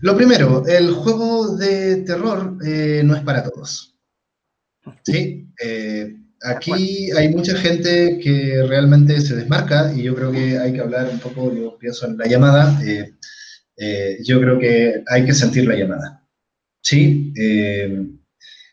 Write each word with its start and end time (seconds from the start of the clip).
Lo 0.00 0.16
primero, 0.16 0.66
el 0.66 0.90
juego 0.90 1.56
de 1.56 1.96
terror 2.02 2.58
eh, 2.64 3.02
no 3.04 3.16
es 3.16 3.22
para 3.22 3.42
todos. 3.42 3.94
Sí, 5.04 5.48
eh, 5.62 6.14
aquí 6.42 7.10
hay 7.12 7.28
mucha 7.30 7.56
gente 7.56 8.18
que 8.22 8.62
realmente 8.68 9.20
se 9.20 9.36
desmarca 9.36 9.92
y 9.94 10.02
yo 10.02 10.14
creo 10.14 10.30
que 10.30 10.58
hay 10.58 10.72
que 10.74 10.80
hablar 10.80 11.08
un 11.10 11.18
poco, 11.18 11.54
yo 11.54 11.78
pienso 11.78 12.06
en 12.06 12.18
la 12.18 12.26
llamada, 12.26 12.78
eh, 12.84 14.18
yo 14.22 14.40
creo 14.40 14.58
que 14.58 15.02
hay 15.06 15.24
que 15.24 15.34
sentir 15.34 15.66
la 15.66 15.76
llamada. 15.76 16.22
Sí, 16.82 17.32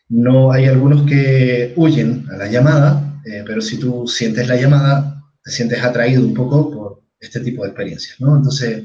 no 0.08 0.52
hay 0.52 0.66
algunos 0.66 1.08
que 1.08 1.72
huyen 1.74 2.26
a 2.30 2.36
la 2.36 2.48
llamada, 2.48 3.20
pero 3.44 3.60
si 3.60 3.78
tú 3.78 4.06
sientes 4.06 4.46
la 4.46 4.56
llamada, 4.56 5.20
te 5.42 5.50
sientes 5.50 5.82
atraído 5.82 6.22
un 6.22 6.34
poco 6.34 6.70
por 6.70 7.02
este 7.18 7.40
tipo 7.40 7.62
de 7.62 7.70
experiencias, 7.70 8.20
¿no? 8.20 8.36
Entonces, 8.36 8.84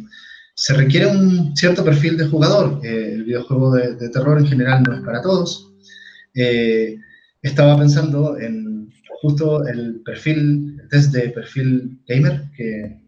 se 0.60 0.73
requiere 0.73 1.07
un 1.07 1.55
cierto 1.55 1.86
perfil 1.86 2.18
de 2.18 2.28
jugador. 2.28 2.82
Eh, 2.84 3.14
el 3.14 3.23
videojuego 3.23 3.71
de, 3.71 4.09
terror 4.09 4.38
en 4.38 4.45
general 4.45 4.84
no 4.84 4.94
es 4.94 5.02
para 5.04 5.22
todos. 5.22 5.72
Eh, 6.36 6.98
estaba 7.41 7.77
pensando 7.77 8.38
en 8.38 8.90
justo 9.22 9.66
el 9.66 10.02
perfil, 10.03 10.77
el 10.81 10.90
test 10.90 11.14
de 11.14 11.30
perfil 11.30 12.02
gamer 12.05 12.44
que, 12.58 13.00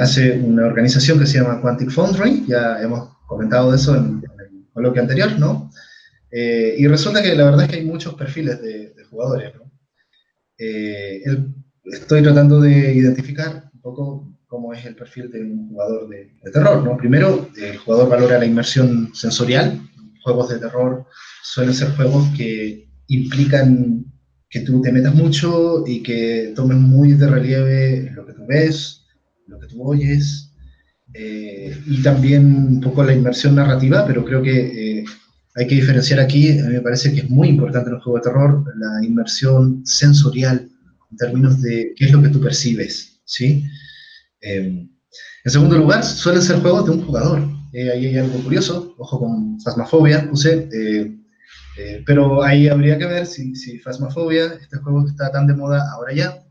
hace 0.00 0.38
una 0.38 0.66
organización 0.66 1.18
que 1.18 1.26
se 1.26 1.38
llama 1.38 1.60
Quantic 1.60 1.90
Foundry. 1.90 2.44
Ya 2.46 2.80
hemos 2.80 3.08
comentado 3.26 3.72
de 3.72 3.76
eso 3.76 3.96
en, 3.96 4.22
el 4.22 4.64
coloquio 4.72 5.02
anterior, 5.02 5.36
¿no? 5.40 5.68
Eh, 6.30 6.76
y 6.78 6.86
resulta 6.86 7.22
que 7.22 7.34
la 7.34 7.44
verdad 7.44 7.64
es 7.64 7.70
que 7.70 7.76
hay 7.78 7.84
muchos 7.84 8.14
perfiles 8.14 8.62
de, 8.62 8.94
jugadores, 9.10 9.52
estoy 11.84 12.22
tratando 12.22 12.60
de 12.60 12.94
identificar 12.94 13.68
un 13.74 13.80
poco 13.80 14.31
cómo 14.52 14.74
es 14.74 14.84
el 14.84 14.94
perfil 14.94 15.30
de 15.30 15.40
un 15.40 15.70
jugador 15.70 16.10
de, 16.10 16.30
terror, 16.52 16.84
¿no? 16.84 16.98
Primero, 16.98 17.48
el 17.56 17.78
jugador 17.78 18.10
valora 18.10 18.38
la 18.38 18.44
inmersión 18.44 19.10
sensorial. 19.14 19.80
Juegos 20.22 20.50
de 20.50 20.58
terror 20.58 21.06
suelen 21.42 21.72
ser 21.72 21.88
juegos 21.96 22.28
que 22.36 22.86
implican 23.06 24.04
que 24.50 24.60
tú 24.60 24.82
te 24.82 24.92
metas 24.92 25.14
mucho 25.14 25.84
y 25.86 26.02
que 26.02 26.52
tomes 26.54 26.76
muy 26.76 27.14
de 27.14 27.28
relieve 27.28 28.10
lo 28.14 28.26
que 28.26 28.34
tú 28.34 28.42
ves, 28.46 29.06
lo 29.46 29.58
que 29.58 29.68
tú 29.68 29.82
oyes, 29.82 30.52
eh, 31.14 31.74
y 31.86 32.02
también 32.02 32.44
un 32.44 32.80
poco 32.82 33.02
la 33.02 33.14
inmersión 33.14 33.54
narrativa, 33.54 34.06
pero 34.06 34.22
creo 34.22 34.42
que 34.42 34.98
eh, 35.00 35.04
hay 35.54 35.66
que 35.66 35.76
diferenciar 35.76 36.20
aquí, 36.20 36.58
a 36.58 36.64
mí 36.64 36.74
me 36.74 36.82
parece 36.82 37.14
que 37.14 37.20
es 37.20 37.30
muy 37.30 37.48
importante 37.48 37.88
en 37.88 37.96
el 37.96 38.02
juego 38.02 38.18
de 38.18 38.24
terror, 38.24 38.64
la 38.76 39.02
inmersión 39.02 39.80
sensorial, 39.86 40.68
en 41.10 41.16
términos 41.16 41.62
de 41.62 41.94
qué 41.96 42.04
es 42.04 42.12
lo 42.12 42.20
que 42.20 42.28
tú 42.28 42.38
percibes, 42.38 43.22
¿sí? 43.24 43.64
Em, 44.42 44.90
en 45.44 45.50
segundo 45.50 45.78
lugar, 45.78 46.04
suelen 46.04 46.42
ser 46.42 46.60
juegos 46.60 46.86
de 46.86 46.90
un 46.92 47.04
jugador. 47.04 47.40
Eh, 47.72 47.90
ahí 47.90 48.06
hay 48.06 48.18
algo 48.18 48.42
curioso, 48.42 48.94
ojo 48.98 49.20
con 49.20 49.60
Phasmophobia, 49.60 50.28
puse, 50.28 50.68
eh, 50.72 51.16
eh, 51.78 52.02
pero 52.04 52.42
ahí 52.42 52.68
habría 52.68 52.98
que 52.98 53.06
ver 53.06 53.24
si, 53.24 53.54
si 53.54 53.76
este 53.76 54.76
juego 54.78 55.04
que 55.04 55.10
está 55.10 55.32
tan 55.32 55.46
de 55.46 55.54
moda 55.54 55.90
ahora 55.92 56.12
ya, 56.12 56.44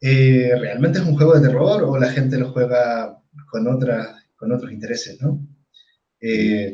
realmente 0.00 1.00
es 1.00 1.04
un 1.04 1.16
juego 1.16 1.34
de 1.34 1.48
terror 1.48 1.82
o 1.82 1.98
la 1.98 2.10
gente 2.12 2.38
lo 2.38 2.52
juega 2.52 3.18
con, 3.50 3.66
otra, 3.66 4.14
con 4.36 4.52
otros 4.52 4.70
intereses, 4.70 5.20
¿no? 5.20 5.44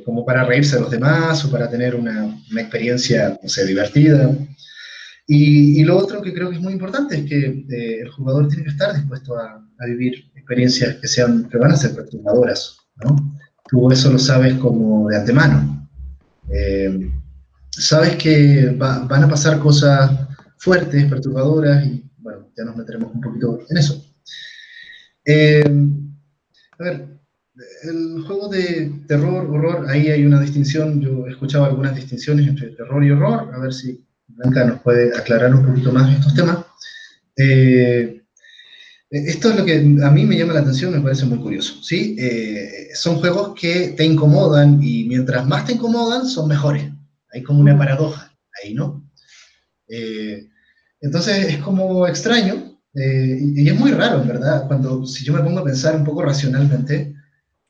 como 0.04 0.24
para 0.24 0.44
reírse 0.44 0.76
de 0.76 0.82
los 0.82 0.90
demás 0.90 1.44
o 1.44 1.50
para 1.50 1.70
tener 1.70 1.94
una, 1.94 2.24
una 2.50 2.60
experiencia, 2.60 3.38
no 3.42 3.48
sé, 3.48 3.66
divertida. 3.66 4.30
Y, 5.26 5.82
lo 5.84 5.96
otro 5.96 6.20
que 6.20 6.34
creo 6.34 6.50
que 6.50 6.56
es 6.56 6.62
muy 6.62 6.74
importante 6.74 7.16
es 7.16 7.24
que 7.24 7.64
eh, 7.70 8.00
el 8.02 8.10
jugador 8.10 8.48
tiene 8.48 8.64
que 8.64 8.70
estar 8.70 8.94
dispuesto 8.94 9.36
a, 9.38 9.60
vivir 9.86 10.30
experiencias 10.34 10.96
que, 10.96 11.08
sean, 11.08 11.48
que 11.48 11.58
van 11.58 11.72
a 11.72 11.76
ser 11.76 11.94
perturbadoras, 11.94 12.78
¿no? 13.04 13.16
Tú 13.68 13.90
eso 13.90 14.10
lo 14.10 14.18
sabes 14.18 14.54
como 14.54 15.08
de 15.08 15.16
antemano. 15.16 15.88
Eh, 16.50 17.10
sabes 17.70 18.16
que 18.16 18.74
van 18.76 19.22
a 19.22 19.28
pasar 19.28 19.58
cosas 19.58 20.10
fuertes, 20.58 21.04
perturbadoras, 21.06 21.84
y 21.86 22.10
bueno, 22.18 22.50
ya 22.56 22.64
nos 22.64 22.76
meteremos 22.76 23.12
un 23.14 23.20
poquito 23.20 23.60
en 23.68 23.76
eso. 23.76 24.02
Eh, 25.24 25.64
a 26.78 26.82
ver, 26.82 27.18
el 27.84 28.22
juego 28.26 28.48
de 28.48 29.04
terror, 29.06 29.46
horror, 29.46 29.86
ahí 29.88 30.08
hay 30.08 30.24
una 30.24 30.40
distinción, 30.40 31.00
yo 31.00 31.26
he 31.26 31.30
escuchado 31.30 31.64
algunas 31.64 31.94
distinciones 31.94 32.46
entre 32.48 32.70
terror 32.70 33.04
y 33.04 33.10
horror, 33.10 33.50
a 33.54 33.58
ver 33.58 33.72
si 33.72 34.04
Blanca 34.36 34.64
nos 34.64 34.80
puede 34.80 35.16
aclarar 35.16 35.54
un 35.54 35.64
poquito 35.64 35.92
más 35.92 36.12
estos 36.12 36.34
temas. 36.34 36.58
Eh, 37.36 38.22
esto 39.10 39.50
es 39.50 39.56
lo 39.56 39.64
que 39.64 39.76
a 39.76 40.10
mí 40.10 40.24
me 40.24 40.36
llama 40.36 40.54
la 40.54 40.60
atención, 40.60 40.92
me 40.92 41.00
parece 41.00 41.24
muy 41.24 41.38
curioso. 41.38 41.82
¿sí? 41.82 42.16
Eh, 42.18 42.88
son 42.94 43.16
juegos 43.16 43.54
que 43.58 43.94
te 43.96 44.04
incomodan 44.04 44.80
y 44.82 45.04
mientras 45.04 45.46
más 45.46 45.66
te 45.66 45.74
incomodan, 45.74 46.26
son 46.26 46.48
mejores. 46.48 46.90
Hay 47.32 47.42
como 47.42 47.60
una 47.60 47.78
paradoja 47.78 48.36
ahí, 48.62 48.74
¿no? 48.74 49.08
Eh, 49.88 50.48
entonces 51.00 51.46
es 51.48 51.58
como 51.58 52.06
extraño 52.06 52.80
y, 52.94 53.68
es 53.68 53.78
muy 53.78 53.90
raro, 53.90 54.22
en 54.22 54.28
verdad, 54.28 54.66
cuando 54.68 55.04
si 55.04 55.24
yo 55.24 55.32
me 55.32 55.42
pongo 55.42 55.58
a 55.58 55.64
pensar 55.64 55.96
un 55.96 56.04
poco 56.04 56.22
racionalmente, 56.22 57.14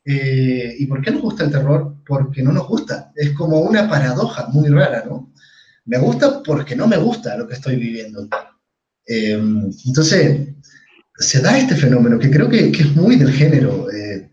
¿y 0.05 0.85
por 0.85 1.01
qué 1.01 1.11
nos 1.11 1.23
gusta 1.23 1.43
el 1.43 1.51
terror? 1.51 1.95
Porque 2.05 2.43
no 2.43 2.51
nos 2.51 2.67
gusta. 2.67 3.11
Es 3.15 3.31
como 3.31 3.59
una 3.61 3.89
paradoja 3.89 4.47
muy 4.49 4.69
rara, 4.69 5.03
¿no? 5.07 5.33
Me 5.85 5.99
gusta 5.99 6.41
porque 6.41 6.75
no 6.75 6.87
me 6.87 6.97
gusta 6.97 7.37
lo 7.37 7.47
que 7.47 7.53
estoy 7.53 7.75
viviendo. 7.75 8.27
Eh, 9.07 9.39
entonces, 9.85 10.49
se 11.17 11.41
da 11.41 11.57
este 11.57 11.75
fenómeno 11.75 12.17
que 12.17 12.31
creo 12.31 12.49
que, 12.49 12.69
es 12.69 12.95
muy 12.95 13.15
del 13.17 13.31
género. 13.31 13.87
Eh. 13.91 14.31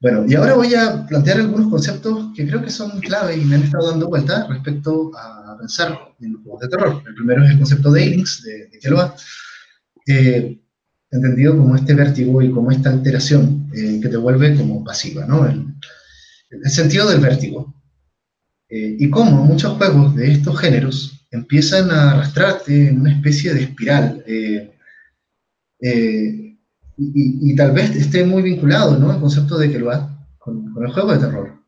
bueno, 0.00 0.24
y 0.28 0.34
ahora 0.34 0.54
voy 0.54 0.74
a 0.74 1.06
plantear 1.06 1.38
algunos 1.38 1.70
conceptos 1.70 2.32
que 2.36 2.46
creo 2.46 2.62
que 2.62 2.70
son 2.70 3.00
clave 3.00 3.36
y 3.36 3.44
me 3.44 3.56
han 3.56 3.62
estado 3.62 3.90
dando 3.90 4.08
vuelta 4.08 4.46
respecto 4.46 5.10
a 5.16 5.56
pensar 5.58 5.98
en 6.20 6.34
los 6.34 6.42
juegos 6.42 6.60
de 6.60 6.68
terror. 6.68 7.02
El 7.06 7.14
primero 7.14 7.44
es 7.44 7.50
el 7.50 7.58
concepto 7.58 7.90
de 7.90 8.02
Ailings, 8.02 8.42
de, 8.42 8.66
de 8.68 8.78
Keloa, 8.78 9.14
eh, 10.06 10.60
entendido 11.10 11.56
como 11.56 11.76
este 11.76 11.94
vértigo 11.94 12.42
y 12.42 12.50
como 12.50 12.70
esta 12.70 12.90
alteración 12.90 13.70
que 13.72 14.08
te 14.08 14.16
vuelve 14.16 14.56
como 14.56 14.84
pasiva, 14.84 15.24
¿no? 15.26 15.46
el 15.46 16.70
sentido 16.70 17.08
del 17.08 17.20
vértigo. 17.20 17.79
Eh, 18.70 18.96
y 19.00 19.10
cómo 19.10 19.44
muchos 19.44 19.76
juegos 19.76 20.14
de 20.14 20.30
estos 20.30 20.56
géneros 20.60 21.26
empiezan 21.32 21.90
a 21.90 22.12
arrastrarte 22.12 22.88
en 22.88 23.00
una 23.00 23.12
especie 23.12 23.52
de 23.52 23.64
espiral. 23.64 24.22
Eh, 24.26 24.72
eh, 25.80 26.56
y, 26.96 27.56
tal 27.56 27.72
vez 27.72 27.96
esté 27.96 28.24
muy 28.24 28.42
vinculado 28.42 28.96
¿no? 28.98 29.10
al 29.10 29.20
concepto 29.20 29.58
de 29.58 29.72
que 29.72 29.78
lo 29.78 29.90
con, 30.38 30.72
con 30.72 30.84
el 30.84 30.92
juego 30.92 31.12
de 31.12 31.18
terror. 31.18 31.64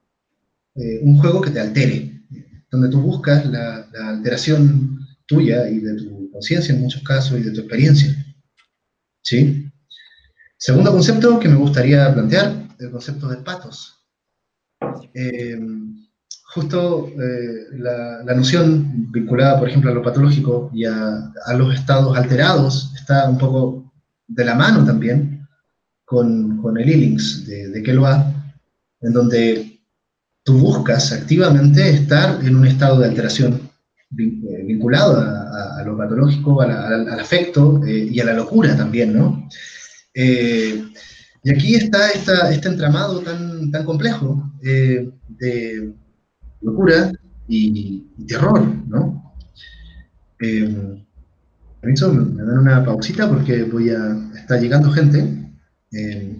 un 1.02 1.18
juego 1.18 1.40
que 1.40 1.50
te 1.50 1.60
altere, 1.60 2.22
donde 2.70 2.88
tú 2.90 3.00
buscas 3.00 3.46
la, 3.46 3.88
la 3.92 4.10
alteración 4.10 4.98
tuya 5.26 5.68
y 5.68 5.78
de 5.78 5.94
tu 5.94 6.30
conciencia 6.30 6.74
en 6.74 6.82
muchos 6.82 7.02
casos 7.02 7.40
y 7.40 7.42
de 7.42 7.50
tu 7.50 7.60
experiencia. 7.60 8.14
¿Sí? 9.22 9.72
Segundo 10.58 10.92
concepto 10.92 11.40
que 11.40 11.48
me 11.48 11.56
gustaría 11.56 12.12
plantear, 12.12 12.68
el 12.78 12.90
concepto 12.90 13.28
de 13.28 13.38
patos 13.38 14.02
justo 16.54 17.08
eh, 17.08 17.78
la, 17.78 18.22
noción 18.34 19.10
vinculada, 19.10 19.58
por 19.58 19.68
ejemplo, 19.68 19.90
a 19.90 19.94
lo 19.94 20.02
patológico 20.02 20.70
y 20.74 20.84
a, 20.84 21.32
los 21.56 21.74
estados 21.74 22.16
alterados 22.16 22.92
está 22.94 23.28
un 23.28 23.38
poco 23.38 23.92
de 24.26 24.44
la 24.44 24.54
mano 24.54 24.84
también 24.84 25.46
con, 26.04 26.60
con 26.60 26.78
el 26.78 26.88
Illings 26.88 27.46
de, 27.46 27.68
de 27.68 27.82
Keloa, 27.82 28.32
en 29.00 29.12
donde 29.12 29.80
tú 30.44 30.58
buscas 30.58 31.12
activamente 31.12 31.88
estar 31.88 32.44
en 32.44 32.56
un 32.56 32.66
estado 32.66 32.98
de 32.98 33.06
alteración 33.06 33.70
eh, 34.18 34.64
vinculado 34.66 35.20
a, 35.20 35.82
lo 35.86 35.96
patológico, 35.96 36.60
al 36.60 37.18
afecto 37.18 37.82
eh, 37.86 38.08
y 38.10 38.20
a 38.20 38.24
la 38.24 38.34
locura 38.34 38.76
también, 38.76 39.16
¿no? 39.16 39.48
y 40.14 41.50
aquí 41.50 41.74
está 41.74 42.10
esta, 42.10 42.52
este 42.52 42.68
entramado 42.68 43.20
tan, 43.20 43.70
tan 43.70 43.84
complejo 43.84 44.52
de 44.60 45.10
locura 46.62 47.12
y, 47.48 48.00
terror, 48.26 48.64
¿no? 48.86 49.34
Eh, 50.40 51.04
permiso, 51.80 52.12
me 52.12 52.42
dan 52.42 52.58
una 52.58 52.84
pausita 52.84 53.28
porque 53.28 53.64
voy 53.64 53.90
a... 53.90 54.16
está 54.34 54.58
llegando 54.58 54.90
gente. 54.90 55.52
Eh, 55.92 56.38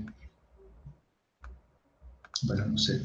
bueno, 2.42 2.66
no 2.66 2.78
sé. 2.78 3.02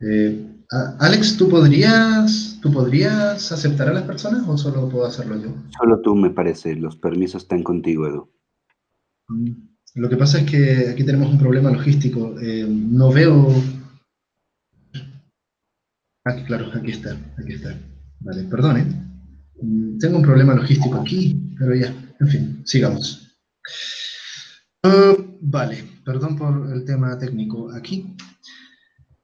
Eh, 0.00 0.54
Alex, 0.98 1.36
¿tú 1.36 1.48
podrías, 1.48 2.58
¿tú 2.60 2.72
podrías 2.72 3.52
aceptar 3.52 3.88
a 3.88 3.92
las 3.92 4.04
personas 4.04 4.46
o 4.48 4.56
solo 4.56 4.88
puedo 4.88 5.06
hacerlo 5.06 5.40
yo? 5.40 5.54
Solo 5.78 6.00
tú, 6.00 6.16
me 6.16 6.30
parece. 6.30 6.74
Los 6.74 6.96
permisos 6.96 7.42
están 7.42 7.62
contigo, 7.62 8.06
Edu. 8.06 8.30
Mm, 9.28 9.50
lo 9.96 10.08
que 10.08 10.16
pasa 10.16 10.40
es 10.40 10.50
que 10.50 10.88
aquí 10.90 11.04
tenemos 11.04 11.30
un 11.30 11.38
problema 11.38 11.70
logístico. 11.70 12.34
Eh, 12.40 12.66
no 12.68 13.12
veo 13.12 13.48
Aquí, 16.24 16.44
claro, 16.44 16.70
aquí 16.74 16.92
está, 16.92 17.16
aquí 17.38 17.52
está. 17.52 17.78
Vale, 18.20 18.44
perdone. 18.44 18.84
Mm, 19.60 19.98
tengo 19.98 20.16
un 20.16 20.22
problema 20.22 20.54
logístico 20.54 21.00
aquí, 21.00 21.54
pero 21.58 21.74
ya, 21.74 21.94
en 22.20 22.28
fin, 22.28 22.62
sigamos. 22.64 23.36
Uh, 24.82 25.38
vale, 25.40 25.84
perdón 26.04 26.36
por 26.36 26.72
el 26.72 26.84
tema 26.84 27.18
técnico 27.18 27.70
aquí. 27.72 28.16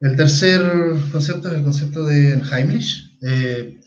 El 0.00 0.17
tercer 0.17 0.62
concepto 1.12 1.49
es 1.49 1.55
el 1.55 1.62
concepto 1.62 2.05
de 2.05 2.41
Heimlich. 2.50 3.19
Eh, 3.23 3.81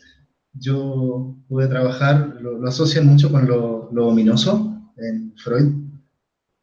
yo 0.52 1.36
pude 1.48 1.66
trabajar, 1.68 2.36
lo, 2.40 2.64
asocian 2.66 3.06
mucho 3.06 3.30
con 3.30 3.46
lo, 3.46 3.88
ominoso 4.06 4.92
en 4.96 5.34
Freud. 5.36 5.72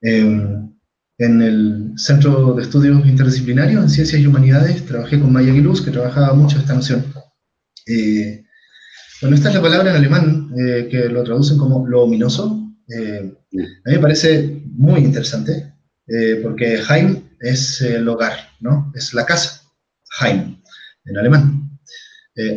Em, 0.02 0.61
en 1.22 1.42
el 1.42 1.94
Centro 1.98 2.56
de 2.56 2.64
Estudios 2.64 3.06
Interdisciplinarios 3.06 3.84
en 3.84 3.90
Ciencias 3.90 4.20
y 4.20 4.26
Humanidades 4.26 4.84
trabajé 4.88 5.20
con 5.20 5.32
Maya 5.32 5.54
Giluz, 5.54 5.82
que 5.82 5.92
trabajaba 5.92 6.34
mucho 6.34 6.58
esta 6.58 6.74
noción. 6.74 7.06
Eh, 7.86 8.44
bueno, 9.22 9.36
esta 9.36 9.50
es 9.50 9.56
la 9.56 9.62
palabra 9.62 9.92
en 9.92 9.98
alemán 9.98 10.52
eh, 10.58 10.88
que 10.90 11.10
lo 11.10 11.24
traducen 11.24 11.60
como 11.60 11.88
lo 11.88 12.04
ominoso. 12.04 12.74
Eh, 12.90 13.34
a 13.54 13.90
mí 13.90 13.96
me 13.96 14.00
parece 14.00 14.64
muy 14.66 15.02
interesante, 15.02 15.74
porque 16.42 16.80
Heim 16.90 17.22
es 17.40 17.82
el 17.82 18.08
hogar, 18.08 18.34
¿no? 18.60 18.92
Es 18.96 19.14
la 19.14 19.26
casa, 19.26 19.62
Heim, 20.20 20.60
en 21.06 21.18
alemán. 21.18 21.80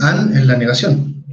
An 0.00 0.34
es 0.34 0.46
la 0.46 0.56
negación, 0.56 1.24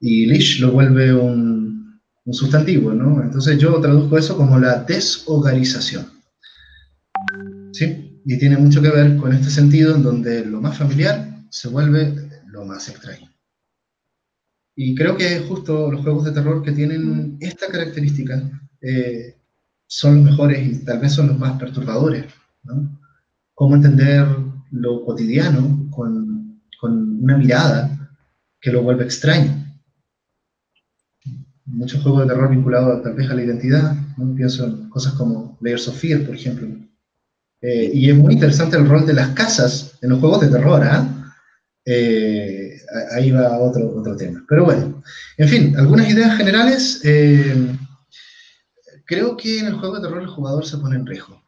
y 0.00 0.26
Lish 0.26 0.60
lo 0.60 0.72
vuelve 0.72 1.12
un, 1.12 1.81
un 2.24 2.34
sustantivo, 2.34 2.92
¿no? 2.92 3.22
Entonces 3.22 3.58
yo 3.58 3.80
traduzco 3.80 4.18
eso 4.18 4.36
como 4.36 4.58
la 4.58 4.84
deshogarización. 4.84 6.06
¿Sí? 7.72 8.20
Y 8.24 8.38
tiene 8.38 8.56
mucho 8.56 8.80
que 8.80 8.90
ver 8.90 9.16
con 9.16 9.32
este 9.32 9.50
sentido 9.50 9.96
en 9.96 10.02
donde 10.02 10.44
lo 10.44 10.60
más 10.60 10.78
familiar 10.78 11.28
se 11.50 11.68
vuelve 11.68 12.14
lo 12.46 12.64
más 12.64 12.88
extraño. 12.88 13.28
Y 14.76 14.94
creo 14.94 15.16
que 15.16 15.40
justo 15.40 15.90
los 15.90 16.02
juegos 16.02 16.24
de 16.24 16.32
terror 16.32 16.62
que 16.62 16.72
tienen 16.72 17.36
esta 17.40 17.66
característica 17.68 18.42
eh, 18.80 19.36
son 19.86 20.16
los 20.16 20.24
mejores 20.24 20.66
y 20.66 20.84
tal 20.84 21.00
vez 21.00 21.12
son 21.12 21.28
los 21.28 21.38
más 21.38 21.58
perturbadores. 21.58 22.26
¿no? 22.62 22.98
Cómo 23.54 23.76
entender 23.76 24.26
lo 24.70 25.04
cotidiano 25.04 25.88
con, 25.90 26.62
con 26.80 27.22
una 27.22 27.36
mirada 27.36 28.16
que 28.60 28.70
lo 28.70 28.82
vuelve 28.82 29.04
extraño 29.04 29.61
muchos 31.66 32.02
juegos 32.02 32.22
de 32.22 32.34
terror 32.34 32.50
vinculados 32.50 33.02
tal 33.02 33.14
vez 33.14 33.30
a 33.30 33.34
la 33.34 33.42
identidad, 33.42 33.94
¿no? 34.16 34.34
pienso 34.34 34.64
en 34.64 34.88
cosas 34.88 35.14
como 35.14 35.56
Layers 35.60 35.88
of 35.88 35.96
Fear, 35.96 36.24
por 36.26 36.34
ejemplo. 36.34 36.68
Eh, 37.60 37.90
y 37.94 38.10
es 38.10 38.16
muy 38.16 38.34
interesante 38.34 38.76
el 38.76 38.88
rol 38.88 39.06
de 39.06 39.14
las 39.14 39.28
casas 39.30 39.98
en 40.02 40.10
los 40.10 40.18
juegos 40.18 40.40
de 40.40 40.48
terror, 40.48 40.82
¿ah? 40.82 41.06
¿eh? 41.84 42.76
ahí 43.12 43.30
va 43.30 43.58
otro, 43.58 43.94
otro 43.96 44.16
tema. 44.16 44.44
Pero 44.48 44.64
bueno, 44.64 45.02
en 45.36 45.48
fin, 45.48 45.76
algunas 45.76 46.10
ideas 46.10 46.36
generales. 46.36 47.00
Eh, 47.04 47.78
creo 49.04 49.36
que 49.36 49.60
en 49.60 49.66
el 49.66 49.74
juego 49.74 49.96
de 49.96 50.02
terror 50.02 50.22
el 50.22 50.28
jugador 50.28 50.66
se 50.66 50.78
pone 50.78 50.96
en 50.96 51.06
riesgo. 51.06 51.40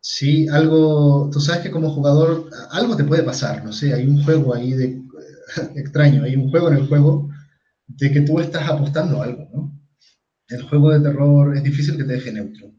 Sí, 0.00 0.48
algo, 0.48 1.30
tú 1.32 1.40
sabes 1.40 1.62
que 1.62 1.70
como 1.70 1.94
jugador 1.94 2.50
algo 2.72 2.96
te 2.96 3.04
puede 3.04 3.22
pasar, 3.22 3.64
no 3.64 3.72
sé, 3.72 3.94
hay 3.94 4.06
un 4.06 4.22
juego 4.24 4.52
ahí 4.54 4.72
de 4.72 5.00
extraño, 5.76 6.24
hay 6.24 6.34
un 6.34 6.50
juego 6.50 6.68
en 6.68 6.78
el 6.78 6.88
juego 6.88 7.30
de 7.96 8.12
que 8.12 8.20
tú 8.22 8.40
estás 8.40 8.68
apostando 8.68 9.20
a 9.20 9.24
algo, 9.24 9.48
¿no? 9.52 9.78
El 10.48 10.62
juego 10.62 10.90
de 10.90 11.00
terror 11.00 11.56
es 11.56 11.62
difícil 11.62 11.96
que 11.96 12.04
te 12.04 12.14
deje 12.14 12.32
neutro. 12.32 12.72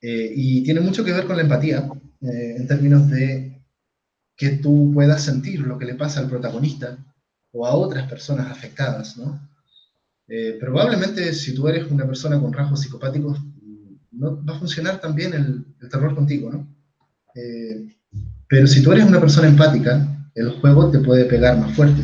Eh, 0.00 0.32
y 0.34 0.62
tiene 0.62 0.80
mucho 0.80 1.04
que 1.04 1.12
ver 1.12 1.26
con 1.26 1.36
la 1.36 1.42
empatía, 1.42 1.88
eh, 2.20 2.56
en 2.58 2.68
términos 2.68 3.08
de 3.10 3.62
que 4.36 4.50
tú 4.50 4.92
puedas 4.94 5.22
sentir 5.22 5.60
lo 5.60 5.78
que 5.78 5.86
le 5.86 5.94
pasa 5.94 6.20
al 6.20 6.28
protagonista 6.28 6.98
o 7.52 7.66
a 7.66 7.74
otras 7.74 8.08
personas 8.08 8.50
afectadas, 8.50 9.16
¿no? 9.16 9.48
Eh, 10.28 10.58
probablemente 10.60 11.32
si 11.32 11.54
tú 11.54 11.68
eres 11.68 11.90
una 11.90 12.06
persona 12.06 12.38
con 12.38 12.52
rasgos 12.52 12.82
psicopáticos, 12.82 13.40
no 14.12 14.44
va 14.44 14.56
a 14.56 14.58
funcionar 14.58 15.00
también 15.00 15.32
el, 15.32 15.64
el 15.80 15.88
terror 15.88 16.14
contigo, 16.14 16.50
¿no? 16.50 16.74
pero 18.48 18.66
si 18.66 18.82
tú 18.82 18.90
eres 18.90 19.04
una 19.04 19.20
persona 19.20 19.46
empática, 19.46 20.08
el 20.34 20.50
juego 20.60 20.90
te 20.90 20.98
puede 20.98 21.24
pegar 21.26 21.56
más 21.56 21.72
fuerte. 21.76 22.02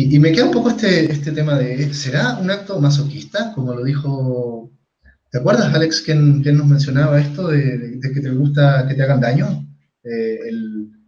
Y, 0.00 0.18
me 0.20 0.30
queda 0.30 0.44
un 0.44 0.52
poco 0.52 0.70
este, 0.70 1.10
este 1.10 1.32
tema 1.32 1.58
de, 1.58 1.92
¿será 1.92 2.38
un 2.38 2.50
acto 2.50 2.80
masoquista? 2.80 3.52
Como 3.52 3.74
lo 3.74 3.82
dijo, 3.82 4.70
¿te 5.30 5.38
acuerdas, 5.38 5.74
Alex, 5.74 6.02
quién, 6.02 6.40
nos 6.42 6.66
mencionaba 6.66 7.20
esto 7.20 7.48
de, 7.48 7.98
que 8.00 8.20
te 8.20 8.30
gusta 8.30 8.86
que 8.86 8.94
te 8.94 9.02
hagan 9.02 9.20
daño 9.20 9.66
eh, 10.04 10.38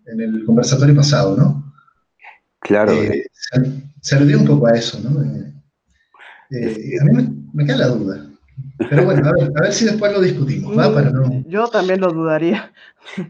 en 0.06 0.20
el 0.20 0.44
conversatorio 0.44 0.96
pasado, 0.96 1.36
¿no? 1.36 1.72
Claro. 2.58 2.92
Eh, 2.92 3.26
se, 4.00 4.16
aludió 4.16 4.40
un 4.40 4.46
poco 4.46 4.66
a 4.66 4.72
eso, 4.72 4.98
¿no? 5.08 5.22
Eh, 6.50 6.98
a 7.00 7.04
mí 7.04 7.48
me, 7.52 7.64
queda 7.64 7.76
la 7.76 7.88
duda. 7.88 8.29
Pero 8.88 9.04
bueno, 9.04 9.28
a 9.28 9.32
ver, 9.32 9.50
a 9.56 9.62
ver 9.62 9.72
si 9.72 9.84
después 9.84 10.12
lo 10.12 10.20
discutimos, 10.20 10.76
¿va? 10.76 10.92
Para 10.92 11.10
no... 11.10 11.42
Yo 11.46 11.68
también 11.68 12.00
lo 12.00 12.10
dudaría. 12.12 12.72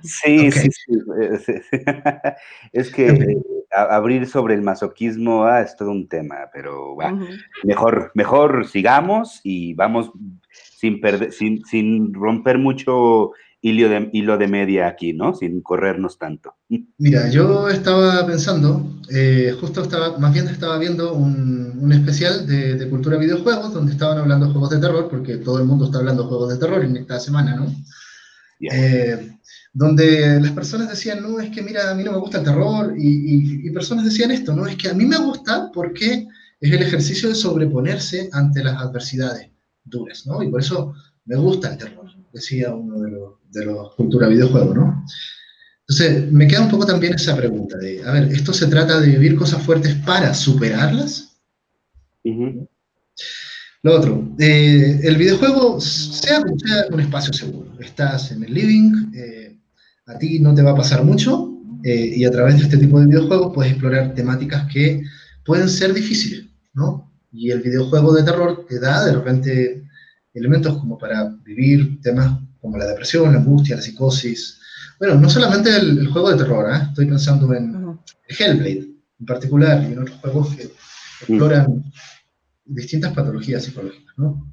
Sí, 0.02 0.50
sí, 0.50 0.68
sí. 0.70 0.92
Es 2.72 2.90
que 2.90 3.36
abrir 3.70 4.26
sobre 4.26 4.54
el 4.54 4.62
masoquismo 4.62 5.44
ah, 5.44 5.60
es 5.60 5.76
todo 5.76 5.90
un 5.90 6.08
tema, 6.08 6.50
pero 6.52 6.94
bueno, 6.94 7.26
mejor, 7.62 8.10
mejor 8.14 8.66
sigamos 8.66 9.40
y 9.44 9.74
vamos 9.74 10.10
sin, 10.52 11.00
perder, 11.00 11.32
sin, 11.32 11.64
sin 11.64 12.12
romper 12.12 12.58
mucho 12.58 13.32
hilo 13.60 13.88
de, 13.88 14.10
hilo 14.12 14.38
de 14.38 14.48
media 14.48 14.88
aquí, 14.88 15.12
¿no? 15.12 15.34
Sin 15.34 15.60
corrernos 15.60 16.18
tanto. 16.18 16.54
Mira, 16.98 17.28
yo 17.30 17.68
estaba 17.68 18.26
pensando, 18.26 19.00
eh, 19.10 19.54
justo 19.60 19.82
estaba, 19.82 20.18
más 20.18 20.32
bien 20.32 20.48
estaba 20.48 20.78
viendo 20.78 21.14
un, 21.14 21.78
un 21.80 21.92
especial 21.92 22.46
de, 22.46 22.76
de, 22.76 22.88
cultura 22.88 23.18
videojuegos 23.18 23.72
donde 23.72 23.92
estaban 23.92 24.18
hablando 24.18 24.46
de 24.46 24.52
juegos 24.52 24.70
de 24.70 24.78
terror, 24.78 25.08
porque 25.08 25.36
todo 25.38 25.58
el 25.58 25.66
mundo 25.66 25.86
está 25.86 25.98
hablando 25.98 26.22
de 26.22 26.28
juegos 26.28 26.48
de 26.50 26.58
terror 26.58 26.84
en 26.84 26.96
esta 26.96 27.20
semana, 27.20 27.56
¿no? 27.56 27.66
Eh, 28.60 29.38
donde 29.72 30.40
las 30.40 30.52
personas 30.52 30.90
decían, 30.90 31.22
no, 31.22 31.40
es 31.40 31.50
que 31.50 31.62
mira, 31.62 31.90
a 31.90 31.94
mí 31.94 32.04
no 32.04 32.12
me 32.12 32.18
gusta 32.18 32.38
el 32.38 32.44
terror, 32.44 32.94
y, 32.96 33.70
personas 33.70 34.04
decían 34.04 34.30
esto, 34.30 34.54
no, 34.54 34.66
es 34.66 34.76
que 34.76 34.88
a 34.88 34.94
mí 34.94 35.06
me 35.06 35.16
gusta 35.18 35.70
porque 35.72 36.26
es 36.60 36.72
el 36.72 36.82
ejercicio 36.82 37.28
de 37.28 37.34
sobreponerse 37.34 38.28
ante 38.32 38.62
las 38.62 38.76
adversidades 38.76 39.50
duras, 39.84 40.26
¿no? 40.26 40.42
Y 40.42 40.48
por 40.48 40.60
eso 40.60 40.92
me 41.24 41.36
gusta 41.36 41.70
el 41.70 41.78
terror, 41.78 41.99
decía 42.32 42.74
uno 42.74 43.00
de 43.00 43.10
los, 43.10 43.34
de 43.50 43.64
los 43.66 43.94
cultura 43.94 44.28
videojuegos, 44.28 44.76
¿no? 44.76 45.04
Entonces, 45.88 46.30
me 46.30 46.46
queda 46.46 46.62
un 46.62 46.70
poco 46.70 46.86
también 46.86 47.14
esa 47.14 47.36
pregunta 47.36 47.76
de, 47.76 48.02
a 48.04 48.12
ver, 48.12 48.32
¿esto 48.32 48.52
se 48.52 48.68
trata 48.68 49.00
de 49.00 49.08
vivir 49.08 49.34
cosas 49.34 49.60
fuertes 49.62 49.94
para 50.06 50.32
superarlas? 50.34 51.36
Lo 53.82 53.96
otro, 53.96 54.36
eh, 54.38 55.00
el 55.02 55.16
videojuego, 55.16 55.80
sea, 55.80 56.42
sea 56.42 56.86
un 56.92 57.00
espacio 57.00 57.32
seguro, 57.32 57.72
estás 57.80 58.30
en 58.30 58.44
el 58.44 58.54
living, 58.54 59.12
eh, 59.14 59.58
a 60.06 60.18
ti 60.18 60.38
no 60.38 60.54
te 60.54 60.62
va 60.62 60.72
a 60.72 60.76
pasar 60.76 61.02
mucho, 61.02 61.50
eh, 61.82 62.12
y 62.16 62.24
a 62.24 62.30
través 62.30 62.58
de 62.58 62.64
este 62.64 62.76
tipo 62.76 63.00
de 63.00 63.06
videojuegos 63.06 63.52
puedes 63.54 63.72
explorar 63.72 64.14
temáticas 64.14 64.70
que 64.72 65.02
pueden 65.44 65.68
ser 65.68 65.94
difíciles, 65.94 66.44
¿no? 66.74 67.10
Y 67.32 67.50
el 67.50 67.62
videojuego 67.62 68.12
de 68.12 68.22
terror 68.22 68.66
te 68.68 68.78
da 68.78 69.04
de 69.04 69.12
repente 69.14 69.82
elementos 70.34 70.78
como 70.78 70.98
para 70.98 71.28
vivir 71.44 72.00
temas 72.00 72.40
como 72.60 72.76
la 72.76 72.86
depresión, 72.86 73.32
la 73.32 73.38
angustia, 73.38 73.76
la 73.76 73.82
psicosis. 73.82 74.58
Bueno, 74.98 75.14
no 75.16 75.28
solamente 75.30 75.74
el, 75.74 76.06
juego 76.08 76.30
de 76.30 76.36
terror, 76.36 76.72
¿eh? 76.72 76.86
estoy 76.88 77.06
pensando 77.06 77.52
en 77.54 77.98
Hellblade 78.28 78.90
en 79.18 79.26
particular 79.26 79.82
y 79.82 79.92
en 79.92 79.98
otros 79.98 80.18
juegos 80.18 80.56
que 80.56 80.62
exploran 80.64 81.84
distintas 82.64 83.12
patologías 83.12 83.64
psicológicas, 83.64 84.14
¿no? 84.16 84.52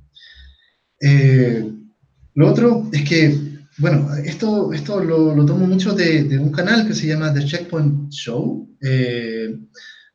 Eh, 0.99 1.71
lo 2.33 2.49
otro 2.49 2.89
es 2.91 3.07
que, 3.07 3.37
bueno, 3.77 4.13
esto, 4.15 4.73
esto 4.73 5.03
lo, 5.03 5.35
lo 5.35 5.45
tomo 5.45 5.67
mucho 5.67 5.93
de, 5.93 6.23
de, 6.23 6.37
un 6.37 6.51
canal 6.51 6.87
que 6.87 6.93
se 6.93 7.07
llama 7.07 7.33
The 7.33 7.45
Checkpoint 7.45 8.11
Show. 8.11 8.77
Eh, 8.81 9.55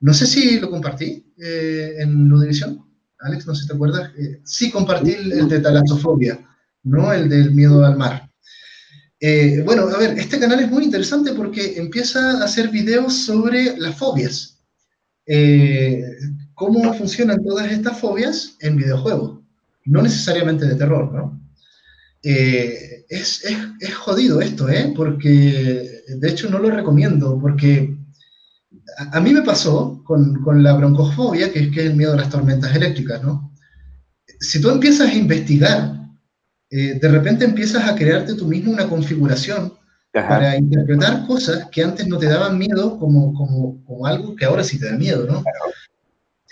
no 0.01 0.15
sé 0.15 0.27
si 0.27 0.59
lo 0.59 0.71
compartí 0.71 1.33
eh, 1.37 1.95
en 1.99 2.29
la 2.29 2.41
división. 2.41 2.85
Alex, 3.23 3.47
no 3.47 3.55
sé 3.55 3.63
si 3.63 3.69
te 3.69 3.75
acuerdas. 3.75 4.11
sí, 4.45 4.71
compartí 4.71 5.13
el, 5.13 5.49
de 5.49 5.61
talasofobia, 5.61 6.39
no 6.85 7.13
el 7.13 7.29
del 7.29 7.53
miedo 7.53 7.85
al 7.85 7.97
mar. 7.97 8.29
bueno, 9.65 9.83
a 9.89 9.99
ver, 9.99 10.19
este 10.19 10.39
canal 10.39 10.61
es 10.61 10.71
muy 10.71 10.85
interesante 10.85 11.33
porque 11.33 11.79
empieza 11.79 12.41
a 12.41 12.45
hacer 12.45 12.69
videos 12.69 13.15
sobre 13.25 13.77
las 13.79 13.97
fobias 13.97 14.59
cómo 16.63 16.95
funcionan 16.95 17.43
todas 17.43 17.71
estas 17.73 17.99
fobias 17.99 18.57
en 18.61 18.77
videojuegos, 18.77 19.41
no 19.85 20.01
necesariamente 20.01 20.65
de 20.65 20.77
terror, 20.77 21.13
¿no? 21.13 21.41
Eh, 22.23 23.05
es, 23.09 23.45
es, 23.45 23.59
es, 23.81 23.95
jodido 23.95 24.41
esto, 24.41 24.69
¿eh? 24.69 24.93
Porque 24.95 26.03
de 26.07 26.29
hecho 26.29 26.49
no 26.49 26.61
lo 26.61 26.71
recomiendo, 26.71 27.37
porque 27.41 27.97
a, 28.97 29.21
mí 29.21 29.33
me 29.33 29.43
pasó 29.43 30.03
con, 30.05 30.43
con, 30.43 30.63
la 30.63 30.75
broncofobia, 30.75 31.53
que 31.53 31.61
es, 31.61 31.69
que 31.71 31.81
es 31.81 31.87
el 31.87 31.97
miedo 31.97 32.13
a 32.13 32.17
las 32.17 32.31
tormentas 32.31 32.75
eléctricas, 32.75 33.23
¿no? 33.23 33.53
Si 34.41 34.61
tú 34.61 34.71
empiezas 34.71 35.09
a 35.09 35.15
investigar, 35.15 35.95
eh, 36.71 36.99
de 37.01 37.09
repente 37.09 37.45
empiezas 37.45 37.89
a 37.89 37.95
crearte 37.95 38.35
tú 38.35 38.47
mismo 38.47 38.73
una 38.73 38.89
configuración 38.89 39.75
para 40.13 40.57
interpretar 40.57 41.27
cosas 41.27 41.69
que 41.71 41.83
antes 41.83 42.07
no 42.07 42.19
te 42.19 42.27
daban 42.27 42.59
miedo 42.59 42.99
como, 42.99 43.33
como, 43.35 43.83
como, 43.85 44.07
algo 44.07 44.37
que 44.37 44.45
ahora 44.45 44.63
sí 44.63 44.79
te 44.79 44.91
da 44.91 44.97
miedo, 44.97 45.27
¿no? 45.27 45.43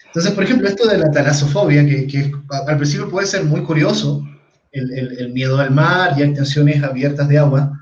Entonces, 0.06 0.32
por 0.32 0.44
ejemplo, 0.44 0.68
esto 0.68 0.88
de 0.88 0.98
la 0.98 1.10
talasofobia, 1.10 1.86
que, 1.86 2.06
que 2.06 2.32
al 2.66 2.76
principio 2.76 3.10
puede 3.10 3.26
ser 3.26 3.44
muy 3.44 3.62
curioso, 3.62 4.24
el, 4.72 5.18
el, 5.18 5.32
miedo 5.32 5.58
al 5.58 5.72
mar 5.72 6.14
y 6.16 6.22
a 6.22 6.26
extensiones 6.26 6.82
abiertas 6.82 7.28
de 7.28 7.38
agua, 7.38 7.79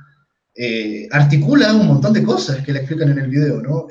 articula 1.10 1.72
un 1.72 1.86
montón 1.86 2.12
de 2.12 2.22
cosas 2.22 2.64
que 2.64 2.72
le 2.72 2.80
explican 2.80 3.10
en 3.10 3.18
el 3.18 3.28
video, 3.28 3.62
¿no? 3.62 3.86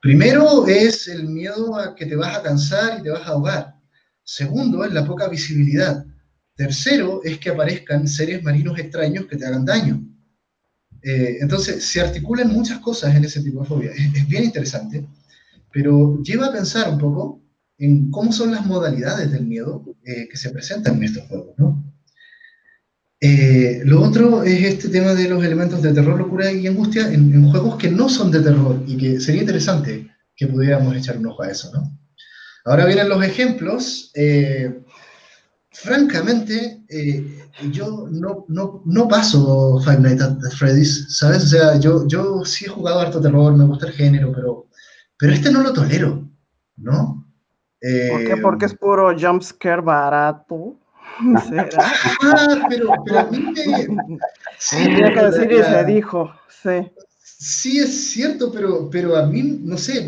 primero 0.00 0.66
es 0.66 1.08
el 1.08 1.24
miedo 1.28 1.76
a 1.76 1.94
que 1.94 2.06
te 2.06 2.14
vas 2.14 2.36
a 2.36 2.42
cansar 2.42 3.00
y 3.00 3.02
te 3.02 3.10
vas 3.10 3.22
a 3.22 3.30
ahogar. 3.30 3.74
Segundo 4.22 4.84
es 4.84 4.92
la 4.92 5.04
poca 5.04 5.28
visibilidad. 5.28 6.04
Tercero 6.54 7.20
es 7.24 7.38
que 7.38 7.50
aparezcan 7.50 8.06
seres 8.06 8.42
marinos 8.42 8.78
extraños 8.78 9.26
que 9.26 9.36
te 9.36 9.46
hagan 9.46 9.64
daño. 9.64 10.04
entonces, 11.02 11.84
se 11.84 12.00
articulan 12.00 12.52
muchas 12.52 12.78
cosas 12.80 13.14
en 13.14 13.24
ese 13.24 13.42
tipo 13.42 13.62
de 13.62 13.68
fobia. 13.68 13.90
es 13.92 14.28
bien 14.28 14.44
interesante 14.44 15.06
pero 15.72 16.20
lleva 16.22 16.46
a 16.46 16.52
pensar 16.52 16.90
un 16.90 16.98
poco 16.98 17.42
en 17.78 18.10
cómo 18.10 18.32
son 18.32 18.50
las 18.50 18.66
modalidades 18.66 19.30
del 19.30 19.46
miedo 19.46 19.84
eh, 20.04 20.28
que 20.28 20.36
se 20.36 20.50
presentan 20.50 20.96
en 20.96 21.04
estos 21.04 21.28
juegos, 21.28 21.54
¿no? 21.58 21.87
Eh, 23.20 23.80
lo 23.84 24.02
otro 24.02 24.44
es 24.44 24.62
este 24.62 24.88
tema 24.88 25.14
de 25.14 25.28
los 25.28 25.44
elementos 25.44 25.82
de 25.82 25.92
terror, 25.92 26.18
locura 26.18 26.52
y 26.52 26.66
angustia 26.66 27.12
en, 27.12 27.50
juegos 27.50 27.76
que 27.76 27.90
no 27.90 28.08
son 28.08 28.30
de 28.30 28.40
terror 28.40 28.80
y 28.86 28.96
que 28.96 29.20
sería 29.20 29.40
interesante 29.40 30.08
que 30.36 30.46
pudiéramos 30.46 30.96
echar 30.96 31.18
un 31.18 31.26
ojo 31.26 31.42
a 31.42 31.50
eso, 31.50 31.70
¿no? 31.72 31.98
Ahora 32.64 32.86
vienen 32.86 33.08
los 33.08 33.24
ejemplos. 33.24 34.12
Eh, 34.14 34.82
francamente, 35.70 36.82
yo 37.72 38.08
no, 38.10 38.44
no, 38.48 38.82
no, 38.84 39.08
paso 39.08 39.80
Five 39.84 40.00
Nights 40.00 40.22
at 40.22 40.38
Freddy's, 40.56 41.16
¿sabes? 41.16 41.44
O 41.44 41.46
sea, 41.48 41.80
yo, 41.80 42.06
yo 42.06 42.44
sí 42.44 42.66
he 42.66 42.68
jugado 42.68 43.00
harto 43.00 43.20
terror, 43.20 43.56
me 43.56 43.64
gusta 43.64 43.86
el 43.86 43.92
género, 43.92 44.32
pero 44.32 44.68
pero 45.18 45.32
este 45.32 45.50
no 45.50 45.62
lo 45.62 45.72
tolero, 45.72 46.28
¿no? 46.76 47.26
¿Por 47.80 48.24
qué? 48.24 48.36
Porque 48.40 48.66
es 48.66 48.74
puro 48.74 49.16
jumpscare 49.18 49.82
barato. 49.82 50.78
¿Será? 51.48 51.68
Ah, 52.22 52.66
pero, 52.68 52.92
pero 53.04 53.18
a 53.18 53.24
mí 53.30 53.38
me... 53.38 53.86
Sí, 54.58 54.76
Tenía 54.84 55.14
que 55.14 55.22
decir 55.22 55.52
y 55.52 55.62
se 55.62 55.84
dijo, 55.84 56.32
sí. 56.48 56.90
Sí, 57.40 57.78
es 57.78 58.10
cierto, 58.10 58.50
pero, 58.50 58.90
pero 58.90 59.16
a 59.16 59.26
mí, 59.26 59.60
no 59.62 59.76
sé, 59.76 60.04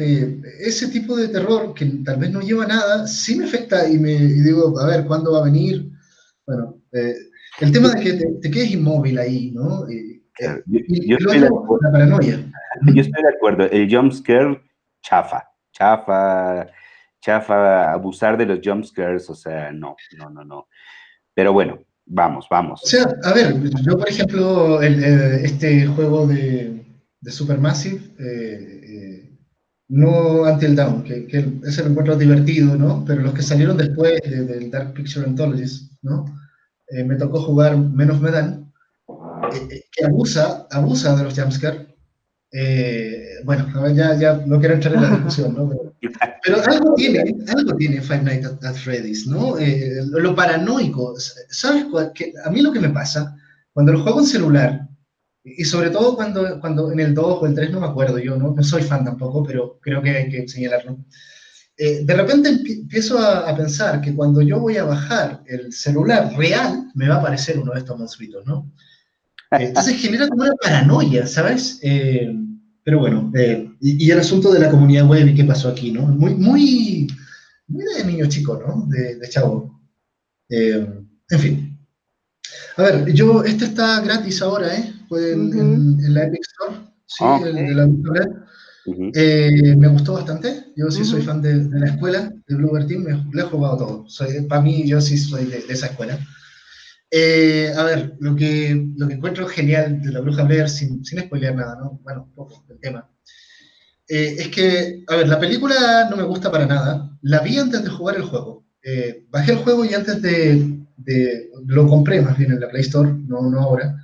ese 0.58 0.88
tipo 0.88 1.16
de 1.16 1.28
terror 1.28 1.72
que 1.74 1.86
tal 2.04 2.18
vez 2.18 2.30
no 2.30 2.40
lleva 2.40 2.66
nada, 2.66 3.06
sí 3.06 3.36
me 3.36 3.44
afecta 3.44 3.88
y 3.88 3.98
me 3.98 4.16
digo, 4.16 4.76
a 4.80 4.86
ver, 4.86 5.04
¿cuándo 5.06 5.32
va 5.32 5.40
a 5.40 5.44
venir? 5.44 5.90
Bueno, 6.44 6.80
eh, 6.92 7.14
el 7.60 7.70
tema 7.70 7.90
de 7.90 8.00
que 8.00 8.12
te, 8.14 8.50
quedes 8.50 8.72
inmóvil 8.72 9.16
ahí, 9.18 9.52
¿no? 9.52 9.86
Eh, 9.88 10.22
eh, 10.40 10.62
yo, 10.66 11.16
estoy 11.18 11.38
de 11.38 11.46
acuerdo. 11.46 11.92
paranoia. 11.92 12.50
Yo 12.86 13.00
estoy 13.00 13.22
de 13.22 13.28
acuerdo. 13.28 13.64
El 13.70 13.94
jumpscare 13.94 14.60
chafa, 15.02 15.48
chafa, 15.70 16.66
chafa, 17.20 17.92
abusar 17.92 18.36
de 18.38 18.46
los 18.46 18.58
jumpscares, 18.64 19.28
o 19.30 19.34
sea, 19.34 19.70
no, 19.70 19.94
no, 20.16 20.30
no, 20.30 20.44
no. 20.44 20.68
Pero 21.34 21.52
bueno, 21.52 21.78
vamos, 22.06 22.46
vamos. 22.50 22.80
O 22.82 22.86
sea, 22.86 23.16
a 23.24 23.32
ver, 23.32 23.60
yo 23.82 23.98
por 23.98 24.08
ejemplo, 24.08 24.82
eh, 24.82 25.42
este 25.44 25.86
juego 25.86 26.26
de, 26.26 26.84
de 27.20 27.30
Supermassive, 27.30 28.00
eh, 28.18 28.80
eh, 28.82 29.38
no 29.88 30.42
Until 30.42 30.76
Dawn, 30.76 31.02
que, 31.02 31.26
que, 31.26 31.44
ese 31.64 31.82
lo 31.82 31.90
encuentro 31.90 32.16
divertido, 32.16 32.76
¿no? 32.76 33.04
Pero 33.06 33.22
los 33.22 33.34
que 33.34 33.42
salieron 33.42 33.76
después 33.76 34.20
del 34.22 34.70
Dark 34.70 34.92
Picture 34.94 35.26
Anthologies, 35.26 35.90
¿no? 36.02 36.24
me 37.06 37.14
tocó 37.14 37.40
jugar 37.40 37.76
Menos 37.76 38.20
Medan, 38.20 38.72
que 39.92 40.04
abusa, 40.04 40.66
abusa 40.72 41.14
de 41.14 41.22
los 41.22 41.38
jumpscares, 41.38 41.89
eh, 42.52 43.36
bueno, 43.44 43.68
ya, 43.94 44.18
ya 44.18 44.42
no 44.44 44.58
quiero 44.58 44.74
entrar 44.74 44.94
en 44.94 45.02
la 45.02 45.10
discusión, 45.10 45.54
¿no? 45.54 45.70
Pero, 46.42 46.62
algo 46.66 46.94
tiene, 46.94 47.36
algo 47.48 47.76
tiene 47.76 48.00
Five 48.00 48.22
Nights 48.22 48.46
at, 48.62 48.74
Freddy's, 48.74 49.26
¿no? 49.26 49.56
Eh, 49.58 50.02
lo, 50.06 50.34
paranoico. 50.34 51.14
¿Sabes 51.48 51.84
cuál? 51.90 52.12
Que 52.12 52.32
a 52.44 52.50
mí 52.50 52.60
lo 52.60 52.72
que 52.72 52.80
me 52.80 52.90
pasa, 52.90 53.36
cuando 53.72 53.92
lo 53.92 54.02
juego 54.02 54.20
en 54.20 54.26
celular, 54.26 54.88
y 55.44 55.64
sobre 55.64 55.90
todo 55.90 56.16
cuando, 56.16 56.60
cuando 56.60 56.90
en 56.92 57.00
el 57.00 57.14
2 57.14 57.38
o 57.40 57.46
el 57.46 57.54
3, 57.54 57.70
no 57.70 57.80
me 57.80 57.86
acuerdo, 57.86 58.18
yo 58.18 58.36
no, 58.36 58.52
no 58.52 58.62
soy 58.62 58.82
fan 58.82 59.04
tampoco, 59.04 59.44
pero 59.44 59.78
creo 59.80 60.02
que 60.02 60.10
hay 60.10 60.28
que 60.28 60.48
señalarlo. 60.48 60.98
Eh, 61.76 62.04
de 62.04 62.14
repente 62.14 62.48
empiezo 62.48 63.18
a, 63.18 63.48
a, 63.48 63.56
pensar 63.56 64.02
que 64.02 64.14
cuando 64.14 64.42
yo 64.42 64.60
voy 64.60 64.76
a 64.76 64.84
bajar 64.84 65.42
el 65.46 65.72
celular 65.72 66.34
real, 66.36 66.90
me 66.94 67.08
va 67.08 67.14
a 67.14 67.18
aparecer 67.18 67.58
uno 67.58 67.72
de 67.72 67.78
estos 67.78 67.98
monstruitos, 67.98 68.44
¿no? 68.44 68.70
Entonces 69.50 69.96
genera 69.96 70.28
como 70.28 70.42
una 70.42 70.54
paranoia, 70.54 71.26
¿sabes? 71.26 71.80
Eh, 71.82 72.32
pero 72.84 73.00
bueno, 73.00 73.30
eh, 73.34 73.70
y, 73.80 74.10
el 74.10 74.20
asunto 74.20 74.52
de 74.52 74.60
la 74.60 74.70
comunidad 74.70 75.06
web 75.06 75.26
y 75.28 75.34
qué 75.34 75.44
pasó 75.44 75.68
aquí, 75.68 75.90
¿no? 75.90 76.02
Muy, 76.02 76.34
muy, 76.34 77.08
muy 77.66 77.84
de 77.96 78.04
niño 78.04 78.26
chico, 78.26 78.62
¿no? 78.64 78.86
De, 78.88 79.16
de 79.16 79.28
chavo. 79.28 79.80
Eh, 80.48 80.86
en 81.30 81.38
fin. 81.38 81.78
A 82.76 82.82
ver, 82.82 83.12
yo, 83.12 83.44
este 83.44 83.66
está 83.66 84.00
gratis 84.00 84.40
ahora, 84.42 84.76
¿eh? 84.76 84.92
en, 85.10 86.14
la 86.14 86.24
Epic 86.24 86.42
Store, 86.42 86.76
sí, 87.06 87.24
ah, 87.24 87.40
el 87.44 87.54
de 87.54 87.74
la 87.74 87.86
uh 87.86 89.76
me 89.76 89.88
gustó 89.88 90.14
bastante. 90.14 90.72
Yo 90.76 90.90
sí 90.90 91.04
soy 91.04 91.22
fan 91.22 91.42
de, 91.42 91.68
la 91.70 91.86
escuela, 91.86 92.32
de 92.46 92.54
Bluebird 92.54 92.86
Team, 92.86 93.02
me, 93.02 93.12
le 93.32 93.42
he 93.42 93.44
jugado 93.44 93.76
todo. 93.76 94.08
Soy, 94.08 94.40
para 94.42 94.62
mí, 94.62 94.86
yo 94.88 95.00
sí 95.00 95.18
soy 95.18 95.44
de 95.44 95.64
esa 95.68 95.86
escuela. 95.86 96.18
Eh, 97.10 97.72
a 97.76 97.82
ver, 97.82 98.16
lo 98.20 98.36
que, 98.36 98.86
lo 98.96 99.08
que 99.08 99.14
encuentro 99.14 99.46
genial 99.46 100.00
de 100.00 100.12
la 100.12 100.20
Bruja 100.20 100.44
Blair, 100.44 100.68
sin, 100.68 101.04
sin 101.04 101.20
spoilear 101.20 101.56
nada, 101.56 101.76
¿no? 101.76 102.00
Bueno, 102.04 102.30
poco 102.34 102.64
del 102.68 102.78
tema. 102.78 103.10
Eh, 104.08 104.36
es 104.38 104.48
que, 104.48 105.04
a 105.08 105.16
ver, 105.16 105.28
la 105.28 105.40
película 105.40 106.06
no 106.08 106.16
me 106.16 106.22
gusta 106.22 106.50
para 106.50 106.66
nada. 106.66 107.18
La 107.22 107.40
vi 107.40 107.58
antes 107.58 107.82
de 107.82 107.90
jugar 107.90 108.16
el 108.16 108.22
juego. 108.22 108.64
Eh, 108.82 109.26
bajé 109.28 109.52
el 109.52 109.58
juego 109.58 109.84
y 109.84 109.92
antes 109.92 110.22
de, 110.22 110.84
de, 110.96 111.50
Lo 111.66 111.88
compré 111.88 112.22
más 112.22 112.38
bien 112.38 112.52
en 112.52 112.60
la 112.60 112.68
Play 112.68 112.82
Store, 112.82 113.10
no, 113.26 113.42
no 113.50 113.60
ahora. 113.60 113.96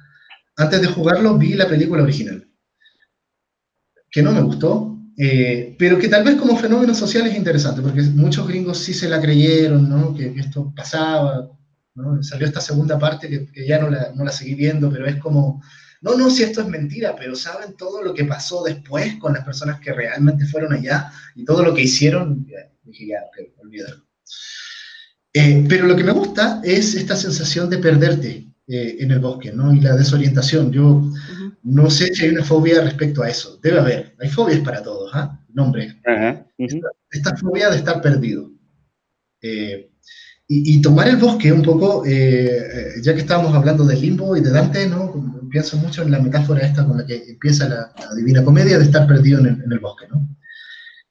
Antes 0.56 0.80
de 0.80 0.88
jugarlo 0.88 1.38
vi 1.38 1.54
la 1.54 1.68
película 1.68 2.02
original. 2.02 2.48
Que 4.10 4.22
no 4.22 4.32
me 4.32 4.40
gustó, 4.40 4.98
pero 5.78 5.98
que 5.98 6.08
tal 6.08 6.24
vez 6.24 6.36
como 6.36 6.56
fenómeno 6.56 6.94
social 6.94 7.26
es 7.26 7.36
interesante, 7.36 7.82
porque 7.82 8.00
muchos 8.02 8.48
gringos 8.48 8.78
sí 8.78 8.94
se 8.94 9.08
la 9.08 9.20
creyeron, 9.20 9.88
¿no? 9.90 10.14
Que 10.14 10.32
esto 10.38 10.72
pasaba, 10.74 11.50
Salió 12.20 12.46
esta 12.46 12.60
segunda 12.60 12.98
parte 12.98 13.28
que, 13.28 13.66
ya 13.66 13.78
no 13.78 13.90
la, 13.90 14.12
no 14.14 14.24
la, 14.24 14.32
seguí 14.32 14.54
viendo, 14.54 14.90
pero 14.90 15.06
es 15.06 15.16
como, 15.16 15.62
no, 16.02 16.16
no, 16.16 16.30
si 16.30 16.42
esto 16.42 16.60
es 16.60 16.68
mentira, 16.68 17.16
pero 17.16 17.34
saben 17.34 17.74
todo 17.76 18.02
lo 18.02 18.12
que 18.12 18.24
pasó 18.24 18.62
después 18.62 19.16
con 19.16 19.32
las 19.32 19.44
personas 19.44 19.80
que 19.80 19.92
realmente 19.92 20.44
fueron 20.46 20.72
allá 20.72 21.10
y 21.34 21.44
todo 21.44 21.62
lo 21.62 21.74
que 21.74 21.82
hicieron, 21.82 22.46
dije, 22.84 23.06
ya, 23.08 23.20
ok, 23.26 23.64
olvídalo. 23.64 24.04
Eh, 25.32 25.66
pero 25.68 25.86
lo 25.86 25.96
que 25.96 26.04
me 26.04 26.12
gusta 26.12 26.62
es 26.64 26.94
esta 26.94 27.14
sensación 27.14 27.68
de 27.68 27.78
perderte 27.78 28.46
eh, 28.68 28.96
en 29.00 29.10
el 29.10 29.18
bosque, 29.18 29.52
¿no? 29.52 29.72
Y 29.72 29.80
la 29.80 29.94
desorientación. 29.94 30.72
Yo 30.72 31.12
no 31.62 31.90
sé 31.90 32.14
si 32.14 32.24
hay 32.24 32.30
una 32.30 32.42
fobia 32.42 32.82
respecto 32.82 33.22
a 33.22 33.28
eso. 33.28 33.58
Debe 33.62 33.80
haber. 33.80 34.16
Hay 34.18 34.30
fobias 34.30 34.60
para 34.60 34.82
todos, 34.82 35.10
¿ah? 35.14 35.44
Nombre. 35.52 36.00
esta, 37.10 37.36
fobia 37.36 37.68
de 37.68 37.76
estar 37.76 38.00
perdido. 38.00 38.50
Eh, 39.42 39.90
y, 40.48 40.80
tomar 40.80 41.08
el 41.08 41.16
bosque 41.16 41.52
un 41.52 41.62
poco, 41.62 42.06
eh, 42.06 42.46
eh, 42.46 42.92
ya 43.02 43.14
que 43.14 43.20
estábamos 43.20 43.52
hablando 43.52 43.84
de 43.84 43.96
limbo 43.96 44.36
y 44.36 44.40
de 44.40 44.50
Dante, 44.50 44.86
¿no? 44.86 45.12
pienso 45.50 45.76
mucho 45.76 46.02
en 46.02 46.12
la 46.12 46.20
metáfora 46.20 46.64
esta 46.64 46.86
con 46.86 46.98
la 46.98 47.06
que 47.06 47.24
empieza 47.28 47.68
la, 47.68 47.92
Divina 48.14 48.44
Comedia 48.44 48.78
de 48.78 48.84
estar 48.84 49.08
perdido 49.08 49.40
en 49.40 49.60
el, 49.70 49.78
bosque, 49.80 50.06
¿no? 50.08 50.36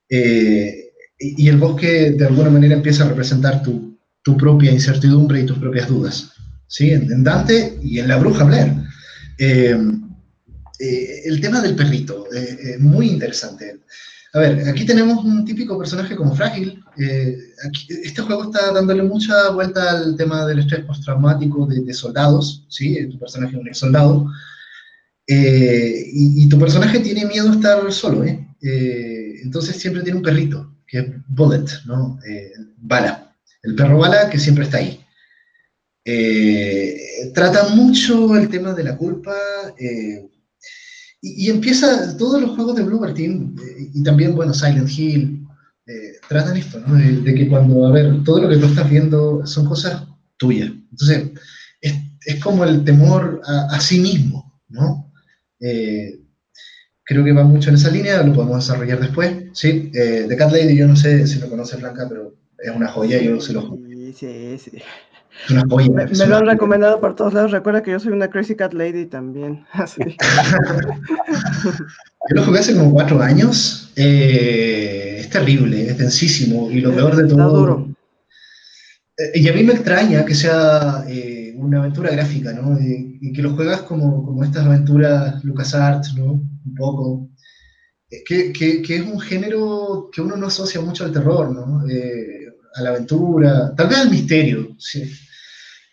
Eh, 0.08 0.92
y, 1.20 1.50
el 1.50 1.58
bosque 1.58 2.12
de 2.12 2.26
alguna 2.26 2.50
manera 2.50 2.76
empieza 2.76 3.04
a 3.04 3.10
representar 3.10 3.62
tu, 3.62 4.00
tu 4.22 4.38
propia 4.38 4.72
incertidumbre 4.72 5.42
y 5.42 5.46
tus 5.46 5.58
propias 5.58 5.90
dudas, 5.90 6.32
¿sí? 6.68 6.92
En, 6.92 7.24
Dante 7.24 7.78
y 7.82 8.00
en 8.00 8.08
la 8.08 8.18
bruja 8.18 8.46
Blair. 8.46 8.72
el 9.38 11.42
tema 11.42 11.62
del 11.62 11.76
perrito, 11.76 12.26
muy 12.80 13.10
interesante. 13.10 13.82
A 14.36 14.40
ver, 14.40 14.68
aquí 14.68 14.86
tenemos 14.86 15.24
un 15.24 15.46
típico 15.46 15.78
personaje 15.78 16.14
como 16.14 16.36
frágil. 16.36 16.84
Eh, 16.98 17.38
este 18.04 18.22
juego 18.22 18.44
está 18.44 18.74
dándole 18.74 19.02
mucha 19.02 19.50
vuelta 19.52 19.92
al 19.92 20.18
tema 20.18 20.46
del 20.46 20.60
estrés 20.60 20.84
postraumático 20.84 21.66
de, 21.66 21.80
de 21.80 21.94
soldados, 21.94 22.66
¿sí? 22.68 23.08
Tu 23.08 23.18
personaje 23.18 23.56
es 23.56 23.62
un 23.62 23.68
ex 23.70 23.78
soldado. 23.78 24.30
Eh, 25.26 26.10
y, 26.12 26.50
tu 26.50 26.60
personaje 26.60 27.00
tiene 27.00 27.26
miedo 27.26 27.50
a 27.50 27.54
estar 27.56 27.92
solo, 27.94 28.26
¿eh? 28.26 28.46
¿eh? 28.62 29.40
Entonces 29.42 29.78
siempre 29.78 30.04
tiene 30.04 30.18
un 30.18 30.26
perrito, 30.26 30.70
que 30.86 31.00
es 31.00 31.06
Bullet, 31.30 31.66
¿no? 31.86 32.20
bala. 32.76 33.34
El 33.64 33.74
perro 33.74 34.00
bala 34.00 34.30
que 34.30 34.38
siempre 34.38 34.66
está 34.66 34.80
ahí. 34.80 35.00
trata 37.34 37.70
mucho 37.70 38.36
el 38.36 38.50
tema 38.50 38.74
de 38.74 38.84
la 38.84 38.98
culpa, 38.98 39.34
y, 41.26 41.50
empieza, 41.50 42.16
todos 42.18 42.40
los 42.40 42.52
juegos 42.52 42.76
de 42.76 42.84
Bluebird 42.84 43.16
Team, 43.16 43.56
eh, 43.60 43.90
y 43.94 44.04
también, 44.04 44.36
bueno, 44.36 44.54
Silent 44.54 44.90
Hill, 44.90 45.48
eh, 45.88 46.14
tratan 46.30 46.58
esto, 46.58 46.80
¿no? 46.86 46.96
De, 46.96 47.34
que 47.34 47.48
cuando, 47.48 47.88
a 47.88 47.92
ver, 47.92 48.24
todo 48.24 48.42
lo 48.42 48.50
que 48.50 48.58
tú 48.58 48.68
estás 48.68 48.88
viendo 48.88 49.46
son 49.46 49.66
cosas 49.66 50.04
tuyas. 50.38 50.70
Entonces, 50.92 51.32
es, 51.82 51.96
es 52.26 52.44
como 52.44 52.64
el 52.64 52.84
temor 52.84 53.42
a, 53.46 53.80
sí 53.80 54.00
mismo, 54.00 54.62
¿no? 54.70 55.12
Eh, 55.60 56.20
creo 57.04 57.24
que 57.24 57.34
va 57.34 57.44
mucho 57.44 57.70
en 57.70 57.76
esa 57.76 57.90
línea, 57.90 58.22
lo 58.22 58.34
podemos 58.34 58.58
desarrollar 58.58 59.00
después, 59.00 59.32
¿sí? 59.54 59.92
The 59.92 60.36
Cat 60.38 60.52
Lady, 60.52 60.76
yo 60.76 60.88
no 60.88 60.96
sé 60.96 61.26
si 61.26 61.40
lo 61.40 61.50
conoce 61.50 61.78
Blanca, 61.78 62.08
pero 62.08 62.36
es 62.60 62.76
una 62.76 62.88
joya, 62.88 63.20
yo 63.20 63.42
se 63.42 63.54
lo 63.54 63.78
Sí, 63.88 64.14
sí, 64.14 64.58
sí. 64.58 64.78
Me, 65.50 66.28
lo 66.28 66.38
han 66.38 66.46
recomendado 66.46 67.00
por 67.00 67.16
todos 67.16 67.34
lados. 67.34 67.52
Recuerda 67.52 67.82
que 67.84 67.92
yo 67.92 68.00
soy 68.00 68.14
una 68.14 68.30
Crazy 68.30 68.56
Cat 68.56 68.74
Lady 68.74 69.06
también. 69.06 69.66
yo 69.98 70.06
lo 72.30 72.44
jugué 72.44 72.60
hace 72.60 72.76
como 72.76 72.92
cuatro 72.92 73.22
años. 73.22 73.92
Eh, 73.96 75.18
es 75.20 75.30
terrible, 75.30 75.90
es 75.90 75.98
densísimo. 75.98 76.70
Y 76.72 76.82
lo 76.82 76.94
peor 76.94 77.16
de 77.16 77.28
todo. 77.28 77.50
Duro. 77.50 77.88
Eh, 79.18 79.40
y 79.40 79.48
a 79.48 79.54
mí 79.54 79.64
me 79.64 79.74
extraña 79.74 80.26
que 80.26 80.36
sea 80.36 81.06
eh, 81.08 81.54
una 81.58 81.80
aventura 81.80 82.12
gráfica, 82.12 82.52
¿no? 82.54 82.78
y 82.80 83.34
que 83.34 83.42
lo 83.42 83.56
juegas 83.56 83.82
como, 83.82 84.24
como 84.24 84.44
estas 84.44 84.66
aventuras 84.66 85.44
LucasArts, 85.44 86.14
¿no? 86.16 86.34
Un 86.34 86.76
poco. 86.76 87.30
Que, 88.26 88.54
que, 88.54 88.82
que, 88.82 88.96
es 88.98 89.02
un 89.02 89.20
género 89.20 90.10
que 90.14 90.22
uno 90.22 90.38
no 90.38 90.48
asocia 90.48 90.80
mucho 90.80 91.06
al 91.06 91.12
terror, 91.12 91.52
¿no? 91.52 91.84
a 92.76 92.82
la 92.82 92.90
aventura, 92.90 93.74
tal 93.76 93.88
vez 93.88 93.98
al 93.98 94.12
misterio, 94.12 94.76
sí. 94.78 95.10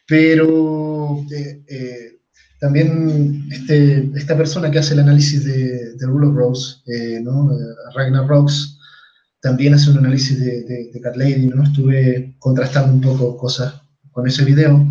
Pero 0.06 1.24
eh, 1.30 1.62
eh, 1.68 2.20
también 2.60 3.48
este, 3.50 4.10
esta 4.14 4.36
persona 4.36 4.70
que 4.70 4.78
hace 4.78 4.94
el 4.94 5.00
análisis 5.00 5.44
de, 5.44 5.94
de 5.94 6.06
Rule 6.06 6.28
of 6.28 6.36
Rose, 6.36 6.76
eh, 6.86 7.20
¿no? 7.22 7.50
Ragnar 7.94 8.26
Rocks, 8.26 8.78
también 9.40 9.74
hace 9.74 9.90
un 9.90 9.98
análisis 9.98 10.38
de, 10.38 10.62
de, 10.62 11.00
Cat 11.00 11.16
Lady, 11.16 11.46
¿no? 11.46 11.62
Estuve 11.64 12.36
contrastando 12.38 12.92
un 12.92 13.00
poco 13.00 13.36
cosas 13.36 13.74
con 14.12 14.26
ese 14.26 14.44
video 14.44 14.86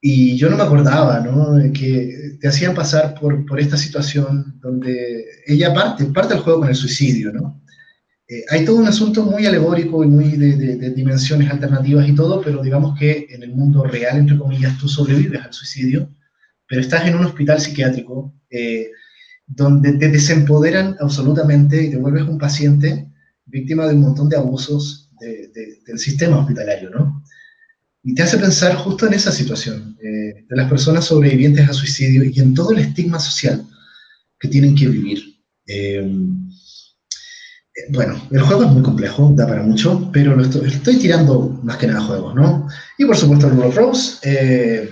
y 0.00 0.36
yo 0.36 0.50
no 0.50 0.56
me 0.56 0.62
acordaba, 0.62 1.20
¿no? 1.20 1.54
De 1.54 1.72
que 1.72 2.36
te 2.40 2.48
hacían 2.48 2.74
pasar 2.74 3.14
por, 3.18 3.44
por 3.46 3.58
esta 3.58 3.76
situación 3.76 4.60
donde 4.60 5.24
ella 5.46 5.72
parte, 5.74 6.04
parte 6.06 6.34
del 6.34 6.42
juego 6.42 6.60
con 6.60 6.68
el 6.68 6.76
suicidio, 6.76 7.32
¿no? 7.32 7.63
Eh, 8.34 8.44
hay 8.48 8.64
todo 8.64 8.76
un 8.76 8.88
asunto 8.88 9.22
muy 9.22 9.46
alegórico 9.46 10.02
y 10.02 10.08
muy 10.08 10.30
de, 10.36 10.90
dimensiones 10.90 11.48
alternativas 11.50 12.08
y 12.08 12.14
todo, 12.16 12.40
pero 12.42 12.62
digamos 12.62 12.98
que 12.98 13.28
en 13.30 13.44
el 13.44 13.52
mundo 13.52 13.84
real, 13.84 14.18
entre 14.18 14.36
comillas, 14.36 14.76
tú 14.76 14.88
sobrevives 14.88 15.40
al 15.40 15.52
suicidio, 15.52 16.10
pero 16.66 16.80
estás 16.80 17.06
en 17.06 17.14
un 17.14 17.26
hospital 17.26 17.60
psiquiátrico 17.60 18.34
eh, 18.50 18.90
donde 19.46 19.92
te 19.98 20.08
desempoderan 20.08 20.96
absolutamente 20.98 21.80
y 21.80 21.90
te 21.90 21.96
vuelves 21.96 22.24
un 22.24 22.38
paciente 22.38 23.08
víctima 23.44 23.86
de 23.86 23.94
un 23.94 24.00
montón 24.00 24.28
de 24.28 24.36
abusos 24.36 25.10
del 25.20 25.98
sistema 25.98 26.38
hospitalario, 26.38 26.90
¿no? 26.90 27.22
Y 28.02 28.14
te 28.14 28.22
hace 28.24 28.36
pensar 28.36 28.74
justo 28.74 29.06
en 29.06 29.14
esa 29.14 29.32
situación, 29.32 29.96
eh, 30.02 30.44
de 30.48 30.56
las 30.56 30.68
personas 30.68 31.06
sobrevivientes 31.06 31.68
a 31.68 31.72
suicidio 31.72 32.24
y 32.24 32.40
en 32.40 32.52
todo 32.52 32.72
el 32.72 32.80
estigma 32.80 33.18
social 33.20 33.64
que 34.38 34.48
tienen 34.48 34.74
que 34.74 34.88
vivir 34.88 35.22
bueno, 37.90 38.14
el 38.30 38.40
juego 38.40 38.64
es 38.64 38.70
muy 38.70 38.82
complejo, 38.82 39.32
da 39.34 39.46
para 39.46 39.62
mucho, 39.62 40.08
pero 40.12 40.36
lo 40.36 40.44
estoy, 40.44 40.96
tirando 40.96 41.60
más 41.62 41.76
que 41.76 41.88
nada 41.88 42.02
juegos, 42.02 42.34
¿no? 42.34 42.68
Y 42.98 43.04
por 43.04 43.16
supuesto 43.16 43.48
Rule 43.48 43.66
of 43.66 43.76
Rose. 43.76 44.18
Eh, 44.22 44.90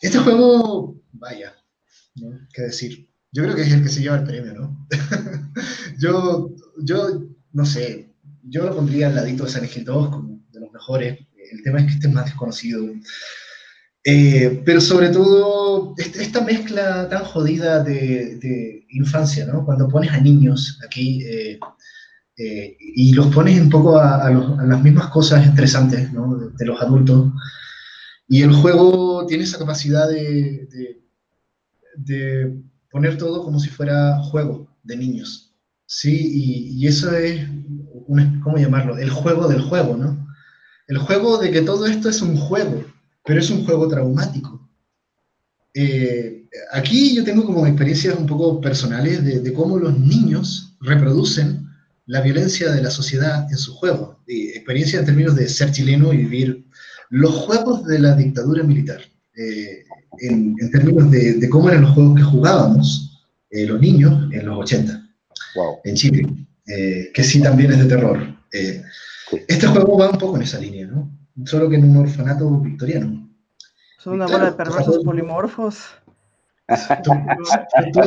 este 0.00 0.18
juego, 0.18 1.02
vaya, 1.12 1.54
¿no? 2.16 2.38
¿Qué 2.52 2.62
decir? 2.62 3.10
Yo 3.30 3.42
creo 3.42 3.54
que 3.54 3.62
es 3.62 3.72
el 3.72 3.82
que 3.82 3.90
se 3.90 4.00
lleva 4.00 4.16
el 4.16 4.24
premio, 4.24 4.54
¿no? 4.54 4.88
yo, 5.98 6.54
yo, 6.78 7.24
no 7.52 7.66
sé, 7.66 8.14
yo 8.42 8.64
lo 8.64 8.74
pondría 8.74 9.08
al 9.08 9.16
ladito 9.16 9.44
de 9.44 9.50
San 9.50 9.68
2 9.84 10.08
como 10.08 10.40
de 10.50 10.60
los 10.60 10.72
mejores. 10.72 11.18
El 11.52 11.62
tema 11.62 11.80
es 11.80 11.86
que 11.86 11.92
este 11.92 12.08
es 12.08 12.14
más 12.14 12.24
desconocido. 12.24 12.86
Eh, 14.04 14.62
pero 14.64 14.80
sobre 14.80 15.10
todo, 15.10 15.94
esta 15.98 16.40
mezcla 16.40 17.06
tan 17.10 17.24
jodida 17.24 17.84
de, 17.84 18.86
infancia, 18.90 19.44
¿no? 19.44 19.66
Cuando 19.66 19.88
pones 19.88 20.10
a 20.10 20.20
niños 20.20 20.80
aquí... 20.82 21.22
Eh, 21.26 21.60
eh, 22.40 22.76
y 22.78 23.14
los 23.14 23.34
pones 23.34 23.60
un 23.60 23.68
poco 23.68 23.98
a, 23.98 24.30
las 24.30 24.80
mismas 24.80 25.08
cosas 25.08 25.44
estresantes 25.44 26.08
de, 26.12 26.66
los 26.66 26.80
adultos. 26.80 27.32
Y 28.28 28.42
el 28.42 28.52
juego 28.52 29.26
tiene 29.26 29.42
esa 29.42 29.58
capacidad 29.58 30.08
de, 30.08 30.68
poner 32.90 33.18
todo 33.18 33.42
como 33.42 33.58
si 33.58 33.68
fuera 33.68 34.22
juego 34.22 34.68
de 34.84 34.96
niños. 34.96 35.52
¿sí? 35.84 36.76
Y, 36.78 36.86
eso 36.86 37.10
es, 37.10 37.44
¿cómo 38.44 38.56
llamarlo? 38.56 38.96
El 38.96 39.10
juego 39.10 39.48
del 39.48 39.62
juego, 39.62 39.96
¿no? 39.96 40.28
El 40.86 40.98
juego 40.98 41.38
de 41.38 41.50
que 41.50 41.62
todo 41.62 41.86
esto 41.86 42.08
es 42.08 42.22
un 42.22 42.36
juego, 42.36 42.84
pero 43.24 43.40
es 43.40 43.50
un 43.50 43.64
juego 43.64 43.88
traumático. 43.88 44.70
Eh, 45.74 46.48
aquí 46.72 47.16
yo 47.16 47.24
tengo 47.24 47.44
como 47.44 47.66
experiencias 47.66 48.16
un 48.16 48.26
poco 48.26 48.60
personales 48.60 49.24
de 49.24 49.52
cómo 49.52 49.76
los 49.76 49.98
niños 49.98 50.76
reproducen 50.80 51.67
la 52.08 52.22
violencia 52.22 52.72
de 52.72 52.82
la 52.82 52.90
sociedad 52.90 53.46
en 53.50 53.58
su 53.58 53.74
juego. 53.74 54.18
experiencia 54.26 54.98
en 54.98 55.04
términos 55.04 55.36
de 55.36 55.46
ser 55.48 55.70
chileno 55.70 56.12
y 56.12 56.16
vivir 56.16 56.64
los 57.10 57.34
juegos 57.34 57.84
de 57.84 57.98
la 57.98 58.14
dictadura 58.14 58.62
militar. 58.62 59.00
Eh, 59.36 59.84
en, 60.20 60.56
términos 60.72 61.10
de, 61.10 61.48
cómo 61.50 61.68
eran 61.68 61.82
los 61.82 61.92
juegos 61.92 62.16
que 62.16 62.22
jugábamos 62.22 63.22
eh, 63.50 63.66
los 63.66 63.78
niños 63.78 64.32
en 64.32 64.46
los 64.46 64.58
80, 64.58 65.06
en 65.84 65.94
Chile, 65.94 66.26
eh, 66.66 67.10
que 67.12 67.22
sí 67.22 67.42
también 67.42 67.72
es 67.72 67.78
de 67.78 67.84
terror. 67.84 68.18
Este 68.50 69.66
juego 69.66 69.98
va 69.98 70.10
un 70.10 70.18
poco 70.18 70.36
en 70.36 70.42
esa 70.42 70.58
línea, 70.58 70.86
¿no? 70.86 71.10
Solo 71.44 71.68
que 71.68 71.76
en 71.76 71.90
un 71.90 71.96
orfanato 71.98 72.50
victoriano. 72.58 73.30
Son 73.98 74.14
una 74.14 74.26
bola 74.26 74.46
de 74.46 74.52
perversos 74.52 75.04
polimorfos. 75.04 75.76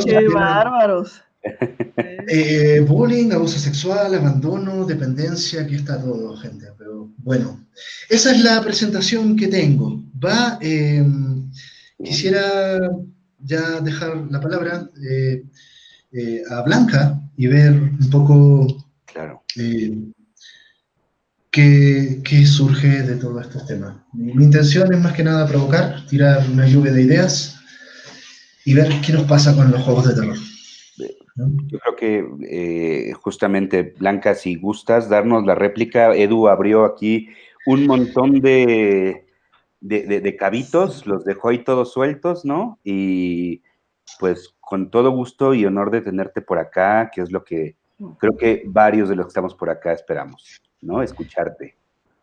¡Qué 0.04 0.28
bárbaros! 0.28 1.22
Eh, 2.28 2.80
bullying, 2.86 3.32
abuso 3.32 3.58
sexual, 3.58 4.14
abandono, 4.14 4.86
dependencia, 4.86 5.62
aquí 5.62 5.74
está 5.74 6.00
todo, 6.00 6.36
gente. 6.36 6.66
Pero 6.78 7.12
bueno, 7.18 7.66
esa 8.08 8.30
es 8.32 8.42
la 8.42 8.62
presentación 8.62 9.36
que 9.36 9.48
tengo. 9.48 10.02
Va, 10.24 10.58
em, 10.60 11.50
quisiera 12.02 12.78
ya 13.40 13.80
dejar 13.80 14.16
la 14.30 14.40
palabra 14.40 14.88
eh, 15.10 15.42
eh, 16.12 16.42
a 16.48 16.62
Blanca 16.62 17.20
y 17.36 17.46
ver 17.48 17.72
un 17.72 18.10
poco 18.10 18.86
claro. 19.04 19.42
qué, 21.50 22.20
qué, 22.24 22.46
surge 22.46 23.02
de 23.02 23.16
todos 23.16 23.42
estos 23.42 23.66
temas. 23.66 23.96
Mi 24.12 24.44
intención 24.44 24.92
es 24.92 25.00
más 25.00 25.12
que 25.12 25.24
nada 25.24 25.46
provocar, 25.46 26.06
tirar 26.06 26.48
una 26.50 26.66
lluvia 26.66 26.92
de 26.92 27.02
ideas 27.02 27.56
y 28.64 28.74
ver 28.74 29.00
qué 29.04 29.12
nos 29.12 29.24
pasa 29.24 29.54
con 29.54 29.70
los 29.70 29.82
juegos 29.82 30.08
de 30.08 30.14
terror. 30.14 30.51
Yo 31.34 31.78
creo 31.78 31.96
que 31.96 32.26
eh, 32.42 33.12
justamente, 33.14 33.94
Blanca, 33.98 34.34
si 34.34 34.56
gustas 34.56 35.08
darnos 35.08 35.44
la 35.44 35.54
réplica, 35.54 36.14
Edu 36.14 36.48
abrió 36.48 36.84
aquí 36.84 37.28
un 37.66 37.86
montón 37.86 38.40
de, 38.40 39.26
de, 39.80 40.36
cabitos, 40.36 41.06
los 41.06 41.24
dejó 41.24 41.48
ahí 41.48 41.58
todos 41.64 41.92
sueltos, 41.92 42.44
¿no? 42.44 42.78
Y 42.84 43.62
pues 44.18 44.54
con 44.60 44.90
todo 44.90 45.10
gusto 45.10 45.54
y 45.54 45.64
honor 45.64 45.90
de 45.90 46.02
tenerte 46.02 46.42
por 46.42 46.58
acá, 46.58 47.10
que 47.12 47.22
es 47.22 47.32
lo 47.32 47.44
que 47.44 47.76
creo 48.18 48.36
que 48.36 48.62
varios 48.66 49.08
de 49.08 49.16
los 49.16 49.26
que 49.26 49.30
estamos 49.30 49.54
por 49.54 49.70
acá 49.70 49.92
esperamos, 49.92 50.60
¿no? 50.80 51.02
Escucharte. 51.02 51.76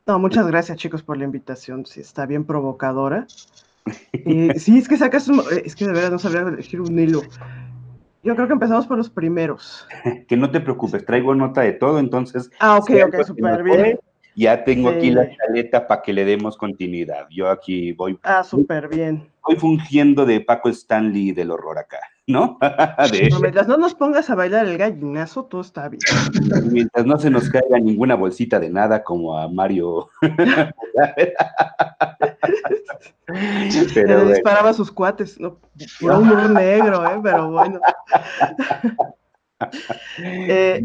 No, 0.05 0.19
muchas 0.19 0.47
gracias 0.47 0.77
chicos 0.77 1.03
por 1.03 1.17
la 1.17 1.25
invitación, 1.25 1.85
sí, 1.85 2.01
está 2.01 2.25
bien 2.25 2.45
provocadora. 2.45 3.27
sí, 4.55 4.77
es 4.77 4.87
que 4.87 4.97
sacas 4.97 5.27
un, 5.27 5.41
es 5.63 5.75
que 5.75 5.85
de 5.85 5.93
verdad 5.93 6.11
no 6.11 6.19
sabría 6.19 6.41
elegir 6.41 6.81
un 6.81 6.97
hilo. 6.97 7.21
Yo 8.21 8.35
creo 8.35 8.47
que 8.47 8.53
empezamos 8.53 8.85
por 8.85 8.97
los 8.97 9.09
primeros. 9.09 9.87
que 10.27 10.37
no 10.37 10.51
te 10.51 10.59
preocupes, 10.59 11.05
traigo 11.05 11.33
nota 11.35 11.61
de 11.61 11.73
todo, 11.73 11.99
entonces. 11.99 12.49
Ah, 12.59 12.77
ok, 12.77 12.91
ok, 13.07 13.23
súper 13.25 13.63
bien. 13.63 13.99
Ya 14.35 14.63
tengo 14.63 14.89
aquí 14.89 15.11
la 15.11 15.29
chaleta 15.35 15.87
para 15.87 16.01
que 16.01 16.13
le 16.13 16.23
demos 16.23 16.55
continuidad. 16.55 17.27
Yo 17.29 17.49
aquí 17.49 17.91
voy. 17.91 18.17
Ah, 18.23 18.43
súper 18.43 18.87
bien. 18.87 19.29
Voy 19.43 19.55
fungiendo 19.55 20.25
de 20.25 20.39
Paco 20.41 20.69
Stanley 20.69 21.31
del 21.31 21.51
horror 21.51 21.77
acá, 21.77 21.99
¿no? 22.29 22.57
mientras 23.41 23.67
no 23.67 23.75
nos 23.77 23.95
pongas 23.95 24.29
a 24.29 24.35
bailar 24.35 24.67
el 24.67 24.77
gallinazo, 24.77 25.45
todo 25.45 25.61
está 25.61 25.89
bien. 25.89 25.99
Mientras 26.71 27.05
no 27.05 27.17
se 27.17 27.29
nos 27.29 27.49
caiga 27.49 27.79
ninguna 27.79 28.15
bolsita 28.15 28.59
de 28.59 28.69
nada 28.69 29.03
como 29.03 29.37
a 29.37 29.49
Mario. 29.49 30.07
Pero 33.93 34.25
Le 34.25 34.33
disparaba 34.33 34.69
a 34.69 34.73
sus 34.73 34.91
cuates, 34.91 35.39
¿no? 35.39 35.57
Por 35.99 36.11
un 36.11 36.53
negro, 36.53 37.05
¿eh? 37.05 37.19
Pero 37.21 37.51
bueno. 37.51 37.79
Eh, 40.23 40.83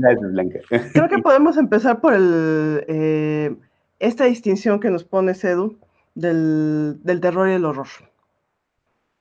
creo 0.93 1.09
que 1.09 1.19
podemos 1.19 1.57
empezar 1.57 2.01
por 2.01 2.13
el, 2.15 2.85
eh, 2.89 3.55
esta 3.99 4.25
distinción 4.25 4.81
que 4.81 4.91
nos 4.91 5.05
pone 5.05 5.35
Sedu 5.35 5.79
del, 6.15 6.99
terror 7.21 7.49
y 7.49 7.53
el 7.53 7.65
horror. 7.65 7.89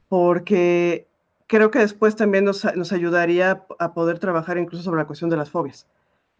Porque 0.07 1.07
creo 1.53 1.69
que 1.69 1.77
después 1.77 2.15
también 2.15 2.45
nos, 2.45 2.65
ayudaría 2.65 3.63
a 3.77 3.93
poder 3.93 4.17
trabajar 4.17 4.57
incluso 4.57 4.83
sobre 4.83 5.01
la 5.01 5.05
cuestión 5.05 5.29
de 5.29 5.37
las 5.37 5.51
fobias. 5.51 5.87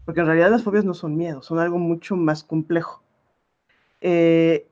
Porque 0.06 0.22
en 0.22 0.26
realidad 0.26 0.50
las 0.50 0.64
fobias 0.64 0.86
no 0.86 0.96
son 0.96 1.16
miedos, 1.16 1.46
son 1.46 1.60
algo 1.60 1.78
mucho 1.78 2.16
más 2.16 2.44
complejo. 2.44 3.04
Eh, 4.02 4.68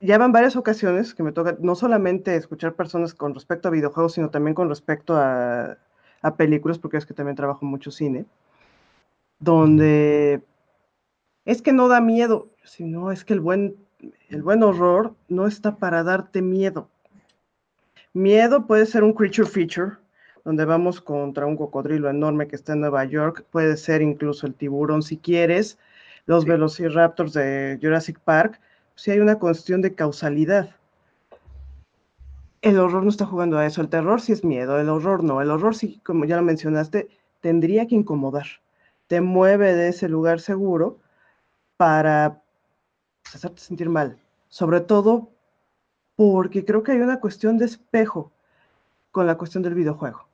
ya 0.00 0.16
van 0.16 0.32
varias 0.32 0.56
ocasiones 0.56 1.14
que 1.14 1.22
me 1.22 1.32
toca 1.32 1.58
no 1.60 1.74
solamente 1.74 2.34
escuchar 2.34 2.76
personas 2.76 3.12
con 3.12 3.34
respecto 3.34 3.68
a 3.68 3.70
videojuegos, 3.70 4.14
sino 4.14 4.30
también 4.30 4.54
con 4.54 4.70
respecto 4.70 5.14
a, 5.16 5.76
a 6.22 6.36
películas, 6.36 6.78
porque 6.78 6.96
es 6.96 7.04
que 7.04 7.12
también 7.12 7.36
trabajo 7.36 7.66
mucho 7.66 7.90
cine, 7.90 8.24
donde 9.38 10.42
es 11.44 11.60
que 11.60 11.74
no 11.74 11.88
da 11.88 12.00
miedo, 12.00 12.48
sino 12.64 13.12
es 13.12 13.22
que 13.22 13.34
el 13.34 13.40
buen 13.40 13.76
el 14.30 14.42
buen 14.42 14.62
horror 14.62 15.14
no 15.28 15.46
está 15.46 15.76
para 15.76 16.04
darte 16.04 16.40
miedo. 16.40 16.88
Miedo 18.18 18.66
puede 18.66 18.84
ser 18.84 19.04
un 19.04 19.12
creature 19.12 19.48
feature, 19.48 19.92
donde 20.44 20.64
vamos 20.64 21.00
contra 21.00 21.46
un 21.46 21.56
cocodrilo 21.56 22.10
enorme 22.10 22.48
que 22.48 22.56
está 22.56 22.72
en 22.72 22.80
Nueva 22.80 23.04
York, 23.04 23.44
puede 23.52 23.76
ser 23.76 24.02
incluso 24.02 24.44
el 24.48 24.54
tiburón 24.54 25.04
si 25.04 25.18
quieres, 25.18 25.78
los 26.26 26.44
velociraptors 26.44 27.32
de 27.34 27.78
Jurassic 27.80 28.18
Park, 28.18 28.60
si 28.96 29.12
hay 29.12 29.20
una 29.20 29.38
cuestión 29.38 29.82
de 29.82 29.94
causalidad. 29.94 30.74
El 32.60 32.80
horror 32.80 33.04
no 33.04 33.08
está 33.08 33.24
jugando 33.24 33.56
a 33.56 33.66
eso, 33.66 33.82
el 33.82 33.88
terror 33.88 34.20
sí 34.20 34.32
es 34.32 34.42
miedo, 34.42 34.80
el 34.80 34.88
horror 34.88 35.22
no, 35.22 35.40
el 35.40 35.52
horror 35.52 35.76
sí, 35.76 36.00
como 36.04 36.24
ya 36.24 36.34
lo 36.34 36.42
mencionaste, 36.42 37.08
tendría 37.40 37.86
que 37.86 37.94
incomodar, 37.94 38.46
te 39.06 39.20
mueve 39.20 39.76
de 39.76 39.90
ese 39.90 40.08
lugar 40.08 40.40
seguro 40.40 40.98
para 41.76 42.42
hacerte 43.32 43.60
sentir 43.60 43.88
mal, 43.88 44.18
sobre 44.48 44.80
todo 44.80 45.30
porque 46.18 46.66
creo 46.66 46.82
que 46.82 46.92
hay 46.92 47.00
una 47.00 47.20
cuestión 47.20 47.56
de 47.56 47.64
espejo 47.64 48.30
con 49.10 49.26
la 49.26 49.38
cuestión 49.38 49.62
del 49.62 49.74
videojuego 49.74 50.28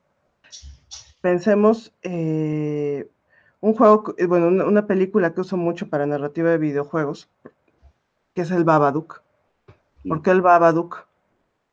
pensemos 1.25 1.91
eh, 2.03 3.09
un 3.59 3.73
juego, 3.73 4.13
eh, 4.19 4.27
bueno, 4.27 4.45
una, 4.63 4.85
película 4.85 5.33
que 5.33 5.41
uso 5.41 5.57
mucho 5.57 5.89
para 5.89 6.05
narrativa 6.05 6.51
de 6.51 6.59
videojuegos, 6.59 7.31
que 8.35 8.43
es 8.43 8.51
el 8.51 8.63
Babadook. 8.63 9.23
¿Por 10.07 10.21
qué 10.21 10.29
el 10.29 10.43
Babadook? 10.43 11.07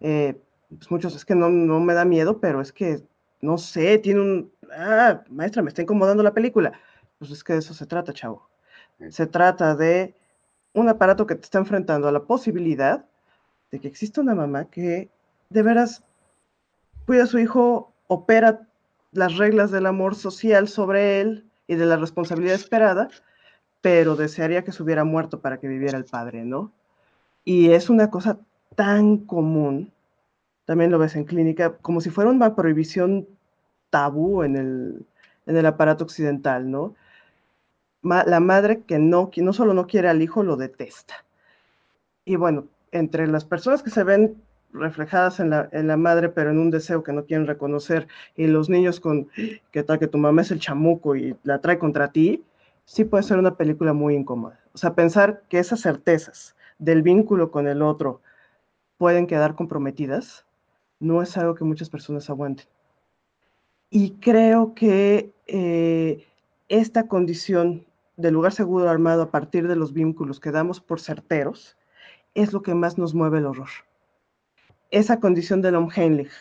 Eh, 0.00 0.40
pues 0.70 0.90
muchos, 0.90 1.14
es 1.14 1.26
que 1.26 1.34
no, 1.34 1.50
me 1.50 1.92
da 1.92 2.06
miedo, 2.06 2.40
pero 2.40 2.62
es 2.62 2.72
que, 2.72 3.02
no 3.42 3.58
sé, 3.58 3.98
tiene 3.98 4.22
un... 4.22 4.52
Ah, 4.74 5.22
maestra, 5.28 5.60
me 5.60 5.68
está 5.68 5.82
incomodando 5.82 6.22
la 6.22 6.32
película. 6.32 6.72
Pues 7.18 7.30
es 7.30 7.44
que 7.44 7.52
de 7.52 7.58
eso 7.58 7.74
se 7.74 7.84
trata, 7.84 8.14
chavo. 8.14 8.48
Se 9.10 9.26
trata 9.26 9.76
de 9.76 10.14
un 10.72 10.88
aparato 10.88 11.26
que 11.26 11.34
te 11.34 11.42
está 11.42 11.58
enfrentando 11.58 12.08
a 12.08 12.12
la 12.12 12.24
posibilidad 12.24 13.04
de 13.72 13.80
que 13.80 13.88
exista 13.88 14.20
una 14.20 14.34
mamá 14.34 14.66
que 14.66 15.10
de 15.50 15.62
veras 15.62 16.04
cuida 17.06 17.24
a 17.24 17.26
su 17.26 17.38
hijo, 17.38 17.92
opera 18.06 18.68
las 19.10 19.36
reglas 19.36 19.70
del 19.70 19.86
amor 19.86 20.14
social 20.14 20.68
sobre 20.68 21.20
él 21.20 21.50
y 21.66 21.74
de 21.74 21.86
la 21.86 21.96
responsabilidad 21.96 22.54
esperada, 22.54 23.08
pero 23.80 24.14
desearía 24.14 24.62
que 24.62 24.72
se 24.72 24.82
hubiera 24.82 25.04
muerto 25.04 25.40
para 25.40 25.58
que 25.58 25.68
viviera 25.68 25.98
el 25.98 26.04
padre, 26.04 26.44
¿no? 26.44 26.72
Y 27.44 27.70
es 27.70 27.90
una 27.90 28.10
cosa 28.10 28.38
tan 28.76 29.18
común, 29.18 29.92
también 30.64 30.90
lo 30.90 30.98
ves 30.98 31.16
en 31.16 31.24
clínica, 31.24 31.76
como 31.78 32.00
si 32.00 32.10
fuera 32.10 32.30
una 32.30 32.54
prohibición 32.54 33.26
tabú 33.90 34.42
en 34.42 34.56
el, 34.56 35.06
en 35.46 35.56
el 35.56 35.66
aparato 35.66 36.04
occidental, 36.04 36.70
¿no? 36.70 36.94
la 38.02 38.40
madre 38.40 38.82
que 38.82 38.98
no, 38.98 39.30
que 39.30 39.42
no 39.42 39.52
solo 39.52 39.74
no 39.74 39.86
quiere 39.86 40.08
al 40.08 40.22
hijo, 40.22 40.42
lo 40.42 40.56
detesta. 40.56 41.24
Y 42.24 42.34
bueno, 42.34 42.66
entre 42.92 43.26
las 43.26 43.44
personas 43.44 43.82
que 43.82 43.90
se 43.90 44.04
ven 44.04 44.36
reflejadas 44.72 45.40
en 45.40 45.50
la, 45.50 45.96
madre, 45.96 46.28
pero 46.28 46.50
en 46.50 46.58
un 46.58 46.70
deseo 46.70 47.02
que 47.02 47.12
no 47.12 47.24
quieren 47.24 47.46
reconocer, 47.46 48.08
y 48.36 48.46
los 48.46 48.70
niños 48.70 49.00
con 49.00 49.28
que 49.70 49.82
tal 49.82 49.98
que 49.98 50.06
tu 50.06 50.18
mamá 50.18 50.42
es 50.42 50.50
el 50.50 50.60
chamuco 50.60 51.14
y 51.16 51.36
la 51.42 51.60
trae 51.60 51.78
contra 51.78 52.12
ti, 52.12 52.42
sí 52.84 53.04
puede 53.04 53.22
ser 53.22 53.38
una 53.38 53.56
película 53.56 53.92
muy 53.92 54.14
incómoda. 54.14 54.58
O 54.72 54.78
sea, 54.78 54.94
pensar 54.94 55.42
que 55.48 55.58
esas 55.58 55.80
certezas 55.80 56.56
del 56.78 57.02
vínculo 57.02 57.50
con 57.50 57.68
el 57.68 57.82
otro 57.82 58.22
pueden 58.96 59.26
quedar 59.26 59.54
comprometidas, 59.54 60.46
no 61.00 61.22
es 61.22 61.36
algo 61.36 61.54
que 61.54 61.64
muchas 61.64 61.90
personas 61.90 62.30
aguanten. 62.30 62.66
Y 63.90 64.12
creo 64.20 64.74
que 64.74 65.34
eh, 65.46 66.26
esta 66.68 67.08
condición 67.08 67.84
de 68.16 68.30
lugar 68.30 68.52
seguro 68.52 68.88
armado 68.88 69.22
a 69.22 69.30
partir 69.30 69.68
de 69.68 69.76
los 69.76 69.92
vínculos 69.92 70.40
que 70.40 70.50
damos 70.50 70.80
por 70.80 71.00
certeros 71.00 71.76
es 72.34 72.52
lo 72.52 72.62
que 72.62 72.74
más 72.74 72.98
nos 72.98 73.14
mueve 73.14 73.38
el 73.38 73.46
horror. 73.46 73.68
Esa 74.90 75.20
condición 75.20 75.62
del 75.62 75.76
Omheimlich, 75.76 76.32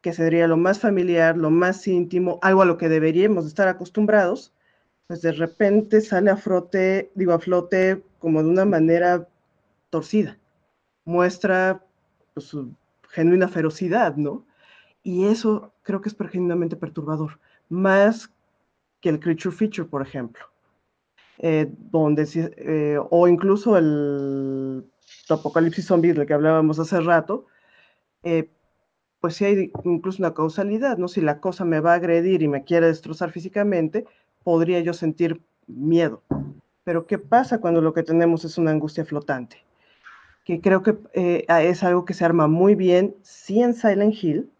que 0.00 0.12
sería 0.12 0.46
lo 0.46 0.56
más 0.56 0.80
familiar, 0.80 1.36
lo 1.36 1.50
más 1.50 1.86
íntimo, 1.88 2.38
algo 2.42 2.62
a 2.62 2.66
lo 2.66 2.76
que 2.76 2.88
deberíamos 2.88 3.46
estar 3.46 3.68
acostumbrados, 3.68 4.52
pues 5.06 5.22
de 5.22 5.32
repente 5.32 6.00
sale 6.00 6.30
a 6.30 6.36
flote, 6.36 7.10
digo 7.14 7.32
a 7.32 7.38
flote 7.38 8.02
como 8.18 8.42
de 8.42 8.48
una 8.48 8.64
manera 8.64 9.28
torcida, 9.90 10.38
muestra 11.04 11.84
pues, 12.32 12.46
su 12.46 12.74
genuina 13.10 13.48
ferocidad, 13.48 14.16
¿no? 14.16 14.46
Y 15.02 15.26
eso 15.26 15.72
creo 15.82 16.00
que 16.00 16.08
es 16.08 16.16
genuinamente 16.16 16.76
perturbador, 16.76 17.38
más 17.68 18.30
que 19.00 19.10
el 19.10 19.20
creature 19.20 19.54
feature, 19.54 19.88
por 19.88 20.02
ejemplo, 20.02 20.44
eh, 21.38 21.70
donde, 21.90 22.26
eh, 22.34 22.98
o 23.10 23.28
incluso 23.28 23.76
el 23.76 24.84
apocalipsis 25.28 25.86
zombie 25.86 26.12
del 26.12 26.26
que 26.26 26.34
hablábamos 26.34 26.78
hace 26.78 27.00
rato, 27.00 27.46
eh, 28.22 28.50
pues 29.20 29.36
si 29.36 29.44
hay 29.44 29.72
incluso 29.84 30.22
una 30.22 30.34
causalidad, 30.34 30.98
¿no? 30.98 31.08
Si 31.08 31.20
la 31.20 31.40
cosa 31.40 31.64
me 31.64 31.80
va 31.80 31.92
a 31.92 31.96
agredir 31.96 32.42
y 32.42 32.48
me 32.48 32.64
quiere 32.64 32.88
destrozar 32.88 33.30
físicamente, 33.30 34.04
podría 34.42 34.80
yo 34.80 34.92
sentir 34.92 35.40
miedo. 35.66 36.22
Pero 36.84 37.06
¿qué 37.06 37.18
pasa 37.18 37.60
cuando 37.60 37.80
lo 37.80 37.94
que 37.94 38.02
tenemos 38.02 38.44
es 38.44 38.58
una 38.58 38.70
angustia 38.70 39.04
flotante? 39.04 39.64
Que 40.44 40.60
creo 40.60 40.82
que 40.82 40.98
eh, 41.14 41.46
es 41.48 41.82
algo 41.82 42.04
que 42.04 42.12
se 42.12 42.26
arma 42.26 42.48
muy 42.48 42.74
bien, 42.74 43.16
sí 43.22 43.62
en 43.62 43.74
Silent 43.74 44.14
Hill, 44.22 44.50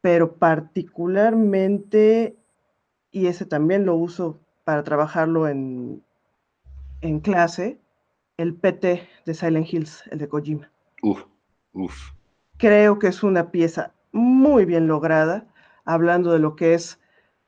pero 0.00 0.36
particularmente, 0.36 2.36
y 3.10 3.26
ese 3.26 3.44
también 3.44 3.84
lo 3.84 3.96
uso 3.96 4.40
para 4.64 4.82
trabajarlo 4.82 5.48
en, 5.48 6.02
en 7.00 7.20
clase, 7.20 7.78
el 8.36 8.54
PT 8.54 9.08
de 9.26 9.34
Silent 9.34 9.72
Hills, 9.72 10.04
el 10.10 10.18
de 10.18 10.28
Kojima. 10.28 10.70
Uf, 11.02 11.24
uf. 11.72 12.12
Creo 12.58 12.98
que 12.98 13.08
es 13.08 13.22
una 13.22 13.50
pieza 13.50 13.92
muy 14.12 14.64
bien 14.64 14.86
lograda, 14.86 15.46
hablando 15.84 16.32
de 16.32 16.38
lo 16.38 16.54
que 16.54 16.74
es 16.74 17.00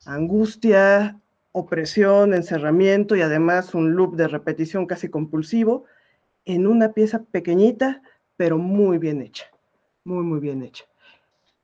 angustia, 0.07 1.20
opresión, 1.53 2.35
encerramiento 2.35 3.14
y 3.14 3.22
además 3.22 3.74
un 3.74 3.94
loop 3.94 4.16
de 4.16 4.29
repetición 4.29 4.87
casi 4.87 5.09
compulsivo 5.09 5.85
en 6.44 6.66
una 6.66 6.92
pieza 6.92 7.22
pequeñita, 7.31 8.03
pero 8.37 8.59
muy 8.59 8.98
bien 8.98 9.22
hecha, 9.22 9.44
muy, 10.05 10.24
muy 10.24 10.40
bien 10.40 10.62
hecha. 10.62 10.85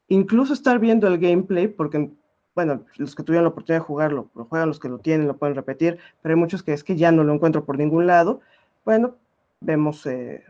Incluso 0.09 0.53
estar 0.53 0.79
viendo 0.79 1.07
el 1.09 1.19
gameplay, 1.19 1.69
porque, 1.69 2.11
bueno, 2.55 2.85
los 2.97 3.15
que 3.15 3.23
tuvieron 3.23 3.45
la 3.45 3.51
oportunidad 3.51 3.81
de 3.81 3.87
jugarlo, 3.87 4.31
lo 4.35 4.45
juegan 4.45 4.69
los 4.69 4.81
que 4.81 4.89
lo 4.89 4.99
tienen, 4.99 5.27
lo 5.27 5.37
pueden 5.37 5.55
repetir, 5.55 5.99
pero 6.21 6.35
hay 6.35 6.41
muchos 6.41 6.63
que 6.63 6.73
es 6.73 6.85
que 6.85 6.97
ya 6.97 7.13
no 7.13 7.25
lo 7.25 7.33
encuentro 7.33 7.65
por 7.65 7.79
ningún 7.79 8.07
lado. 8.07 8.41
Bueno, 8.85 9.17
vemos 9.61 10.05
eh, 10.07 10.45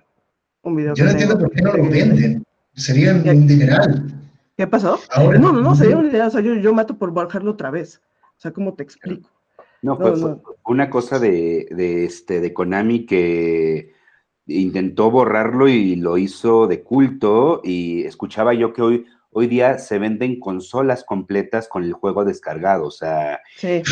un 0.62 0.76
video. 0.76 0.94
Yo 0.94 1.04
no 1.04 1.10
entiendo 1.10 1.38
por 1.38 1.50
qué 1.50 1.62
no 1.62 1.72
lo 1.72 1.82
venden. 1.88 2.44
Sería 2.74 3.12
un 3.12 3.46
dineral. 3.46 4.12
¿Qué 4.56 4.66
pasó? 4.66 4.98
no, 5.16 5.52
no, 5.52 5.60
no, 5.60 5.74
sería 5.74 5.96
un 5.96 6.06
dineral. 6.06 6.28
O 6.28 6.30
sea, 6.30 6.40
yo, 6.40 6.74
mato 6.74 6.96
por 6.96 7.12
bajarlo 7.12 7.52
otra 7.52 7.70
vez. 7.70 8.00
O 8.36 8.40
sea, 8.40 8.52
¿cómo 8.52 8.74
te 8.74 8.82
explico? 8.82 9.28
No, 9.82 9.96
fue, 9.96 10.12
una 10.64 10.90
cosa 10.90 11.18
de, 11.18 11.66
este, 12.04 12.40
de 12.40 12.52
Konami 12.52 13.06
que 13.06 13.94
intentó 14.46 15.10
borrarlo 15.10 15.68
y 15.68 15.96
lo 15.96 16.18
hizo 16.18 16.66
de 16.66 16.82
culto 16.82 17.60
y 17.64 18.02
escuchaba 18.02 18.52
yo 18.52 18.72
que 18.72 18.82
hoy, 18.82 19.06
hoy 19.32 19.46
día 19.46 19.78
se 19.78 19.98
venden 19.98 20.40
consolas 20.40 21.04
completas 21.04 21.68
con 21.68 21.84
el 21.84 21.92
juego 21.92 22.24
descargado, 22.24 22.86
o 22.86 22.90
sea... 22.90 23.40
Sí. 23.56 23.82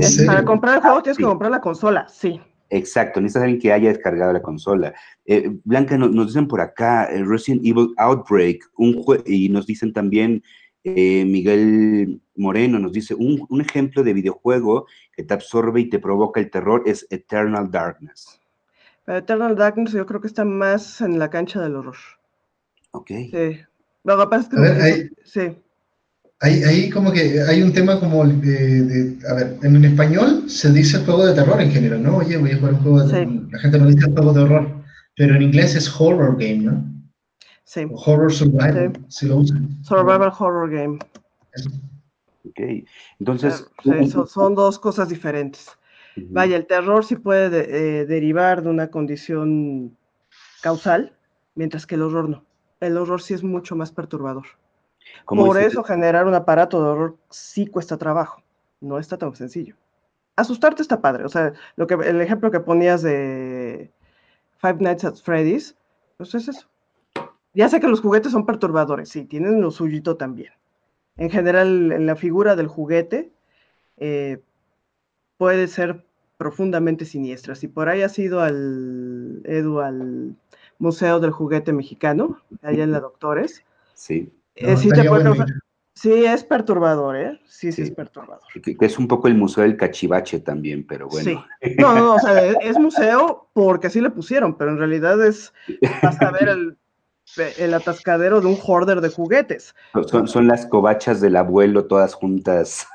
Este, 0.00 0.24
para 0.26 0.44
comprar 0.44 0.76
el 0.76 0.82
juego 0.82 1.02
tienes 1.02 1.18
que 1.18 1.24
comprar 1.24 1.50
la 1.50 1.60
consola, 1.60 2.06
sí. 2.08 2.40
Exacto, 2.70 3.20
necesitas 3.20 3.44
alguien 3.44 3.60
que 3.60 3.72
haya 3.72 3.88
descargado 3.88 4.32
la 4.32 4.42
consola. 4.42 4.94
Eh, 5.24 5.50
Blanca, 5.64 5.96
nos 5.96 6.26
dicen 6.26 6.46
por 6.46 6.60
acá 6.60 7.04
el 7.04 7.26
Resident 7.26 7.64
Evil 7.64 7.94
Outbreak, 7.96 8.62
un 8.76 9.02
y 9.24 9.48
nos 9.48 9.66
dicen 9.66 9.92
también 9.92 10.42
eh, 10.84 11.24
Miguel 11.24 12.20
Moreno, 12.36 12.78
nos 12.78 12.92
dice 12.92 13.14
un, 13.14 13.44
un, 13.48 13.60
ejemplo 13.60 14.02
de 14.02 14.12
videojuego 14.12 14.86
que 15.16 15.24
te 15.24 15.34
absorbe 15.34 15.80
y 15.80 15.88
te 15.88 15.98
provoca 15.98 16.40
el 16.40 16.50
terror 16.50 16.82
es 16.86 17.06
Eternal 17.10 17.70
Darkness. 17.70 18.40
Eternal 19.06 19.56
Darkness 19.56 19.92
yo 19.92 20.04
creo 20.04 20.20
que 20.20 20.28
está 20.28 20.44
más 20.44 21.00
en 21.00 21.18
la 21.18 21.30
cancha 21.30 21.60
del 21.60 21.76
horror. 21.76 21.96
Ok. 22.92 23.10
Sí. 23.30 23.60
Lo 24.16 24.28
que 24.28 24.36
es 24.36 24.48
que... 24.48 25.10
sí. 25.24 25.56
Ahí, 26.40 26.88
como 26.90 27.10
que 27.10 27.42
hay 27.42 27.62
un 27.62 27.72
tema 27.72 27.98
como 27.98 28.24
de, 28.24 29.18
a 29.28 29.34
ver, 29.34 29.58
en 29.60 29.84
español 29.84 30.48
se 30.48 30.72
dice 30.72 31.00
juego 31.00 31.26
de 31.26 31.34
terror 31.34 31.60
en 31.60 31.72
general, 31.72 32.00
¿no? 32.00 32.18
Oye, 32.18 32.36
voy 32.36 32.52
a 32.52 32.58
jugar 32.58 32.74
un 32.74 32.80
juego 32.80 33.02
de 33.02 33.12
terror. 33.12 33.48
La 33.50 33.58
gente 33.58 33.78
no 33.78 33.86
dice 33.86 34.12
juego 34.12 34.32
de 34.32 34.42
horror, 34.42 34.84
pero 35.16 35.34
en 35.34 35.42
inglés 35.42 35.74
es 35.74 36.00
horror 36.00 36.36
game, 36.38 36.58
¿no? 36.58 36.84
Sí. 37.64 37.86
horror 37.90 38.32
survival, 38.32 38.92
si 39.08 39.26
lo 39.26 39.38
usan. 39.38 39.82
Survival 39.82 40.32
horror 40.38 40.70
game. 40.70 40.98
Ok, 42.48 42.86
entonces... 43.18 43.66
son, 44.28 44.54
dos 44.54 44.78
cosas 44.78 45.08
diferentes. 45.08 45.68
Vaya, 46.30 46.56
el 46.56 46.66
terror 46.66 47.04
sí 47.04 47.16
puede 47.16 48.00
eh, 48.00 48.06
derivar 48.06 48.62
de 48.62 48.70
una 48.70 48.88
condición 48.88 49.96
causal, 50.62 51.12
mientras 51.56 51.84
que 51.84 51.96
el 51.96 52.02
horror 52.02 52.28
no. 52.28 52.47
El 52.80 52.96
horror 52.96 53.20
sí 53.20 53.34
es 53.34 53.42
mucho 53.42 53.76
más 53.76 53.92
perturbador. 53.92 54.46
Por 55.26 55.58
eso 55.58 55.82
generar 55.82 56.26
un 56.26 56.34
aparato 56.34 56.82
de 56.82 56.88
horror 56.88 57.16
sí 57.30 57.66
cuesta 57.66 57.96
trabajo, 57.96 58.42
no 58.80 58.98
está 58.98 59.18
tan 59.18 59.34
sencillo. 59.34 59.74
Asustarte 60.36 60.82
está 60.82 61.00
padre, 61.00 61.24
o 61.24 61.28
sea, 61.28 61.52
lo 61.76 61.86
que, 61.86 61.94
el 61.94 62.20
ejemplo 62.20 62.50
que 62.50 62.60
ponías 62.60 63.02
de 63.02 63.90
Five 64.58 64.78
Nights 64.80 65.04
at 65.04 65.16
Freddy's, 65.16 65.76
pues 66.16 66.34
es 66.34 66.48
eso. 66.48 66.68
Ya 67.54 67.68
sé 67.68 67.80
que 67.80 67.88
los 67.88 68.00
juguetes 68.00 68.32
son 68.32 68.46
perturbadores, 68.46 69.08
sí, 69.08 69.24
tienen 69.24 69.60
lo 69.60 69.70
suyito 69.70 70.16
también. 70.16 70.52
En 71.16 71.30
general, 71.30 71.90
en 71.90 72.06
la 72.06 72.14
figura 72.14 72.54
del 72.54 72.68
juguete 72.68 73.32
eh, 73.96 74.40
puede 75.36 75.66
ser 75.66 76.04
profundamente 76.36 77.04
siniestra. 77.04 77.56
Si 77.56 77.66
por 77.66 77.88
ahí 77.88 78.02
has 78.02 78.18
ido 78.18 78.40
al, 78.40 79.42
Edu, 79.44 79.80
al 79.80 80.36
Museo 80.78 81.20
del 81.20 81.30
Juguete 81.30 81.72
Mexicano, 81.72 82.40
allá 82.62 82.84
en 82.84 82.92
la 82.92 83.00
Doctores. 83.00 83.64
Sí. 83.94 84.32
Eh, 84.54 84.76
sí, 84.76 84.90
es 86.24 86.44
perturbador, 86.44 87.16
¿eh? 87.16 87.40
Sí, 87.46 87.72
sí, 87.72 87.82
es 87.82 87.90
perturbador. 87.90 88.42
Que, 88.62 88.76
es 88.80 88.98
un 88.98 89.08
poco 89.08 89.28
el 89.28 89.34
Museo 89.34 89.64
del 89.64 89.76
Cachivache 89.76 90.40
también, 90.40 90.86
pero 90.86 91.08
bueno. 91.08 91.44
Sí. 91.60 91.74
No, 91.78 91.94
no, 91.94 92.14
o 92.14 92.18
sea, 92.18 92.50
es 92.50 92.78
museo 92.78 93.48
porque 93.52 93.88
así 93.88 94.00
le 94.00 94.10
pusieron, 94.10 94.56
pero 94.56 94.70
en 94.70 94.78
realidad 94.78 95.24
es 95.24 95.52
hasta 96.02 96.30
ver 96.30 96.48
el 96.48 96.78
el 97.58 97.74
atascadero 97.74 98.40
de 98.40 98.46
un 98.46 98.58
hoarder 98.60 99.00
de 99.00 99.10
juguetes. 99.10 99.74
Son, 100.26 100.46
las 100.46 100.66
cobachas 100.66 101.20
del 101.20 101.36
abuelo 101.36 101.86
todas 101.86 102.14
juntas. 102.14 102.86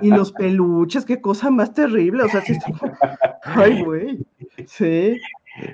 Y 0.00 0.08
los 0.08 0.32
peluches, 0.32 1.04
qué 1.04 1.20
cosa 1.20 1.50
más 1.50 1.74
terrible. 1.74 2.22
O 2.22 2.28
sea, 2.28 2.40
sí, 2.42 2.56
ay, 3.42 3.82
güey. 3.84 4.26
Sí. 4.66 5.18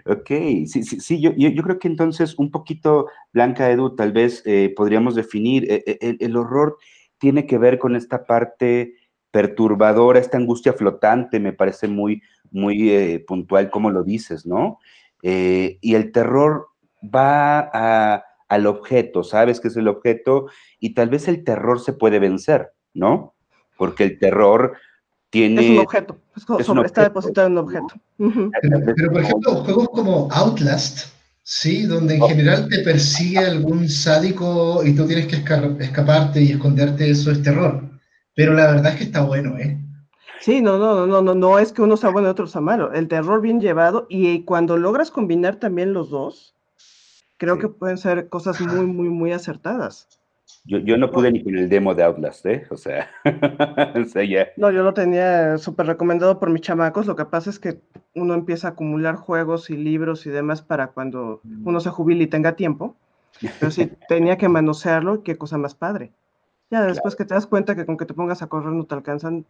Ok, 0.06 0.28
sí, 0.66 0.82
sí, 0.82 1.00
sí 1.00 1.20
yo, 1.20 1.32
yo, 1.36 1.62
creo 1.62 1.78
que 1.78 1.88
entonces 1.88 2.38
un 2.38 2.50
poquito, 2.50 3.08
Blanca 3.32 3.70
Edu, 3.70 3.94
tal 3.94 4.12
vez 4.12 4.42
eh, 4.46 4.72
podríamos 4.74 5.14
definir, 5.14 5.70
eh, 5.70 5.82
eh, 5.86 6.16
el, 6.18 6.36
horror 6.36 6.78
tiene 7.18 7.46
que 7.46 7.58
ver 7.58 7.78
con 7.78 7.94
esta 7.94 8.24
parte 8.24 8.94
perturbadora, 9.30 10.18
esta 10.18 10.38
angustia 10.38 10.72
flotante, 10.72 11.40
me 11.40 11.52
parece 11.52 11.88
muy, 11.88 12.22
muy 12.50 13.18
puntual 13.26 13.70
como 13.70 13.90
lo 13.90 14.02
dices, 14.02 14.46
¿no? 14.46 14.78
y 15.22 15.94
el 15.96 16.12
terror 16.12 16.68
va 17.02 18.22
al 18.48 18.66
objeto, 18.66 19.24
sabes 19.24 19.58
que 19.58 19.68
es 19.68 19.76
el 19.76 19.88
objeto 19.88 20.46
y 20.78 20.94
tal 20.94 21.08
vez 21.08 21.26
el 21.26 21.42
terror 21.42 21.80
se 21.80 21.92
puede 21.92 22.20
vencer, 22.20 22.70
¿no? 22.94 23.34
Porque 23.76 24.04
el 24.04 24.18
terror 24.20 24.76
tiene... 25.30 25.64
Es 25.64 25.70
un 25.70 25.78
objeto, 25.78 26.20
está 26.84 27.02
depositado 27.02 27.46
en 27.46 27.52
un 27.54 27.58
objeto. 27.58 27.94
pero, 28.16 29.12
por 29.12 29.22
ejemplo, 29.22 29.54
juegos 29.64 29.88
como 29.92 30.28
Outlast, 30.32 31.08
¿sí? 31.42 31.86
Donde 31.86 32.16
en 32.16 32.22
general 32.22 32.68
te 32.68 32.80
persigue 32.80 33.38
algún 33.38 33.88
sádico 33.88 34.82
y 34.84 34.94
tú 34.94 35.06
tienes 35.06 35.26
que 35.26 35.36
escaparte 35.36 36.42
y 36.42 36.52
esconderte, 36.52 37.10
eso 37.10 37.30
es 37.30 37.42
terror. 37.42 37.82
Pero 38.34 38.52
la 38.52 38.66
verdad 38.66 38.92
es 38.92 38.98
que 38.98 39.04
está 39.04 39.22
bueno, 39.22 39.56
¿eh? 39.58 39.78
Sí, 40.40 40.60
no, 40.60 40.78
no, 40.78 41.06
no, 41.06 41.22
no, 41.22 41.34
no 41.34 41.58
es 41.58 41.72
que 41.72 41.82
uno 41.82 41.96
sea 41.96 42.10
bueno 42.10 42.28
y 42.28 42.30
otro 42.30 42.46
sea 42.46 42.60
malo. 42.60 42.92
El 42.92 43.08
terror 43.08 43.40
bien 43.40 43.60
llevado 43.60 44.06
y 44.08 44.44
cuando 44.44 44.76
logras 44.76 45.10
combinar 45.10 45.56
también 45.56 45.92
los 45.92 46.10
dos, 46.10 46.54
creo 47.38 47.58
que 47.58 47.68
pueden 47.68 47.98
ser 47.98 48.28
cosas 48.28 48.60
muy, 48.60 48.86
muy, 48.86 49.08
muy 49.08 49.32
acertadas. 49.32 50.08
Yo, 50.64 50.78
yo, 50.78 50.96
no 50.96 51.10
pude 51.10 51.30
ni 51.32 51.42
con 51.42 51.56
el 51.56 51.68
demo 51.68 51.94
de 51.94 52.04
Outlast, 52.04 52.46
¿eh? 52.46 52.66
O 52.70 52.76
sea, 52.76 53.08
No, 54.56 54.70
yo 54.70 54.82
lo 54.82 54.94
tenía 54.94 55.58
súper 55.58 55.86
recomendado 55.86 56.38
por 56.38 56.50
mis 56.50 56.62
chamacos. 56.62 57.06
Lo 57.06 57.16
que 57.16 57.24
pasa 57.24 57.50
es 57.50 57.58
que 57.58 57.80
uno 58.14 58.34
empieza 58.34 58.68
a 58.68 58.70
acumular 58.72 59.16
juegos 59.16 59.70
y 59.70 59.76
libros 59.76 60.26
y 60.26 60.30
demás 60.30 60.62
para 60.62 60.88
cuando 60.88 61.40
uno 61.64 61.80
se 61.80 61.90
jubile 61.90 62.24
y 62.24 62.28
tenga 62.28 62.56
tiempo. 62.56 62.96
Pero 63.60 63.70
sí, 63.70 63.90
tenía 64.08 64.38
que 64.38 64.48
manosearlo, 64.48 65.22
qué 65.22 65.36
cosa 65.36 65.58
más 65.58 65.74
padre. 65.74 66.12
Ya 66.70 66.82
después 66.82 67.14
que 67.14 67.24
te 67.24 67.34
das 67.34 67.46
cuenta 67.46 67.76
que 67.76 67.86
con 67.86 67.96
que 67.96 68.06
te 68.06 68.14
pongas 68.14 68.42
a 68.42 68.48
correr 68.48 68.72
no 68.72 68.84
te 68.84 68.94
alcanzan, 68.94 69.46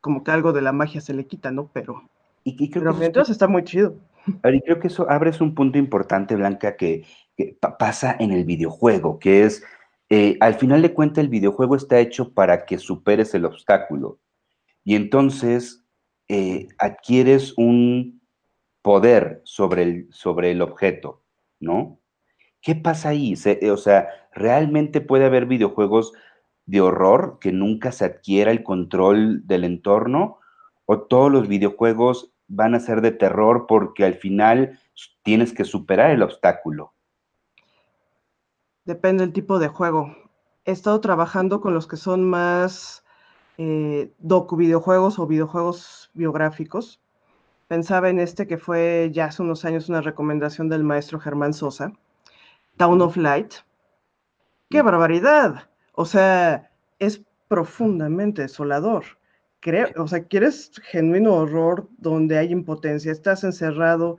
como 0.00 0.24
que 0.24 0.30
algo 0.30 0.52
de 0.52 0.62
la 0.62 0.72
magia 0.72 1.00
se 1.00 1.12
le 1.12 1.26
quita, 1.26 1.50
¿no? 1.50 1.68
Pero, 1.72 2.08
y, 2.44 2.70
pero 2.70 2.94
mientras 2.94 3.28
está 3.28 3.46
muy 3.46 3.64
chido. 3.64 3.94
Y 4.26 4.60
creo 4.62 4.80
que 4.80 4.88
eso 4.88 5.08
abres 5.10 5.40
un 5.40 5.54
punto 5.54 5.78
importante, 5.78 6.34
Blanca, 6.34 6.76
que, 6.76 7.04
pasa 7.78 8.16
en 8.18 8.32
el 8.32 8.44
videojuego, 8.44 9.18
que 9.18 9.44
es, 9.44 9.62
eh, 10.08 10.36
al 10.40 10.54
final 10.54 10.82
de 10.82 10.94
cuentas, 10.94 11.24
el 11.24 11.30
videojuego 11.30 11.76
está 11.76 11.98
hecho 11.98 12.32
para 12.32 12.64
que 12.64 12.78
superes 12.78 13.34
el 13.34 13.44
obstáculo. 13.44 14.18
Y 14.84 14.94
entonces 14.94 15.84
eh, 16.28 16.68
adquieres 16.78 17.54
un 17.56 18.22
poder 18.82 19.42
sobre 19.44 19.82
el, 19.82 20.08
sobre 20.10 20.52
el 20.52 20.62
objeto, 20.62 21.22
¿no? 21.58 21.98
¿Qué 22.62 22.74
pasa 22.74 23.10
ahí? 23.10 23.34
Eh, 23.44 23.70
o 23.70 23.76
sea, 23.76 24.08
¿realmente 24.32 25.00
puede 25.00 25.24
haber 25.24 25.46
videojuegos 25.46 26.12
de 26.66 26.80
horror 26.80 27.38
que 27.40 27.52
nunca 27.52 27.92
se 27.92 28.04
adquiera 28.04 28.50
el 28.50 28.62
control 28.62 29.46
del 29.46 29.64
entorno? 29.64 30.38
¿O 30.84 31.00
todos 31.00 31.32
los 31.32 31.48
videojuegos 31.48 32.32
van 32.48 32.74
a 32.74 32.80
ser 32.80 33.00
de 33.00 33.12
terror 33.12 33.66
porque 33.68 34.04
al 34.04 34.14
final 34.14 34.78
tienes 35.22 35.52
que 35.52 35.64
superar 35.64 36.10
el 36.10 36.22
obstáculo. 36.22 36.94
Depende 38.86 39.24
del 39.24 39.34
tipo 39.34 39.58
de 39.58 39.68
juego. 39.68 40.16
He 40.64 40.72
estado 40.72 41.00
trabajando 41.00 41.60
con 41.60 41.74
los 41.74 41.86
que 41.86 41.96
son 41.96 42.24
más 42.24 43.04
eh, 43.58 44.10
docu 44.18 44.56
videojuegos 44.56 45.18
o 45.18 45.26
videojuegos 45.26 46.10
biográficos. 46.14 47.00
Pensaba 47.68 48.08
en 48.08 48.18
este 48.18 48.46
que 48.46 48.56
fue 48.56 49.10
ya 49.12 49.26
hace 49.26 49.42
unos 49.42 49.64
años 49.66 49.90
una 49.90 50.00
recomendación 50.00 50.68
del 50.68 50.84
maestro 50.84 51.20
Germán 51.20 51.52
Sosa, 51.52 51.92
Town 52.78 53.02
of 53.02 53.18
Light. 53.18 53.52
¡Qué 54.70 54.80
barbaridad! 54.80 55.68
O 55.92 56.06
sea, 56.06 56.70
es 56.98 57.20
profundamente 57.48 58.42
desolador 58.42 59.04
o 59.96 60.06
sea, 60.06 60.24
quieres 60.24 60.70
genuino 60.84 61.34
horror 61.34 61.88
donde 61.98 62.38
hay 62.38 62.52
impotencia, 62.52 63.10
estás 63.10 63.42
encerrado, 63.42 64.18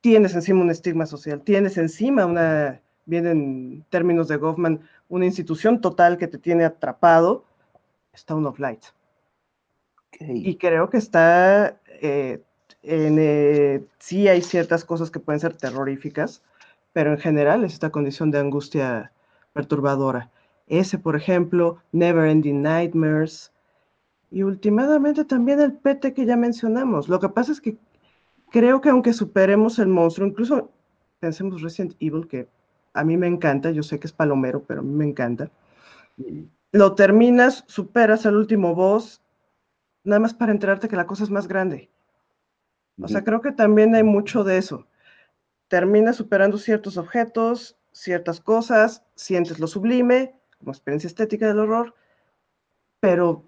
tienes 0.00 0.34
encima 0.34 0.62
un 0.62 0.70
estigma 0.70 1.06
social, 1.06 1.42
tienes 1.42 1.76
encima 1.78 2.26
una, 2.26 2.80
bien 3.10 3.26
en 3.26 3.84
términos 3.90 4.28
de 4.28 4.36
Goffman, 4.36 4.80
una 5.08 5.26
institución 5.26 5.80
total 5.82 6.16
que 6.16 6.28
te 6.28 6.38
tiene 6.38 6.64
atrapado, 6.64 7.44
Stone 8.14 8.48
of 8.48 8.58
Light. 8.58 8.84
Y 10.20 10.56
creo 10.56 10.88
que 10.88 10.96
está, 10.96 11.78
eh, 12.00 12.42
en, 12.82 13.18
eh, 13.18 13.84
sí 13.98 14.28
hay 14.28 14.42
ciertas 14.42 14.84
cosas 14.84 15.10
que 15.10 15.20
pueden 15.20 15.40
ser 15.40 15.54
terroríficas, 15.54 16.42
pero 16.92 17.12
en 17.12 17.18
general 17.18 17.64
es 17.64 17.74
esta 17.74 17.90
condición 17.90 18.30
de 18.30 18.38
angustia 18.38 19.12
perturbadora. 19.52 20.30
Ese, 20.66 20.98
por 20.98 21.16
ejemplo, 21.16 21.78
Never 21.92 22.28
Ending 22.28 22.62
Nightmares, 22.62 23.52
y 24.30 24.42
últimamente 24.42 25.24
también 25.24 25.60
el 25.60 25.72
PT 25.72 26.14
que 26.14 26.24
ya 26.24 26.36
mencionamos. 26.36 27.08
Lo 27.08 27.18
que 27.18 27.28
pasa 27.28 27.50
es 27.52 27.60
que 27.60 27.76
creo 28.50 28.80
que 28.80 28.90
aunque 28.90 29.12
superemos 29.12 29.78
el 29.78 29.88
monstruo, 29.88 30.28
incluso 30.28 30.70
pensemos 31.18 31.62
Resident 31.62 31.94
Evil, 31.98 32.28
que 32.28 32.48
a 32.94 33.04
mí 33.04 33.16
me 33.16 33.26
encanta, 33.26 33.70
yo 33.70 33.82
sé 33.82 33.98
que 33.98 34.06
es 34.06 34.12
palomero, 34.12 34.62
pero 34.64 34.80
a 34.80 34.82
mí 34.82 34.92
me 34.92 35.04
encanta. 35.04 35.50
Lo 36.72 36.94
terminas, 36.94 37.64
superas 37.66 38.26
al 38.26 38.36
último 38.36 38.74
boss, 38.74 39.22
nada 40.04 40.20
más 40.20 40.34
para 40.34 40.52
enterarte 40.52 40.88
que 40.88 40.96
la 40.96 41.06
cosa 41.06 41.24
es 41.24 41.30
más 41.30 41.48
grande. 41.48 41.90
O 43.02 43.08
sea, 43.08 43.24
creo 43.24 43.40
que 43.40 43.52
también 43.52 43.94
hay 43.94 44.02
mucho 44.02 44.44
de 44.44 44.58
eso. 44.58 44.86
Terminas 45.68 46.16
superando 46.16 46.58
ciertos 46.58 46.98
objetos, 46.98 47.78
ciertas 47.92 48.40
cosas, 48.40 49.04
sientes 49.14 49.58
lo 49.58 49.66
sublime, 49.66 50.34
como 50.58 50.72
experiencia 50.72 51.06
estética 51.06 51.46
del 51.46 51.60
horror, 51.60 51.94
pero 53.00 53.44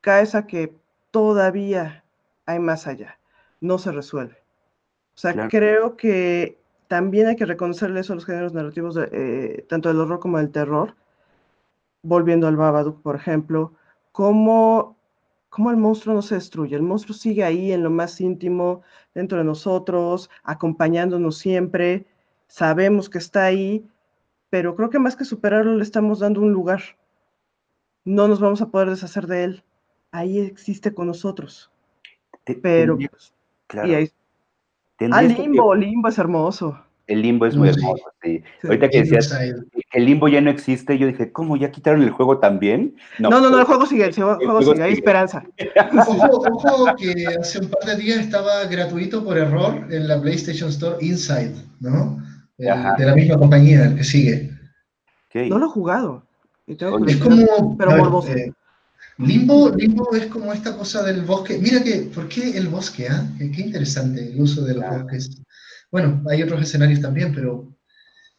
caes 0.00 0.34
a 0.34 0.46
que 0.46 0.76
todavía 1.10 2.04
hay 2.46 2.60
más 2.60 2.86
allá, 2.86 3.18
no 3.60 3.78
se 3.78 3.90
resuelve. 3.90 4.38
O 5.14 5.18
sea, 5.18 5.48
creo 5.48 5.96
que 5.96 6.61
también 6.92 7.26
hay 7.26 7.36
que 7.36 7.46
reconocerle 7.46 8.00
eso 8.00 8.12
a 8.12 8.16
los 8.16 8.26
géneros 8.26 8.52
narrativos, 8.52 8.98
eh, 8.98 9.64
tanto 9.66 9.88
del 9.88 9.98
horror 9.98 10.20
como 10.20 10.36
del 10.36 10.50
terror, 10.50 10.94
volviendo 12.02 12.46
al 12.46 12.58
Babadook, 12.58 13.00
por 13.00 13.16
ejemplo, 13.16 13.72
cómo, 14.12 14.98
cómo 15.48 15.70
el 15.70 15.78
monstruo 15.78 16.14
no 16.14 16.20
se 16.20 16.34
destruye, 16.34 16.76
el 16.76 16.82
monstruo 16.82 17.14
sigue 17.14 17.44
ahí 17.44 17.72
en 17.72 17.82
lo 17.82 17.88
más 17.88 18.20
íntimo, 18.20 18.82
dentro 19.14 19.38
de 19.38 19.44
nosotros, 19.44 20.28
acompañándonos 20.42 21.38
siempre, 21.38 22.04
sabemos 22.46 23.08
que 23.08 23.16
está 23.16 23.46
ahí, 23.46 23.88
pero 24.50 24.76
creo 24.76 24.90
que 24.90 24.98
más 24.98 25.16
que 25.16 25.24
superarlo 25.24 25.74
le 25.76 25.84
estamos 25.84 26.18
dando 26.18 26.42
un 26.42 26.52
lugar. 26.52 26.82
No 28.04 28.28
nos 28.28 28.38
vamos 28.38 28.60
a 28.60 28.68
poder 28.68 28.90
deshacer 28.90 29.26
de 29.26 29.44
él 29.44 29.64
ahí 30.10 30.40
existe 30.40 30.92
con 30.92 31.06
nosotros. 31.06 31.70
Pero, 32.44 32.98
pues, 32.98 33.32
claro. 33.66 33.88
Ah, 35.10 35.22
Limbo, 35.22 35.74
Limbo 35.74 36.08
es 36.08 36.18
hermoso. 36.18 36.78
El 37.06 37.22
Limbo 37.22 37.46
es 37.46 37.56
muy 37.56 37.68
hermoso, 37.68 38.04
sí. 38.22 38.42
Ahorita 38.62 38.88
que 38.88 39.02
decías 39.02 39.36
que 39.90 39.98
el 39.98 40.06
Limbo 40.06 40.28
ya 40.28 40.40
no 40.40 40.50
existe, 40.50 40.96
yo 40.96 41.06
dije, 41.06 41.32
¿cómo? 41.32 41.56
¿Ya 41.56 41.70
quitaron 41.70 42.02
el 42.02 42.10
juego 42.10 42.38
también? 42.38 42.94
No, 43.18 43.28
no, 43.28 43.50
no, 43.50 43.58
el 43.58 43.64
juego 43.64 43.86
sigue, 43.86 44.06
el 44.06 44.14
juego, 44.14 44.62
sigue, 44.62 44.82
hay 44.82 44.92
esperanza. 44.92 45.44
Ojo, 46.06 46.42
ojo, 46.46 46.94
que 46.96 47.26
hace 47.38 47.58
un 47.58 47.68
par 47.68 47.84
de 47.84 47.96
días 47.96 48.20
estaba 48.20 48.64
gratuito 48.66 49.24
por 49.24 49.36
error 49.36 49.86
en 49.90 50.08
la 50.08 50.20
PlayStation 50.20 50.70
Store 50.70 50.96
Inside, 51.00 51.54
¿no? 51.80 52.18
de 52.56 53.04
la 53.04 53.14
misma 53.14 53.38
compañía, 53.38 53.86
el 53.86 53.96
que 53.96 54.04
sigue. 54.04 54.50
No 55.34 55.58
lo 55.58 55.66
he 55.66 55.70
jugado. 55.70 56.22
es 56.66 57.16
como, 57.16 57.76
pero 57.76 57.96
morboso. 57.96 58.32
Eh, 58.32 58.52
Limbo, 59.18 59.70
limbo 59.70 60.14
es 60.14 60.26
como 60.26 60.52
esta 60.52 60.76
cosa 60.76 61.02
del 61.04 61.22
bosque. 61.22 61.58
Mira 61.58 61.82
que, 61.82 62.10
¿por 62.14 62.28
qué 62.28 62.56
el 62.56 62.68
bosque? 62.68 63.08
Ah? 63.08 63.26
Qué, 63.38 63.44
interesante 63.44 64.32
el 64.32 64.40
uso 64.40 64.64
de 64.64 64.74
los 64.74 64.84
bosques. 64.84 65.42
bueno, 65.90 66.22
hay 66.28 66.42
otros 66.42 66.62
escenarios 66.62 67.00
también, 67.00 67.34
pero, 67.34 67.68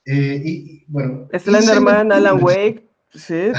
eh, 0.06 0.42
y, 0.44 0.86
bueno. 0.88 1.28
Slenderman, 1.38 2.12
Alan 2.12 2.44
Wake, 2.44 2.90
sí. 3.14 3.52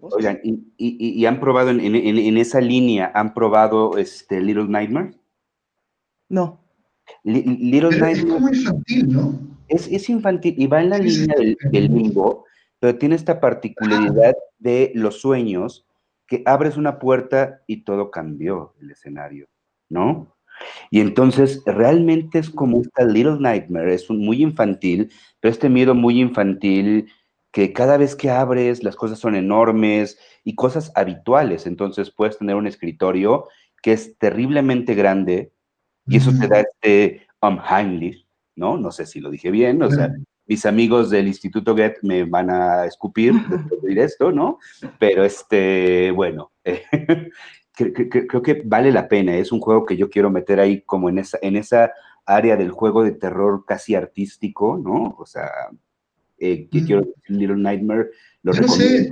Oigan, 0.00 0.40
y, 0.42 1.24
han 1.24 1.38
probado 1.38 1.70
en, 1.70 2.36
esa 2.36 2.60
línea, 2.60 3.12
¿han 3.14 3.32
probado 3.32 3.96
este 3.96 4.40
Little 4.40 4.68
Nightmares? 4.68 5.16
No. 6.28 6.60
Little 7.22 7.90
Nightmares. 7.90 8.18
Es 8.18 8.24
como 8.24 8.48
infantil, 8.48 9.12
¿no? 9.12 9.56
Es, 9.68 10.08
infantil 10.08 10.54
y 10.58 10.66
va 10.66 10.82
en 10.82 10.90
la 10.90 10.98
línea 10.98 11.34
del, 11.36 11.56
del 11.70 11.94
limbo, 11.94 12.44
pero 12.80 12.98
tiene 12.98 13.14
esta 13.14 13.40
particularidad 13.40 14.34
de 14.58 14.92
los 14.94 15.20
sueños 15.20 15.86
que 16.26 16.42
abres 16.44 16.76
una 16.76 16.98
puerta 16.98 17.62
y 17.66 17.82
todo 17.84 18.10
cambió 18.10 18.74
el 18.80 18.90
escenario, 18.90 19.48
¿no? 19.88 20.36
Y 20.90 21.00
entonces 21.00 21.62
realmente 21.66 22.38
es 22.38 22.50
como 22.50 22.80
esta 22.80 23.04
Little 23.04 23.38
Nightmare, 23.40 23.94
es 23.94 24.08
un 24.08 24.18
muy 24.24 24.42
infantil, 24.42 25.12
pero 25.40 25.52
este 25.52 25.68
miedo 25.68 25.94
muy 25.94 26.20
infantil 26.20 27.10
que 27.52 27.72
cada 27.72 27.96
vez 27.96 28.16
que 28.16 28.30
abres 28.30 28.82
las 28.82 28.96
cosas 28.96 29.18
son 29.18 29.34
enormes 29.34 30.18
y 30.44 30.54
cosas 30.54 30.92
habituales, 30.94 31.66
entonces 31.66 32.10
puedes 32.10 32.38
tener 32.38 32.56
un 32.56 32.66
escritorio 32.66 33.48
que 33.82 33.92
es 33.92 34.18
terriblemente 34.18 34.94
grande 34.94 35.52
y 36.06 36.18
eso 36.18 36.32
te 36.38 36.48
da 36.48 36.60
este 36.60 37.26
Heimlich, 37.40 38.26
¿no? 38.56 38.76
No 38.76 38.90
sé 38.90 39.06
si 39.06 39.20
lo 39.20 39.30
dije 39.30 39.50
bien, 39.50 39.82
o 39.82 39.90
sea, 39.90 40.14
mis 40.46 40.64
amigos 40.66 41.10
del 41.10 41.26
Instituto 41.28 41.74
Goethe 41.74 41.98
me 42.02 42.24
van 42.24 42.50
a 42.50 42.84
escupir 42.86 43.32
después 43.70 43.94
de 43.94 44.02
esto, 44.02 44.32
¿no? 44.32 44.58
Pero 44.98 45.24
este, 45.24 46.10
bueno, 46.12 46.52
creo 47.74 48.42
que 48.42 48.62
vale 48.64 48.92
la 48.92 49.08
pena, 49.08 49.36
es 49.36 49.52
un 49.52 49.60
juego 49.60 49.84
que 49.84 49.96
yo 49.96 50.08
quiero 50.08 50.30
meter 50.30 50.60
ahí 50.60 50.82
como 50.82 51.08
en 51.08 51.18
esa, 51.18 51.38
en 51.42 51.56
esa 51.56 51.92
área 52.24 52.56
del 52.56 52.70
juego 52.70 53.04
de 53.04 53.12
terror 53.12 53.64
casi 53.66 53.94
artístico, 53.94 54.78
¿no? 54.82 55.14
O 55.18 55.26
sea, 55.26 55.50
eh, 56.38 56.68
que 56.70 56.84
quiero 56.84 57.02
decir 57.02 57.22
Little 57.28 57.56
Nightmare, 57.56 58.10
lo 58.42 58.52
no 58.52 58.68
sé, 58.68 59.10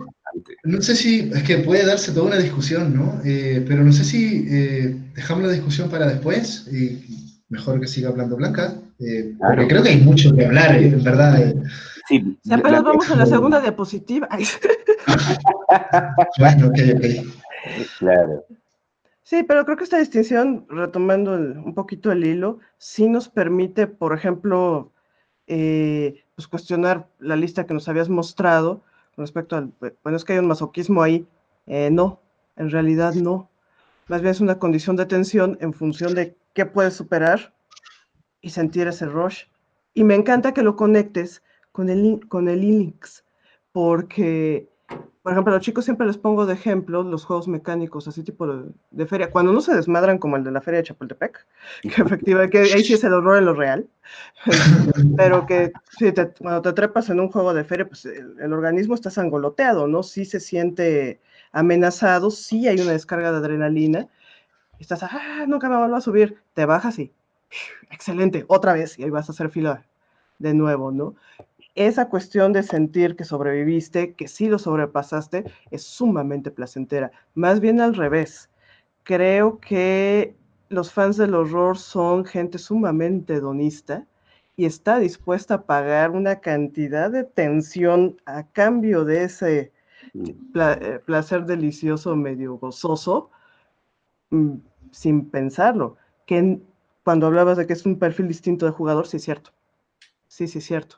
no 0.64 0.82
sé 0.82 0.96
si, 0.96 1.30
es 1.32 1.42
que 1.42 1.58
puede 1.58 1.86
darse 1.86 2.12
toda 2.12 2.26
una 2.26 2.38
discusión, 2.38 2.94
¿no? 2.94 3.20
Eh, 3.24 3.64
pero 3.66 3.84
no 3.84 3.92
sé 3.92 4.04
si 4.04 4.46
eh, 4.48 4.96
dejamos 5.14 5.44
la 5.44 5.52
discusión 5.52 5.88
para 5.88 6.06
después 6.06 6.68
y 6.72 7.42
mejor 7.48 7.80
que 7.80 7.86
siga 7.86 8.08
hablando 8.08 8.36
Blanca, 8.36 8.74
eh, 9.00 9.34
porque 9.38 9.68
creo 9.68 9.82
que 9.82 9.90
hay 9.90 10.00
mucho 10.00 10.34
que 10.34 10.46
hablar, 10.46 10.76
en 10.76 11.02
verdad. 11.02 11.54
Sí, 12.08 12.38
ya 12.42 12.56
apenas 12.56 12.82
vamos 12.82 13.10
a 13.10 13.16
la 13.16 13.26
segunda 13.26 13.60
diapositiva. 13.60 14.28
bueno, 16.38 16.68
ok, 16.68 16.78
ok. 16.96 17.04
Claro. 17.98 18.44
Sí, 19.22 19.42
pero 19.42 19.64
creo 19.64 19.78
que 19.78 19.84
esta 19.84 19.98
distinción, 19.98 20.66
retomando 20.68 21.32
un 21.32 21.74
poquito 21.74 22.12
el 22.12 22.24
hilo, 22.24 22.58
sí 22.76 23.08
nos 23.08 23.28
permite, 23.28 23.86
por 23.86 24.14
ejemplo, 24.14 24.92
eh, 25.46 26.22
pues 26.34 26.46
cuestionar 26.46 27.08
la 27.18 27.36
lista 27.36 27.66
que 27.66 27.74
nos 27.74 27.88
habías 27.88 28.10
mostrado 28.10 28.82
con 29.14 29.24
respecto 29.24 29.56
al, 29.56 29.72
bueno, 30.02 30.16
es 30.16 30.24
que 30.24 30.34
hay 30.34 30.38
un 30.40 30.48
masoquismo 30.48 31.02
ahí. 31.02 31.26
Eh, 31.66 31.90
no, 31.90 32.20
en 32.56 32.70
realidad 32.70 33.14
no. 33.14 33.48
Más 34.08 34.20
bien 34.20 34.32
es 34.32 34.40
una 34.40 34.58
condición 34.58 34.96
de 34.96 35.06
tensión 35.06 35.56
en 35.60 35.72
función 35.72 36.14
de 36.14 36.36
qué 36.52 36.66
puedes 36.66 36.94
superar 36.94 37.54
y 38.44 38.50
sentir 38.50 38.86
ese 38.86 39.06
rush. 39.06 39.44
Y 39.94 40.04
me 40.04 40.14
encanta 40.14 40.52
que 40.52 40.62
lo 40.62 40.76
conectes 40.76 41.42
con 41.72 41.88
el, 41.88 42.20
con 42.28 42.48
el 42.48 42.60
Linux, 42.60 43.24
porque 43.72 44.68
por 45.22 45.32
ejemplo, 45.32 45.54
a 45.54 45.56
los 45.56 45.64
chicos 45.64 45.86
siempre 45.86 46.06
les 46.06 46.18
pongo 46.18 46.44
de 46.44 46.52
ejemplo 46.52 47.02
los 47.02 47.24
juegos 47.24 47.48
mecánicos, 47.48 48.06
así 48.06 48.22
tipo 48.22 48.46
de, 48.90 49.06
feria, 49.06 49.30
cuando 49.30 49.54
no 49.54 49.62
se 49.62 49.74
desmadran 49.74 50.18
como 50.18 50.36
el 50.36 50.44
de 50.44 50.50
la 50.50 50.60
feria 50.60 50.78
de 50.78 50.84
Chapultepec, 50.84 51.46
que 51.82 52.02
efectivamente, 52.02 52.50
que 52.50 52.74
ahí 52.74 52.84
sí 52.84 52.92
es 52.92 53.04
el 53.04 53.14
horror 53.14 53.38
en 53.38 53.46
lo 53.46 53.54
real, 53.54 53.88
pero 55.16 55.46
que 55.46 55.72
si 55.98 56.12
cuando 56.38 56.60
te 56.60 56.74
trepas 56.74 57.08
en 57.08 57.20
un 57.20 57.30
juego 57.30 57.54
de 57.54 57.64
feria, 57.64 57.88
pues 57.88 58.04
el, 58.04 58.52
organismo 58.52 58.94
está 58.94 59.10
sangoloteado, 59.10 59.88
¿no? 59.88 60.02
Sí 60.02 60.26
se 60.26 60.40
siente 60.40 61.20
amenazado, 61.52 62.30
sí 62.30 62.68
hay 62.68 62.78
una 62.78 62.92
descarga 62.92 63.32
de 63.32 63.38
adrenalina, 63.38 64.08
estás, 64.78 65.04
ah, 65.04 65.46
nunca 65.48 65.70
me 65.70 65.78
vuelvo 65.78 65.96
a 65.96 66.02
subir, 66.02 66.36
te 66.52 66.66
bajas 66.66 66.98
y, 66.98 67.14
excelente, 67.90 68.44
otra 68.48 68.72
vez, 68.72 68.98
y 68.98 69.04
ahí 69.04 69.10
vas 69.10 69.28
a 69.28 69.32
hacer 69.32 69.50
fila 69.50 69.84
de 70.38 70.54
nuevo, 70.54 70.90
¿no? 70.90 71.14
esa 71.74 72.08
cuestión 72.08 72.52
de 72.52 72.62
sentir 72.62 73.16
que 73.16 73.24
sobreviviste, 73.24 74.14
que 74.14 74.28
sí 74.28 74.48
lo 74.48 74.58
sobrepasaste, 74.58 75.44
es 75.70 75.82
sumamente 75.82 76.50
placentera. 76.50 77.10
Más 77.34 77.60
bien 77.60 77.80
al 77.80 77.94
revés. 77.94 78.48
Creo 79.02 79.58
que 79.58 80.36
los 80.68 80.92
fans 80.92 81.16
del 81.16 81.34
horror 81.34 81.76
son 81.76 82.24
gente 82.24 82.58
sumamente 82.58 83.34
hedonista 83.34 84.06
y 84.56 84.66
está 84.66 84.98
dispuesta 84.98 85.54
a 85.54 85.62
pagar 85.62 86.12
una 86.12 86.40
cantidad 86.40 87.10
de 87.10 87.24
tensión 87.24 88.20
a 88.24 88.44
cambio 88.44 89.04
de 89.04 89.24
ese 89.24 89.72
eh, 90.14 91.00
placer 91.04 91.44
delicioso, 91.44 92.14
medio 92.14 92.56
gozoso, 92.58 93.30
mm, 94.30 94.54
sin 94.92 95.28
pensarlo. 95.28 95.96
Que 96.24 96.60
cuando 97.04 97.26
hablabas 97.26 97.56
de 97.58 97.66
que 97.66 97.74
es 97.74 97.86
un 97.86 97.98
perfil 97.98 98.28
distinto 98.28 98.66
de 98.66 98.72
jugador, 98.72 99.06
sí 99.06 99.18
es 99.18 99.24
cierto. 99.24 99.50
Sí, 100.28 100.48
sí 100.48 100.58
es 100.58 100.64
cierto 100.66 100.96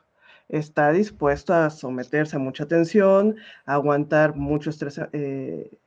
está 0.49 0.91
dispuesto 0.91 1.53
a 1.53 1.69
someterse 1.69 2.35
a 2.37 2.39
mucha 2.39 2.67
tensión, 2.67 3.35
a 3.65 3.73
aguantar 3.73 4.35
mucho 4.35 4.69
estrés 4.69 4.99
eh, 5.13 5.77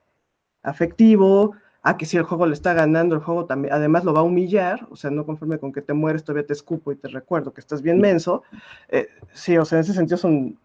afectivo, 0.62 1.54
a 1.82 1.96
que 1.96 2.06
si 2.06 2.16
el 2.18 2.24
juego 2.24 2.46
le 2.46 2.54
está 2.54 2.74
ganando, 2.74 3.14
el 3.14 3.22
juego 3.22 3.46
también, 3.46 3.72
además 3.74 4.04
lo 4.04 4.12
va 4.12 4.20
a 4.20 4.24
humillar, 4.24 4.86
o 4.90 4.96
sea, 4.96 5.10
no 5.10 5.24
conforme 5.26 5.58
con 5.58 5.72
que 5.72 5.82
te 5.82 5.94
mueres, 5.94 6.24
todavía 6.24 6.46
te 6.46 6.52
escupo 6.52 6.92
y 6.92 6.96
te 6.96 7.08
recuerdo 7.08 7.54
que 7.54 7.60
estás 7.60 7.82
bien 7.82 8.00
menso. 8.00 8.42
Eh, 8.88 9.08
sí, 9.32 9.56
o 9.58 9.64
sea, 9.64 9.78
en 9.78 9.84
ese 9.84 9.94
sentido 9.94 10.18
son, 10.18 10.58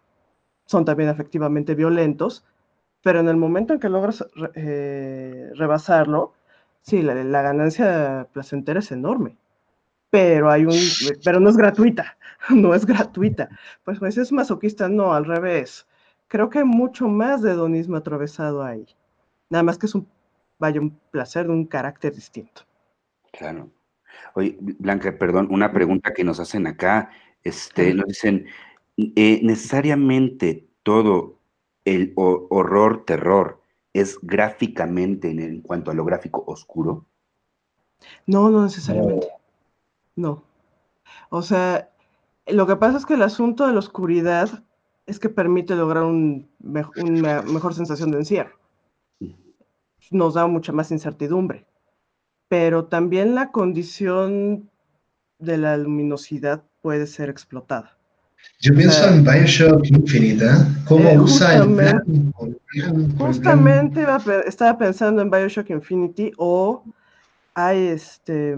son 0.66 0.84
también 0.84 1.10
efectivamente 1.10 1.74
violentos, 1.74 2.44
pero 3.02 3.20
en 3.20 3.28
el 3.28 3.36
momento 3.36 3.74
en 3.74 3.80
que 3.80 3.88
logras 3.88 4.26
eh, 4.54 5.50
rebasarlo, 5.54 6.34
sí, 6.82 7.02
la, 7.02 7.14
la 7.14 7.42
ganancia 7.42 8.28
placentera 8.32 8.80
es 8.80 8.92
enorme 8.92 9.38
pero 10.10 10.50
hay 10.50 10.64
un, 10.64 10.74
pero 11.24 11.40
no 11.40 11.50
es 11.50 11.56
gratuita, 11.56 12.16
no 12.50 12.74
es 12.74 12.86
gratuita. 12.86 13.48
Pues 13.84 13.98
pues 13.98 14.16
es 14.18 14.32
masoquista, 14.32 14.88
no, 14.88 15.12
al 15.12 15.24
revés. 15.24 15.86
Creo 16.28 16.50
que 16.50 16.58
hay 16.58 16.64
mucho 16.64 17.08
más 17.08 17.42
de 17.42 17.52
hedonismo 17.52 17.96
atravesado 17.96 18.62
ahí. 18.62 18.86
Nada 19.48 19.62
más 19.62 19.78
que 19.78 19.86
es 19.86 19.94
un, 19.94 20.08
vaya, 20.58 20.80
un 20.80 20.98
placer 21.10 21.46
de 21.46 21.52
un 21.52 21.66
carácter 21.66 22.14
distinto. 22.14 22.62
Claro. 23.32 23.70
Oye, 24.34 24.56
Blanca, 24.60 25.16
perdón, 25.18 25.48
una 25.50 25.72
pregunta 25.72 26.12
que 26.12 26.24
nos 26.24 26.40
hacen 26.40 26.66
acá. 26.66 27.10
Este, 27.44 27.94
nos 27.94 28.06
dicen, 28.06 28.46
eh, 28.96 29.40
necesariamente 29.42 30.66
todo 30.82 31.38
el 31.84 32.12
horror, 32.16 33.04
terror, 33.04 33.60
es 33.92 34.18
gráficamente 34.20 35.30
en, 35.30 35.38
en, 35.38 35.60
cuanto 35.62 35.90
a 35.90 35.94
lo 35.94 36.04
gráfico 36.04 36.44
oscuro? 36.46 37.06
No, 38.26 38.50
no 38.50 38.64
necesariamente. 38.64 39.28
No. 40.16 40.42
O 41.28 41.42
sea, 41.42 41.90
lo 42.46 42.66
que 42.66 42.76
pasa 42.76 42.98
es 42.98 43.06
que 43.06 43.14
el 43.14 43.22
asunto 43.22 43.66
de 43.66 43.72
la 43.72 43.78
oscuridad 43.78 44.64
es 45.06 45.20
que 45.20 45.28
permite 45.28 45.76
lograr 45.76 46.04
un, 46.04 46.48
una 46.60 47.42
mejor 47.42 47.74
sensación 47.74 48.10
de 48.10 48.18
encierro. 48.18 48.58
Nos 50.10 50.34
da 50.34 50.46
mucha 50.46 50.72
más 50.72 50.90
incertidumbre. 50.90 51.66
Pero 52.48 52.86
también 52.86 53.34
la 53.34 53.50
condición 53.50 54.70
de 55.38 55.58
la 55.58 55.76
luminosidad 55.76 56.62
puede 56.80 57.06
ser 57.06 57.28
explotada. 57.28 57.96
Yo 58.60 58.74
pienso 58.74 59.08
en 59.08 59.24
Bioshock 59.24 59.84
Infinite, 59.86 60.44
¿eh? 60.44 60.48
¿Cómo 60.86 61.08
eh, 61.08 61.18
usa 61.18 61.56
el 61.56 61.74
plan? 61.74 62.32
Justamente 63.18 64.06
estaba 64.46 64.78
pensando 64.78 65.22
en 65.22 65.30
Bioshock 65.30 65.70
Infinity 65.70 66.32
o 66.36 66.84
hay 67.54 67.88
este 67.88 68.56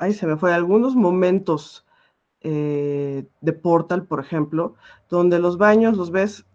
ahí 0.00 0.14
se 0.14 0.26
me 0.26 0.36
fue, 0.36 0.52
algunos 0.52 0.96
momentos 0.96 1.86
eh, 2.40 3.26
de 3.42 3.52
Portal, 3.52 4.06
por 4.06 4.18
ejemplo, 4.18 4.74
donde 5.08 5.38
los 5.38 5.58
baños 5.58 5.96
los 5.96 6.10
ves 6.10 6.46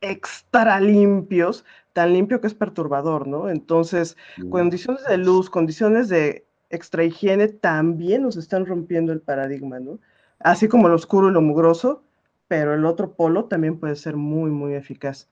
extra 0.00 0.80
limpios, 0.80 1.64
tan 1.92 2.12
limpio 2.14 2.40
que 2.40 2.46
es 2.46 2.54
perturbador, 2.54 3.26
¿no? 3.26 3.50
Entonces, 3.50 4.16
mm. 4.38 4.48
condiciones 4.48 5.04
de 5.04 5.18
luz, 5.18 5.50
condiciones 5.50 6.08
de 6.08 6.46
extra 6.70 7.04
higiene 7.04 7.48
también 7.48 8.22
nos 8.22 8.36
están 8.36 8.66
rompiendo 8.66 9.12
el 9.12 9.20
paradigma, 9.20 9.78
¿no? 9.80 9.98
Así 10.40 10.66
como 10.66 10.88
lo 10.88 10.94
oscuro 10.94 11.28
y 11.28 11.32
lo 11.32 11.42
mugroso, 11.42 12.02
pero 12.48 12.74
el 12.74 12.84
otro 12.86 13.12
polo 13.12 13.44
también 13.44 13.78
puede 13.78 13.96
ser 13.96 14.16
muy, 14.16 14.50
muy 14.50 14.74
eficaz. 14.74 15.28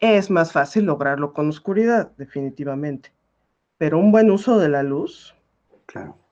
Es 0.00 0.30
más 0.30 0.52
fácil 0.52 0.84
lograrlo 0.84 1.32
con 1.32 1.48
oscuridad, 1.48 2.12
definitivamente, 2.16 3.12
pero 3.78 3.98
un 3.98 4.10
buen 4.10 4.30
uso 4.30 4.58
de 4.58 4.68
la 4.70 4.82
luz. 4.82 5.34
Claro. 5.86 6.23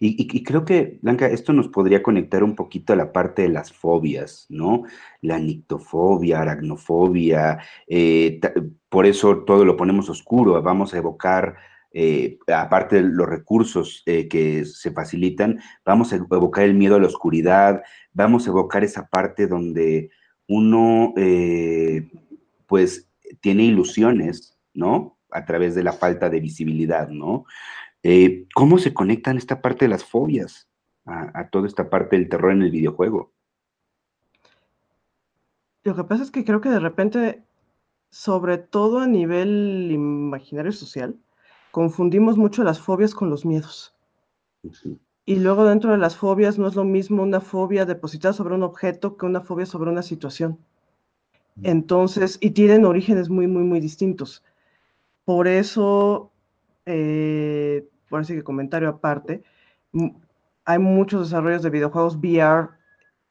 Y, 0.00 0.42
creo 0.44 0.64
que, 0.64 0.98
Blanca, 1.02 1.26
esto 1.26 1.52
nos 1.52 1.68
podría 1.68 2.02
conectar 2.02 2.42
un 2.42 2.54
poquito 2.54 2.92
a 2.92 2.96
la 2.96 3.12
parte 3.12 3.42
de 3.42 3.48
las 3.48 3.72
fobias, 3.72 4.46
¿no? 4.48 4.84
La 5.20 5.38
nictofobia, 5.38 6.40
aracnofobia, 6.40 7.58
eh, 7.86 8.40
por 8.88 9.06
eso 9.06 9.44
todo 9.44 9.64
lo 9.64 9.76
ponemos 9.76 10.08
oscuro, 10.08 10.60
vamos 10.62 10.94
a 10.94 10.98
evocar 10.98 11.56
eh, 11.92 12.38
aparte 12.54 12.96
de 12.96 13.02
los 13.02 13.28
recursos 13.28 14.02
eh, 14.06 14.28
que 14.28 14.64
se 14.64 14.92
facilitan, 14.92 15.60
vamos 15.84 16.12
a 16.12 16.16
evocar 16.16 16.64
el 16.64 16.74
miedo 16.74 16.96
a 16.96 17.00
la 17.00 17.06
oscuridad, 17.06 17.82
vamos 18.12 18.46
a 18.46 18.50
evocar 18.50 18.84
esa 18.84 19.08
parte 19.08 19.46
donde 19.46 20.10
uno, 20.46 21.12
pues, 22.66 23.08
tiene 23.40 23.64
ilusiones, 23.64 24.58
¿no? 24.72 25.18
A 25.30 25.44
través 25.44 25.74
de 25.74 25.82
la 25.82 25.92
falta 25.92 26.30
de 26.30 26.40
visibilidad, 26.40 27.08
¿no? 27.08 27.44
¿Cómo 28.54 28.78
se 28.78 28.94
conectan 28.94 29.36
esta 29.36 29.60
parte 29.60 29.84
de 29.84 29.90
las 29.90 30.04
fobias 30.04 30.68
a, 31.04 31.40
a 31.40 31.50
toda 31.50 31.66
esta 31.66 31.90
parte 31.90 32.16
del 32.16 32.28
terror 32.28 32.52
en 32.52 32.62
el 32.62 32.70
videojuego? 32.70 33.32
Lo 35.84 35.94
que 35.94 36.04
pasa 36.04 36.22
es 36.22 36.30
que 36.30 36.44
creo 36.44 36.60
que 36.60 36.68
de 36.68 36.80
repente, 36.80 37.44
sobre 38.10 38.58
todo 38.58 39.00
a 39.00 39.06
nivel 39.06 39.88
imaginario 39.90 40.72
social, 40.72 41.18
confundimos 41.70 42.36
mucho 42.36 42.64
las 42.64 42.80
fobias 42.80 43.14
con 43.14 43.30
los 43.30 43.44
miedos. 43.44 43.94
Y 45.24 45.36
luego 45.36 45.64
dentro 45.64 45.92
de 45.92 45.98
las 45.98 46.16
fobias 46.16 46.58
no 46.58 46.66
es 46.66 46.74
lo 46.74 46.84
mismo 46.84 47.22
una 47.22 47.40
fobia 47.40 47.84
depositada 47.84 48.32
sobre 48.32 48.54
un 48.54 48.62
objeto 48.62 49.16
que 49.16 49.26
una 49.26 49.40
fobia 49.40 49.66
sobre 49.66 49.90
una 49.90 50.02
situación. 50.02 50.58
Entonces, 51.62 52.38
y 52.40 52.50
tienen 52.50 52.84
orígenes 52.84 53.28
muy, 53.28 53.46
muy, 53.46 53.64
muy 53.64 53.80
distintos. 53.80 54.42
Por 55.24 55.48
eso, 55.48 56.27
eh, 56.90 57.86
por 58.08 58.20
así 58.20 58.34
que 58.34 58.42
comentario 58.42 58.88
aparte, 58.88 59.42
hay 60.64 60.78
muchos 60.78 61.28
desarrollos 61.28 61.62
de 61.62 61.68
videojuegos 61.70 62.16
VR 62.16 62.70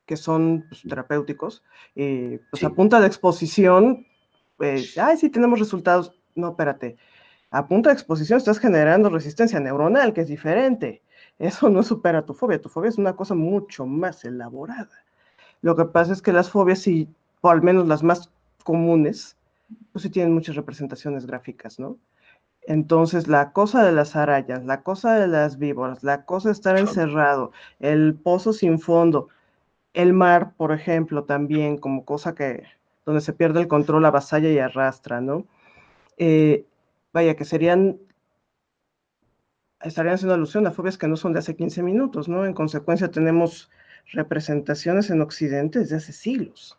que 0.05 0.15
son 0.15 0.65
pues, 0.69 0.83
terapéuticos, 0.83 1.63
eh, 1.95 2.39
pues 2.51 2.63
a 2.63 2.69
punta 2.69 2.99
de 2.99 3.07
exposición, 3.07 4.05
pues, 4.57 4.97
ay, 4.97 5.17
sí 5.17 5.29
tenemos 5.29 5.59
resultados, 5.59 6.13
no, 6.35 6.49
espérate, 6.49 6.97
a 7.49 7.67
punto 7.67 7.89
de 7.89 7.93
exposición 7.93 8.37
estás 8.37 8.59
generando 8.59 9.09
resistencia 9.09 9.59
neuronal, 9.59 10.13
que 10.13 10.21
es 10.21 10.27
diferente. 10.27 11.01
Eso 11.39 11.69
no 11.69 11.81
supera 11.81 12.25
tu 12.25 12.33
fobia. 12.33 12.61
Tu 12.61 12.69
fobia 12.69 12.89
es 12.89 12.97
una 12.97 13.15
cosa 13.15 13.35
mucho 13.35 13.85
más 13.85 14.23
elaborada. 14.23 15.03
Lo 15.61 15.75
que 15.75 15.85
pasa 15.85 16.13
es 16.13 16.21
que 16.21 16.33
las 16.33 16.49
fobias, 16.49 16.79
sí, 16.79 17.09
o 17.41 17.49
al 17.49 17.61
menos 17.61 17.87
las 17.87 18.03
más 18.03 18.29
comunes, 18.63 19.35
pues 19.91 20.03
sí 20.03 20.09
tienen 20.09 20.33
muchas 20.33 20.55
representaciones 20.55 21.25
gráficas, 21.25 21.79
¿no? 21.79 21.97
Entonces, 22.67 23.29
la 23.29 23.53
cosa 23.53 23.85
de 23.85 23.93
las 23.93 24.17
arañas, 24.17 24.65
la 24.65 24.83
cosa 24.83 25.15
de 25.15 25.27
las 25.27 25.57
víboras, 25.57 26.03
la 26.03 26.25
cosa 26.25 26.49
de 26.49 26.53
estar 26.53 26.77
encerrado, 26.77 27.53
el 27.79 28.13
pozo 28.15 28.51
sin 28.51 28.77
fondo, 28.79 29.29
el 29.93 30.11
mar, 30.11 30.53
por 30.57 30.73
ejemplo, 30.73 31.23
también 31.23 31.77
como 31.77 32.03
cosa 32.03 32.35
que 32.35 32.65
donde 33.05 33.21
se 33.21 33.31
pierde 33.31 33.61
el 33.61 33.69
control, 33.69 34.05
avasalla 34.05 34.49
y 34.49 34.59
arrastra, 34.59 35.21
¿no? 35.21 35.45
Eh, 36.17 36.65
vaya, 37.13 37.37
que 37.37 37.45
serían, 37.45 37.99
estarían 39.81 40.15
haciendo 40.15 40.33
alusión 40.33 40.67
a 40.67 40.71
fobias 40.71 40.97
que 40.97 41.07
no 41.07 41.15
son 41.15 41.31
de 41.31 41.39
hace 41.39 41.55
15 41.55 41.83
minutos, 41.83 42.27
¿no? 42.27 42.45
En 42.45 42.53
consecuencia 42.53 43.09
tenemos 43.09 43.71
representaciones 44.11 45.09
en 45.09 45.21
Occidente 45.21 45.79
desde 45.79 45.95
hace 45.95 46.11
siglos. 46.11 46.77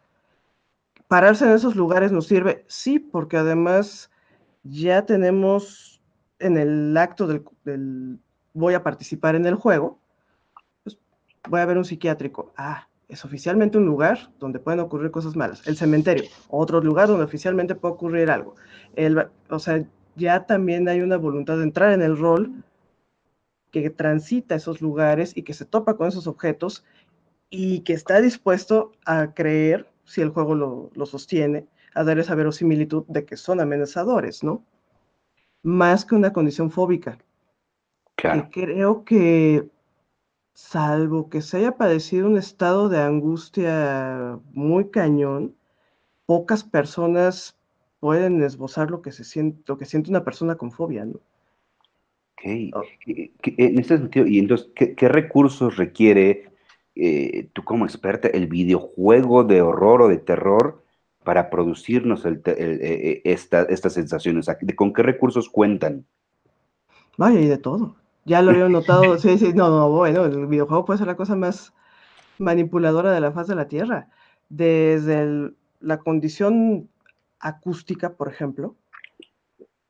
Pararse 1.09 1.47
en 1.47 1.53
esos 1.53 1.77
lugares 1.77 2.13
nos 2.13 2.27
sirve, 2.27 2.67
sí, 2.69 2.99
porque 2.99 3.39
además 3.39 4.11
ya 4.71 5.05
tenemos 5.05 6.01
en 6.39 6.57
el 6.57 6.97
acto 6.97 7.27
del, 7.27 8.19
voy 8.53 8.75
a 8.75 8.83
participar 8.83 9.35
en 9.35 9.47
el 9.47 9.55
juego, 9.55 9.99
pues 10.85 10.99
voy 11.49 11.61
a 11.61 11.67
ver 11.67 11.79
un 11.79 11.85
psiquiátrico. 11.85 12.53
Ah, 12.57 12.89
es 13.09 13.25
oficialmente 13.25 13.79
un 13.79 13.87
lugar 13.87 14.31
donde 14.39 14.59
pueden 14.59 14.81
ocurrir 14.81 15.11
cosas 15.11 15.35
malas. 15.35 15.67
El 15.67 15.77
cementerio, 15.77 16.25
otro 16.49 16.81
lugar 16.81 17.09
donde 17.09 17.25
oficialmente 17.25 17.75
puede 17.75 17.95
ocurrir 17.95 18.31
algo. 18.31 18.55
El, 18.95 19.29
o 19.49 19.59
sea, 19.59 19.85
ya 20.17 20.45
también 20.47 20.89
hay 20.89 21.01
una 21.01 21.17
voluntad 21.17 21.57
de 21.57 21.65
entrar 21.65 21.93
en 21.93 22.03
el 22.03 22.19
rol 22.19 22.63
que 23.71 23.91
transita 23.91 24.55
esos 24.55 24.81
lugares 24.81 25.37
y 25.37 25.43
que 25.43 25.55
se 25.55 25.65
topa 25.65 25.97
con 25.97 26.09
esos 26.09 26.27
objetos 26.27 26.85
y 27.51 27.81
que 27.81 27.95
está 27.95 28.21
dispuesto 28.21 28.93
a 29.07 29.33
creer, 29.35 29.87
si 30.05 30.21
el 30.21 30.31
juego 30.31 30.55
lo, 30.55 31.07
sostiene, 31.07 31.67
a 31.95 32.05
dar 32.05 32.19
esa 32.19 32.35
verosimilitud 32.35 33.05
de 33.09 33.25
que 33.25 33.37
son 33.37 33.61
amenazadores, 33.61 34.43
¿no? 34.45 34.65
Más 35.63 36.05
que 36.05 36.15
una 36.15 36.33
condición 36.33 36.71
fóbica. 36.71 37.19
Claro. 38.17 38.49
creo 38.51 39.05
que, 39.05 39.69
salvo 40.53 41.31
que 41.31 41.41
se 41.41 41.59
haya 41.59 41.77
padecido 41.77 42.27
un 42.27 42.37
estado 42.37 42.89
de 42.89 43.01
angustia 43.01 44.41
muy 44.53 44.91
cañón, 44.91 45.55
pocas 46.27 46.65
personas 46.65 47.57
pueden 48.01 48.43
esbozar 48.43 48.91
lo 48.91 49.03
que 49.03 49.13
se 49.13 49.25
siente, 49.25 49.63
lo 49.67 49.79
que 49.79 49.85
siente 49.85 50.11
una 50.11 50.25
persona 50.25 50.57
con 50.57 50.73
fobia, 50.73 51.05
¿no? 51.05 51.21
Ok. 52.35 52.75
Oh. 52.75 52.83
En 53.07 53.79
este 53.79 53.99
sentido, 53.99 54.27
y 54.27 54.39
entonces, 54.39 54.69
¿qué, 54.75 55.09
recursos 55.09 55.77
requiere 55.77 56.51
eh, 56.95 57.49
tú 57.53 57.65
como 57.65 57.85
experta 57.85 58.29
el 58.29 58.47
videojuego 58.47 59.45
de 59.45 59.63
horror 59.63 60.03
o 60.03 60.09
de 60.09 60.19
terror 60.19 60.83
para 61.29 61.51
producirnos 61.51 62.25
e, 62.25 62.41
e, 62.47 63.21
estas 63.23 63.93
sensaciones? 63.93 64.47
¿Con 64.75 64.95
qué 64.95 65.03
recursos 65.03 65.51
cuentan? 65.51 66.07
Vaya, 67.19 67.39
y 67.39 67.47
de 67.47 67.59
todo. 67.59 67.97
Ya 68.25 68.41
lo 68.41 68.53
había 68.53 68.67
notado. 68.71 69.19
sí, 69.19 69.37
sí, 69.37 69.53
no, 69.53 69.69
no, 69.69 69.91
bueno, 69.91 70.25
el 70.25 70.47
videojuego 70.47 70.87
puede 70.87 70.97
ser 70.97 71.07
la 71.07 71.17
cosa 71.17 71.37
más 71.37 71.75
manipuladora 72.39 73.13
de 73.13 73.21
la 73.21 73.31
faz 73.31 73.47
de 73.47 73.57
la 73.57 73.69
Tierra. 73.69 74.09
Desde 74.49 75.53
la 75.81 75.99
condición 75.99 76.89
acústica, 77.41 78.15
por 78.15 78.31
ejemplo. 78.31 78.75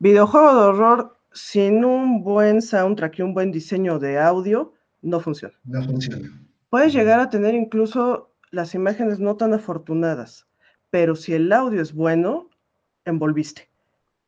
Videojuego 0.00 0.54
de 0.56 0.66
horror 0.70 1.18
sin 1.30 1.84
un 1.84 2.24
buen 2.24 2.62
soundtrack 2.62 3.16
y 3.20 3.22
un 3.22 3.32
buen 3.32 3.52
diseño 3.52 4.00
de 4.00 4.18
audio 4.18 4.72
no 5.02 5.20
funciona. 5.20 5.54
No 5.62 5.84
funciona. 5.84 6.28
Puedes 6.68 6.92
llegar 6.92 7.20
a 7.20 7.30
tener 7.30 7.54
incluso 7.54 8.32
las 8.50 8.74
imágenes 8.74 9.20
no 9.20 9.36
tan 9.36 9.54
afortunadas, 9.54 10.47
pero 10.90 11.16
si 11.16 11.34
el 11.34 11.52
audio 11.52 11.82
es 11.82 11.92
bueno, 11.92 12.48
envolviste, 13.04 13.68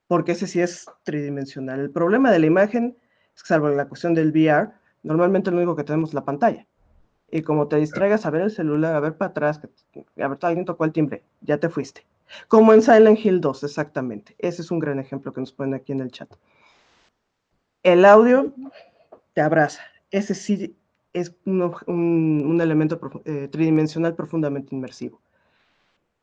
porque 0.06 0.32
ese 0.32 0.46
sí 0.46 0.60
es 0.60 0.86
tridimensional. 1.04 1.80
El 1.80 1.90
problema 1.90 2.30
de 2.30 2.38
la 2.38 2.46
imagen, 2.46 2.96
salvo 3.34 3.68
en 3.68 3.76
la 3.76 3.88
cuestión 3.88 4.14
del 4.14 4.30
VR, 4.30 4.70
normalmente 5.02 5.50
lo 5.50 5.58
único 5.58 5.76
que 5.76 5.84
tenemos 5.84 6.10
es 6.10 6.14
la 6.14 6.24
pantalla. 6.24 6.66
Y 7.30 7.42
como 7.42 7.68
te 7.68 7.76
distraigas 7.76 8.26
a 8.26 8.30
ver 8.30 8.42
el 8.42 8.50
celular, 8.50 8.94
a 8.94 9.00
ver 9.00 9.16
para 9.16 9.30
atrás, 9.30 9.60
a 9.94 10.28
ver, 10.28 10.38
alguien 10.42 10.64
tocó 10.64 10.84
el 10.84 10.92
timbre, 10.92 11.22
ya 11.40 11.58
te 11.58 11.68
fuiste. 11.68 12.04
Como 12.48 12.72
en 12.72 12.82
Silent 12.82 13.24
Hill 13.24 13.40
2, 13.40 13.64
exactamente. 13.64 14.34
Ese 14.38 14.62
es 14.62 14.70
un 14.70 14.78
gran 14.78 14.98
ejemplo 14.98 15.32
que 15.32 15.40
nos 15.40 15.52
ponen 15.52 15.74
aquí 15.74 15.92
en 15.92 16.00
el 16.00 16.10
chat. 16.10 16.28
El 17.82 18.04
audio 18.04 18.52
te 19.32 19.40
abraza. 19.40 19.82
Ese 20.10 20.34
sí 20.34 20.76
es 21.12 21.34
un, 21.44 22.58
elemento 22.60 23.00
eh, 23.24 23.48
tridimensional 23.50 24.14
profundamente 24.14 24.74
inmersivo. 24.74 25.20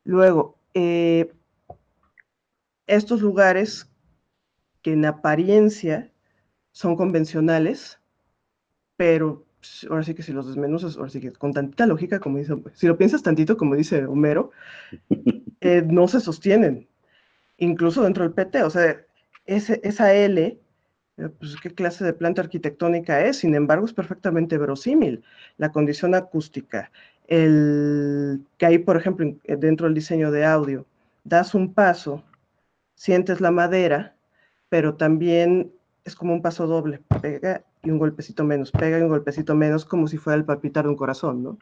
Luego, 0.08 0.56
eh, 0.72 1.30
estos 2.86 3.20
lugares 3.20 3.90
que 4.80 4.94
en 4.94 5.04
apariencia 5.04 6.10
son 6.72 6.96
convencionales, 6.96 8.00
pero 8.96 9.44
ahora 9.90 10.04
sí 10.04 10.14
que 10.14 10.22
si 10.22 10.32
los 10.32 10.46
desmenuzas, 10.46 10.96
ahora 10.96 11.10
sí 11.10 11.20
que 11.20 11.30
con 11.32 11.52
tantita 11.52 11.84
lógica, 11.84 12.20
como 12.20 12.38
dice, 12.38 12.54
si 12.72 12.86
lo 12.86 12.96
piensas 12.96 13.22
tantito, 13.22 13.58
como 13.58 13.76
dice 13.76 14.06
Homero, 14.06 14.50
eh, 15.60 15.82
no 15.86 16.08
se 16.08 16.20
sostienen, 16.20 16.88
incluso 17.58 18.02
dentro 18.02 18.24
del 18.24 18.32
PT, 18.32 18.62
o 18.62 18.70
sea, 18.70 19.04
ese, 19.44 19.78
esa 19.84 20.14
L, 20.14 20.58
pues 21.38 21.56
qué 21.60 21.70
clase 21.70 22.04
de 22.04 22.12
planta 22.12 22.42
arquitectónica 22.42 23.24
es, 23.24 23.38
sin 23.38 23.54
embargo 23.54 23.84
es 23.84 23.92
perfectamente 23.92 24.58
verosímil, 24.58 25.24
la 25.56 25.72
condición 25.72 26.14
acústica, 26.14 26.90
el 27.26 28.40
que 28.56 28.66
hay, 28.66 28.78
por 28.78 28.96
ejemplo, 28.96 29.26
eh, 29.44 29.56
dentro 29.56 29.86
del 29.86 29.94
diseño 29.94 30.30
de 30.30 30.44
audio, 30.44 30.86
das 31.24 31.54
un 31.54 31.74
paso, 31.74 32.24
sientes 32.94 33.40
la 33.40 33.50
madera, 33.50 34.14
pero 34.68 34.94
también 34.94 35.72
es 36.04 36.14
como 36.14 36.32
un 36.32 36.42
paso 36.42 36.66
doble, 36.66 37.00
pega 37.20 37.64
y 37.82 37.90
un 37.90 37.98
golpecito 37.98 38.44
menos, 38.44 38.70
pega 38.70 38.98
y 38.98 39.02
un 39.02 39.08
golpecito 39.08 39.54
menos, 39.54 39.84
como 39.84 40.06
si 40.08 40.16
fuera 40.16 40.36
el 40.36 40.44
palpitar 40.44 40.84
de 40.84 40.90
un 40.90 40.96
corazón, 40.96 41.42
¿no? 41.42 41.58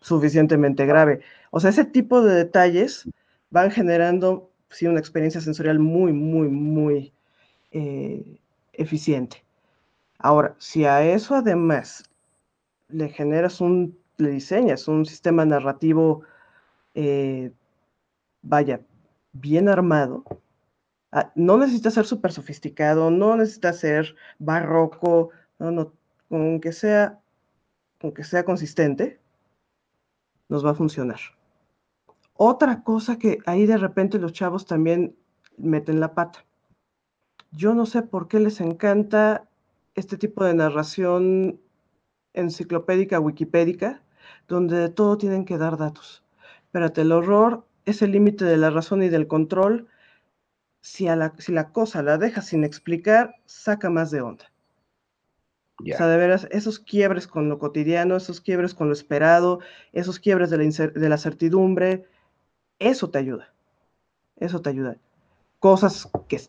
Suficientemente 0.00 0.84
grave. 0.86 1.20
O 1.50 1.60
sea, 1.60 1.70
ese 1.70 1.84
tipo 1.84 2.22
de 2.22 2.34
detalles 2.34 3.08
van 3.50 3.70
generando, 3.70 4.50
sí, 4.70 4.86
una 4.86 5.00
experiencia 5.00 5.40
sensorial 5.40 5.78
muy, 5.78 6.12
muy, 6.12 6.48
muy 6.48 7.12
eh, 7.72 8.38
eficiente. 8.78 9.44
Ahora, 10.18 10.54
si 10.58 10.84
a 10.84 11.02
eso 11.02 11.34
además 11.34 12.04
le 12.88 13.08
generas 13.08 13.60
un, 13.60 13.98
le 14.16 14.30
diseñas 14.30 14.88
un 14.88 15.04
sistema 15.06 15.44
narrativo, 15.44 16.22
eh, 16.94 17.52
vaya, 18.42 18.80
bien 19.32 19.68
armado, 19.68 20.24
Ah, 21.12 21.32
no 21.34 21.56
necesita 21.56 21.90
ser 21.90 22.04
súper 22.04 22.32
sofisticado, 22.32 23.10
no 23.10 23.36
necesita 23.36 23.72
ser 23.72 24.16
barroco, 24.38 25.30
no, 25.58 25.92
sea, 26.72 27.20
con 28.00 28.12
sea 28.22 28.44
consistente, 28.44 29.20
nos 30.48 30.64
va 30.64 30.72
a 30.72 30.74
funcionar. 30.74 31.20
Otra 32.34 32.82
cosa 32.82 33.18
que 33.18 33.38
ahí 33.46 33.66
de 33.66 33.78
repente 33.78 34.18
los 34.18 34.32
chavos 34.32 34.66
también 34.66 35.16
meten 35.56 36.00
la 36.00 36.12
pata. 36.12 36.44
Yo 37.52 37.74
no 37.74 37.86
sé 37.86 38.02
por 38.02 38.28
qué 38.28 38.40
les 38.40 38.60
encanta 38.60 39.48
este 39.94 40.16
tipo 40.16 40.44
de 40.44 40.54
narración 40.54 41.60
enciclopédica, 42.34 43.18
wikipédica, 43.18 44.02
donde 44.46 44.88
todo 44.90 45.16
tienen 45.18 45.44
que 45.44 45.58
dar 45.58 45.76
datos. 45.76 46.22
Espérate, 46.64 47.02
el 47.02 47.12
horror 47.12 47.66
es 47.84 48.02
el 48.02 48.12
límite 48.12 48.44
de 48.44 48.56
la 48.56 48.70
razón 48.70 49.02
y 49.02 49.08
del 49.08 49.26
control. 49.26 49.88
Si, 50.80 51.08
a 51.08 51.16
la, 51.16 51.32
si 51.38 51.52
la 51.52 51.72
cosa 51.72 52.02
la 52.02 52.18
dejas 52.18 52.46
sin 52.46 52.62
explicar, 52.62 53.36
saca 53.46 53.90
más 53.90 54.10
de 54.10 54.20
onda. 54.20 54.52
O 55.80 55.84
sea, 55.84 56.06
de 56.06 56.16
veras, 56.16 56.48
esos 56.50 56.78
quiebres 56.78 57.26
con 57.26 57.48
lo 57.48 57.58
cotidiano, 57.58 58.16
esos 58.16 58.40
quiebres 58.40 58.72
con 58.72 58.88
lo 58.88 58.94
esperado, 58.94 59.60
esos 59.92 60.18
quiebres 60.18 60.48
de 60.48 60.58
la, 60.58 60.86
de 60.88 61.08
la 61.08 61.18
certidumbre, 61.18 62.06
eso 62.78 63.10
te 63.10 63.18
ayuda. 63.18 63.52
Eso 64.36 64.62
te 64.62 64.70
ayuda. 64.70 64.96
Cosas 65.58 66.10
que 66.28 66.40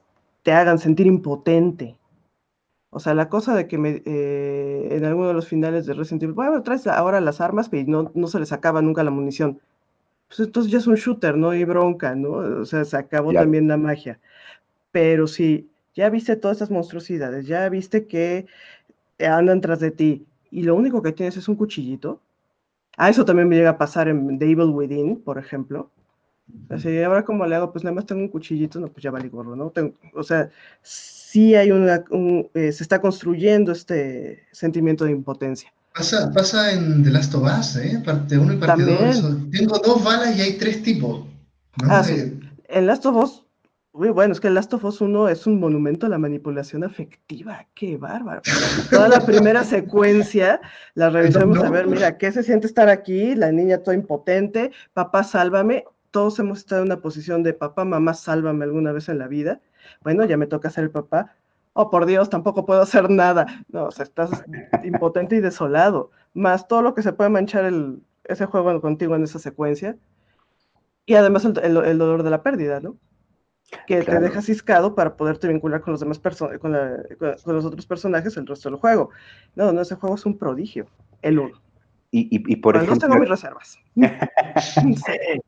te 0.44 0.52
hagan 0.52 0.80
sentir 0.80 1.08
impotente. 1.08 1.98
O 2.90 3.00
sea, 3.00 3.14
la 3.14 3.30
cosa 3.30 3.56
de 3.56 3.68
que 3.68 3.78
me, 3.78 4.02
eh, 4.06 4.88
en 4.92 5.06
alguno 5.06 5.28
de 5.28 5.34
los 5.34 5.48
finales 5.48 5.86
de 5.86 5.94
Resident 5.94 6.24
Evil, 6.24 6.36
bueno, 6.36 6.64
traes 6.64 6.88
ahora 6.88 7.22
las 7.22 7.42
armas, 7.42 7.70
pero 7.70 7.84
no, 7.88 8.12
no 8.16 8.28
se 8.28 8.40
les 8.40 8.52
acaba 8.54 8.82
nunca 8.82 9.04
la 9.04 9.12
munición. 9.12 9.60
Pues 10.28 10.40
entonces 10.42 10.72
ya 10.72 10.80
es 10.80 10.88
un 10.88 10.96
shooter, 10.96 11.38
¿no? 11.38 11.54
Y 11.54 11.64
bronca, 11.64 12.16
¿no? 12.16 12.32
O 12.62 12.66
sea, 12.66 12.86
se 12.86 12.98
acabó 12.98 13.34
también 13.34 13.68
la 13.68 13.78
magia. 13.78 14.20
Pero 14.92 15.28
si 15.28 15.70
ya 15.96 16.10
viste 16.10 16.36
todas 16.36 16.58
estas 16.58 16.72
monstruosidades, 16.72 17.48
ya 17.48 17.68
viste 17.70 18.08
que 18.08 18.48
andan 19.20 19.62
tras 19.62 19.80
de 19.80 19.92
ti 19.92 20.26
y 20.52 20.64
lo 20.64 20.76
único 20.76 21.02
que 21.02 21.12
tienes 21.12 21.38
es 21.38 21.48
un 21.48 21.56
cuchillito. 21.56 22.22
A 22.98 23.10
eso 23.10 23.26
también 23.26 23.48
me 23.48 23.56
llega 23.56 23.72
a 23.72 23.78
pasar 23.78 24.08
en 24.08 24.40
The 24.40 24.46
Evil 24.46 24.70
Within, 24.70 25.22
por 25.22 25.38
ejemplo. 25.38 25.92
Así, 26.70 27.02
ahora 27.02 27.24
como 27.24 27.46
le 27.46 27.56
hago, 27.56 27.72
pues 27.72 27.84
nada 27.84 27.96
más 27.96 28.06
tengo 28.06 28.22
un 28.22 28.30
cuchillito, 28.30 28.80
no, 28.80 28.88
pues 28.88 29.04
ya 29.04 29.12
vale 29.12 29.30
gorro, 29.30 29.56
¿no? 29.56 29.72
o 30.14 30.24
sea, 30.24 30.50
sí 30.82 31.56
hay 31.56 31.72
una, 31.72 32.04
eh, 32.54 32.72
se 32.72 32.84
está 32.84 33.02
construyendo 33.02 33.72
este 33.72 34.44
sentimiento 34.52 35.06
de 35.06 35.12
impotencia. 35.12 35.74
Pasa, 35.94 36.32
pasa 36.32 36.74
en 36.74 37.04
The 37.04 37.10
Last 37.10 37.34
of 37.36 37.44
Us, 37.44 37.76
¿eh? 37.78 38.02
Parte 38.06 38.38
1 38.38 38.54
y 38.54 38.58
parte 38.58 38.84
2. 38.84 39.52
Tengo 39.52 39.80
dos 39.80 40.04
balas 40.04 40.38
y 40.38 40.42
hay 40.42 40.58
tres 40.58 40.84
tipos. 40.84 41.26
Ah, 41.84 42.04
sí. 42.04 42.40
En 42.68 42.86
Last 42.86 43.06
of 43.06 43.16
Us 43.16 43.48
Uy, 43.98 44.10
bueno, 44.10 44.32
es 44.32 44.40
que 44.40 44.52
Last 44.52 44.72
of 44.76 44.86
Us 44.86 45.02
1 45.02 45.28
es 45.30 45.48
un 45.48 45.60
monumento 45.60 46.06
a 46.06 46.10
la 46.10 46.20
manipulación 46.20 46.84
afectiva. 46.84 47.66
¡Qué 47.74 47.98
bárbaro! 47.98 48.44
Toda 48.92 49.08
la 49.08 49.22
primera 49.22 49.64
secuencia 49.64 50.62
la 50.94 51.10
revisamos 51.10 51.58
a 51.58 51.72
ver, 51.72 51.88
mira, 51.88 52.16
¿qué 52.20 52.32
se 52.32 52.44
siente 52.44 52.68
estar 52.68 52.90
aquí? 52.90 53.34
La 53.34 53.52
niña 53.52 53.80
toda 53.80 53.96
impotente, 53.96 54.72
papá, 54.94 55.24
sálvame. 55.24 55.84
Todos 56.18 56.40
hemos 56.40 56.58
estado 56.58 56.82
en 56.82 56.88
una 56.88 57.00
posición 57.00 57.44
de 57.44 57.54
papá, 57.54 57.86
mamá, 57.86 58.16
sálvame 58.16 58.64
alguna 58.66 58.92
vez 58.92 59.08
en 59.08 59.20
la 59.20 59.28
vida. 59.28 59.62
Bueno, 60.02 60.26
ya 60.26 60.36
me 60.36 60.48
toca 60.48 60.72
ser 60.72 60.86
el 60.86 60.90
papá. 60.90 61.36
Oh, 61.74 61.92
por 61.92 62.08
Dios, 62.08 62.28
tampoco 62.32 62.66
puedo 62.66 62.82
hacer 62.82 63.08
nada. 63.08 63.46
No, 63.70 63.84
o 63.84 63.92
sea, 63.92 64.02
estás 64.02 64.44
impotente 64.84 65.36
y 65.36 65.42
desolado. 65.42 66.10
Más 66.34 66.68
todo 66.68 66.82
lo 66.82 66.96
que 66.96 67.04
se 67.04 67.14
puede 67.14 67.30
manchar 67.30 67.66
el, 67.66 68.02
ese 68.24 68.48
juego 68.48 68.82
contigo 68.82 69.16
en 69.16 69.26
esa 69.26 69.38
secuencia. 69.38 69.96
Y 71.06 71.14
además 71.14 71.46
el 71.46 71.98
dolor 72.00 72.24
de 72.24 72.32
la 72.32 72.42
pérdida, 72.42 72.80
¿no? 72.80 72.98
que 73.86 74.02
te 74.02 74.20
deja 74.20 74.42
ciscado 74.42 74.96
para 74.96 75.18
poderte 75.18 75.48
vincular 75.48 75.82
con 75.82 75.92
los 75.92 76.00
demás 76.00 76.18
personas, 76.18 76.58
con, 76.58 76.72
los 76.72 77.46
otros 77.46 77.86
personajes 77.86 78.36
el 78.38 78.48
resto 78.48 78.72
del 78.72 78.80
juego. 78.80 79.12
No, 79.54 79.72
no, 79.72 79.82
ese 79.82 79.94
juego 79.94 80.16
es 80.16 80.26
un 80.26 80.36
prodigio, 80.36 80.88
el 81.22 81.38
uno. 81.38 81.62
Y, 82.10 82.28
y, 82.32 82.56
por 82.56 82.76
ejemplo... 82.76 82.98
tengo 82.98 83.20
mis 83.20 83.30
reservas. 83.30 83.78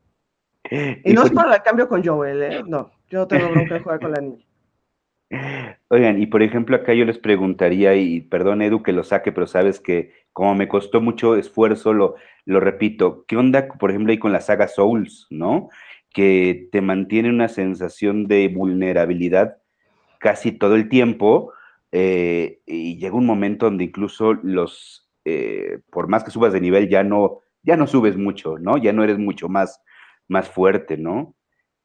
Y, 1.03 1.13
no 1.13 1.24
es 1.24 1.32
por 1.32 1.51
el 1.51 1.61
cambio 1.63 1.88
con 1.88 2.03
Joel, 2.03 2.43
¿eh? 2.43 2.63
No, 2.65 2.91
yo 3.09 3.20
no 3.20 3.28
tengo 3.28 3.49
bronca 3.49 3.74
de 3.74 3.80
jugar 3.80 3.99
con 3.99 4.11
la 4.11 4.22
niña. 4.22 4.45
Oigan, 5.89 6.22
y 6.22 6.28
por 6.28 6.43
ejemplo, 6.43 6.76
acá 6.76 6.93
yo 6.93 7.05
les 7.05 7.17
preguntaría, 7.17 7.95
y 7.95 8.22
perdón 8.22 8.61
Edu 8.61 8.84
que 8.84 8.93
lo 8.93 9.03
saque, 9.03 9.32
pero 9.32 9.47
sabes 9.47 9.80
que 9.80 10.13
como 10.32 10.53
me 10.55 10.67
costó 10.67 11.01
mucho 11.01 11.36
esfuerzo, 11.36 11.93
lo, 11.93 12.15
lo 12.45 12.59
repito, 12.59 13.26
¿qué 13.28 13.36
onda, 13.36 13.67
por 13.67 13.89
ejemplo, 13.89 14.11
ahí 14.11 14.20
con 14.20 14.32
la 14.32 14.41
saga 14.41 14.67
Souls, 14.67 15.28
¿no? 15.30 15.70
que 16.13 16.70
te 16.72 16.82
mantiene 16.82 17.30
una 17.30 17.47
sensación 17.47 18.28
de 18.28 18.47
vulnerabilidad 18.47 19.57
casi 20.20 20.51
todo 20.51 20.76
el 20.76 20.89
tiempo 20.89 21.53
eh, 21.91 22.59
y 22.65 22.97
llega 22.97 23.15
un 23.15 23.26
momento 23.26 23.65
donde 23.65 23.86
incluso 23.86 24.34
los, 24.34 25.09
eh, 25.26 25.80
por 25.91 26.07
más 26.07 26.24
que 26.24 26.32
subas 26.32 26.53
de 26.53 26.61
nivel, 26.61 26.89
ya 26.89 27.03
no, 27.03 27.41
ya 27.63 27.78
no 27.78 27.88
subes 27.88 28.17
mucho, 28.17 28.57
¿no? 28.57 28.78
Ya 28.78 28.93
no 28.93 29.03
eres 29.03 29.17
mucho 29.17 29.49
más, 29.49 29.82
más 30.30 30.47
fuerte, 30.47 30.97
¿no? 30.97 31.36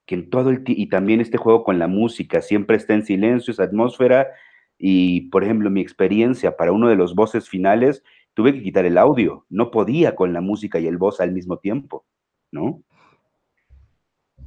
Que 0.07 0.15
en 0.15 0.31
todo 0.31 0.51
el 0.51 0.63
y 0.67 0.89
también 0.89 1.21
este 1.21 1.39
juego 1.39 1.65
con 1.65 1.81
la 1.81 1.89
música 1.89 2.41
siempre 2.41 2.77
está 2.77 2.95
en 2.95 3.05
silencio, 3.05 3.51
esa 3.51 3.65
atmósfera 3.65 4.29
y, 4.79 5.23
por 5.31 5.43
ejemplo, 5.43 5.71
mi 5.71 5.81
experiencia 5.81 6.57
para 6.57 6.73
uno 6.73 6.89
de 6.89 6.97
los 6.97 7.15
voces 7.15 7.49
finales, 7.49 8.05
tuve 8.35 8.53
que 8.53 8.63
quitar 8.63 8.85
el 8.85 8.99
audio, 8.99 9.47
no 9.49 9.71
podía 9.71 10.15
con 10.15 10.33
la 10.33 10.41
música 10.41 10.79
y 10.79 10.87
el 10.87 10.99
voz 10.99 11.21
al 11.21 11.33
mismo 11.33 11.59
tiempo, 11.59 12.05
¿no? 12.53 12.83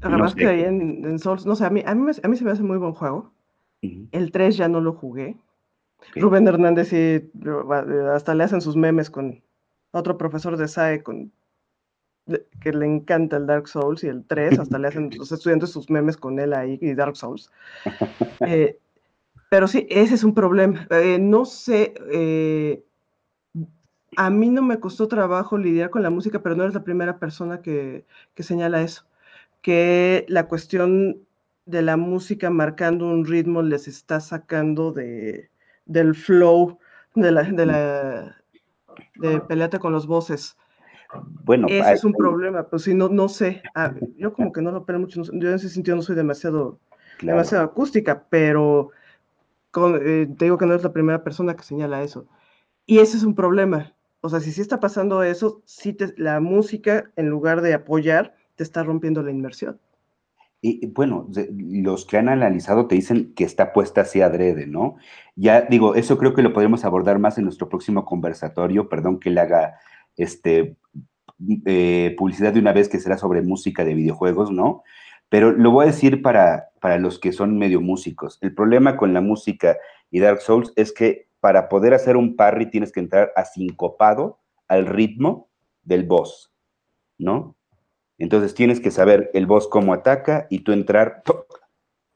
Además 0.02 0.36
que 0.36 0.48
ahí 0.48 0.62
en, 0.62 1.18
Souls, 1.18 1.46
no 1.46 1.56
sé, 1.56 1.66
a 1.66 1.70
mí, 1.70 1.82
a, 1.86 1.96
mí, 1.96 2.12
a 2.22 2.28
mí 2.28 2.38
se 2.38 2.46
me 2.46 2.52
hace 2.52 2.64
muy 2.64 2.78
buen 2.78 2.94
juego. 2.94 3.34
El 3.82 4.32
3 4.32 4.58
ya 4.58 4.68
no 4.68 4.82
lo 4.82 4.94
jugué. 4.94 5.38
Rubén 6.16 6.48
Hernández 6.48 6.90
sí, 6.90 7.32
hasta 8.12 8.36
le 8.36 8.44
hacen 8.44 8.62
sus 8.62 8.76
memes 8.76 9.10
con 9.10 9.42
otro 9.92 10.18
profesor 10.18 10.58
de 10.58 10.68
SAE 10.68 11.02
con, 11.02 11.32
que 12.62 12.74
le 12.74 12.86
encanta 12.86 13.38
el 13.38 13.48
Dark 13.48 13.68
Souls 13.68 14.04
y 14.04 14.08
el 14.08 14.24
3, 14.26 14.60
hasta 14.60 14.80
le 14.80 14.88
hacen 14.88 15.10
los 15.18 15.32
estudiantes 15.32 15.72
sus 15.72 15.90
memes 15.90 16.18
con 16.18 16.40
él 16.40 16.54
ahí 16.54 16.78
y 16.82 16.94
Dark 16.94 17.16
Souls. 17.16 17.52
Eh, 18.42 18.78
pero 19.50 19.68
sí, 19.68 19.88
ese 19.90 20.14
es 20.14 20.24
un 20.24 20.36
problema. 20.36 20.88
Eh, 20.92 21.18
no 21.20 21.46
sé, 21.46 21.96
eh, 22.12 22.84
a 24.16 24.30
mí 24.30 24.50
no 24.50 24.62
me 24.62 24.80
costó 24.80 25.08
trabajo 25.08 25.58
lidiar 25.58 25.90
con 25.90 26.04
la 26.04 26.12
música, 26.12 26.44
pero 26.44 26.56
no 26.56 26.64
eres 26.64 26.76
la 26.76 26.84
primera 26.84 27.18
persona 27.18 27.62
que, 27.62 28.06
que 28.36 28.44
señala 28.44 28.84
eso 28.84 29.08
que 29.68 30.26
la 30.30 30.48
cuestión 30.48 31.28
de 31.66 31.82
la 31.82 31.98
música 31.98 32.50
marcando 32.50 33.06
un 33.06 33.26
ritmo 33.26 33.62
les 33.62 33.88
está 33.88 34.22
sacando 34.22 34.94
de, 34.94 35.50
del 35.86 36.16
flow 36.16 36.80
de 37.16 37.32
la, 37.32 37.44
de 37.44 37.66
la 37.66 38.38
de 39.16 39.42
peleate 39.42 39.80
con 39.80 39.92
los 39.92 40.08
voces. 40.08 40.58
Bueno, 41.44 41.68
ese 41.70 41.94
es 41.94 42.04
un 42.04 42.14
problema, 42.14 42.64
pues 42.64 42.84
si 42.84 42.94
no, 42.94 43.08
no 43.10 43.30
sé, 43.30 43.62
ah, 43.76 43.94
yo 44.18 44.34
como 44.34 44.52
que 44.52 44.62
no 44.62 44.72
lo 44.72 44.86
peleo 44.86 45.00
mucho, 45.00 45.22
yo 45.24 45.50
en 45.50 45.56
ese 45.56 45.70
sentido 45.70 45.96
no 45.96 46.02
soy 46.02 46.16
demasiado, 46.16 46.80
demasiado 47.22 47.64
acústica, 47.64 48.26
pero 48.30 48.92
eh, 50.02 50.28
te 50.38 50.46
digo 50.46 50.58
que 50.58 50.66
no 50.66 50.74
es 50.74 50.84
la 50.84 50.94
primera 50.94 51.24
persona 51.24 51.56
que 51.56 51.64
señala 51.64 52.04
eso. 52.04 52.28
Y 52.86 53.00
ese 53.00 53.18
es 53.18 53.24
un 53.24 53.36
problema. 53.36 53.94
O 54.22 54.30
sea, 54.30 54.40
si 54.40 54.52
sí 54.52 54.62
está 54.62 54.80
pasando 54.80 55.24
eso, 55.24 55.62
si 55.66 55.94
te, 55.94 56.14
la 56.18 56.40
música, 56.40 57.12
en 57.16 57.30
lugar 57.30 57.62
de 57.62 57.74
apoyar, 57.74 58.36
te 58.56 58.64
está 58.64 58.84
rompiendo 58.84 59.22
la 59.22 59.32
inmersión. 59.32 59.80
Y 60.60 60.88
bueno, 60.88 61.30
los 61.56 62.06
que 62.06 62.18
han 62.18 62.30
analizado 62.30 62.88
te 62.88 62.96
dicen 62.96 63.34
que 63.36 63.44
está 63.44 63.74
puesta 63.74 64.02
así 64.02 64.22
adrede, 64.22 64.66
¿no? 64.66 64.96
Ya 65.36 65.62
digo, 65.62 65.94
eso 65.94 66.18
creo 66.18 66.34
que 66.34 66.42
lo 66.42 66.52
podremos 66.52 66.84
abordar 66.84 67.20
más 67.20 67.38
en 67.38 67.44
nuestro 67.44 67.70
próximo 67.70 68.06
conversatorio, 68.06 68.90
perdón 68.90 69.20
que 69.20 69.30
le 69.30 69.42
haga 69.42 69.76
este, 70.18 70.76
eh, 71.66 72.16
publicidad 72.18 72.54
de 72.54 72.60
una 72.60 72.74
vez 72.74 72.90
que 72.90 73.00
será 73.00 73.18
sobre 73.18 73.42
música 73.42 73.86
de 73.86 73.94
videojuegos, 73.94 74.52
¿no? 74.52 74.84
Pero 75.30 75.52
lo 75.52 75.72
voy 75.72 75.84
a 75.84 75.88
decir 75.88 76.22
para, 76.22 76.70
para 76.82 76.98
los 76.98 77.20
que 77.20 77.32
son 77.32 77.58
medio 77.58 77.82
músicos. 77.82 78.38
El 78.42 78.54
problema 78.54 78.98
con 78.98 79.14
la 79.14 79.22
música 79.22 79.78
y 80.10 80.20
Dark 80.20 80.42
Souls 80.42 80.74
es 80.76 80.92
que 80.92 81.28
para 81.40 81.70
poder 81.70 81.94
hacer 81.94 82.18
un 82.18 82.36
parry 82.36 82.70
tienes 82.70 82.92
que 82.92 83.00
entrar 83.00 83.32
asincopado 83.36 84.40
al 84.68 84.86
ritmo 84.86 85.50
del 85.84 86.04
boss, 86.04 86.52
¿no? 87.18 87.56
Entonces 88.18 88.56
tienes 88.56 88.80
que 88.80 88.92
saber 88.92 89.30
el 89.34 89.46
boss 89.46 89.68
cómo 89.68 89.94
ataca 89.94 90.48
y 90.50 90.60
tú 90.60 90.72
entrar 90.72 91.24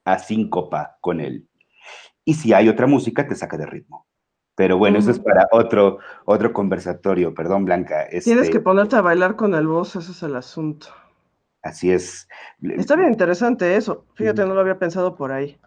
a 0.03 0.19
síncopa 0.19 0.97
con 0.99 1.21
él. 1.21 1.47
Y 2.25 2.33
si 2.33 2.53
hay 2.53 2.69
otra 2.69 2.87
música, 2.87 3.27
te 3.27 3.35
saca 3.35 3.57
de 3.57 3.65
ritmo. 3.65 4.07
Pero 4.55 4.77
bueno, 4.77 4.99
eso 4.99 5.11
es 5.11 5.19
para 5.19 5.47
otro, 5.51 5.99
otro 6.25 6.53
conversatorio, 6.53 7.33
perdón, 7.33 7.65
Blanca. 7.65 8.07
Tienes 8.09 8.27
este 8.27 8.51
que 8.51 8.59
ponerte 8.59 8.95
a 8.95 9.01
bailar 9.01 9.35
con 9.35 9.55
el 9.55 9.67
boss, 9.67 9.95
ese 9.95 10.11
es 10.11 10.23
el 10.23 10.35
asunto. 10.35 10.87
Así 11.63 11.91
es. 11.91 12.27
Está 12.61 12.95
bien 12.95 13.09
interesante 13.09 13.75
eso. 13.75 14.05
Fíjate, 14.15 14.45
no 14.45 14.53
lo 14.53 14.61
había 14.61 14.79
pensado 14.79 15.15
por 15.15 15.31
ahí. 15.31 15.57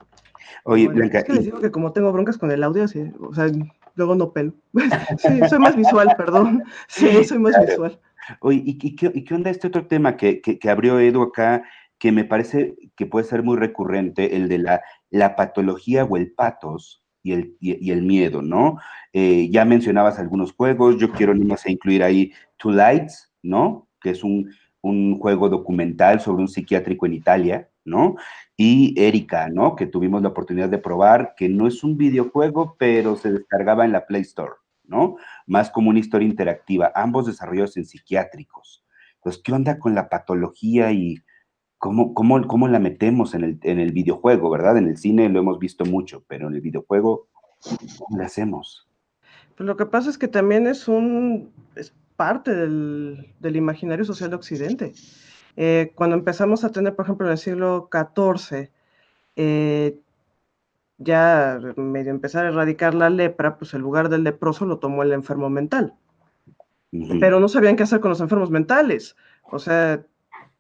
Oye, 0.65 0.89
Blanca. 0.89 1.19
Es 1.19 1.25
que 1.25 1.33
les 1.33 1.45
digo 1.45 1.61
que 1.61 1.71
como 1.71 1.93
tengo 1.93 2.13
broncas 2.13 2.37
con 2.37 2.51
el 2.51 2.63
audio, 2.63 2.87
sí, 2.89 3.11
o 3.21 3.35
sea, 3.35 3.47
luego 3.95 4.15
no 4.15 4.33
pelo. 4.33 4.53
sí, 5.19 5.41
soy 5.49 5.59
más 5.59 5.77
visual, 5.77 6.15
perdón. 6.17 6.65
Sí, 6.89 7.25
soy 7.25 7.39
más 7.39 7.55
visual. 7.67 8.01
Oye, 8.41 8.63
¿y, 8.65 8.97
qué, 8.97 9.35
onda 9.35 9.51
este 9.51 9.69
otro 9.69 9.87
tema 9.87 10.17
que, 10.17 10.41
abrió 10.69 10.99
Edu 10.99 11.23
acá, 11.23 11.63
que 11.99 12.13
me 12.13 12.25
parece 12.25 12.77
que 12.97 13.07
puede 13.07 13.25
ser 13.25 13.43
muy 13.43 13.57
recurrente, 13.57 14.37
el 14.37 14.49
de 14.49 14.59
la, 14.59 14.83
la 15.11 15.37
patología 15.37 16.05
o 16.05 16.17
el 16.17 16.33
patos 16.33 17.04
y 17.25 17.91
el, 17.91 18.03
miedo, 18.03 18.43
¿no? 18.43 18.79
Eh, 19.13 19.49
ya 19.51 19.65
mencionabas 19.65 20.19
algunos 20.19 20.53
juegos, 20.53 20.99
yo 20.99 21.11
quiero 21.11 21.35
más 21.35 21.67
incluir 21.67 22.03
ahí 22.03 22.33
Two 22.59 22.73
Lights, 22.73 23.33
¿no? 23.43 23.89
Que 24.01 24.11
es 24.11 24.23
un, 24.23 24.51
un 24.83 25.19
juego 25.19 25.49
documental 25.49 26.21
sobre 26.21 26.43
un 26.43 26.49
psiquiátrico 26.49 27.07
en 27.07 27.15
Italia, 27.15 27.71
¿no? 27.85 28.17
Y 28.57 28.95
Erika, 29.01 29.49
¿no? 29.49 29.75
Que 29.75 29.87
tuvimos 29.87 30.21
la 30.21 30.29
oportunidad 30.29 30.69
de 30.69 30.79
probar, 30.79 31.35
que 31.35 31.49
no 31.49 31.67
es 31.67 31.83
un 31.83 31.97
videojuego, 31.97 32.77
pero 32.79 33.17
se 33.17 33.33
descargaba 33.33 33.87
en 33.87 33.93
la 33.93 34.07
Play 34.07 34.21
Store, 34.21 34.53
¿no? 34.85 35.17
Más 35.47 35.71
como 35.71 35.89
una 35.89 36.01
historia 36.01 36.29
interactiva, 36.29 36.93
ambos 36.95 37.27
desarrollados 37.27 37.79
en 37.79 37.87
psiquiátricos. 37.87 38.85
Entonces, 39.17 39.43
¿qué 39.43 39.53
onda 39.53 39.79
con 39.79 39.95
la 39.95 40.11
patología 40.11 40.93
y 40.93 41.17
cómo, 41.85 42.15
cómo, 42.15 42.47
cómo 42.49 42.67
la 42.67 42.79
metemos 42.79 43.35
en 43.35 43.45
el, 43.45 43.59
en 43.63 43.79
el 43.79 43.93
videojuego, 43.93 44.49
verdad? 44.49 44.79
En 44.79 44.89
el 44.89 44.97
cine 44.97 45.29
lo 45.29 45.41
hemos 45.41 45.59
visto 45.59 45.85
mucho, 45.85 46.25
pero 46.27 46.49
en 46.49 46.55
el 46.55 46.63
videojuego, 46.63 47.29
¿cómo 47.99 48.17
le 48.17 48.25
hacemos? 48.25 48.89
Pues 49.55 49.67
lo 49.67 49.77
que 49.77 49.85
pasa 49.85 50.09
es 50.09 50.17
que 50.17 50.27
también 50.27 50.67
es 50.67 50.89
un 50.89 51.53
es 51.77 51.95
parte 52.17 52.55
del, 52.55 53.35
del 53.39 53.57
imaginario 53.57 54.07
social 54.07 54.31
de 54.31 54.37
Occidente. 54.37 54.95
Eh, 55.57 55.93
cuando 55.95 56.17
empezamos 56.17 56.65
a 56.65 56.73
tener, 56.73 56.97
por 56.97 57.05
ejemplo, 57.05 57.27
en 57.27 57.33
el 57.33 57.39
siglo 57.39 57.91
XIV, 57.93 58.71
eh, 59.37 59.99
ya 60.97 61.61
medio 61.77 62.13
empezar 62.13 62.47
a 62.47 62.49
erradicar 62.49 62.95
la 62.95 63.11
lepra, 63.11 63.59
pues 63.59 63.75
el 63.75 63.83
lugar 63.83 64.09
del 64.09 64.25
leproso 64.25 64.65
lo 64.65 64.79
tomó 64.79 65.03
el 65.03 65.13
enfermo 65.13 65.51
mental. 65.51 65.93
Pero 67.21 67.41
no 67.41 67.49
sabían 67.49 67.77
qué 67.77 67.83
hacer 67.83 68.01
con 68.01 68.09
los 68.09 68.21
enfermos 68.23 68.51
mentales. 68.51 69.17
O 69.43 69.59
sea, 69.59 70.03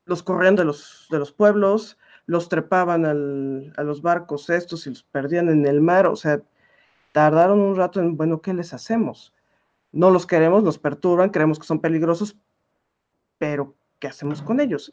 los 0.06 0.22
corrían 0.22 0.56
de 0.56 0.64
los, 0.64 1.06
de 1.10 1.18
los 1.18 1.32
pueblos, 1.32 1.98
los 2.26 2.48
trepaban 2.48 3.04
al, 3.04 3.72
a 3.76 3.82
los 3.82 4.02
barcos 4.02 4.50
estos 4.50 4.86
y 4.86 4.90
los 4.90 5.02
perdían 5.02 5.48
en 5.48 5.66
el 5.66 5.80
mar. 5.80 6.06
O 6.06 6.16
sea, 6.16 6.42
tardaron 7.12 7.60
un 7.60 7.76
rato 7.76 8.00
en, 8.00 8.16
bueno, 8.16 8.40
¿qué 8.40 8.54
les 8.54 8.74
hacemos? 8.74 9.32
No 9.92 10.10
los 10.10 10.26
queremos, 10.26 10.64
nos 10.64 10.78
perturban, 10.78 11.30
creemos 11.30 11.58
que 11.58 11.66
son 11.66 11.80
peligrosos, 11.80 12.36
pero 13.38 13.74
¿qué 14.00 14.08
hacemos 14.08 14.42
con 14.42 14.60
ellos? 14.60 14.92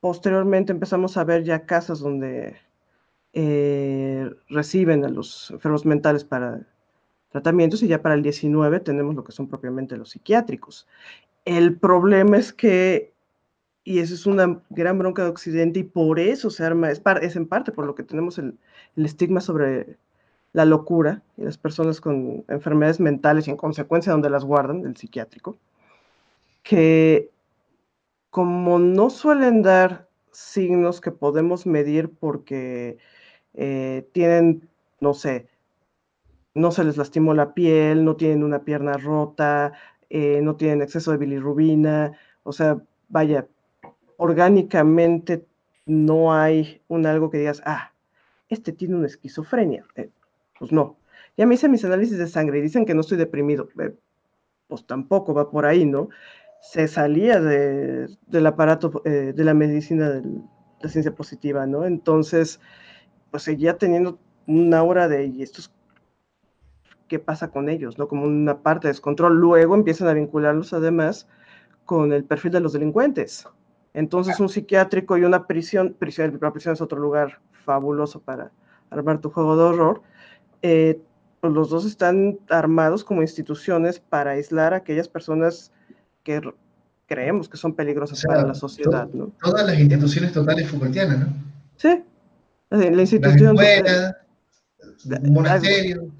Posteriormente 0.00 0.72
empezamos 0.72 1.16
a 1.16 1.24
ver 1.24 1.44
ya 1.44 1.66
casas 1.66 2.00
donde 2.00 2.56
eh, 3.34 4.30
reciben 4.48 5.04
a 5.04 5.08
los 5.08 5.50
enfermos 5.50 5.86
mentales 5.86 6.24
para 6.24 6.66
tratamientos 7.30 7.82
y 7.82 7.88
ya 7.88 8.02
para 8.02 8.14
el 8.14 8.22
19 8.22 8.80
tenemos 8.80 9.14
lo 9.14 9.24
que 9.24 9.32
son 9.32 9.48
propiamente 9.48 9.96
los 9.96 10.10
psiquiátricos. 10.10 10.86
El 11.44 11.78
problema 11.78 12.36
es 12.36 12.52
que, 12.52 13.11
y 13.84 13.98
eso 13.98 14.14
es 14.14 14.26
una 14.26 14.60
gran 14.70 14.98
bronca 14.98 15.24
de 15.24 15.30
Occidente 15.30 15.80
y 15.80 15.84
por 15.84 16.20
eso 16.20 16.50
se 16.50 16.64
arma, 16.64 16.90
es, 16.90 17.36
en 17.36 17.46
parte 17.46 17.72
por 17.72 17.86
lo 17.86 17.94
que 17.94 18.04
tenemos 18.04 18.38
el, 18.38 18.58
el 18.96 19.04
estigma 19.04 19.40
sobre 19.40 19.96
la 20.52 20.64
locura 20.64 21.22
y 21.36 21.42
las 21.42 21.58
personas 21.58 22.00
con 22.00 22.44
enfermedades 22.48 23.00
mentales 23.00 23.48
y 23.48 23.50
en 23.50 23.56
consecuencia 23.56 24.12
donde 24.12 24.30
las 24.30 24.44
guardan, 24.44 24.84
el 24.86 24.96
psiquiátrico, 24.96 25.58
que 26.62 27.30
como 28.30 28.78
no 28.78 29.10
suelen 29.10 29.62
dar 29.62 30.08
signos 30.30 31.00
que 31.00 31.10
podemos 31.10 31.66
medir 31.66 32.10
porque 32.10 32.98
eh, 33.54 34.08
tienen, 34.12 34.68
no 35.00 35.14
sé, 35.14 35.48
no 36.54 36.70
se 36.70 36.84
les 36.84 36.96
lastimó 36.96 37.34
la 37.34 37.54
piel, 37.54 38.04
no 38.04 38.16
tienen 38.16 38.44
una 38.44 38.64
pierna 38.64 38.94
rota, 38.94 39.72
eh, 40.10 40.40
no 40.42 40.56
tienen 40.56 40.82
exceso 40.82 41.10
de 41.10 41.18
bilirrubina, 41.18 42.18
o 42.42 42.52
sea, 42.52 42.82
vaya, 43.08 43.46
orgánicamente 44.16 45.46
no 45.86 46.32
hay 46.34 46.82
un 46.88 47.06
algo 47.06 47.30
que 47.30 47.38
digas, 47.38 47.62
ah, 47.64 47.92
este 48.48 48.72
tiene 48.72 48.96
una 48.96 49.06
esquizofrenia. 49.06 49.84
Eh, 49.96 50.10
pues 50.58 50.72
no. 50.72 50.96
Ya 51.36 51.46
me 51.46 51.54
hice 51.54 51.68
mis 51.68 51.84
análisis 51.84 52.18
de 52.18 52.28
sangre 52.28 52.58
y 52.58 52.62
dicen 52.62 52.84
que 52.84 52.94
no 52.94 53.00
estoy 53.00 53.18
deprimido. 53.18 53.68
Eh, 53.80 53.94
pues 54.68 54.86
tampoco 54.86 55.34
va 55.34 55.50
por 55.50 55.66
ahí, 55.66 55.84
¿no? 55.84 56.08
Se 56.60 56.86
salía 56.88 57.40
del 57.40 58.46
aparato 58.46 59.02
eh, 59.04 59.32
de 59.34 59.44
la 59.44 59.54
medicina 59.54 60.10
de 60.10 60.22
la 60.80 60.88
ciencia 60.88 61.14
positiva, 61.14 61.66
¿no? 61.66 61.84
Entonces, 61.84 62.60
pues 63.30 63.42
seguía 63.42 63.78
teniendo 63.78 64.18
una 64.46 64.82
hora 64.82 65.08
de, 65.08 65.26
¿y 65.26 65.42
estos 65.42 65.72
qué 67.08 67.18
pasa 67.18 67.50
con 67.50 67.68
ellos, 67.68 67.98
¿no? 67.98 68.08
Como 68.08 68.24
una 68.24 68.62
parte 68.62 68.88
de 68.88 68.92
descontrol. 68.92 69.36
Luego 69.36 69.74
empiezan 69.74 70.08
a 70.08 70.14
vincularlos 70.14 70.72
además 70.72 71.28
con 71.84 72.12
el 72.12 72.24
perfil 72.24 72.52
de 72.52 72.60
los 72.60 72.72
delincuentes. 72.72 73.46
Entonces, 73.94 74.40
un 74.40 74.48
psiquiátrico 74.48 75.18
y 75.18 75.24
una 75.24 75.46
prisión, 75.46 75.94
prisión, 75.98 76.38
la 76.40 76.52
prisión 76.52 76.74
es 76.74 76.80
otro 76.80 76.98
lugar 76.98 77.40
fabuloso 77.64 78.20
para 78.20 78.50
armar 78.90 79.20
tu 79.20 79.30
juego 79.30 79.56
de 79.56 79.62
horror, 79.62 80.02
eh, 80.62 81.00
pues 81.40 81.52
los 81.52 81.70
dos 81.70 81.84
están 81.84 82.38
armados 82.48 83.04
como 83.04 83.22
instituciones 83.22 83.98
para 83.98 84.32
aislar 84.32 84.74
a 84.74 84.78
aquellas 84.78 85.08
personas 85.08 85.72
que 86.22 86.40
creemos 87.06 87.48
que 87.48 87.56
son 87.56 87.74
peligrosas 87.74 88.22
para 88.24 88.46
la 88.46 88.54
sociedad. 88.54 89.08
¿no? 89.12 89.32
Todas 89.42 89.66
las 89.66 89.78
instituciones 89.78 90.32
totales 90.32 90.68
Foucaultianas, 90.68 91.18
¿no? 91.18 91.26
Sí. 91.76 92.02
La 92.70 93.02
institución. 93.02 93.56
monasterio. 95.30 96.10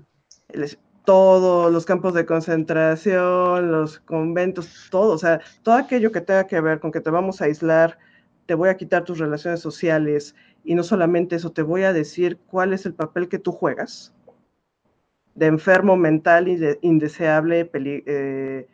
Todos 1.04 1.72
los 1.72 1.84
campos 1.84 2.14
de 2.14 2.26
concentración, 2.26 3.72
los 3.72 3.98
conventos, 4.00 4.88
todo. 4.90 5.14
O 5.14 5.18
sea, 5.18 5.40
todo 5.62 5.74
aquello 5.74 6.12
que 6.12 6.20
tenga 6.20 6.46
que 6.46 6.60
ver 6.60 6.80
con 6.80 6.92
que 6.92 7.00
te 7.00 7.10
vamos 7.10 7.40
a 7.40 7.46
aislar, 7.46 7.98
te 8.46 8.54
voy 8.54 8.68
a 8.68 8.76
quitar 8.76 9.04
tus 9.04 9.18
relaciones 9.18 9.60
sociales 9.60 10.34
y 10.64 10.74
no 10.74 10.82
solamente 10.84 11.36
eso, 11.36 11.50
te 11.50 11.62
voy 11.62 11.82
a 11.82 11.92
decir 11.92 12.38
cuál 12.46 12.72
es 12.72 12.86
el 12.86 12.94
papel 12.94 13.28
que 13.28 13.38
tú 13.38 13.52
juegas 13.52 14.14
de 15.34 15.46
enfermo 15.46 15.96
mental 15.96 16.48
y 16.48 16.56
de 16.56 16.78
indeseable 16.82 17.70
eh, 17.72 18.68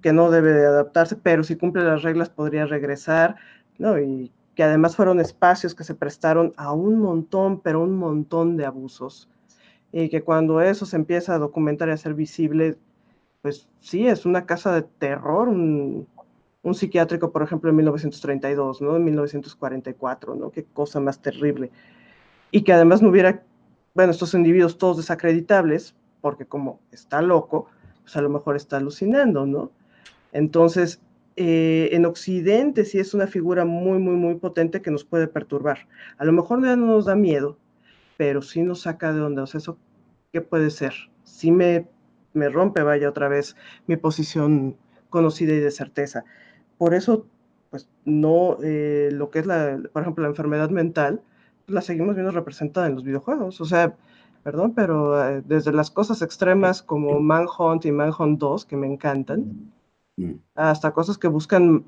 que 0.00 0.12
no 0.12 0.30
debe 0.30 0.52
de 0.52 0.66
adaptarse, 0.66 1.16
pero 1.16 1.44
si 1.44 1.56
cumple 1.56 1.84
las 1.84 2.02
reglas 2.02 2.30
podría 2.30 2.66
regresar, 2.66 3.36
¿no? 3.78 3.98
Y 3.98 4.32
que 4.54 4.62
además 4.62 4.96
fueron 4.96 5.20
espacios 5.20 5.74
que 5.74 5.84
se 5.84 5.94
prestaron 5.94 6.52
a 6.56 6.72
un 6.72 6.98
montón, 6.98 7.60
pero 7.60 7.82
un 7.82 7.96
montón 7.96 8.56
de 8.56 8.66
abusos. 8.66 9.28
Y 9.92 10.08
que 10.08 10.22
cuando 10.22 10.60
eso 10.60 10.86
se 10.86 10.96
empieza 10.96 11.34
a 11.34 11.38
documentar 11.38 11.88
y 11.88 11.92
a 11.92 11.96
ser 11.96 12.14
visible, 12.14 12.76
pues 13.42 13.68
sí, 13.80 14.06
es 14.06 14.24
una 14.24 14.46
casa 14.46 14.74
de 14.74 14.82
terror, 14.82 15.48
un, 15.48 16.08
un 16.62 16.74
psiquiátrico, 16.74 17.30
por 17.30 17.42
ejemplo, 17.42 17.70
en 17.70 17.76
1932, 17.76 18.80
¿no? 18.80 18.96
En 18.96 19.04
1944, 19.04 20.34
¿no? 20.34 20.50
Qué 20.50 20.64
cosa 20.64 21.00
más 21.00 21.20
terrible. 21.20 21.70
Y 22.50 22.62
que 22.62 22.72
además 22.72 23.02
no 23.02 23.10
hubiera 23.10 23.42
bueno, 23.94 24.12
estos 24.12 24.34
individuos 24.34 24.78
todos 24.78 24.96
desacreditables, 24.96 25.94
porque 26.20 26.46
como 26.46 26.80
está 26.92 27.20
loco, 27.20 27.66
pues 28.02 28.16
a 28.16 28.22
lo 28.22 28.30
mejor 28.30 28.56
está 28.56 28.78
alucinando, 28.78 29.46
¿no? 29.46 29.70
Entonces, 30.32 31.00
eh, 31.36 31.90
en 31.92 32.06
Occidente 32.06 32.84
sí 32.84 32.98
es 32.98 33.14
una 33.14 33.26
figura 33.26 33.64
muy, 33.64 33.98
muy, 33.98 34.14
muy 34.14 34.36
potente 34.36 34.80
que 34.80 34.90
nos 34.90 35.04
puede 35.04 35.28
perturbar. 35.28 35.86
A 36.18 36.24
lo 36.24 36.32
mejor 36.32 36.62
ya 36.64 36.76
no 36.76 36.86
nos 36.86 37.06
da 37.06 37.14
miedo, 37.14 37.58
pero 38.22 38.40
sí 38.40 38.62
nos 38.62 38.82
saca 38.82 39.12
de 39.12 39.20
onda. 39.20 39.42
O 39.42 39.46
sea, 39.48 39.58
¿eso 39.58 39.78
qué 40.32 40.40
puede 40.40 40.70
ser? 40.70 40.94
Sí 41.24 41.50
me, 41.50 41.88
me 42.34 42.48
rompe, 42.48 42.84
vaya, 42.84 43.08
otra 43.08 43.26
vez 43.26 43.56
mi 43.88 43.96
posición 43.96 44.76
conocida 45.10 45.52
y 45.54 45.58
de 45.58 45.72
certeza. 45.72 46.24
Por 46.78 46.94
eso, 46.94 47.26
pues 47.70 47.88
no, 48.04 48.58
eh, 48.62 49.08
lo 49.10 49.30
que 49.30 49.40
es, 49.40 49.46
la, 49.46 49.76
por 49.92 50.02
ejemplo, 50.02 50.22
la 50.22 50.28
enfermedad 50.28 50.70
mental, 50.70 51.20
la 51.66 51.80
seguimos 51.80 52.14
viendo 52.14 52.30
representada 52.30 52.86
en 52.86 52.94
los 52.94 53.02
videojuegos. 53.02 53.60
O 53.60 53.64
sea, 53.64 53.96
perdón, 54.44 54.72
pero 54.76 55.20
eh, 55.28 55.42
desde 55.44 55.72
las 55.72 55.90
cosas 55.90 56.22
extremas 56.22 56.80
como 56.80 57.18
Manhunt 57.18 57.84
y 57.86 57.90
Manhunt 57.90 58.38
2, 58.38 58.66
que 58.66 58.76
me 58.76 58.86
encantan, 58.86 59.72
mm. 60.16 60.34
hasta 60.54 60.92
cosas 60.92 61.18
que 61.18 61.26
buscan 61.26 61.86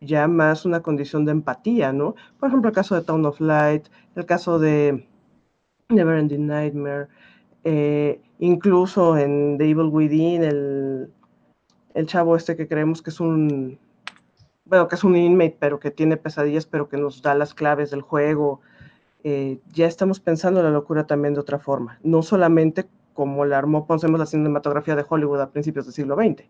ya 0.00 0.28
más 0.28 0.64
una 0.64 0.80
condición 0.80 1.26
de 1.26 1.32
empatía, 1.32 1.92
¿no? 1.92 2.14
Por 2.40 2.48
ejemplo, 2.48 2.70
el 2.70 2.74
caso 2.74 2.94
de 2.94 3.02
Town 3.02 3.26
of 3.26 3.38
Light, 3.38 3.88
el 4.16 4.24
caso 4.24 4.58
de 4.58 5.06
Never 5.88 6.18
Ending 6.18 6.46
Nightmare, 6.46 7.08
eh, 7.64 8.20
incluso 8.38 9.16
en 9.18 9.58
The 9.58 9.68
Evil 9.68 9.88
Within, 9.88 10.42
el, 10.42 11.10
el 11.94 12.06
chavo 12.06 12.36
este 12.36 12.56
que 12.56 12.68
creemos 12.68 13.02
que 13.02 13.10
es 13.10 13.20
un, 13.20 13.78
bueno, 14.64 14.88
que 14.88 14.94
es 14.94 15.04
un 15.04 15.16
inmate, 15.16 15.56
pero 15.58 15.78
que 15.78 15.90
tiene 15.90 16.16
pesadillas, 16.16 16.66
pero 16.66 16.88
que 16.88 16.96
nos 16.96 17.22
da 17.22 17.34
las 17.34 17.54
claves 17.54 17.90
del 17.90 18.02
juego, 18.02 18.60
eh, 19.22 19.58
ya 19.72 19.86
estamos 19.86 20.20
pensando 20.20 20.62
la 20.62 20.70
locura 20.70 21.06
también 21.06 21.34
de 21.34 21.40
otra 21.40 21.58
forma, 21.58 21.98
no 22.02 22.22
solamente 22.22 22.86
como 23.12 23.44
la 23.44 23.58
armó, 23.58 23.86
pensemos 23.86 24.18
la 24.18 24.26
cinematografía 24.26 24.96
de 24.96 25.04
Hollywood 25.08 25.40
a 25.40 25.50
principios 25.50 25.86
del 25.86 25.94
siglo 25.94 26.16
XX, 26.16 26.44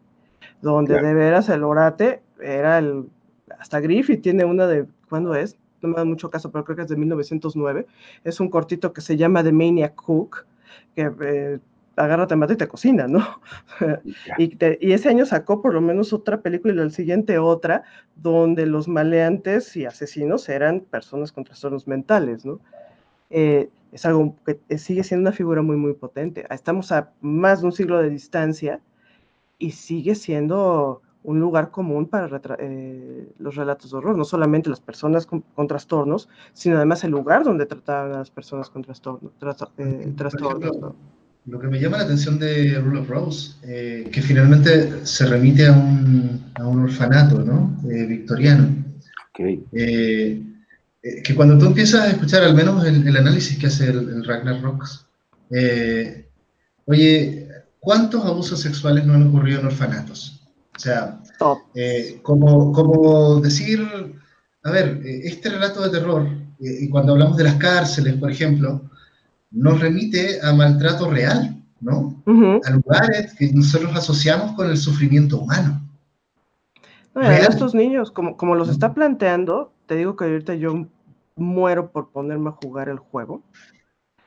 donde 0.62 1.00
de 1.00 1.14
veras 1.14 1.48
el 1.50 1.62
orate 1.62 2.22
era 2.40 2.78
el, 2.78 3.10
hasta 3.58 3.80
Griffith 3.80 4.22
tiene 4.22 4.44
una 4.44 4.66
de, 4.66 4.86
¿cuándo 5.08 5.34
es? 5.34 5.58
No 5.84 5.90
me 5.90 5.96
da 5.96 6.04
mucho 6.06 6.30
caso, 6.30 6.50
pero 6.50 6.64
creo 6.64 6.76
que 6.76 6.82
es 6.82 6.88
de 6.88 6.96
1909, 6.96 7.86
es 8.24 8.40
un 8.40 8.48
cortito 8.48 8.92
que 8.94 9.02
se 9.02 9.18
llama 9.18 9.44
The 9.44 9.52
Maniac 9.52 9.94
Cook, 9.94 10.46
que 10.94 11.12
eh, 11.20 11.58
agarra, 11.96 12.26
te 12.26 12.36
mata 12.36 12.54
y 12.54 12.56
te 12.56 12.66
cocina, 12.66 13.06
¿no? 13.06 13.20
y, 14.38 14.56
y, 14.80 14.92
ese 14.92 15.10
año 15.10 15.26
sacó 15.26 15.60
por 15.60 15.74
lo 15.74 15.82
menos 15.82 16.14
otra 16.14 16.40
película 16.40 16.72
y 16.72 16.78
el 16.78 16.90
siguiente 16.90 17.38
otra, 17.38 17.82
donde 18.16 18.64
los 18.64 18.88
maleantes 18.88 19.76
y 19.76 19.84
asesinos 19.84 20.48
eran 20.48 20.80
personas 20.80 21.32
con 21.32 21.44
trastornos 21.44 21.86
mentales, 21.86 22.46
¿no? 22.46 22.60
Eh, 23.28 23.68
es 23.92 24.06
algo 24.06 24.36
que 24.44 24.78
sigue 24.78 25.04
siendo 25.04 25.28
una 25.28 25.36
figura 25.36 25.60
muy, 25.60 25.76
muy 25.76 25.92
potente. 25.92 26.46
Estamos 26.50 26.90
a 26.92 27.12
más 27.20 27.60
de 27.60 27.66
un 27.66 27.72
siglo 27.72 28.00
de 28.00 28.08
distancia 28.08 28.80
y 29.58 29.72
sigue 29.72 30.14
siendo 30.14 31.02
un 31.24 31.40
lugar 31.40 31.70
común 31.70 32.06
para 32.06 32.28
eh, 32.58 33.28
los 33.38 33.56
relatos 33.56 33.90
de 33.90 33.96
horror, 33.96 34.16
no 34.16 34.24
solamente 34.24 34.68
las 34.68 34.80
personas 34.80 35.26
con, 35.26 35.42
trastornos, 35.66 36.28
sino 36.52 36.76
además 36.76 37.02
el 37.02 37.10
lugar 37.12 37.44
donde 37.44 37.66
trataban 37.66 38.12
a 38.12 38.18
las 38.18 38.30
personas 38.30 38.68
con 38.68 38.84
trastorno, 38.84 39.32
eh, 39.78 40.12
trastornos. 40.16 40.94
Lo 41.46 41.60
que 41.60 41.66
me 41.66 41.80
llama 41.80 41.98
la 41.98 42.04
atención 42.04 42.38
de 42.38 42.78
Rule 42.78 43.00
of 43.00 43.08
Rose, 43.08 43.54
eh, 43.64 44.08
que 44.12 44.22
finalmente 44.22 45.04
se 45.06 45.26
remite 45.26 45.66
a 45.66 45.72
un, 45.72 46.52
a 46.54 46.66
un 46.66 46.80
orfanato 46.80 47.38
¿no? 47.40 47.74
victoriano. 47.82 48.68
que 49.32 50.42
cuando 51.34 51.58
tú 51.58 51.66
empiezas 51.66 52.02
a 52.02 52.10
escuchar 52.10 52.44
al 52.44 52.54
menos 52.54 52.84
el, 52.84 53.16
análisis 53.16 53.58
que 53.58 53.66
hace 53.66 53.90
el, 53.90 54.08
el 54.10 54.24
Ragnar 54.24 54.62
Rocks, 54.62 55.06
oye, 56.86 57.48
¿cuántos 57.80 58.24
abusos 58.24 58.60
sexuales 58.60 59.06
no 59.06 59.14
han 59.14 59.28
ocurrido 59.28 59.60
en 59.60 59.66
orfanatos? 59.66 60.43
O 60.76 60.78
sea, 60.78 61.20
eh, 61.74 62.18
como, 62.22 62.72
como, 62.72 63.40
decir, 63.40 63.80
a 64.64 64.70
ver, 64.70 65.00
eh, 65.04 65.20
este 65.24 65.50
relato 65.50 65.82
de 65.82 65.90
terror, 65.90 66.26
eh, 66.60 66.78
y 66.82 66.88
cuando 66.88 67.12
hablamos 67.12 67.36
de 67.36 67.44
las 67.44 67.54
cárceles, 67.56 68.14
por 68.14 68.30
ejemplo, 68.30 68.82
nos 69.52 69.80
remite 69.80 70.40
a 70.42 70.52
maltrato 70.52 71.08
real, 71.10 71.62
¿no? 71.80 72.22
A 72.64 72.70
lugares 72.70 73.34
que 73.34 73.52
nosotros 73.52 73.94
asociamos 73.94 74.52
con 74.56 74.68
el 74.68 74.76
sufrimiento 74.76 75.38
humano. 75.38 75.80
estos 77.14 77.74
niños, 77.74 78.10
como, 78.10 78.36
como 78.36 78.56
los 78.56 78.68
está 78.68 78.94
planteando, 78.94 79.72
te 79.86 79.94
digo 79.94 80.16
que 80.16 80.24
ahorita 80.24 80.54
yo 80.54 80.86
muero 81.36 81.90
por 81.90 82.10
ponerme 82.10 82.48
a 82.48 82.52
jugar 82.52 82.88
el 82.88 82.98
juego, 82.98 83.42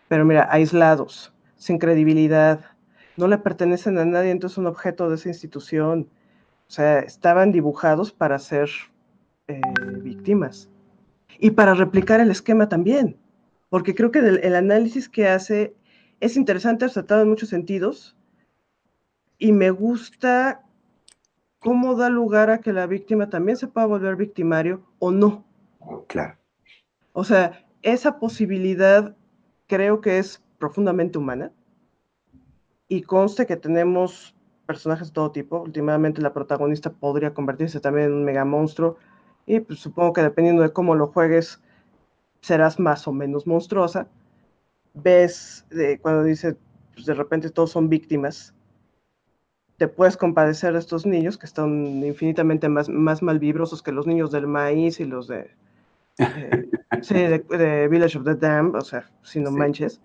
pero 0.07 0.23
mira, 0.23 0.47
aislados, 0.49 1.33
sin 1.57 1.77
credibilidad, 1.77 2.61
no 3.17 3.27
le 3.27 3.37
pertenecen 3.37 3.97
a 3.97 4.05
nadie, 4.05 4.31
entonces 4.31 4.55
son 4.55 4.67
objeto 4.67 5.09
de 5.09 5.15
esa 5.15 5.29
institución. 5.29 6.07
O 6.67 6.71
sea, 6.71 6.99
estaban 6.99 7.51
dibujados 7.51 8.11
para 8.11 8.39
ser 8.39 8.69
eh, 9.47 9.61
víctimas 10.01 10.69
y 11.39 11.51
para 11.51 11.73
replicar 11.73 12.19
el 12.19 12.31
esquema 12.31 12.67
también, 12.67 13.17
porque 13.69 13.95
creo 13.95 14.11
que 14.11 14.19
el, 14.19 14.55
análisis 14.55 15.07
que 15.07 15.27
hace 15.27 15.75
es 16.19 16.35
interesante, 16.35 16.89
tratado 16.89 17.21
en 17.21 17.29
muchos 17.29 17.49
sentidos 17.49 18.17
y 19.37 19.51
me 19.51 19.69
gusta 19.71 20.63
cómo 21.59 21.95
da 21.95 22.09
lugar 22.09 22.49
a 22.49 22.59
que 22.59 22.73
la 22.73 22.87
víctima 22.87 23.29
también 23.29 23.57
se 23.57 23.67
pueda 23.67 23.87
volver 23.87 24.15
victimario 24.15 24.83
o 24.99 25.11
no. 25.11 25.45
Claro. 26.07 26.37
O 27.13 27.23
sea, 27.23 27.65
esa 27.81 28.19
posibilidad 28.19 29.15
creo 29.67 30.01
que 30.01 30.17
es 30.17 30.43
profundamente 30.57 31.17
humana 31.17 31.51
y 32.87 33.01
conste 33.03 33.45
que 33.45 33.55
tenemos 33.55 34.36
personajes 34.67 35.07
de 35.07 35.13
todo 35.13 35.31
tipo. 35.31 35.61
Últimamente 35.61 36.21
la 36.21 36.33
protagonista 36.33 36.91
podría 36.91 37.33
convertirse 37.33 37.79
también 37.79 38.07
en 38.07 38.13
un 38.13 38.25
mega 38.25 38.45
monstruo. 38.45 38.97
Y 39.47 39.61
pues, 39.61 39.79
supongo 39.79 40.13
que 40.13 40.21
dependiendo 40.21 40.61
de 40.61 40.71
cómo 40.71 40.93
lo 40.93 41.07
juegues, 41.07 41.59
serás 42.41 42.79
más 42.79 43.07
o 43.07 43.13
menos 43.13 43.47
monstruosa. 43.47 44.07
Ves 44.93 45.65
de, 45.71 45.99
cuando 45.99 46.23
dice, 46.23 46.55
pues 46.93 47.05
de 47.07 47.15
repente 47.15 47.49
todos 47.49 47.71
son 47.71 47.89
víctimas. 47.89 48.53
Te 49.77 49.87
puedes 49.87 50.17
compadecer 50.17 50.73
de 50.73 50.79
estos 50.79 51.05
niños 51.05 51.37
que 51.37 51.45
están 51.45 52.03
infinitamente 52.03 52.67
más, 52.67 52.89
más 52.89 53.21
malvibrosos 53.23 53.81
que 53.81 53.91
los 53.91 54.05
niños 54.05 54.31
del 54.31 54.47
maíz 54.47 54.99
y 54.99 55.05
los 55.05 55.27
de, 55.27 55.51
eh, 56.17 56.69
sí, 57.01 57.13
de, 57.13 57.87
Village 57.89 58.17
of 58.17 58.25
the 58.25 58.35
Damned, 58.35 58.75
o 58.75 58.81
sea, 58.81 59.09
si 59.21 59.39
no 59.39 59.51
manches 59.51 60.01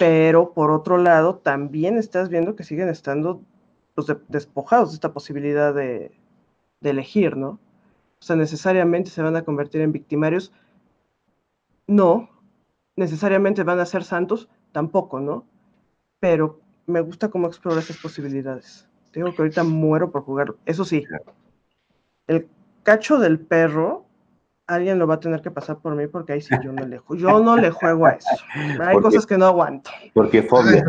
pero 0.00 0.54
por 0.54 0.70
otro 0.70 0.96
lado 0.96 1.36
también 1.36 1.98
estás 1.98 2.30
viendo 2.30 2.56
que 2.56 2.64
siguen 2.64 2.88
estando 2.88 3.42
pues, 4.06 4.18
despojados 4.28 4.90
de 4.90 4.94
esta 4.94 5.12
posibilidad 5.12 5.74
de, 5.74 6.12
elegir, 6.82 7.36
¿no? 7.36 7.58
O 8.20 8.22
sea, 8.22 8.36
necesariamente 8.36 9.10
se 9.10 9.22
van 9.22 9.36
a 9.36 9.44
convertir 9.44 9.80
en 9.80 9.92
victimarios. 9.92 10.52
No, 11.86 12.28
necesariamente 12.96 13.62
van 13.62 13.80
a 13.80 13.86
ser 13.86 14.04
santos, 14.04 14.48
tampoco, 14.72 15.20
¿no? 15.20 15.44
Pero 16.20 16.60
me 16.86 17.00
gusta 17.00 17.30
cómo 17.30 17.48
explora 17.48 17.80
esas 17.80 17.96
posibilidades. 17.98 18.88
Tengo 19.12 19.34
que 19.34 19.42
ahorita 19.42 19.64
muero 19.64 20.10
por 20.10 20.22
jugarlo. 20.22 20.58
Eso 20.66 20.84
sí, 20.84 21.04
el 22.26 22.48
cacho 22.82 23.18
del 23.18 23.40
perro 23.40 24.06
alguien 24.70 24.98
lo 24.98 25.06
va 25.06 25.14
a 25.14 25.20
tener 25.20 25.42
que 25.42 25.50
pasar 25.50 25.78
por 25.78 25.94
mí 25.96 26.06
porque 26.06 26.34
ahí 26.34 26.40
sí 26.40 26.54
yo 26.62 26.72
no 26.72 26.86
le 26.86 26.98
juego. 26.98 27.20
Yo 27.20 27.40
no 27.40 27.56
le 27.56 27.70
juego 27.70 28.06
a 28.06 28.12
eso. 28.12 28.28
Hay 28.80 28.96
cosas 28.98 29.26
que 29.26 29.36
no 29.36 29.46
aguanto. 29.46 29.90
Porque 30.14 30.42
fobia. 30.44 30.84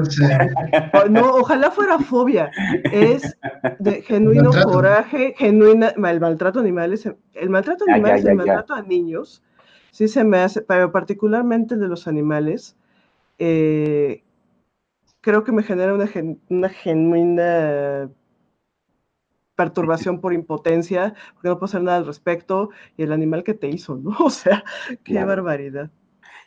No, 1.10 1.36
ojalá 1.36 1.72
fuera 1.72 1.98
fobia. 1.98 2.52
Es 2.92 3.36
de 3.80 4.02
genuino 4.04 4.52
coraje, 4.64 5.34
genuina, 5.38 5.90
el 5.90 6.20
maltrato 6.20 6.60
a 6.60 6.62
animales, 6.62 7.10
el 7.34 7.50
maltrato 7.50 7.86
a 7.88 7.94
animales, 7.94 8.26
el 8.26 8.36
maltrato 8.36 8.74
a 8.74 8.82
niños, 8.84 9.44
sí 9.92 10.08
se 10.08 10.24
me 10.24 10.38
hace, 10.38 10.62
pero 10.62 10.92
particularmente 10.92 11.74
el 11.74 11.82
de 11.82 11.88
los 11.88 12.08
animales, 12.08 12.76
eh, 13.40 14.24
creo 15.22 15.44
que 15.44 15.52
me 15.52 15.64
genera 15.64 15.94
una, 15.94 16.08
una 16.50 16.70
genuina 16.70 18.10
perturbación 19.56 20.22
por 20.22 20.34
impotencia, 20.34 21.14
porque 21.34 21.49
no 21.49 21.60
puedo 21.60 21.66
hacer 21.70 21.84
nada 21.84 21.97
al 21.97 22.06
respecto, 22.06 22.70
y 22.97 23.04
el 23.04 23.12
animal 23.12 23.43
que 23.43 23.54
te 23.54 23.70
hizo, 23.70 23.95
¿no? 23.95 24.12
O 24.20 24.30
sea, 24.30 24.64
qué 25.04 25.24
barbaridad. 25.24 25.91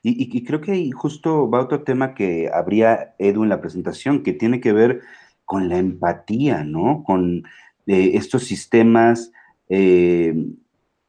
Y, 0.07 0.45
creo 0.45 0.61
que 0.61 0.73
ahí 0.73 0.91
justo 0.91 1.49
va 1.49 1.63
otro 1.63 1.83
tema 1.83 2.13
que 2.15 2.51
habría 2.53 3.15
Edu 3.19 3.43
en 3.43 3.49
la 3.49 3.63
presentación, 3.63 4.23
que 4.23 4.35
tiene 4.35 4.61
que 4.61 4.75
ver 4.75 5.01
con 5.47 5.71
la 5.71 5.79
empatía, 5.79 6.63
¿no? 6.63 7.03
Con 7.07 7.45
eh, 7.87 8.11
estos 8.13 8.45
sistemas, 8.45 9.33
eh, 9.71 10.35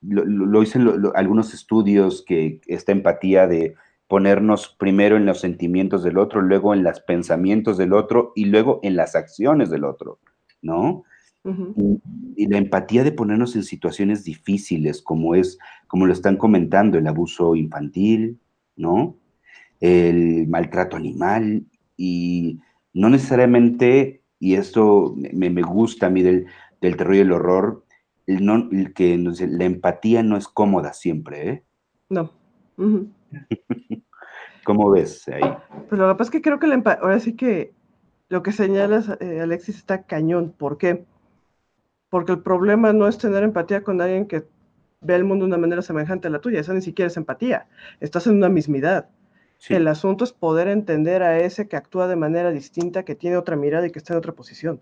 lo, 0.01 0.61
dicen 0.61 0.89
algunos 1.13 1.53
estudios, 1.53 2.23
que 2.25 2.61
esta 2.67 2.93
empatía 2.93 3.47
de 3.47 3.75
ponernos 4.07 4.69
primero 4.79 5.17
en 5.17 5.25
los 5.25 5.41
sentimientos 5.41 6.01
del 6.01 6.17
otro, 6.17 6.41
luego 6.41 6.73
en 6.73 6.83
los 6.83 7.01
pensamientos 7.01 7.77
del 7.77 7.91
otro 7.91 8.31
y 8.33 8.45
luego 8.45 8.79
en 8.81 8.95
las 8.95 9.15
acciones 9.15 9.69
del 9.69 9.83
otro, 9.83 10.19
¿no? 10.61 11.03
Y, 12.35 12.47
la 12.47 12.57
empatía 12.57 13.03
de 13.03 13.11
ponernos 13.11 13.55
en 13.55 13.63
situaciones 13.63 14.23
difíciles, 14.23 15.01
como 15.01 15.35
es, 15.35 15.57
como 15.87 16.05
lo 16.05 16.13
están 16.13 16.37
comentando, 16.37 16.97
el 16.97 17.07
abuso 17.07 17.55
infantil, 17.55 18.39
¿no? 18.75 19.17
El 19.79 20.47
maltrato 20.47 20.97
animal, 20.97 21.63
y 21.97 22.59
no 22.93 23.09
necesariamente, 23.09 24.21
y 24.39 24.55
esto 24.55 25.15
me, 25.15 25.49
gusta 25.61 26.07
a 26.07 26.09
mí 26.09 26.23
del, 26.23 26.47
terror 26.79 27.15
y 27.15 27.19
el 27.19 27.31
horror, 27.31 27.83
el 28.27 28.93
que 28.93 29.17
la 29.17 29.65
empatía 29.65 30.23
no 30.23 30.37
es 30.37 30.47
cómoda 30.47 30.93
siempre, 30.93 31.49
¿eh? 31.49 31.63
No. 32.09 32.31
¿Cómo 34.65 34.89
ves 34.89 35.27
ahí? 35.27 35.41
Pues 35.89 35.99
lo 35.99 36.09
que 36.09 36.15
pasa 36.15 36.23
es 36.23 36.29
que 36.31 36.41
creo 36.41 36.59
que 36.59 36.67
la 36.67 36.73
empatía, 36.75 37.03
ahora 37.03 37.19
sí 37.19 37.33
que 37.33 37.73
lo 38.29 38.41
que 38.41 38.51
señalas, 38.51 39.09
eh, 39.19 39.39
Alexis, 39.41 39.77
está 39.77 40.03
cañón. 40.03 40.53
¿Por 40.57 40.77
qué? 40.77 41.05
Porque 42.09 42.33
el 42.33 42.39
problema 42.39 42.93
no 42.93 43.07
es 43.07 43.17
tener 43.17 43.43
empatía 43.43 43.83
con 43.83 44.01
alguien 44.01 44.27
que 44.27 44.45
ve 45.01 45.15
el 45.15 45.23
mundo 45.23 45.45
de 45.45 45.49
una 45.49 45.57
manera 45.57 45.81
semejante 45.81 46.27
a 46.27 46.31
la 46.31 46.39
tuya, 46.39 46.59
esa 46.59 46.73
ni 46.73 46.81
siquiera 46.81 47.07
es 47.07 47.17
empatía, 47.17 47.67
estás 47.99 48.27
en 48.27 48.35
una 48.35 48.49
mismidad. 48.49 49.09
El 49.69 49.87
asunto 49.87 50.23
es 50.23 50.33
poder 50.33 50.67
entender 50.67 51.23
a 51.23 51.39
ese 51.39 51.67
que 51.67 51.75
actúa 51.75 52.07
de 52.07 52.15
manera 52.15 52.51
distinta, 52.51 53.03
que 53.03 53.15
tiene 53.15 53.37
otra 53.37 53.55
mirada 53.55 53.87
y 53.87 53.91
que 53.91 53.99
está 53.99 54.13
en 54.13 54.19
otra 54.19 54.33
posición. 54.33 54.81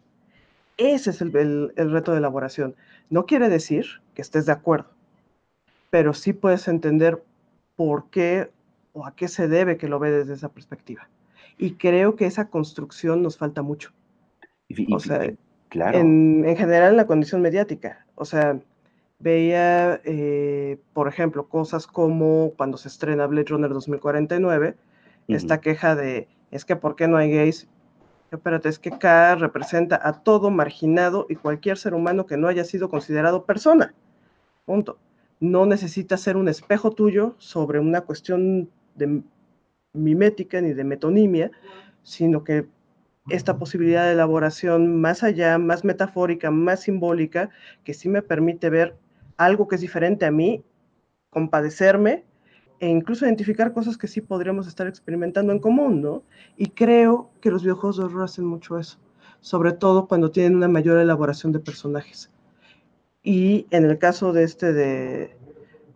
Ese 0.78 1.12
es 1.12 1.22
el, 1.22 1.32
reto 1.76 2.12
de 2.12 2.18
elaboración. 2.18 2.76
No 3.10 3.26
quiere 3.26 3.50
decir 3.50 3.86
que 4.16 4.22
estés 4.22 4.46
de 4.46 4.52
acuerdo, 4.52 4.90
pero 5.90 6.14
sí 6.14 6.34
puedes 6.34 6.68
entender 6.68 7.24
por 7.76 8.10
qué 8.10 8.50
o 8.94 9.06
a 9.06 9.16
qué 9.16 9.28
se 9.28 9.48
debe 9.48 9.78
que 9.78 9.88
lo 9.88 10.00
ve 10.00 10.12
desde 10.12 10.34
esa 10.34 10.50
perspectiva. 10.50 11.08
Y 11.58 11.76
creo 11.76 12.16
que 12.16 12.26
esa 12.26 12.50
construcción 12.50 13.22
nos 13.22 13.38
falta 13.38 13.62
mucho. 13.62 13.92
o 14.92 15.00
sea, 15.00 15.32
en, 15.74 16.44
general 16.56 16.92
en 16.92 16.98
la 16.98 17.08
condición 17.08 17.42
mediática. 17.42 18.06
O 18.16 18.26
sea, 18.26 18.60
veía, 19.20 20.02
eh, 20.04 20.80
por 20.94 21.08
ejemplo, 21.08 21.48
cosas 21.48 21.88
como 21.88 22.54
cuando 22.58 22.78
se 22.78 22.88
estrena 22.88 23.28
Blade 23.28 23.48
Runner 23.50 23.70
2049, 23.72 24.76
esta 25.28 25.62
queja 25.62 25.96
de, 25.96 26.28
es 26.52 26.66
que 26.66 26.76
¿por 26.76 26.96
qué 26.96 27.08
no 27.08 27.18
hay 27.18 27.32
gays? 27.32 27.68
Espérate, 28.32 28.68
es 28.68 28.80
que 28.80 28.92
K 28.92 29.36
representa 29.36 30.00
a 30.02 30.24
todo 30.24 30.50
marginado 30.50 31.28
y 31.30 31.36
cualquier 31.36 31.78
ser 31.78 31.94
humano 31.94 32.26
que 32.26 32.36
no 32.36 32.48
haya 32.48 32.64
sido 32.64 32.90
considerado 32.90 33.46
persona. 33.46 33.94
Punto. 34.66 34.98
No 35.40 35.66
necesita 35.66 36.18
ser 36.18 36.38
un 36.38 36.48
espejo 36.48 36.92
tuyo 36.92 37.36
sobre 37.38 37.80
una 37.80 38.02
cuestión 38.02 38.70
de 38.96 39.22
mimética 39.94 40.62
ni 40.62 40.74
de 40.74 40.84
metonimia, 40.84 41.52
sino 42.02 42.44
que 42.44 42.66
esta 43.30 43.58
posibilidad 43.58 44.06
de 44.06 44.14
elaboración 44.14 45.00
más 45.00 45.24
allá, 45.24 45.58
más 45.58 45.84
metafórica, 45.84 46.52
más 46.52 46.82
simbólica, 46.82 47.50
que 47.84 47.94
sí 47.94 48.10
me 48.10 48.22
permite 48.22 48.70
ver 48.70 48.98
algo 49.38 49.68
que 49.68 49.76
es 49.76 49.82
diferente 49.82 50.26
a 50.26 50.32
mí, 50.32 50.64
compadecerme 51.30 52.26
e 52.80 52.88
incluso 52.88 53.26
identificar 53.26 53.74
cosas 53.74 53.98
que 53.98 54.08
sí 54.08 54.22
podríamos 54.22 54.68
estar 54.68 54.88
experimentando 54.88 55.54
en 55.54 55.60
común, 55.60 56.02
¿no? 56.02 56.24
Y 56.58 56.68
creo 56.68 57.30
que 57.40 57.50
los 57.50 57.64
videojuegos 57.64 57.98
de 57.98 58.04
horror 58.04 58.24
hacen 58.26 58.46
mucho 58.46 58.78
eso, 58.78 59.00
sobre 59.40 59.72
todo 59.72 60.08
cuando 60.08 60.32
tienen 60.32 60.56
una 60.56 60.68
mayor 60.68 60.98
elaboración 60.98 61.54
de 61.54 61.60
personajes. 61.60 62.30
Y 63.24 63.68
en 63.70 63.86
el 63.86 63.98
caso 64.00 64.34
de 64.34 64.44
este 64.44 64.74
de 64.74 65.38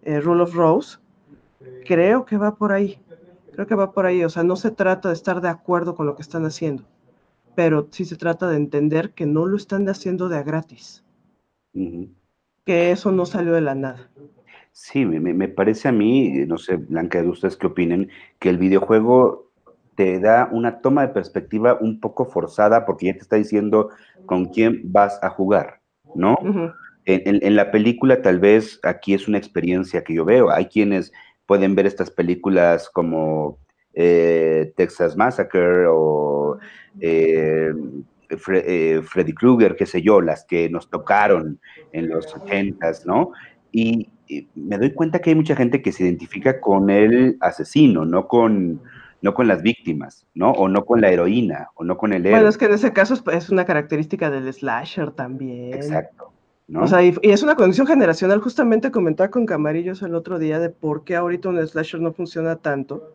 eh, 0.04 0.22
Rule 0.22 0.44
of 0.44 0.56
Rose, 0.56 1.00
creo 1.86 2.26
que 2.26 2.38
va 2.38 2.56
por 2.56 2.72
ahí. 2.72 3.00
Creo 3.52 3.68
que 3.68 3.76
va 3.76 3.92
por 3.92 4.06
ahí. 4.06 4.24
O 4.24 4.30
sea, 4.30 4.44
no 4.44 4.56
se 4.56 4.72
trata 4.72 5.10
de 5.10 5.16
estar 5.16 5.42
de 5.42 5.50
acuerdo 5.50 5.96
con 5.96 6.06
lo 6.06 6.16
que 6.16 6.22
están 6.22 6.46
haciendo, 6.46 6.86
pero 7.58 7.88
sí 7.90 8.06
se 8.06 8.18
trata 8.18 8.48
de 8.52 8.56
entender 8.56 9.16
que 9.16 9.26
no 9.26 9.48
lo 9.48 9.58
están 9.58 9.90
haciendo 9.90 10.30
de 10.30 10.38
a 10.38 10.44
gratis. 10.44 11.04
Que 11.74 12.92
eso 12.92 13.12
no 13.12 13.26
salió 13.26 13.54
de 13.54 13.62
la 13.62 13.74
nada. 13.74 14.12
Sí, 14.74 15.08
me, 15.08 15.48
parece 15.48 15.88
a 15.88 15.92
mí, 15.92 16.46
no 16.46 16.60
sé, 16.60 16.76
Blanca, 16.76 17.20
de 17.20 17.30
ustedes 17.30 17.58
qué 17.58 17.66
opinen, 17.66 18.12
que 18.38 18.50
el 18.50 18.60
videojuego 18.60 19.50
te 19.96 20.20
da 20.20 20.48
una 20.52 20.82
toma 20.82 21.02
de 21.02 21.14
perspectiva 21.16 21.80
un 21.82 22.00
poco 22.00 22.26
forzada 22.26 22.86
porque 22.86 23.08
ya 23.08 23.14
te 23.14 23.22
está 23.22 23.38
diciendo 23.38 23.90
con 24.28 24.46
quién 24.46 24.82
vas 24.84 25.18
a 25.24 25.32
jugar, 25.32 25.82
¿no? 26.14 26.38
en, 27.06 27.56
la 27.56 27.72
película 27.72 28.22
tal 28.22 28.38
vez 28.38 28.80
aquí 28.84 29.16
es 29.16 29.28
una 29.28 29.40
experiencia 29.40 30.04
que 30.04 30.14
yo 30.14 30.26
veo. 30.26 30.52
Hay 30.52 30.68
quienes 30.68 31.12
pueden 31.48 31.74
ver 31.74 31.88
estas 31.88 32.12
películas 32.12 32.88
como 32.88 33.58
eh, 34.00 34.74
Texas 34.76 35.18
Massacre 35.18 35.88
o 35.90 36.60
eh, 37.00 37.74
eh, 38.30 39.02
Freddy 39.04 39.34
Krueger, 39.34 39.76
qué 39.76 39.88
sé 39.88 40.04
yo, 40.04 40.22
las 40.22 40.46
que 40.46 40.70
nos 40.70 40.88
tocaron 40.92 41.60
en 41.94 42.08
los 42.08 42.32
80 42.36 42.92
¿no? 43.06 43.32
Y, 43.72 44.10
me 44.56 44.78
doy 44.78 44.94
cuenta 44.94 45.20
que 45.20 45.30
hay 45.30 45.38
mucha 45.38 45.56
gente 45.56 45.82
que 45.82 45.94
se 45.94 46.04
identifica 46.04 46.60
con 46.60 46.90
el 46.90 47.38
asesino, 47.40 48.04
no 48.04 48.28
con, 48.28 48.82
no 49.22 49.34
con 49.34 49.48
las 49.48 49.62
víctimas, 49.62 50.28
¿no? 50.36 50.52
O 50.52 50.68
no 50.68 50.84
con 50.84 51.00
la 51.00 51.10
heroína, 51.10 51.70
o 51.76 51.86
no 51.86 51.98
con 51.98 52.12
el 52.12 52.26
héroe. 52.26 52.34
Bueno, 52.34 52.50
es 52.50 52.58
que 52.58 52.66
en 52.66 52.74
ese 52.74 52.92
caso 52.92 53.16
es, 53.32 53.50
una 53.50 53.64
característica 53.64 54.30
del 54.30 54.54
slasher 54.54 55.12
también. 55.12 55.74
Exacto. 55.74 56.34
¿no? 56.68 56.84
O 56.84 56.88
sea, 56.88 57.02
y, 57.04 57.16
es 57.24 57.42
una 57.42 57.56
condición 57.56 57.88
generacional. 57.88 58.42
Justamente 58.42 58.92
comentaba 58.92 59.32
con 59.32 59.46
Camarillos 59.46 60.02
el 60.02 60.14
otro 60.14 60.38
día 60.40 60.60
de 60.60 60.70
por 60.70 61.06
qué 61.06 61.16
ahorita 61.16 61.48
un 61.48 61.66
slasher 61.66 62.02
no 62.02 62.12
funciona 62.12 62.58
tanto, 62.58 63.14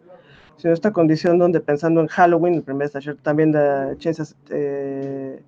sino 0.56 0.72
esta 0.72 0.92
condición 0.92 1.38
donde 1.38 1.60
pensando 1.60 2.00
en 2.00 2.06
Halloween, 2.08 2.54
el 2.54 2.62
primer 2.62 2.88
slasher, 2.88 3.16
también 3.16 3.52
de 3.52 3.96
Chainsaw, 3.98 4.26
eh, 4.50 5.42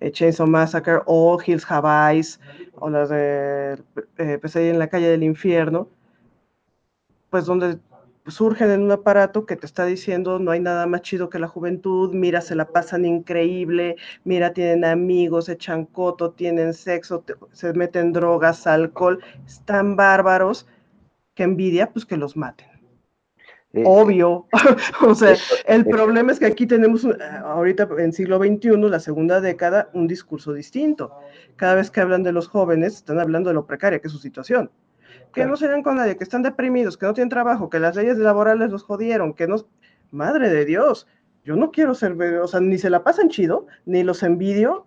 eh, 0.00 0.10
Chainsaw 0.10 0.46
Massacre 0.46 1.00
o 1.06 1.38
Hills 1.44 1.64
Have 1.70 2.14
Eyes, 2.14 2.40
o 2.74 2.90
las 2.90 3.08
de 3.08 3.78
eh, 4.18 4.40
en 4.54 4.78
la 4.78 4.88
calle 4.88 5.08
del 5.08 5.22
infierno, 5.22 5.88
pues 7.30 7.46
donde 7.46 7.78
surgen 8.28 8.70
en 8.70 8.82
un 8.82 8.90
aparato 8.90 9.46
que 9.46 9.56
te 9.56 9.66
está 9.66 9.84
diciendo 9.84 10.38
no 10.38 10.50
hay 10.50 10.60
nada 10.60 10.86
más 10.86 11.02
chido 11.02 11.30
que 11.30 11.38
la 11.38 11.48
juventud, 11.48 12.12
mira, 12.12 12.40
se 12.40 12.54
la 12.54 12.66
pasan 12.66 13.04
increíble, 13.04 13.96
mira, 14.24 14.52
tienen 14.52 14.84
amigos, 14.84 15.48
echan 15.48 15.86
coto, 15.86 16.32
tienen 16.32 16.74
sexo, 16.74 17.24
se 17.52 17.72
meten 17.72 18.12
drogas, 18.12 18.66
alcohol, 18.66 19.20
están 19.46 19.96
bárbaros, 19.96 20.66
que 21.34 21.44
envidia, 21.44 21.92
pues 21.92 22.04
que 22.04 22.16
los 22.16 22.36
maten. 22.36 22.75
Eh, 23.72 23.82
Obvio. 23.84 24.46
o 25.06 25.14
sea, 25.14 25.36
el 25.66 25.84
problema 25.84 26.32
es 26.32 26.38
que 26.38 26.46
aquí 26.46 26.66
tenemos, 26.66 27.04
eh, 27.04 27.10
ahorita 27.44 27.88
en 27.98 28.12
siglo 28.12 28.38
XXI, 28.38 28.76
la 28.88 29.00
segunda 29.00 29.40
década, 29.40 29.90
un 29.92 30.06
discurso 30.06 30.52
distinto. 30.52 31.12
Cada 31.56 31.74
vez 31.74 31.90
que 31.90 32.00
hablan 32.00 32.22
de 32.22 32.32
los 32.32 32.48
jóvenes, 32.48 32.94
están 32.94 33.20
hablando 33.20 33.50
de 33.50 33.54
lo 33.54 33.66
precaria 33.66 34.00
que 34.00 34.08
es 34.08 34.12
su 34.12 34.18
situación. 34.18 34.70
Que 35.32 35.44
no 35.44 35.56
se 35.56 35.68
ven 35.68 35.82
con 35.82 35.96
nadie, 35.96 36.16
que 36.16 36.24
están 36.24 36.42
deprimidos, 36.42 36.96
que 36.96 37.04
no 37.04 37.12
tienen 37.12 37.28
trabajo, 37.28 37.68
que 37.68 37.78
las 37.78 37.94
leyes 37.94 38.16
laborales 38.16 38.70
los 38.70 38.82
jodieron, 38.82 39.34
que 39.34 39.46
no... 39.46 39.56
Madre 40.12 40.48
de 40.48 40.64
Dios, 40.64 41.06
yo 41.44 41.56
no 41.56 41.72
quiero 41.72 41.94
ser, 41.94 42.12
o 42.40 42.46
sea, 42.46 42.60
ni 42.60 42.78
se 42.78 42.90
la 42.90 43.02
pasan 43.02 43.28
chido, 43.28 43.66
ni 43.84 44.02
los 44.02 44.22
envidio, 44.22 44.86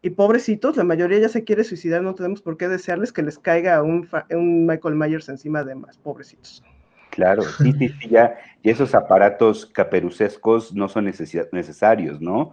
y 0.00 0.10
pobrecitos, 0.10 0.76
la 0.76 0.84
mayoría 0.84 1.18
ya 1.18 1.28
se 1.28 1.44
quiere 1.44 1.64
suicidar, 1.64 2.02
no 2.02 2.14
tenemos 2.14 2.40
por 2.40 2.56
qué 2.56 2.68
desearles 2.68 3.12
que 3.12 3.22
les 3.22 3.38
caiga 3.38 3.82
un, 3.82 4.08
un 4.30 4.66
Michael 4.66 4.94
Myers 4.94 5.28
encima 5.28 5.64
de 5.64 5.74
más, 5.74 5.98
pobrecitos. 5.98 6.64
Claro, 7.10 7.42
sí, 7.42 7.72
sí, 7.72 7.88
sí, 7.88 8.08
ya, 8.08 8.38
y 8.62 8.70
esos 8.70 8.94
aparatos 8.94 9.66
caperucescos 9.66 10.74
no 10.74 10.88
son 10.88 11.06
necesarios, 11.06 12.20
¿no? 12.20 12.52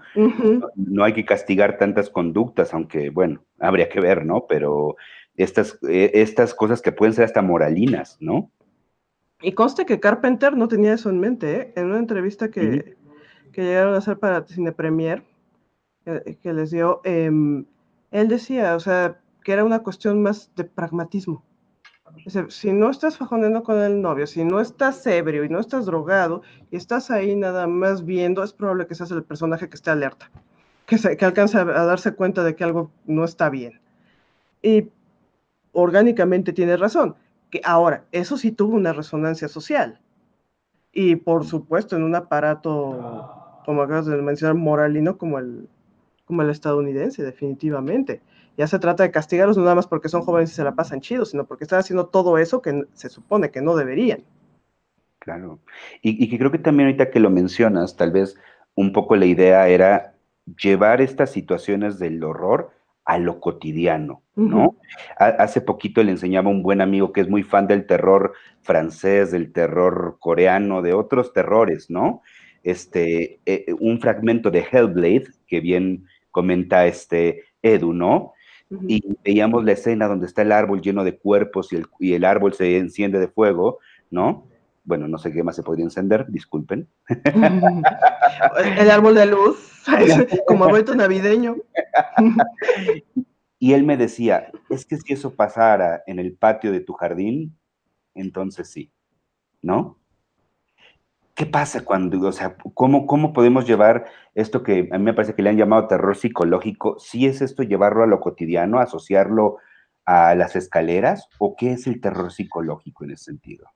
¿no? 0.75 1.03
hay 1.03 1.13
que 1.13 1.25
castigar 1.25 1.77
tantas 1.77 2.09
conductas, 2.09 2.73
aunque, 2.73 3.09
bueno, 3.09 3.43
habría 3.59 3.89
que 3.89 3.99
ver, 3.99 4.25
¿no? 4.25 4.45
Pero 4.47 4.95
estas, 5.35 5.77
eh, 5.87 6.11
estas 6.15 6.53
cosas 6.53 6.81
que 6.81 6.91
pueden 6.91 7.13
ser 7.13 7.25
hasta 7.25 7.41
moralinas, 7.41 8.17
¿no? 8.19 8.51
Y 9.41 9.51
conste 9.51 9.85
que 9.85 9.99
Carpenter 9.99 10.55
no 10.55 10.67
tenía 10.67 10.93
eso 10.93 11.09
en 11.09 11.19
mente, 11.19 11.55
¿eh? 11.55 11.73
En 11.75 11.85
una 11.85 11.99
entrevista 11.99 12.49
que, 12.49 12.95
llegaron 13.53 13.95
a 13.95 13.97
hacer 13.97 14.17
para 14.19 14.45
Cine 14.45 14.71
Premier, 14.71 15.23
que, 16.03 16.53
les 16.53 16.71
dio, 16.71 17.01
em, 17.03 17.65
él 18.11 18.27
decía, 18.27 18.75
o 18.75 18.79
sea, 18.79 19.19
que 19.43 19.51
era 19.51 19.63
una 19.65 19.79
cuestión 19.79 20.21
más 20.21 20.51
de 20.55 20.63
pragmatismo 20.63 21.43
si 22.49 22.73
no 22.73 22.89
estás 22.89 23.17
fajoneando 23.17 23.63
con 23.63 23.81
el 23.81 24.01
novio, 24.01 24.27
si 24.27 24.43
no 24.43 24.59
estás 24.59 25.05
ebrio 25.07 25.43
y 25.43 25.49
no 25.49 25.59
estás 25.59 25.85
drogado 25.85 26.41
y 26.71 26.75
estás 26.75 27.11
ahí 27.11 27.35
nada 27.35 27.67
más 27.67 28.05
viendo, 28.05 28.43
es 28.43 28.53
probable 28.53 28.87
que 28.87 28.95
seas 28.95 29.11
el 29.11 29.23
personaje 29.23 29.69
que 29.69 29.75
esté 29.75 29.91
alerta, 29.91 30.29
que, 30.85 30.97
se, 30.97 31.15
que 31.15 31.25
alcance 31.25 31.57
a, 31.57 31.63
darse 31.63 32.13
cuenta 32.13 32.43
de 32.43 32.55
que 32.55 32.63
algo 32.63 32.91
no 33.05 33.23
está 33.23 33.49
bien. 33.49 33.79
Y 34.61 34.89
orgánicamente 35.71 36.53
tiene 36.53 36.77
razón. 36.77 37.15
Que 37.49 37.61
ahora, 37.63 38.03
eso 38.11 38.37
sí 38.37 38.51
tuvo 38.51 38.75
una 38.75 38.91
resonancia 38.91 39.47
social. 39.47 40.01
Y 40.91 41.15
por 41.15 41.45
supuesto, 41.45 41.95
en 41.95 42.03
un 42.03 42.15
aparato, 42.15 43.61
como 43.65 43.81
acabas 43.81 44.05
de 44.07 44.17
mencionar, 44.17 44.55
moralino 44.55 45.17
como 45.17 45.39
el, 45.39 45.69
como 46.25 46.41
el 46.41 46.49
estadounidense, 46.49 47.23
definitivamente 47.23 48.21
ya 48.57 48.65
se 48.67 48.79
trata 48.79 49.03
de 49.03 49.11
castigarlos 49.11 49.55
no 49.55 49.63
nada 49.63 49.75
más 49.75 49.87
porque 49.87 50.09
son 50.09 50.23
jóvenes 50.23 50.51
y 50.51 50.55
se 50.55 50.63
la 50.63 50.73
pasan 50.75 50.99
chidos, 50.99 51.29
sino 51.29 51.45
porque 51.45 51.63
están 51.63 51.79
haciendo 51.79 52.07
todo 52.07 52.39
eso 52.39 52.61
que 52.61 52.85
se 52.93 53.09
supone 53.09 53.51
que 53.51 53.61
no 53.61 53.75
deberían. 53.75 54.23
Claro. 55.19 55.59
Y, 56.01 56.27
que 56.29 56.37
creo 56.37 56.51
que 56.51 56.57
también 56.57 56.87
ahorita 56.87 57.11
que 57.11 57.19
lo 57.19 57.29
mencionas, 57.29 57.95
tal 57.95 58.11
vez 58.11 58.35
un 58.75 58.93
poco 58.93 59.15
la 59.15 59.25
idea 59.25 59.67
era 59.67 60.15
llevar 60.61 61.01
estas 61.01 61.31
situaciones 61.31 61.99
del 61.99 62.23
horror 62.23 62.71
a 63.05 63.17
lo 63.19 63.39
cotidiano, 63.39 64.21
¿no? 64.35 64.75
Hace 65.17 65.61
poquito 65.61 66.03
le 66.03 66.11
enseñaba 66.11 66.49
a 66.49 66.53
un 66.53 66.63
buen 66.63 66.81
amigo 66.81 67.13
que 67.13 67.21
es 67.21 67.29
muy 67.29 67.43
fan 67.43 67.67
del 67.67 67.85
terror 67.85 68.33
francés, 68.61 69.31
del 69.31 69.53
terror 69.53 70.17
coreano, 70.19 70.81
de 70.81 70.93
otros 70.93 71.31
terrores, 71.31 71.89
¿no? 71.89 72.21
Este, 72.63 73.39
eh, 73.45 73.65
un 73.79 74.01
fragmento 74.01 74.51
de 74.51 74.65
Hellblade, 74.69 75.27
que 75.45 75.61
bien 75.61 76.05
comenta 76.31 76.85
este 76.85 77.43
Edu, 77.61 77.93
¿no? 77.93 78.33
Y 78.88 79.01
veíamos 79.24 79.63
la 79.63 79.72
escena 79.74 80.07
donde 80.07 80.26
está 80.26 80.41
el 80.41 80.51
árbol 80.51 80.82
lleno 80.82 81.03
de 81.03 81.18
cuerpos 81.18 81.72
y 81.72 81.78
el, 81.78 81.86
y 81.99 82.13
el 82.13 82.26
árbol 82.26 82.53
se 82.53 82.78
enciende 82.78 83.20
de 83.20 83.28
fuego, 83.28 83.80
¿no? 84.11 84.47
Bueno, 84.84 85.07
no 85.07 85.18
sé 85.18 85.34
qué 85.34 85.43
más 85.43 85.55
se 85.55 85.63
podría 85.63 85.84
encender, 85.84 86.26
disculpen. 86.30 86.88
El 88.78 88.89
árbol 88.89 89.15
de 89.15 89.26
luz, 89.26 89.84
como 90.47 90.70
vuelto 90.70 90.95
navideño. 90.95 91.57
Y 93.59 93.74
él 93.74 93.84
me 93.84 93.97
decía, 93.97 94.51
es 94.70 94.86
que 94.86 94.97
si 94.97 95.13
eso 95.13 95.34
pasara 95.34 96.03
en 96.05 96.20
el 96.20 96.36
patio 96.36 96.72
de 96.72 96.80
tu 96.80 96.93
jardín, 96.93 97.57
entonces 98.13 98.70
sí, 98.70 98.91
¿no? 99.63 99.97
¿Qué 101.38 101.45
pasa 101.45 101.85
cuando, 101.85 102.19
o 102.27 102.31
sea, 102.31 102.57
cómo, 102.73 103.05
cómo 103.05 103.31
podemos 103.31 103.67
llevar 103.67 104.05
esto 104.33 104.63
que 104.63 104.89
a 104.91 104.97
mí 104.97 105.03
me 105.03 105.13
parece 105.13 105.35
que 105.35 105.43
le 105.43 105.51
han 105.51 105.57
llamado 105.57 105.88
terror 105.88 106.17
psicológico? 106.17 106.97
¿Sí 106.97 107.27
es 107.27 107.43
esto 107.43 107.61
llevarlo 107.61 108.03
a 108.03 108.07
lo 108.07 108.19
cotidiano, 108.19 108.79
asociarlo 108.79 109.57
a 110.03 110.33
las 110.33 110.55
escaleras? 110.55 111.29
¿O 111.38 111.55
qué 111.55 111.73
es 111.73 111.85
el 111.85 112.01
terror 112.01 112.31
psicológico 112.31 113.03
en 113.03 113.11
ese 113.11 113.25
sentido? 113.25 113.67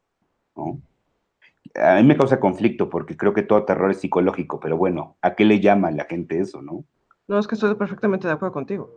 A 1.75 1.97
mí 1.97 2.03
me 2.03 2.17
causa 2.17 2.39
conflicto 2.39 2.89
porque 2.89 3.15
creo 3.15 3.35
que 3.35 3.43
todo 3.43 3.63
terror 3.63 3.91
es 3.91 3.99
psicológico, 3.99 4.59
pero 4.59 4.75
bueno, 4.75 5.17
¿a 5.21 5.35
qué 5.35 5.45
le 5.45 5.59
llama 5.59 5.91
la 5.91 6.05
gente 6.05 6.39
eso, 6.39 6.63
no? 6.63 6.83
No, 7.27 7.37
es 7.37 7.47
que 7.47 7.53
estoy 7.53 7.75
perfectamente 7.75 8.25
de 8.27 8.33
acuerdo 8.33 8.53
contigo. 8.53 8.91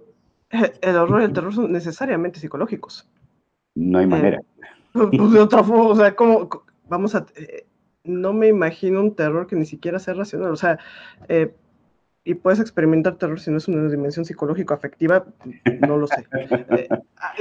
El 0.81 0.97
horror 0.97 1.21
y 1.21 1.25
el 1.27 1.35
terror 1.35 1.53
son 1.53 1.71
necesariamente 1.71 2.41
psicológicos. 2.41 3.07
No 3.75 3.99
hay 3.99 4.07
manera. 4.07 4.39
Eh, 4.39 5.09
pues, 5.11 5.11
de 5.33 5.41
otra 5.41 5.63
forma, 5.63 5.89
o 5.89 5.97
sea, 5.97 6.17
¿cómo 6.17 6.49
vamos 6.89 7.15
a... 7.15 7.27
Eh, 7.37 7.67
no 8.05 8.33
me 8.33 8.49
imagino 8.49 9.01
un 9.01 9.15
terror 9.15 9.47
que 9.47 9.57
ni 9.57 9.67
siquiera 9.67 9.99
sea 9.99 10.15
racional. 10.15 10.53
O 10.53 10.57
sea, 10.57 10.79
eh, 11.29 11.55
y 12.23 12.35
puedes 12.35 12.61
experimentar 12.61 13.17
terror 13.17 13.41
si 13.41 13.51
no 13.51 13.59
es 13.59 13.69
una 13.69 13.91
dimensión 13.91 14.25
psicológico-afectiva, 14.25 15.27
no 15.81 15.97
lo 15.97 16.07
sé. 16.07 16.27
Eh, 16.71 16.89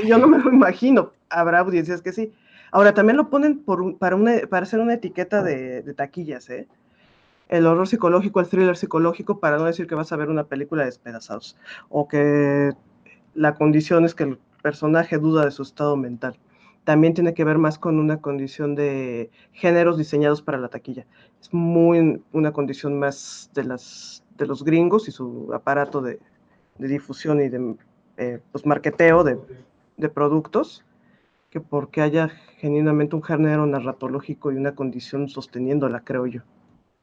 yo 0.05 0.17
no 0.17 0.27
me 0.27 0.39
lo 0.39 0.51
imagino. 0.51 1.11
Habrá 1.29 1.59
audiencias 1.59 2.01
que 2.01 2.11
sí. 2.11 2.33
Ahora, 2.71 2.93
también 2.93 3.17
lo 3.17 3.29
ponen 3.29 3.59
por 3.59 3.97
para, 3.97 4.15
una, 4.15 4.41
para 4.49 4.63
hacer 4.63 4.79
una 4.79 4.95
etiqueta 4.95 5.43
de, 5.43 5.83
de, 5.83 5.93
taquillas, 5.93 6.49
¿eh? 6.49 6.67
El 7.47 7.67
horror 7.67 7.87
psicológico, 7.87 8.39
el 8.39 8.47
thriller 8.47 8.75
psicológico, 8.75 9.39
para 9.39 9.57
no 9.57 9.65
decir 9.65 9.85
que 9.85 9.95
vas 9.95 10.11
a 10.11 10.15
ver 10.15 10.29
una 10.29 10.45
película 10.45 10.81
de 10.81 10.87
despedazados. 10.87 11.55
O 11.89 12.07
que 12.07 12.71
la 13.35 13.53
condición 13.53 14.05
es 14.05 14.15
que 14.15 14.23
el 14.23 14.39
personaje 14.61 15.17
duda 15.17 15.45
de 15.45 15.51
su 15.51 15.61
estado 15.61 15.95
mental 15.95 16.35
también 16.83 17.13
tiene 17.13 17.33
que 17.33 17.43
ver 17.43 17.57
más 17.57 17.77
con 17.77 17.99
una 17.99 18.21
condición 18.21 18.75
de 18.75 19.29
géneros 19.51 19.97
diseñados 19.97 20.41
para 20.41 20.57
la 20.57 20.69
taquilla. 20.69 21.05
Es 21.41 21.53
muy 21.53 22.21
una 22.31 22.51
condición 22.51 22.99
más 22.99 23.49
de, 23.53 23.63
las, 23.63 24.23
de 24.37 24.45
los 24.45 24.63
gringos 24.63 25.07
y 25.07 25.11
su 25.11 25.51
aparato 25.53 26.01
de, 26.01 26.19
difusión 26.79 27.41
y 27.41 27.49
de 27.49 27.75
eh, 28.17 28.39
pues, 28.51 28.65
marketeo 28.65 29.23
de 29.23 30.09
productos 30.09 30.83
que 31.53 31.61
porque 31.61 32.01
haya 32.01 32.29
genuinamente 32.57 33.15
un 33.15 33.21
género 33.21 33.67
narratológico 33.67 34.51
y 34.51 34.55
una 34.55 34.73
condición 34.73 35.29
sosteniéndola, 35.29 35.99
creo 36.03 36.25
yo. 36.25 36.41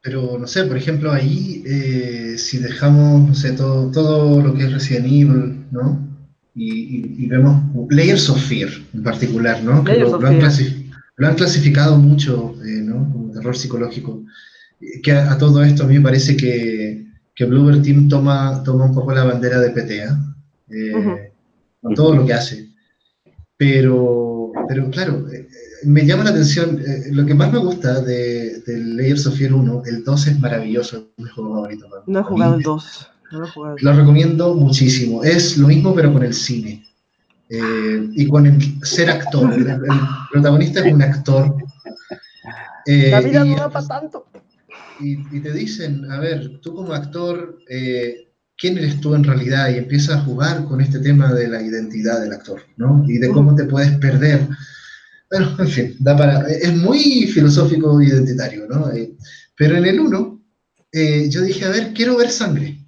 Pero, 0.02 0.38
no 0.40 0.46
sé, 0.48 0.64
por 0.64 0.76
ejemplo, 0.76 1.12
ahí, 1.12 1.62
eh, 1.64 2.36
si 2.36 2.58
dejamos, 2.58 3.28
no 3.28 3.34
sé, 3.34 3.52
todo, 3.52 3.92
todo 3.92 4.42
lo 4.42 4.52
que 4.52 4.64
es 4.64 4.72
Resident 4.72 5.06
Evil, 5.06 5.66
¿no? 5.70 6.09
Y, 6.54 7.26
vemos 7.26 7.62
Layers 7.90 8.28
of 8.28 8.42
Fear 8.42 8.70
en 8.92 9.02
particular, 9.02 9.62
¿no? 9.62 9.84
Que 9.84 9.98
lo, 9.98 10.16
han 10.16 11.34
clasificado 11.34 11.96
mucho, 11.96 12.54
eh, 12.64 12.80
¿no? 12.82 13.10
Como 13.12 13.32
terror 13.32 13.56
psicológico. 13.56 14.24
Que 15.02 15.12
a, 15.12 15.36
todo 15.38 15.62
esto 15.62 15.84
a 15.84 15.86
mí 15.86 15.94
me 15.94 16.04
parece 16.04 16.36
que, 16.36 17.06
que 17.34 17.44
Bluebird 17.44 17.82
Team 17.82 18.08
toma, 18.08 18.62
toma 18.64 18.86
un 18.86 18.94
poco 18.94 19.12
la 19.12 19.24
bandera 19.24 19.60
de 19.60 19.70
PTA, 19.70 20.18
¿eh? 20.70 21.32
con 21.80 21.94
todo 21.94 22.14
lo 22.14 22.26
que 22.26 22.32
hace. 22.32 22.70
Pero, 23.56 24.52
pero 24.68 24.90
claro, 24.90 25.26
me 25.84 26.06
llama 26.06 26.24
la 26.24 26.30
atención, 26.30 26.80
eh, 26.86 27.08
lo 27.10 27.26
que 27.26 27.34
más 27.34 27.52
me 27.52 27.58
gusta 27.58 28.00
de, 28.00 28.62
Layers 28.66 29.26
of 29.26 29.36
Fear 29.36 29.52
1, 29.52 29.82
el 29.86 30.04
2 30.04 30.26
es 30.26 30.40
maravilloso, 30.40 31.10
es 31.16 31.24
mi 31.24 31.30
juego 31.30 31.54
favorito. 31.54 31.86
No 32.06 32.20
he 32.20 32.22
jugado 32.22 32.54
el 32.56 32.62
2. 32.62 33.10
No 33.30 33.76
lo, 33.80 33.92
recomiendo 33.92 34.54
muchísimo. 34.54 35.22
Es 35.24 35.56
lo 35.56 35.68
mismo 35.68 35.94
pero 35.94 36.12
con 36.12 36.22
el 36.22 36.34
cine. 36.34 36.84
Eh, 37.48 38.08
y 38.12 38.28
con 38.28 38.46
el 38.46 38.84
ser 38.84 39.10
actor. 39.10 39.52
El, 39.52 39.80
protagonista 40.30 40.80
es 40.80 40.92
un 40.92 41.02
actor. 41.02 41.56
Eh, 42.86 43.10
la 43.10 43.20
vida 43.20 43.44
no 43.44 43.56
da 43.56 43.70
para 43.70 43.86
tanto. 43.86 44.26
Y, 45.00 45.40
te 45.40 45.52
dicen, 45.52 46.10
a 46.10 46.18
ver, 46.18 46.60
tú 46.60 46.74
como 46.74 46.92
actor, 46.92 47.58
¿quién 48.56 48.76
eres 48.76 49.00
tú 49.00 49.14
en 49.14 49.24
realidad? 49.24 49.70
Y 49.70 49.78
empiezas 49.78 50.16
a 50.16 50.20
jugar 50.22 50.64
con 50.66 50.80
este 50.80 50.98
tema 50.98 51.32
de 51.32 51.48
la 51.48 51.62
identidad 51.62 52.20
del 52.20 52.32
actor, 52.32 52.60
¿no? 52.76 53.04
Y 53.08 53.18
de 53.18 53.30
cómo 53.30 53.54
te 53.54 53.64
puedes 53.64 53.92
perder 53.98 54.46
bueno, 55.30 55.54
en 55.60 55.68
fin, 55.68 55.96
da 56.00 56.16
para, 56.16 56.48
es 56.48 56.74
muy 56.76 57.28
filosófico 57.28 58.02
identitario, 58.02 58.66
¿no? 58.66 58.90
Eh, 58.90 59.14
pero 59.56 59.76
en 59.76 59.84
el 59.84 60.00
1, 60.00 60.44
eh, 60.92 61.28
yo 61.30 61.42
dije, 61.42 61.64
a 61.64 61.70
ver, 61.70 61.92
quiero 61.94 62.16
ver 62.16 62.30
sangre. 62.30 62.79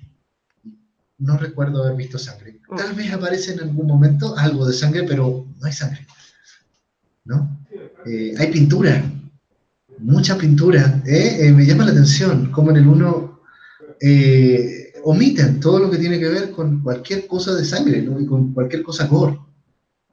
No 1.23 1.37
recuerdo 1.37 1.85
haber 1.85 1.97
visto 1.97 2.19
sangre. 2.19 2.61
Tal 2.77 2.95
vez 2.95 3.13
aparece 3.13 3.53
en 3.53 3.61
algún 3.61 3.87
momento 3.87 4.37
algo 4.37 4.67
de 4.67 4.73
sangre, 4.73 5.05
pero 5.05 5.47
no 5.59 5.67
hay 5.67 5.73
sangre. 5.73 6.07
¿No? 7.25 7.65
Eh, 8.05 8.35
hay 8.37 8.51
pintura, 8.51 9.03
mucha 9.99 10.37
pintura. 10.37 11.01
me 11.05 11.65
llama 11.65 11.85
la 11.85 11.93
atención 11.93 12.51
cómo 12.51 12.71
en 12.71 12.77
el 12.79 12.89
1 12.89 13.41
omiten 15.05 15.61
todo 15.61 15.79
lo 15.79 15.91
que 15.91 15.99
tiene 15.99 16.19
que 16.19 16.29
ver 16.29 16.51
con 16.51 16.83
cualquier 16.83 17.27
cosa 17.27 17.55
de 17.55 17.65
sangre, 17.65 18.03
¿no? 18.03 18.21
Y 18.21 18.27
con 18.27 18.53
cualquier 18.53 18.83
cosa 18.83 19.07
gore. 19.07 19.39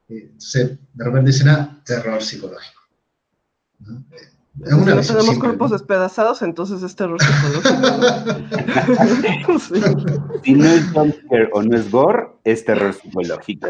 Entonces, 0.07 0.77
de 0.93 1.03
repente 1.03 1.31
dicen, 1.31 1.49
ah, 1.49 1.81
terror 1.85 2.21
psicológico. 2.21 2.81
¿no? 3.79 4.05
Es 4.65 4.73
una 4.73 5.03
si 5.03 5.13
no 5.13 5.19
tenemos 5.19 5.39
cuerpos 5.39 5.71
despedazados, 5.71 6.41
entonces 6.41 6.83
es 6.83 6.95
terror 6.95 7.19
psicológico. 7.21 9.59
Si 10.43 10.53
no 10.53 10.65
es 10.65 10.89
jumpscare 10.91 11.49
o 11.53 11.61
no 11.61 11.77
es 11.77 11.91
gore, 11.91 12.27
es 12.43 12.65
terror 12.65 12.93
psicológico. 12.93 13.67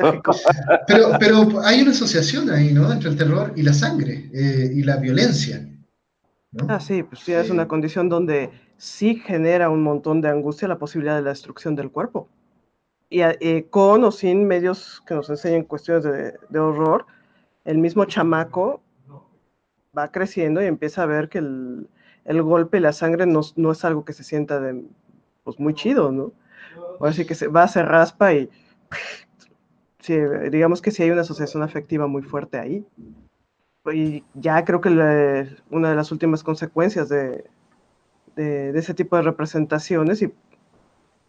Pero, 0.87 1.11
pero 1.19 1.61
hay 1.63 1.81
una 1.81 1.91
asociación 1.91 2.49
ahí, 2.49 2.73
¿no? 2.73 2.91
Entre 2.91 3.09
el 3.09 3.17
terror 3.17 3.53
y 3.55 3.63
la 3.63 3.73
sangre 3.73 4.29
eh, 4.33 4.71
y 4.73 4.83
la 4.83 4.97
violencia. 4.97 5.67
¿no? 6.51 6.65
Ah, 6.69 6.79
sí, 6.79 7.03
pues 7.03 7.21
sí, 7.21 7.33
es 7.33 7.49
una 7.49 7.67
condición 7.67 8.09
donde 8.09 8.49
sí 8.77 9.15
genera 9.15 9.69
un 9.69 9.83
montón 9.83 10.21
de 10.21 10.29
angustia 10.29 10.67
la 10.67 10.79
posibilidad 10.79 11.15
de 11.15 11.21
la 11.21 11.29
destrucción 11.29 11.75
del 11.75 11.91
cuerpo 11.91 12.29
y 13.09 13.21
eh, 13.21 13.67
con 13.69 14.03
o 14.03 14.11
sin 14.11 14.45
medios 14.45 15.01
que 15.07 15.15
nos 15.15 15.29
enseñen 15.29 15.63
cuestiones 15.63 16.03
de, 16.03 16.59
horror, 16.59 17.07
el 17.65 17.79
mismo 17.79 18.05
chamaco 18.05 18.81
va 19.97 20.11
creciendo 20.11 20.61
y 20.61 20.65
empieza 20.65 21.03
a 21.03 21.07
ver 21.07 21.29
que 21.29 21.39
el, 21.39 21.87
golpe 22.43 22.77
y 22.77 22.81
la 22.81 22.93
sangre 22.93 23.25
no, 23.25 23.71
es 23.71 23.85
algo 23.85 24.05
que 24.05 24.13
se 24.13 24.23
sienta 24.23 24.59
de, 24.59 24.83
pues 25.43 25.59
muy 25.59 25.73
chido, 25.73 26.11
¿no? 26.11 26.31
O 26.99 27.05
así 27.05 27.25
que 27.25 27.35
se 27.35 27.47
va, 27.47 27.67
se 27.67 27.83
raspa 27.83 28.33
y 28.33 28.49
sí, 29.99 30.17
digamos 30.51 30.81
que 30.81 30.91
sí 30.91 31.03
hay 31.03 31.11
una 31.11 31.21
asociación 31.21 31.63
afectiva 31.63 32.07
muy 32.07 32.21
fuerte 32.21 32.59
ahí. 32.59 32.85
Y 33.91 34.23
ya 34.35 34.63
creo 34.65 34.81
que 34.81 34.89
una 34.89 35.89
de 35.89 35.95
las 35.95 36.11
últimas 36.11 36.43
consecuencias 36.43 37.09
de, 37.09 37.45
de, 38.35 38.77
ese 38.77 38.93
tipo 38.93 39.15
de 39.15 39.23
representaciones 39.23 40.21
y 40.21 40.33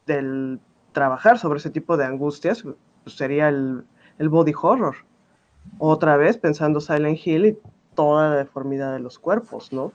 del 0.06 0.60
trabajar 0.92 1.38
sobre 1.38 1.58
ese 1.58 1.70
tipo 1.70 1.96
de 1.96 2.04
angustias 2.04 2.62
pues, 2.62 3.16
sería 3.16 3.48
el, 3.48 3.84
body 4.18 4.52
horror. 4.60 4.96
Otra 5.78 6.16
vez 6.16 6.36
pensando 6.38 6.80
Silent 6.80 7.18
Hill 7.24 7.46
y 7.46 7.58
toda 8.00 8.30
la 8.30 8.36
deformidad 8.36 8.94
de 8.94 8.98
los 8.98 9.18
cuerpos, 9.18 9.74
¿no? 9.74 9.92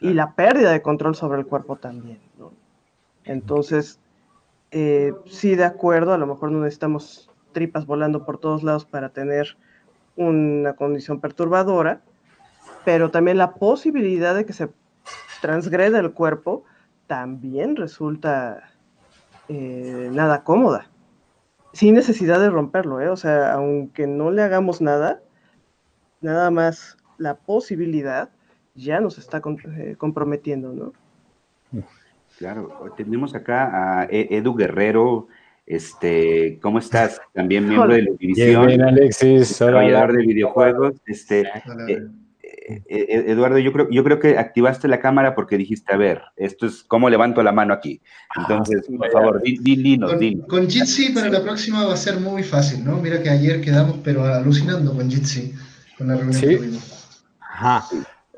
Y 0.00 0.14
la 0.14 0.32
pérdida 0.32 0.72
de 0.72 0.80
control 0.80 1.14
sobre 1.14 1.38
el 1.38 1.46
cuerpo 1.46 1.76
también, 1.76 2.18
¿no? 2.38 2.52
Entonces, 3.24 4.00
eh, 4.70 5.12
sí, 5.26 5.54
de 5.54 5.66
acuerdo, 5.66 6.14
a 6.14 6.18
lo 6.18 6.26
mejor 6.26 6.50
no 6.50 6.60
necesitamos 6.60 7.30
tripas 7.52 7.84
volando 7.84 8.24
por 8.24 8.38
todos 8.38 8.62
lados 8.62 8.86
para 8.86 9.10
tener 9.10 9.58
una 10.16 10.72
condición 10.72 11.20
perturbadora, 11.20 12.00
pero 12.86 13.10
también 13.10 13.36
la 13.36 13.52
posibilidad 13.52 14.34
de 14.34 14.46
que 14.46 14.54
se 14.54 14.70
transgreda 15.42 16.00
el 16.00 16.12
cuerpo 16.12 16.64
también 17.06 17.76
resulta 17.76 18.70
eh, 19.48 20.08
nada 20.10 20.44
cómoda, 20.44 20.88
sin 21.74 21.94
necesidad 21.94 22.40
de 22.40 22.48
romperlo, 22.48 23.02
¿eh? 23.02 23.10
o 23.10 23.18
sea, 23.18 23.52
aunque 23.52 24.06
no 24.06 24.30
le 24.30 24.40
hagamos 24.40 24.80
nada, 24.80 25.20
nada 26.22 26.50
más 26.50 26.96
la 27.18 27.34
posibilidad 27.34 28.30
ya 28.74 29.00
nos 29.00 29.18
está 29.18 29.40
eh, 29.76 29.94
comprometiendo, 29.96 30.72
¿no? 30.72 30.92
Claro, 32.38 32.92
tenemos 32.96 33.34
acá 33.34 34.00
a 34.00 34.04
e-, 34.06 34.28
Edu 34.30 34.54
Guerrero, 34.54 35.28
este, 35.66 36.58
¿cómo 36.60 36.78
estás? 36.78 37.20
También 37.32 37.68
miembro 37.68 37.94
de 37.94 38.02
la 38.02 38.10
división. 38.18 38.66
Bien, 38.66 38.82
Alexis. 38.82 39.60
Hola, 39.62 40.06
de 40.06 40.26
videojuegos. 40.26 40.94
Este, 41.06 41.42
eh, 42.66 42.82
eh, 42.88 43.24
Eduardo, 43.28 43.58
yo 43.58 43.72
creo, 43.72 43.88
yo 43.90 44.02
creo 44.04 44.18
que 44.18 44.38
activaste 44.38 44.88
la 44.88 44.98
cámara 44.98 45.34
porque 45.34 45.58
dijiste, 45.58 45.92
a 45.92 45.96
ver, 45.96 46.22
esto 46.36 46.66
es 46.66 46.82
cómo 46.82 47.10
levanto 47.10 47.42
la 47.42 47.52
mano 47.52 47.74
aquí. 47.74 48.00
Ah, 48.30 48.42
Entonces, 48.42 48.86
por 48.86 49.10
favor, 49.10 49.42
dinos, 49.42 50.12
con, 50.12 50.40
Con 50.42 50.70
Jitsi 50.70 51.10
para 51.10 51.28
la 51.28 51.42
próxima 51.42 51.84
va 51.84 51.94
a 51.94 51.98
ser 51.98 52.20
muy 52.20 52.42
fácil, 52.42 52.84
¿no? 52.84 52.98
Mira 52.98 53.22
que 53.22 53.30
ayer 53.30 53.60
quedamos, 53.60 53.98
pero 54.02 54.24
alucinando 54.24 54.94
con 54.94 55.10
Jitsi, 55.10 55.54
con 55.96 56.08
la 56.08 56.16
reunión 56.16 56.40
que 56.40 56.56
tuvimos. 56.56 56.93
Ajá. 57.54 57.84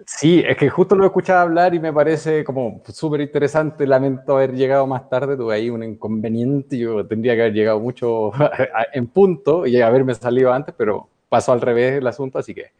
Sí, 0.05 0.45
es 0.47 0.57
que 0.59 0.69
justo 0.69 0.95
lo 0.95 1.05
he 1.05 1.07
escuchado 1.07 1.41
hablar 1.41 1.75
y 1.75 1.81
me 1.81 1.93
parece 1.93 2.45
como 2.45 2.83
súper 2.89 3.23
interesante. 3.23 3.87
Lamento 3.87 4.37
haber 4.37 4.53
llegado 4.53 4.87
más 4.87 5.09
tarde, 5.09 5.37
tuve 5.37 5.55
ahí 5.55 5.71
un 5.71 5.83
inconveniente. 5.83 6.77
Yo 6.77 7.07
tendría 7.07 7.35
que 7.35 7.41
haber 7.43 7.55
llegado 7.55 7.81
mucho 7.81 8.31
en 8.93 9.07
punto 9.07 9.67
y 9.67 9.81
haberme 9.81 10.15
salido 10.15 10.53
antes, 10.53 10.75
pero 10.77 11.09
pasó 11.31 11.53
al 11.53 11.63
revés 11.63 11.95
el 11.95 12.07
asunto, 12.07 12.39
así 12.39 12.55
que 12.55 12.73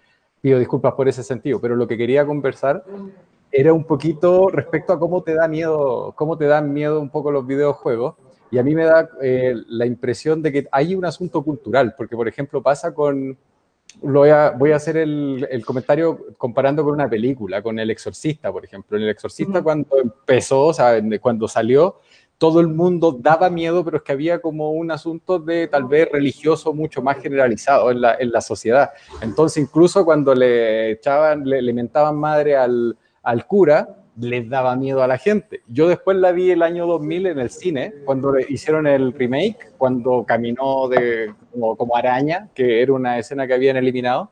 pido 0.43 0.59
disculpas 0.59 0.93
por 0.93 1.09
ese 1.09 1.23
sentido, 1.23 1.61
pero 1.61 1.75
lo 1.75 1.89
que 1.89 1.97
quería 1.97 2.25
conversar 2.25 2.85
era 3.51 3.73
un 3.73 3.85
poquito 3.85 4.49
respecto 4.49 4.93
a 4.93 4.99
cómo 4.99 5.23
te 5.23 5.35
da 5.35 5.49
miedo, 5.49 6.13
cómo 6.17 6.37
te 6.37 6.45
dan 6.45 6.73
miedo 6.73 7.01
un 7.01 7.11
poco 7.11 7.31
los 7.31 7.47
videojuegos. 7.47 8.15
Y 8.51 8.59
a 8.59 8.63
mí 8.63 8.75
me 8.75 8.85
da 8.85 9.09
eh, 9.23 9.55
la 9.69 9.87
impresión 9.87 10.43
de 10.43 10.53
que 10.53 10.69
hay 10.71 10.95
un 10.95 11.05
asunto 11.05 11.43
cultural, 11.43 11.95
porque 11.97 12.15
por 12.15 12.29
ejemplo 12.29 12.63
pasa 12.63 12.95
con, 12.95 13.37
lo 14.03 14.21
voy, 14.21 14.31
a, 14.31 14.51
voy 14.51 14.73
a 14.73 14.77
hacer 14.77 14.97
el, 14.97 15.47
el, 15.51 15.65
comentario 15.65 16.27
comparando 16.37 16.85
con 16.85 16.95
una 16.95 17.09
película, 17.09 17.63
con 17.63 17.79
El 17.79 17.91
Exorcista, 17.91 18.53
por 18.53 18.65
ejemplo. 18.65 18.97
En 18.97 19.05
El 19.05 19.11
Exorcista 19.11 19.63
cuando 19.63 19.99
empezó, 19.99 20.67
o 20.67 20.73
sea, 20.75 21.01
cuando 21.21 21.49
salió, 21.49 22.01
todo 22.39 22.61
el 22.61 22.69
mundo 22.69 23.17
daba 23.19 23.49
miedo, 23.49 23.85
pero 23.85 23.99
es 23.99 24.03
que 24.03 24.13
había 24.13 24.41
como 24.41 24.73
un 24.73 24.91
asunto 24.91 25.39
de 25.39 25.69
tal 25.69 25.85
vez 25.85 26.09
religioso 26.13 26.75
mucho 26.75 27.01
más 27.01 27.19
generalizado 27.19 27.91
en 27.91 28.03
la, 28.03 28.15
en 28.19 28.31
la 28.31 28.41
sociedad. 28.41 28.91
Entonces, 29.23 29.63
incluso 29.63 30.05
cuando 30.05 30.35
le 30.35 30.93
echaban, 30.93 31.45
le, 31.49 31.63
le 31.63 31.73
mentaban 31.73 32.17
madre 32.17 32.57
al, 32.57 32.97
al, 33.23 33.47
cura, 33.47 33.89
les 34.19 34.49
daba 34.49 34.77
miedo 34.77 35.03
a 35.03 35.07
la 35.07 35.19
gente. 35.19 35.63
Yo 35.67 35.89
después 35.89 36.17
la 36.17 36.33
vi 36.33 36.51
el 36.51 36.63
año 36.63 36.87
2000 36.87 37.27
en 37.27 37.39
el 37.39 37.51
cine, 37.51 37.95
cuando 38.05 38.39
hicieron 38.39 38.87
el 38.87 39.13
remake, 39.13 39.73
cuando 39.79 40.25
caminó 40.27 40.89
de, 40.89 41.35
como, 41.53 41.77
como 41.77 41.97
araña, 41.97 42.49
que 42.55 42.83
era 42.83 42.93
una 42.93 43.19
escena 43.19 43.47
que 43.47 43.55
habían 43.55 43.77
eliminado, 43.77 44.31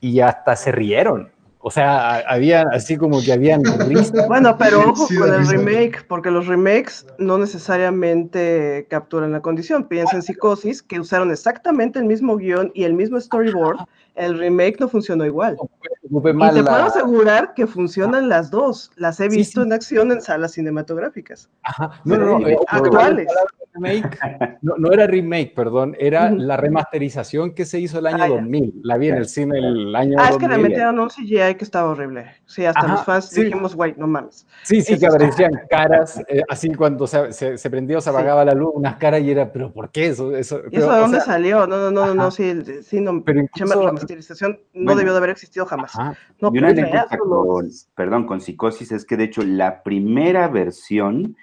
y 0.00 0.20
hasta 0.20 0.56
se 0.56 0.72
rieron 0.72 1.30
o 1.68 1.70
sea, 1.72 2.18
había 2.28 2.62
así 2.70 2.96
como 2.96 3.20
que 3.20 3.32
habían 3.32 3.60
Bueno, 4.28 4.56
pero 4.56 4.90
ojo 4.90 5.08
con 5.18 5.34
el 5.34 5.48
remake, 5.48 6.06
porque 6.06 6.30
los 6.30 6.46
remakes 6.46 7.04
no 7.18 7.38
necesariamente 7.38 8.86
capturan 8.88 9.32
la 9.32 9.40
condición. 9.40 9.88
Piensa 9.88 10.14
en 10.14 10.22
Psicosis, 10.22 10.80
que 10.80 11.00
usaron 11.00 11.32
exactamente 11.32 11.98
el 11.98 12.04
mismo 12.04 12.36
guion 12.36 12.70
y 12.72 12.84
el 12.84 12.94
mismo 12.94 13.20
storyboard. 13.20 13.80
El 14.16 14.38
remake 14.38 14.80
no 14.80 14.88
funcionó 14.88 15.26
igual. 15.26 15.56
y 16.02 16.08
te 16.08 16.32
puedo 16.32 16.84
asegurar 16.84 17.52
que 17.54 17.66
funcionan 17.66 18.28
las 18.30 18.50
dos. 18.50 18.90
Las 18.96 19.20
he 19.20 19.28
visto 19.28 19.62
en 19.62 19.74
acción 19.74 20.10
en 20.10 20.22
salas 20.22 20.52
cinematográficas. 20.52 21.50
Ajá. 21.62 21.90
No, 22.04 22.16
no, 22.16 22.38
no, 22.38 22.48
eh, 22.48 22.56
actuales. 22.68 23.28
remake, 23.74 24.18
no, 24.62 24.90
era 24.90 25.06
remake, 25.06 25.52
perdón, 25.54 25.94
era 25.98 26.30
la 26.30 26.56
remasterización 26.56 27.52
que 27.52 27.66
se 27.66 27.78
hizo 27.78 27.98
el 27.98 28.06
año 28.06 28.26
2000. 28.26 28.72
Ah, 28.74 28.80
la 28.84 28.96
vi 28.96 29.08
en 29.08 29.16
el 29.16 29.28
cine 29.28 29.58
el 29.58 29.94
año 29.94 30.16
Ah, 30.18 30.30
es 30.30 30.38
que 30.38 30.48
le 30.48 30.56
metieron 30.56 30.98
un 30.98 31.10
CGI 31.10 31.56
que 31.56 31.64
estaba 31.64 31.90
horrible. 31.90 32.26
Sí, 32.46 32.64
hasta 32.64 32.88
los 32.88 33.04
fans 33.04 33.30
dijimos, 33.30 33.74
güey, 33.74 33.94
no 33.98 34.06
mames. 34.06 34.46
Sí, 34.62 34.80
sí, 34.80 34.98
que 34.98 35.06
aparecían 35.06 35.52
caras, 35.68 36.22
eh, 36.28 36.40
así 36.48 36.72
cuando 36.72 37.06
se, 37.06 37.32
se, 37.32 37.58
se 37.58 37.70
prendía 37.70 37.98
o 37.98 38.00
se 38.00 38.08
apagaba 38.08 38.46
la 38.46 38.54
luz, 38.54 38.70
unas 38.74 38.96
caras 38.96 39.20
y 39.20 39.30
era, 39.30 39.52
pero 39.52 39.70
¿por 39.72 39.90
qué 39.90 40.06
eso? 40.06 40.34
¿Eso, 40.34 40.62
¿Eso 40.72 40.90
de 40.90 40.98
dónde 41.00 41.20
salió? 41.20 41.66
No, 41.66 41.76
no, 41.76 41.90
no, 41.90 42.14
no, 42.14 42.30
sí, 42.30 42.62
sí, 42.82 43.00
no. 43.02 43.22
Pero 43.22 43.40
incluso, 43.40 43.92
la 44.06 44.14
remasterización 44.14 44.60
no 44.72 44.94
debió 44.94 45.12
de 45.12 45.18
haber 45.18 45.30
existido 45.30 45.66
jamás. 45.66 45.92
No, 46.40 46.50
y 46.52 46.58
una 46.58 46.68
anécdota 46.68 47.18
con, 47.18 47.68
perdón, 47.94 48.26
con 48.26 48.40
Psicosis 48.40 48.92
es 48.92 49.04
que 49.04 49.16
de 49.16 49.24
hecho 49.24 49.42
la 49.42 49.82
primera 49.82 50.48
versión 50.48 51.36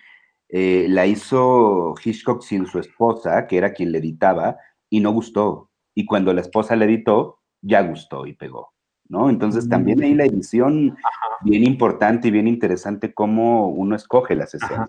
eh, 0.50 0.86
la 0.90 1.06
hizo 1.06 1.96
Hitchcock 2.04 2.42
sin 2.42 2.66
su 2.66 2.80
esposa, 2.80 3.48
que 3.48 3.58
era 3.58 3.74
quien 3.74 3.92
le 3.92 4.00
editaba, 4.00 4.58
y 4.90 5.00
no 5.00 5.12
gustó. 5.12 5.70
Y 5.96 6.06
cuando 6.06 6.34
la 6.34 6.42
esposa 6.42 6.76
le 6.76 6.86
editó, 6.86 7.40
ya 7.62 7.82
gustó 7.82 8.26
y 8.26 8.34
pegó. 8.34 8.74
¿no? 9.10 9.30
Entonces 9.30 9.70
también 9.70 10.02
ahí 10.04 10.14
la 10.14 10.26
edición, 10.26 10.98
bien 11.42 11.64
importante 11.64 12.28
y 12.28 12.32
bien 12.32 12.48
interesante 12.48 13.14
cómo 13.14 13.70
uno 13.70 13.96
escoge 13.96 14.36
las 14.36 14.54
escenas. 14.56 14.88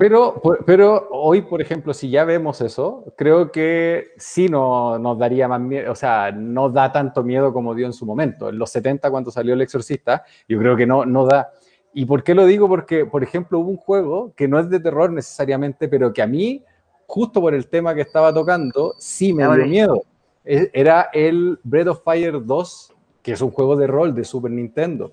Pero, 0.00 0.42
pero 0.66 1.08
hoy, 1.12 1.42
por 1.42 1.62
ejemplo, 1.62 1.94
si 1.94 2.10
ya 2.10 2.24
vemos 2.24 2.60
eso, 2.60 3.04
creo 3.16 3.52
que 3.52 4.08
sí 4.16 4.48
no, 4.48 4.98
nos 4.98 5.16
daría 5.16 5.46
más 5.46 5.60
miedo, 5.60 5.92
o 5.92 5.94
sea, 5.94 6.32
no 6.32 6.70
da 6.70 6.90
tanto 6.90 7.22
miedo 7.22 7.52
como 7.52 7.72
dio 7.72 7.86
en 7.86 7.92
su 7.92 8.04
momento. 8.04 8.48
En 8.48 8.58
los 8.58 8.70
70, 8.70 9.08
cuando 9.12 9.30
salió 9.30 9.54
El 9.54 9.60
Exorcista, 9.60 10.24
yo 10.48 10.58
creo 10.58 10.76
que 10.76 10.86
no, 10.86 11.06
no 11.06 11.24
da. 11.24 11.52
¿Y 11.94 12.04
por 12.04 12.24
qué 12.24 12.34
lo 12.34 12.46
digo? 12.46 12.68
Porque, 12.68 13.06
por 13.06 13.22
ejemplo, 13.22 13.60
hubo 13.60 13.70
un 13.70 13.76
juego 13.76 14.32
que 14.34 14.48
no 14.48 14.58
es 14.58 14.68
de 14.68 14.80
terror 14.80 15.12
necesariamente, 15.12 15.88
pero 15.88 16.12
que 16.12 16.20
a 16.20 16.26
mí, 16.26 16.64
justo 17.06 17.40
por 17.40 17.54
el 17.54 17.68
tema 17.68 17.94
que 17.94 18.00
estaba 18.00 18.34
tocando, 18.34 18.94
sí 18.98 19.32
me 19.32 19.44
dio 19.44 19.66
miedo. 19.66 20.02
E, 20.44 20.68
era 20.72 21.10
el 21.12 21.60
Breath 21.62 21.88
of 21.88 22.02
Fire 22.02 22.44
2, 22.44 22.92
que 23.22 23.32
es 23.32 23.40
un 23.40 23.52
juego 23.52 23.76
de 23.76 23.86
rol 23.86 24.16
de 24.16 24.24
Super 24.24 24.50
Nintendo 24.50 25.12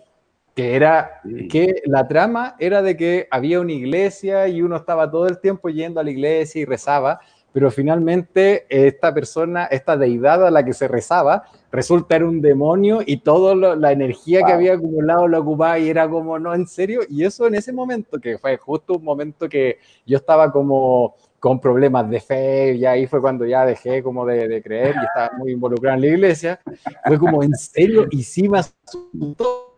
que 0.56 0.76
era 0.76 1.22
que 1.50 1.82
la 1.86 2.08
trama 2.08 2.56
era 2.60 2.82
de 2.82 2.96
que 2.96 3.28
había 3.32 3.60
una 3.60 3.72
iglesia 3.72 4.48
y 4.48 4.62
uno 4.62 4.76
estaba 4.76 5.10
todo 5.10 5.28
el 5.28 5.40
tiempo 5.40 5.70
yendo 5.70 6.00
a 6.00 6.04
la 6.04 6.12
iglesia 6.12 6.62
y 6.62 6.66
rezaba, 6.66 7.20
pero 7.52 7.70
finalmente 7.72 8.66
esta 8.70 9.14
persona, 9.14 9.66
esta 9.66 9.96
deidad 9.96 10.46
a 10.46 10.52
la 10.52 10.66
que 10.66 10.74
se 10.74 10.88
rezaba, 10.88 11.44
resulta 11.72 12.16
era 12.16 12.26
un 12.26 12.42
demonio 12.42 13.02
y 13.06 13.18
toda 13.18 13.76
la 13.76 13.92
energía 13.92 14.44
que 14.44 14.52
había 14.52 14.74
acumulado 14.74 15.28
lo 15.28 15.40
ocupaba 15.40 15.78
y 15.80 15.90
era 15.90 16.10
como, 16.10 16.38
no, 16.40 16.54
en 16.54 16.68
serio, 16.68 17.02
y 17.08 17.24
eso 17.24 17.48
en 17.48 17.56
ese 17.56 17.72
momento, 17.72 18.20
que 18.20 18.38
fue 18.38 18.58
justo 18.58 18.94
un 18.96 19.04
momento 19.04 19.48
que 19.48 19.78
yo 20.06 20.18
estaba 20.18 20.52
como 20.52 21.16
con 21.40 21.60
problemas 21.60 22.10
de 22.10 22.22
fe, 22.22 22.74
y 22.76 22.86
ahí 22.86 23.06
fue 23.06 23.22
cuando 23.22 23.46
ya 23.46 23.66
dejé 23.66 24.02
como 24.02 24.26
de, 24.26 24.48
de 24.48 24.64
creer 24.64 24.96
y 24.96 25.06
estaba 25.06 25.38
muy 25.38 25.52
involucrado 25.52 25.96
en 25.96 26.02
la 26.02 26.08
iglesia, 26.08 26.60
fue 27.06 27.20
como, 27.20 27.44
en 27.44 27.54
serio, 27.54 28.08
y 28.10 28.24
sí 28.24 28.48
me 28.48 28.60
asustó 28.60 29.73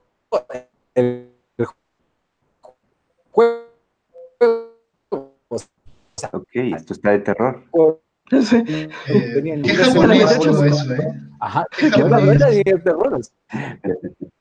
el 0.96 1.30
juego. 3.34 3.76
Ok, 6.32 6.50
esto 6.54 6.94
está 6.94 7.12
de 7.12 7.20
terror. 7.20 7.64
Sí. 8.42 8.64
Eh, 8.68 9.62
¿Qué 9.64 9.76
japonés 9.76 10.32
eso, 10.32 10.66
eh? 10.66 10.72
Ajá, 11.40 11.68
¿Qué 11.78 11.88
de 11.90 12.80
terror? 12.84 13.22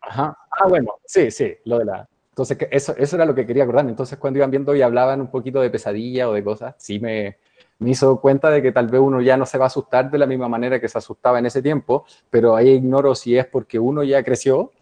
Ajá. 0.01 0.39
Ah, 0.51 0.69
bueno, 0.69 0.95
sí, 1.05 1.31
sí, 1.31 1.55
lo 1.65 1.79
de 1.79 1.85
la... 1.85 2.09
Entonces, 2.31 2.57
eso, 2.71 2.97
eso 2.97 3.17
era 3.17 3.27
lo 3.27 3.35
que 3.35 3.47
quería 3.47 3.65
acordar. 3.65 3.87
Entonces, 3.87 4.19
cuando 4.19 4.39
iban 4.39 4.51
viendo 4.51 4.75
y 4.75 4.83
hablaban 4.83 5.21
un 5.21 5.31
poquito 5.31 5.61
de 5.61 5.71
pesadilla 5.71 6.29
o 6.29 6.33
de 6.33 6.43
cosas, 6.43 6.75
sí 6.79 6.99
me, 6.99 7.37
me 7.79 7.91
hizo 7.91 8.21
cuenta 8.21 8.51
de 8.51 8.63
que 8.63 8.73
tal 8.73 8.89
vez 8.89 9.01
uno 9.01 9.21
ya 9.21 9.37
no 9.37 9.47
se 9.47 9.59
va 9.59 9.65
a 9.65 9.67
asustar 9.67 10.11
de 10.11 10.19
la 10.19 10.27
misma 10.27 10.49
manera 10.49 10.81
que 10.81 10.89
se 10.89 10.99
asustaba 10.99 11.39
en 11.39 11.47
ese 11.47 11.63
tiempo, 11.63 12.07
pero 12.31 12.57
ahí 12.57 12.71
ignoro 12.71 13.15
si 13.15 13.37
es 13.37 13.47
porque 13.47 13.79
uno 13.79 14.03
ya 14.03 14.23
creció 14.25 14.73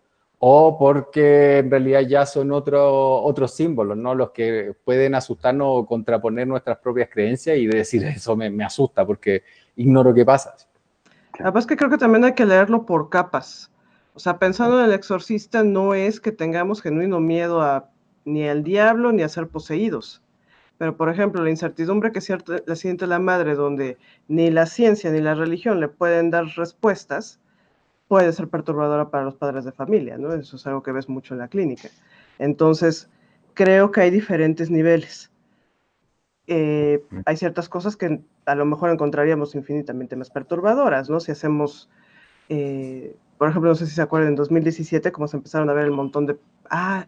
o 0.44 0.76
porque 0.76 1.58
en 1.58 1.70
realidad 1.70 2.00
ya 2.00 2.26
son 2.26 2.50
otro, 2.50 3.22
otros 3.22 3.54
símbolos, 3.54 3.96
¿no? 3.96 4.12
Los 4.12 4.32
que 4.32 4.74
pueden 4.84 5.14
asustarnos 5.14 5.68
o 5.70 5.86
contraponer 5.86 6.48
nuestras 6.48 6.78
propias 6.78 7.10
creencias 7.12 7.56
y 7.58 7.68
decir 7.68 8.02
eso 8.04 8.34
me, 8.34 8.64
asusta 8.64 9.06
porque 9.06 9.44
ignoro 9.76 10.12
qué 10.12 10.24
pasa. 10.24 10.56
Además 11.38 11.64
que 11.64 11.76
creo 11.76 11.90
que 11.90 11.96
también 11.96 12.24
hay 12.24 12.32
que 12.32 12.44
leerlo 12.44 12.86
por 12.86 13.08
capas. 13.08 13.70
O 14.14 14.18
sea, 14.18 14.40
pensando 14.40 14.80
en 14.80 14.86
el 14.86 14.94
exorcista 14.94 15.62
no 15.62 15.94
es 15.94 16.18
que 16.18 16.32
tengamos 16.32 16.82
genuino 16.82 17.20
miedo 17.20 17.86
ni 18.24 18.48
al 18.48 18.64
diablo 18.64 19.12
ni 19.12 19.22
a 19.22 19.28
ser 19.28 19.46
poseídos. 19.46 20.24
Pero, 20.76 20.96
por 20.96 21.08
ejemplo, 21.08 21.44
la 21.44 21.50
incertidumbre 21.50 22.10
que 22.10 22.20
siente 22.20 23.06
la 23.06 23.20
madre, 23.20 23.54
donde 23.54 23.96
ni 24.26 24.50
la 24.50 24.66
ciencia 24.66 25.12
ni 25.12 25.20
la 25.20 25.36
religión 25.36 25.78
le 25.78 25.86
pueden 25.86 26.30
dar 26.30 26.46
respuestas, 26.56 27.38
puede 28.12 28.30
ser 28.34 28.48
perturbadora 28.48 29.08
para 29.08 29.24
los 29.24 29.36
padres 29.36 29.64
de 29.64 29.72
familia, 29.72 30.18
¿no? 30.18 30.34
Eso 30.34 30.56
es 30.56 30.66
algo 30.66 30.82
que 30.82 30.92
ves 30.92 31.08
mucho 31.08 31.32
en 31.32 31.38
la 31.38 31.48
clínica. 31.48 31.88
Entonces, 32.38 33.08
creo 33.54 33.90
que 33.90 34.02
hay 34.02 34.10
diferentes 34.10 34.70
niveles. 34.70 35.32
Eh, 36.46 37.02
hay 37.24 37.38
ciertas 37.38 37.70
cosas 37.70 37.96
que 37.96 38.20
a 38.44 38.54
lo 38.54 38.66
mejor 38.66 38.90
encontraríamos 38.90 39.54
infinitamente 39.54 40.14
más 40.14 40.28
perturbadoras, 40.28 41.08
¿no? 41.08 41.20
Si 41.20 41.32
hacemos, 41.32 41.88
eh, 42.50 43.16
por 43.38 43.48
ejemplo, 43.48 43.70
no 43.70 43.76
sé 43.76 43.86
si 43.86 43.94
se 43.94 44.02
acuerdan, 44.02 44.28
en 44.28 44.36
2017, 44.36 45.10
cómo 45.10 45.26
se 45.26 45.38
empezaron 45.38 45.70
a 45.70 45.72
ver 45.72 45.86
el 45.86 45.92
montón 45.92 46.26
de... 46.26 46.36
Ah, 46.68 47.06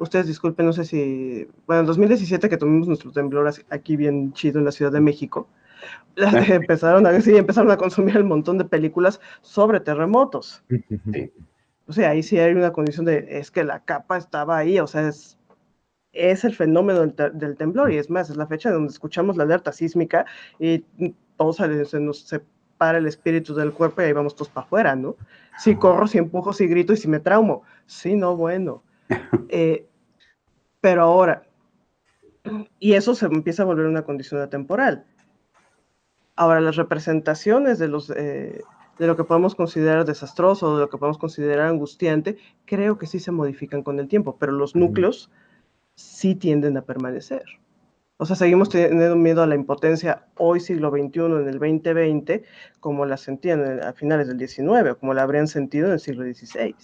ustedes 0.00 0.26
disculpen, 0.26 0.66
no 0.66 0.72
sé 0.72 0.84
si... 0.84 1.46
Bueno, 1.68 1.82
en 1.82 1.86
2017 1.86 2.48
que 2.48 2.56
tuvimos 2.56 2.88
nuestro 2.88 3.12
temblor 3.12 3.48
aquí 3.70 3.94
bien 3.96 4.32
chido 4.32 4.58
en 4.58 4.64
la 4.64 4.72
Ciudad 4.72 4.90
de 4.90 5.00
México, 5.00 5.46
empezaron, 6.16 7.06
a, 7.06 7.20
sí, 7.20 7.36
empezaron 7.36 7.70
a 7.70 7.76
consumir 7.76 8.18
un 8.18 8.28
montón 8.28 8.58
de 8.58 8.64
películas 8.64 9.20
sobre 9.40 9.80
terremotos. 9.80 10.62
O 11.86 11.92
sea, 11.92 12.10
ahí 12.10 12.22
sí 12.22 12.38
hay 12.38 12.52
una 12.52 12.72
condición 12.72 13.06
de, 13.06 13.26
es 13.28 13.50
que 13.50 13.64
la 13.64 13.80
capa 13.80 14.16
estaba 14.16 14.56
ahí, 14.56 14.78
o 14.78 14.86
sea, 14.86 15.08
es, 15.08 15.38
es 16.12 16.44
el 16.44 16.54
fenómeno 16.54 17.06
del, 17.06 17.56
temblor 17.56 17.92
y 17.92 17.98
es 17.98 18.10
más, 18.10 18.30
es 18.30 18.36
la 18.36 18.46
fecha 18.46 18.70
donde 18.70 18.92
escuchamos 18.92 19.36
la 19.36 19.44
alerta 19.44 19.72
sísmica 19.72 20.26
y 20.58 20.84
todos 21.36 21.56
se, 21.56 22.00
nos 22.00 22.20
separa 22.20 22.98
el 22.98 23.06
espíritu 23.06 23.54
del 23.54 23.72
cuerpo 23.72 24.02
y 24.02 24.04
ahí 24.04 24.12
vamos 24.12 24.34
todos 24.34 24.48
para 24.48 24.66
afuera, 24.66 24.96
¿no? 24.96 25.16
Si 25.58 25.74
corro, 25.76 26.06
si 26.06 26.18
empujo, 26.18 26.52
si 26.52 26.66
grito 26.66 26.92
y 26.92 26.96
si 26.96 27.08
me 27.08 27.20
traumo. 27.20 27.62
Sí, 27.86 28.14
no, 28.14 28.36
bueno. 28.36 28.82
Eh, 29.54 29.86
pero 30.80 31.02
ahora, 31.02 31.42
y 32.78 32.94
eso 32.94 33.14
se 33.14 33.26
empieza 33.26 33.62
a 33.62 33.66
volver 33.66 33.86
una 33.86 34.02
condición 34.02 34.48
temporal. 34.48 35.04
Ahora, 36.36 36.60
las 36.60 36.76
representaciones 36.76 37.78
de, 37.78 37.88
los, 37.88 38.10
eh, 38.10 38.62
de 38.98 39.06
lo 39.06 39.16
que 39.16 39.24
podemos 39.24 39.54
considerar 39.54 40.04
desastroso, 40.04 40.70
o 40.70 40.76
de 40.76 40.82
lo 40.82 40.88
que 40.88 40.98
podemos 40.98 41.18
considerar 41.18 41.68
angustiante, 41.68 42.38
creo 42.64 42.98
que 42.98 43.06
sí 43.06 43.20
se 43.20 43.32
modifican 43.32 43.82
con 43.82 43.98
el 43.98 44.08
tiempo, 44.08 44.36
pero 44.38 44.52
los 44.52 44.74
núcleos 44.74 45.30
sí 45.94 46.34
tienden 46.34 46.76
a 46.76 46.82
permanecer. 46.82 47.44
O 48.16 48.24
sea, 48.24 48.36
seguimos 48.36 48.68
teniendo 48.68 49.16
miedo 49.16 49.42
a 49.42 49.46
la 49.48 49.56
impotencia 49.56 50.26
hoy, 50.36 50.60
siglo 50.60 50.90
XXI, 50.90 51.20
en 51.22 51.48
el 51.48 51.58
2020, 51.58 52.44
como 52.78 53.04
la 53.04 53.16
sentían 53.16 53.82
a 53.82 53.92
finales 53.92 54.28
del 54.28 54.38
XIX, 54.38 54.92
o 54.92 54.98
como 54.98 55.12
la 55.12 55.22
habrían 55.22 55.48
sentido 55.48 55.88
en 55.88 55.94
el 55.94 56.00
siglo 56.00 56.22
XVI. 56.24 56.76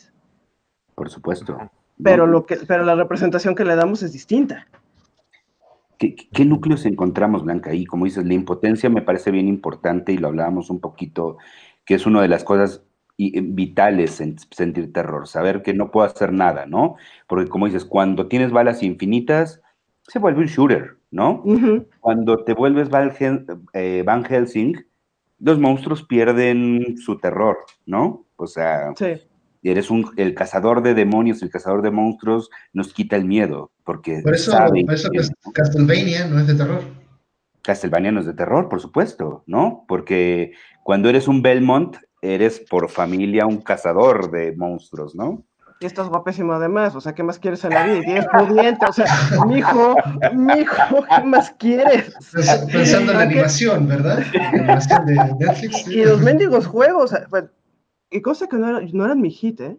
Por 0.96 1.08
supuesto. 1.10 1.56
Pero, 2.02 2.26
lo 2.26 2.44
que, 2.44 2.56
pero 2.56 2.84
la 2.84 2.96
representación 2.96 3.54
que 3.54 3.64
le 3.64 3.76
damos 3.76 4.02
es 4.02 4.12
distinta. 4.12 4.66
¿Qué, 5.98 6.44
núcleos 6.44 6.86
encontramos, 6.86 7.44
Blanca? 7.44 7.70
Ahí, 7.70 7.84
como 7.84 8.04
dices, 8.04 8.24
la 8.24 8.34
impotencia 8.34 8.88
me 8.88 9.02
parece 9.02 9.32
bien 9.32 9.48
importante 9.48 10.12
y 10.12 10.16
lo 10.16 10.28
hablábamos 10.28 10.70
un 10.70 10.80
poquito, 10.80 11.38
que 11.84 11.94
es 11.94 12.06
una 12.06 12.22
de 12.22 12.28
las 12.28 12.44
cosas 12.44 12.84
eh, 13.18 13.40
vitales 13.42 14.20
en 14.20 14.36
sentir 14.52 14.92
terror, 14.92 15.26
saber 15.26 15.62
que 15.62 15.74
no 15.74 15.90
puedo 15.90 16.06
hacer 16.06 16.32
nada, 16.32 16.66
¿no? 16.66 16.94
Porque 17.26 17.50
como 17.50 17.66
dices, 17.66 17.84
cuando 17.84 18.28
tienes 18.28 18.52
balas 18.52 18.82
infinitas, 18.84 19.60
se 20.06 20.20
vuelve 20.20 20.40
un 20.40 20.46
shooter, 20.46 20.98
¿no? 21.10 21.42
Cuando 22.00 22.44
te 22.44 22.54
vuelves 22.54 22.88
eh, 23.72 24.02
Van, 24.06 24.24
Helsing, 24.24 24.86
los 25.40 25.58
monstruos 25.58 26.04
pierden 26.04 26.96
su 26.96 27.18
terror, 27.18 27.58
¿no? 27.86 28.24
O 28.36 28.46
sea, 28.46 28.92
sí 28.96 29.16
eres 29.62 29.90
un, 29.90 30.12
el 30.16 30.34
cazador 30.34 30.82
de 30.82 30.94
demonios, 30.94 31.42
el 31.42 31.50
cazador 31.50 31.82
de 31.82 31.90
monstruos, 31.90 32.50
nos 32.72 32.92
quita 32.92 33.16
el 33.16 33.24
miedo, 33.24 33.70
porque 33.84 34.20
Por 34.22 34.34
eso, 34.34 34.52
por 34.56 34.94
eso 34.94 35.10
Castlevania 35.52 36.26
no 36.26 36.40
es 36.40 36.46
de 36.46 36.54
terror. 36.54 36.82
Castlevania 37.62 38.12
no 38.12 38.20
es 38.20 38.26
de 38.26 38.34
terror, 38.34 38.68
por 38.68 38.80
supuesto, 38.80 39.42
¿no? 39.46 39.84
Porque 39.88 40.52
cuando 40.82 41.08
eres 41.08 41.28
un 41.28 41.42
Belmont, 41.42 41.96
eres 42.22 42.60
por 42.60 42.88
familia 42.88 43.46
un 43.46 43.60
cazador 43.60 44.30
de 44.30 44.54
monstruos, 44.56 45.14
¿no? 45.14 45.44
Y 45.80 45.86
estás 45.86 46.08
guapísimo 46.08 46.54
además, 46.54 46.96
o 46.96 47.00
sea, 47.00 47.14
¿qué 47.14 47.22
más 47.22 47.38
quieres 47.38 47.62
en 47.64 47.70
la 47.70 47.84
vida? 47.84 47.98
Y 47.98 48.04
tienes 48.04 48.26
pudiente, 48.26 48.84
o 48.84 48.92
sea, 48.92 49.06
mijo, 49.46 49.94
mijo, 50.34 51.04
¿qué 51.08 51.24
más 51.24 51.52
quieres? 51.56 52.12
Pensando 52.72 53.12
en 53.12 53.18
la 53.18 53.24
animación, 53.24 53.86
¿verdad? 53.86 54.24
La 54.32 54.48
animación 54.48 55.06
de 55.06 55.14
Netflix. 55.38 55.86
Y 55.86 56.04
los 56.04 56.20
mendigos 56.20 56.66
juegos, 56.66 57.14
y 58.10 58.20
cosa 58.22 58.48
que 58.48 58.56
no, 58.56 58.80
no 58.80 59.04
eran 59.04 59.20
mi 59.20 59.30
hit, 59.30 59.60
¿eh? 59.60 59.76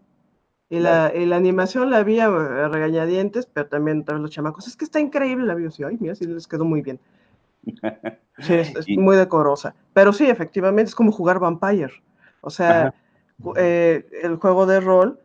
Y 0.72 0.80
la, 0.80 1.12
la, 1.16 1.36
animación 1.36 1.90
la 1.90 1.98
había 1.98 2.30
regañadientes, 2.30 3.48
pero 3.48 3.68
también 3.68 4.06
todos 4.06 4.22
los 4.22 4.30
chamacos. 4.30 4.68
Es 4.68 4.78
que 4.78 4.86
está 4.86 5.00
increíble 5.00 5.48
la 5.48 5.56
vida. 5.56 5.70
ay, 5.88 5.98
mira, 6.00 6.14
sí 6.14 6.28
les 6.28 6.48
quedó 6.48 6.66
muy 6.66 6.82
bien. 6.82 7.00
Sí, 8.42 8.54
es, 8.54 8.88
muy 8.98 9.18
decorosa. 9.18 9.76
Pero 9.92 10.14
sí, 10.14 10.26
efectivamente, 10.26 10.88
es 10.88 10.96
como 10.96 11.12
jugar 11.12 11.40
Vampire. 11.40 11.92
O 12.40 12.50
sea, 12.50 12.94
eh, 13.58 14.08
el 14.24 14.38
juego 14.38 14.66
de 14.66 14.80
rol, 14.80 15.20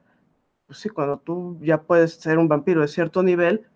pues 0.67 0.81
sí, 0.81 0.89
cuando 0.89 1.19
tú 1.19 1.57
ya 1.63 1.83
puedes 1.83 2.15
ser 2.15 2.39
un 2.39 2.49
vampiro 2.49 2.81
de 2.81 2.89
cierto 2.89 3.23
nivel, 3.23 3.69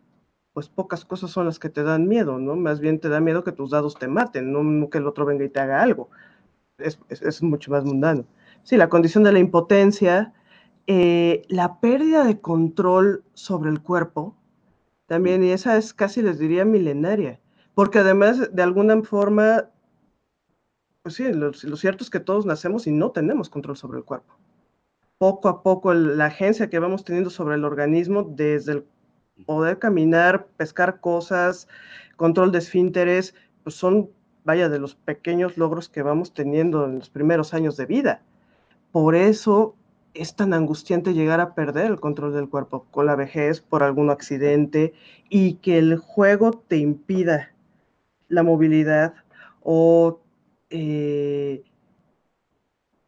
pues 0.53 0.69
pocas 0.69 1.05
cosas 1.05 1.31
son 1.31 1.47
las 1.47 1.61
que 1.61 1.69
te 1.69 1.85
dan 1.85 2.09
miedo, 2.09 2.39
¿no? 2.39 2.57
Más 2.57 2.81
bien 2.81 2.99
te 2.99 3.09
da 3.09 3.21
miedo 3.21 3.45
que 3.45 3.53
tus 3.53 3.71
dados 3.71 3.95
te 3.95 4.09
maten, 4.09 4.51
no 4.51 4.91
que 4.91 4.99
el 4.99 5.07
otro 5.07 5.25
venga 5.25 5.45
y 5.45 5.49
te 5.51 5.61
haga 5.61 5.83
algo. 5.83 6.11
Es, 6.79 6.99
es, 7.09 7.43
mucho 7.43 7.71
más 7.71 7.85
mundano. 7.85 8.25
Sí, 8.63 8.77
la 8.77 8.89
condición 8.89 9.25
de 9.25 9.33
la 9.33 9.39
impotencia, 9.39 10.33
eh, 10.87 11.43
la 11.49 11.81
pérdida 11.81 12.25
de 12.25 12.41
control 12.41 13.25
sobre 13.35 13.71
el 13.71 13.81
cuerpo, 13.81 14.37
también, 15.07 15.43
y 15.43 15.51
esa 15.51 15.77
es 15.79 15.95
casi, 15.95 16.21
les 16.23 16.39
diría, 16.39 16.65
milenaria, 16.67 17.41
porque 17.75 17.99
además, 17.99 18.55
de 18.55 18.63
alguna 18.63 19.03
forma, 19.03 19.71
pues 21.03 21.15
sí, 21.15 21.33
lo, 21.33 21.53
cierto 21.53 22.05
es 22.05 22.11
que 22.11 22.21
todos 22.21 22.45
nacemos 22.45 22.87
y 22.87 22.93
no 22.93 23.11
tenemos 23.11 23.49
control 23.49 23.77
sobre 23.77 23.99
el 23.99 24.05
cuerpo. 24.05 24.37
Poco 25.17 25.49
a 25.49 25.63
poco, 25.63 25.95
la 25.95 26.27
agencia 26.27 26.69
que 26.69 26.79
vamos 26.79 27.05
teniendo 27.05 27.31
sobre 27.31 27.55
el 27.55 27.65
organismo, 27.65 28.23
desde 28.23 28.73
el 28.73 28.85
poder 29.47 29.79
caminar, 29.79 30.49
pescar 30.57 31.01
cosas, 31.01 31.69
control 32.17 32.53
de 32.53 32.59
esfínteres, 32.59 33.35
pues 33.63 33.77
son, 33.77 34.11
vaya, 34.45 34.69
de 34.69 34.79
los 34.79 34.95
pequeños 34.95 35.57
logros 35.57 35.89
que 35.89 36.03
vamos 36.03 36.35
teniendo 36.35 36.85
en 36.85 36.99
los 36.99 37.09
primeros 37.11 37.55
años 37.55 37.77
de 37.77 37.87
vida. 37.87 38.23
Por 38.93 39.15
eso 39.15 39.75
es 40.15 40.35
tan 40.35 40.53
angustiante 40.55 41.15
llegar 41.15 41.41
a 41.41 41.55
perder 41.55 41.87
el 41.87 42.01
control 42.01 42.33
del 42.33 42.49
cuerpo 42.49 42.87
con 42.91 43.07
la 43.07 43.17
vejez 43.17 43.61
por 43.61 43.83
algún 43.83 44.11
accidente 44.11 44.95
y 45.29 45.55
que 45.55 45.79
el 45.79 45.97
juego 45.99 46.53
te 46.53 46.79
impida 46.79 47.53
la 48.29 48.43
movilidad 48.43 49.15
o 49.63 50.21
eh, 50.71 51.63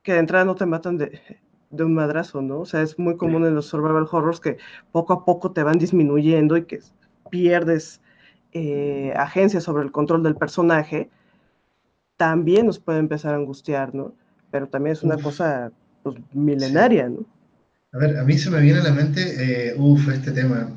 que 0.02 0.12
de 0.12 0.19
entrada 0.19 0.44
no 0.44 0.55
te 0.55 0.66
matan 0.66 0.98
de, 0.98 1.20
de, 1.70 1.85
un 1.85 1.94
madrazo, 1.94 2.43
¿no? 2.43 2.61
O 2.61 2.66
sea, 2.66 2.82
es 2.82 2.98
muy 2.98 3.16
común 3.16 3.44
en 3.47 3.55
los 3.55 3.66
survival 3.66 4.09
horrors 4.11 4.40
que 4.40 4.59
poco 4.93 5.12
a 5.12 5.24
poco 5.24 5.52
te 5.52 5.62
van 5.62 5.78
disminuyendo 5.78 6.57
y 6.57 6.65
que 6.65 6.81
pierdes 7.31 8.01
eh, 8.52 9.12
agencia 9.16 9.61
sobre 9.61 9.85
el 9.85 9.93
control 9.93 10.23
del 10.23 10.36
personaje, 10.36 11.11
también 12.16 12.66
nos 12.66 12.78
puede 12.78 12.98
empezar 12.98 13.35
a 13.35 13.39
angustiar, 13.39 13.94
¿no? 13.94 14.15
Pero 14.51 14.68
también 14.68 14.94
es 14.94 15.02
una 15.02 15.16
cosa 15.16 15.72
pues, 16.02 16.16
milenaria, 16.32 17.09
¿no? 17.09 17.24
A 17.93 17.98
ver, 17.98 18.18
a 18.18 18.24
mí 18.24 18.39
se 18.39 18.51
me 18.51 18.60
viene 18.60 18.81
a 18.81 18.85
la 18.85 18.93
mente, 18.93 19.20
eh, 19.70 19.74
uff, 19.77 20.09
este 20.09 20.31
tema. 20.31 20.70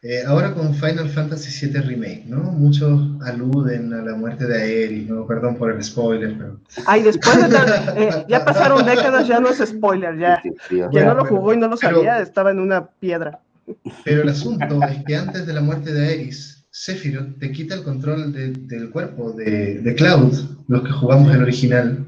Eh, 0.00 0.22
ahora 0.26 0.54
con 0.54 0.74
Final 0.74 1.08
Fantasy 1.08 1.66
VII 1.66 1.80
Remake, 1.80 2.24
¿no? 2.26 2.38
Muchos 2.52 3.00
aluden 3.22 3.92
a 3.92 4.02
la 4.02 4.14
muerte 4.14 4.46
de 4.46 4.62
Aerith, 4.62 5.08
¿no? 5.08 5.26
Perdón 5.26 5.56
por 5.56 5.72
el 5.72 5.82
spoiler, 5.82 6.36
pero... 6.38 6.60
Ay, 6.86 7.02
después 7.02 7.50
de 7.50 7.56
eh, 8.04 8.24
ya 8.28 8.44
pasaron 8.44 8.86
décadas, 8.86 9.26
ya 9.26 9.40
no 9.40 9.48
es 9.48 9.58
spoiler, 9.58 10.16
ya. 10.16 10.40
Quien 10.68 11.04
no 11.04 11.14
lo 11.14 11.24
jugó 11.24 11.52
y 11.52 11.56
no 11.56 11.66
lo 11.66 11.76
sabía, 11.76 12.20
estaba 12.20 12.52
en 12.52 12.60
una 12.60 12.86
piedra. 12.86 13.40
Pero 14.04 14.22
el 14.22 14.28
asunto 14.28 14.80
es 14.84 15.04
que 15.04 15.16
antes 15.16 15.46
de 15.46 15.52
la 15.52 15.60
muerte 15.60 15.92
de 15.92 16.06
Aerith, 16.06 16.58
Sephiroth 16.70 17.38
te 17.40 17.50
quita 17.50 17.74
el 17.74 17.82
control 17.82 18.32
del 18.32 18.90
cuerpo 18.90 19.32
de, 19.32 19.80
de, 19.80 19.94
Cloud, 19.96 20.32
los 20.68 20.82
que 20.82 20.92
jugamos 20.92 21.34
el 21.34 21.42
original. 21.42 22.07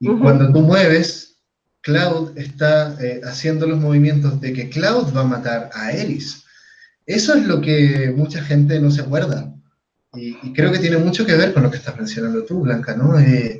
Y 0.00 0.08
cuando 0.08 0.50
tú 0.50 0.62
mueves, 0.62 1.36
Cloud 1.82 2.36
está 2.36 2.96
eh, 3.00 3.20
haciendo 3.24 3.66
los 3.66 3.78
movimientos 3.78 4.40
de 4.40 4.52
que 4.52 4.70
Cloud 4.70 5.14
va 5.14 5.20
a 5.20 5.24
matar 5.24 5.70
a 5.74 5.92
Eris. 5.92 6.44
Eso 7.06 7.34
es 7.34 7.46
lo 7.46 7.60
que 7.60 8.12
mucha 8.16 8.42
gente 8.42 8.80
no 8.80 8.90
se 8.90 9.02
acuerda. 9.02 9.54
Y, 10.14 10.34
creo 10.54 10.72
que 10.72 10.78
tiene 10.78 10.98
mucho 10.98 11.24
que 11.24 11.36
ver 11.36 11.52
con 11.52 11.62
lo 11.62 11.70
que 11.70 11.76
estás 11.76 11.96
mencionando 11.96 12.44
tú, 12.44 12.60
Blanca, 12.62 12.96
¿no? 12.96 13.18
Eh, 13.18 13.56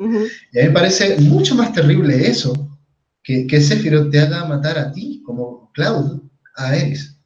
y 0.53 0.59
a 0.59 0.63
mí 0.63 0.69
me 0.69 0.71
parece 0.71 1.17
mucho 1.21 1.55
más 1.55 1.73
terrible 1.73 2.27
eso, 2.27 2.79
que, 3.23 3.47
que 3.47 3.61
Sephiroth 3.61 4.11
te 4.11 4.21
haga 4.21 4.45
matar 4.47 4.79
a 4.79 4.91
ti, 4.91 5.23
como 5.25 5.71
Cloud, 5.73 6.23
a 6.57 6.77
Eris. 6.77 7.21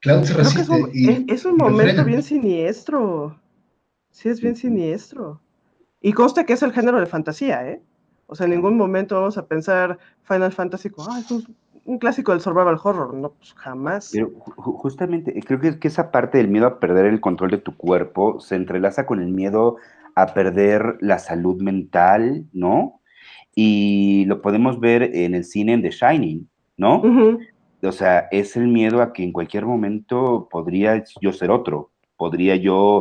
Cloud 0.00 0.24
se 0.24 0.34
resiste. 0.34 1.24
Es 1.28 1.44
un, 1.44 1.56
momento 1.56 2.04
bien 2.04 2.22
siniestro. 2.22 3.38
Sí, 4.10 4.28
es 4.28 4.40
bien 4.40 4.56
siniestro. 4.56 5.40
Y 6.00 6.12
consta 6.12 6.44
que 6.44 6.54
es 6.54 6.62
el 6.62 6.72
género 6.72 6.98
de 6.98 7.06
fantasía, 7.06 7.68
¿eh? 7.68 7.82
O 8.32 8.34
sea, 8.34 8.44
en 8.44 8.52
ningún 8.52 8.78
momento 8.78 9.14
vamos 9.14 9.36
a 9.36 9.46
pensar 9.46 9.98
Final 10.22 10.52
Fantasy 10.52 10.88
como, 10.88 11.12
ah, 11.12 11.20
es 11.20 11.30
un, 11.30 11.98
clásico 11.98 12.32
del 12.32 12.40
survival 12.40 12.78
horror. 12.82 13.12
No, 13.12 13.32
pues 13.32 13.52
jamás. 13.52 14.08
Pero 14.10 14.30
justamente, 14.56 15.38
creo 15.46 15.60
que, 15.60 15.78
que 15.78 15.88
esa 15.88 16.10
parte 16.10 16.38
del 16.38 16.48
miedo 16.48 16.66
a 16.66 16.80
perder 16.80 17.04
el 17.04 17.20
control 17.20 17.50
de 17.50 17.58
tu 17.58 17.76
cuerpo 17.76 18.40
se 18.40 18.56
entrelaza 18.56 19.04
con 19.04 19.20
el 19.20 19.28
miedo 19.28 19.76
a 20.14 20.32
perder 20.32 20.96
la 21.00 21.18
salud 21.18 21.60
mental, 21.60 22.46
¿no? 22.54 23.00
Y 23.54 24.24
lo 24.28 24.40
podemos 24.40 24.80
ver 24.80 25.02
en 25.02 25.34
el 25.34 25.44
cine 25.44 25.74
en 25.74 25.82
The 25.82 25.90
Shining, 25.90 26.48
¿no? 26.78 27.02
O 27.82 27.92
sea, 27.92 28.28
es 28.30 28.56
el 28.56 28.66
miedo 28.66 29.02
a 29.02 29.12
que 29.12 29.24
en 29.24 29.32
cualquier 29.32 29.66
momento 29.66 30.48
podría 30.50 31.04
yo 31.20 31.34
ser 31.34 31.50
otro, 31.50 31.90
podría 32.16 32.56
yo 32.56 32.96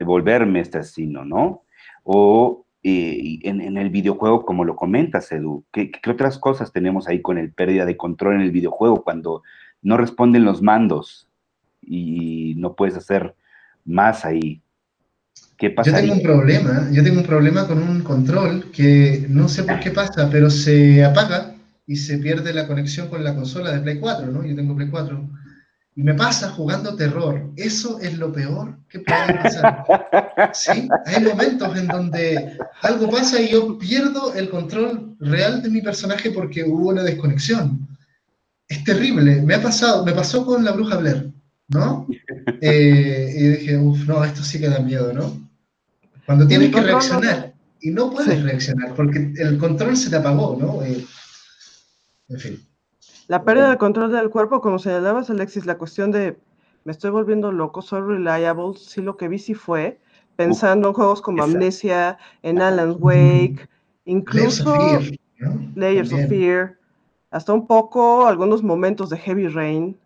volverme 0.00 0.60
este 0.60 0.78
asesino, 0.78 1.26
¿no? 1.26 1.64
O 2.04 2.61
eh, 2.84 3.38
en, 3.42 3.76
el 3.76 3.90
videojuego, 3.90 4.44
como 4.44 4.64
lo 4.64 4.74
comentas, 4.74 5.30
Edu, 5.30 5.64
¿qué, 5.72 5.92
otras 6.08 6.38
cosas 6.38 6.72
tenemos 6.72 7.06
ahí 7.06 7.22
con 7.22 7.38
el 7.38 7.52
pérdida 7.52 7.84
de 7.84 7.96
control 7.96 8.34
en 8.34 8.40
el 8.40 8.50
videojuego 8.50 9.04
cuando 9.04 9.42
no 9.82 9.96
responden 9.96 10.44
los 10.44 10.62
mandos 10.62 11.28
y 11.80 12.54
no 12.56 12.74
puedes 12.74 12.96
hacer 12.96 13.36
más 13.84 14.24
ahí? 14.24 14.62
¿Qué 15.56 15.70
pasa? 15.70 15.92
Yo 15.92 15.96
tengo 15.96 16.14
un 16.14 16.22
problema, 16.22 16.88
yo 16.90 17.04
tengo 17.04 17.20
un 17.20 17.26
problema 17.26 17.68
con 17.68 17.80
un 17.80 18.00
control 18.02 18.72
que 18.72 19.26
no 19.28 19.48
sé 19.48 19.62
por 19.62 19.78
qué 19.78 19.92
pasa, 19.92 20.28
pero 20.28 20.50
se 20.50 21.04
apaga 21.04 21.54
y 21.86 21.96
se 21.96 22.18
pierde 22.18 22.52
la 22.52 22.66
conexión 22.66 23.08
con 23.08 23.22
la 23.22 23.34
consola 23.36 23.70
de 23.70 23.80
Play 23.80 24.00
4, 24.00 24.26
¿no? 24.32 24.44
Yo 24.44 24.56
tengo 24.56 24.74
Play 24.74 24.88
4 24.90 25.41
y 25.94 26.02
me 26.02 26.14
pasa 26.14 26.50
jugando 26.50 26.96
terror. 26.96 27.50
Eso 27.56 27.98
es 28.00 28.16
lo 28.18 28.32
peor 28.32 28.78
que 28.88 29.00
puede 29.00 29.34
pasar. 29.34 29.84
¿Sí? 30.54 30.88
Hay 31.06 31.22
momentos 31.22 31.76
en 31.76 31.86
donde 31.86 32.58
algo 32.80 33.10
pasa 33.10 33.40
y 33.40 33.50
yo 33.50 33.78
pierdo 33.78 34.34
el 34.34 34.48
control 34.48 35.16
real 35.20 35.62
de 35.62 35.68
mi 35.68 35.82
personaje 35.82 36.30
porque 36.30 36.64
hubo 36.64 36.88
una 36.88 37.02
desconexión. 37.02 37.86
Es 38.68 38.82
terrible. 38.84 39.42
Me 39.42 39.54
ha 39.54 39.62
pasado, 39.62 40.04
me 40.04 40.12
pasó 40.12 40.46
con 40.46 40.64
la 40.64 40.72
bruja 40.72 40.96
Blair, 40.96 41.30
¿no? 41.68 42.06
Eh, 42.64 43.34
y 43.36 43.48
dije, 43.48 43.76
uff, 43.76 44.06
no, 44.06 44.24
esto 44.24 44.44
sí 44.44 44.60
que 44.60 44.68
da 44.68 44.78
miedo, 44.78 45.12
¿no? 45.12 45.50
Cuando 46.24 46.46
tienes 46.46 46.72
que 46.72 46.80
reaccionar 46.80 47.54
y 47.80 47.90
no 47.90 48.08
puedes 48.12 48.40
reaccionar 48.40 48.94
porque 48.94 49.32
el 49.36 49.58
control 49.58 49.96
se 49.96 50.08
te 50.08 50.14
apagó, 50.14 50.56
¿no? 50.56 50.80
Eh, 50.84 51.04
en 52.28 52.38
fin. 52.38 52.64
La 53.28 53.44
pérdida 53.44 53.70
de 53.70 53.78
control 53.78 54.12
del 54.12 54.30
cuerpo, 54.30 54.60
como 54.60 54.78
señalabas, 54.78 55.30
Alexis, 55.30 55.66
la 55.66 55.78
cuestión 55.78 56.10
de 56.10 56.36
me 56.84 56.92
estoy 56.92 57.10
volviendo 57.10 57.52
loco, 57.52 57.82
soy 57.82 58.00
reliable, 58.00 58.74
sí 58.76 59.00
lo 59.00 59.16
que 59.16 59.28
vi 59.28 59.38
sí 59.38 59.54
fue, 59.54 60.00
pensando 60.36 60.88
en 60.88 60.94
juegos 60.94 61.22
como 61.22 61.42
Amnesia, 61.42 62.18
en 62.42 62.60
Alan 62.60 62.96
Wake, 62.98 63.68
incluso 64.04 65.00
Layers 65.74 66.12
of 66.12 66.28
Fear, 66.28 66.76
hasta 67.30 67.52
un 67.52 67.66
poco 67.66 68.26
algunos 68.26 68.62
momentos 68.62 69.10
de 69.10 69.18
Heavy 69.18 69.48
Rain. 69.48 69.96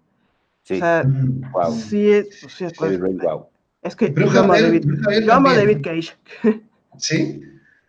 Sí, 0.65 0.75
o 0.75 0.79
sea, 0.79 1.05
wow. 1.53 1.73
sí, 1.73 2.11
es, 2.11 2.47
Heavy 2.79 2.97
Rain, 2.97 3.19
wow. 3.19 3.47
es 3.83 3.97
que 3.97 4.13
yo 4.13 4.31
amo, 4.39 4.53
a 4.53 4.61
David, 4.61 4.85
yo 5.25 5.33
amo 5.33 5.49
a 5.49 5.57
David 5.57 5.81
Cage. 5.83 6.17
¿Sí? 6.99 7.43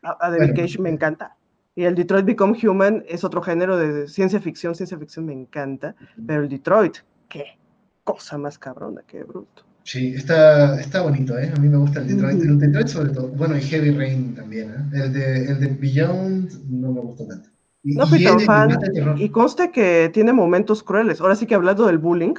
A, 0.03 0.29
David 0.29 0.55
Cage 0.55 0.79
me 0.79 0.89
encanta. 0.89 1.35
Y 1.77 1.83
el 1.85 1.93
Detroit 1.93 2.25
Become 2.25 2.57
Human 2.67 3.03
es 3.07 3.23
otro 3.23 3.39
género 3.39 3.77
de 3.77 4.07
ciencia 4.07 4.41
ficción. 4.41 4.73
Ciencia 4.73 4.97
ficción 4.97 5.27
me 5.27 5.33
encanta. 5.33 5.95
Pero 6.25 6.41
el 6.41 6.49
Detroit, 6.49 6.97
qué 7.29 7.59
cosa 8.03 8.39
más 8.39 8.57
cabrona, 8.57 9.03
qué 9.05 9.23
bruto. 9.23 9.63
Sí, 9.83 10.15
está, 10.15 10.81
está 10.81 11.03
bonito, 11.03 11.37
¿eh? 11.37 11.53
A 11.55 11.59
mí 11.59 11.69
me 11.69 11.77
gusta 11.77 11.99
el 11.99 12.07
Detroit. 12.07 12.41
El 12.41 12.57
Detroit 12.57 12.87
sobre 12.87 13.11
todo. 13.11 13.27
Bueno, 13.27 13.55
y 13.55 13.61
Heavy 13.61 13.91
Rain 13.91 14.33
también, 14.33 14.71
¿eh? 14.71 15.03
El 15.03 15.13
de, 15.13 15.45
el 15.51 15.59
de 15.59 15.67
Beyond 15.67 16.67
no 16.67 16.93
me 16.93 17.01
gusta 17.01 17.27
tanto. 17.27 17.49
Y, 17.83 17.93
no 17.93 18.07
fui 18.07 18.23
tan 18.23 18.39
fan. 18.39 18.79
Y 19.17 19.29
conste 19.29 19.69
que 19.69 20.09
tiene 20.11 20.33
momentos 20.33 20.81
crueles. 20.81 21.21
Ahora 21.21 21.35
sí 21.35 21.45
que 21.45 21.53
hablando 21.53 21.85
del 21.85 21.99
bullying 21.99 22.33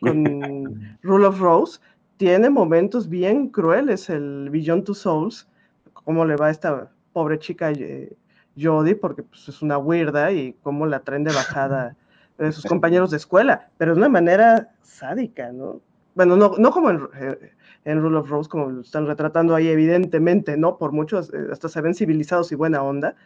con 0.00 0.98
Rule 1.02 1.24
of 1.24 1.40
Rose, 1.40 1.80
tiene 2.18 2.50
momentos 2.50 3.08
bien 3.08 3.48
crueles 3.48 4.10
el 4.10 4.50
Beyond 4.50 4.84
Two 4.84 4.94
Souls. 4.94 5.48
¿Cómo 5.94 6.26
le 6.26 6.36
va 6.36 6.48
a 6.48 6.50
esta 6.50 6.90
pobre 7.14 7.38
chica 7.38 7.70
eh, 7.70 8.14
Jodie, 8.60 8.96
porque 8.96 9.22
pues, 9.22 9.48
es 9.48 9.62
una 9.62 9.78
weirda 9.78 10.32
y 10.32 10.54
cómo 10.62 10.86
la 10.86 11.00
traen 11.00 11.24
de 11.24 11.32
bajada 11.32 11.96
de 12.38 12.52
sus 12.52 12.64
compañeros 12.64 13.10
de 13.10 13.16
escuela, 13.16 13.70
pero 13.78 13.92
de 13.92 13.98
una 13.98 14.08
manera 14.08 14.70
sádica, 14.82 15.52
¿no? 15.52 15.80
Bueno, 16.14 16.36
no, 16.36 16.54
no 16.58 16.70
como 16.70 16.90
en, 16.90 17.08
eh, 17.16 17.52
en, 17.84 18.00
Rule 18.00 18.18
of 18.18 18.30
Rose, 18.30 18.48
como 18.48 18.70
lo 18.70 18.80
están 18.82 19.06
retratando 19.06 19.54
ahí, 19.54 19.68
evidentemente, 19.68 20.56
¿no? 20.56 20.78
Por 20.78 20.92
muchos, 20.92 21.32
eh, 21.34 21.48
hasta 21.50 21.68
se 21.68 21.80
ven 21.80 21.94
civilizados 21.94 22.52
y 22.52 22.54
buena 22.54 22.82
onda, 22.82 23.16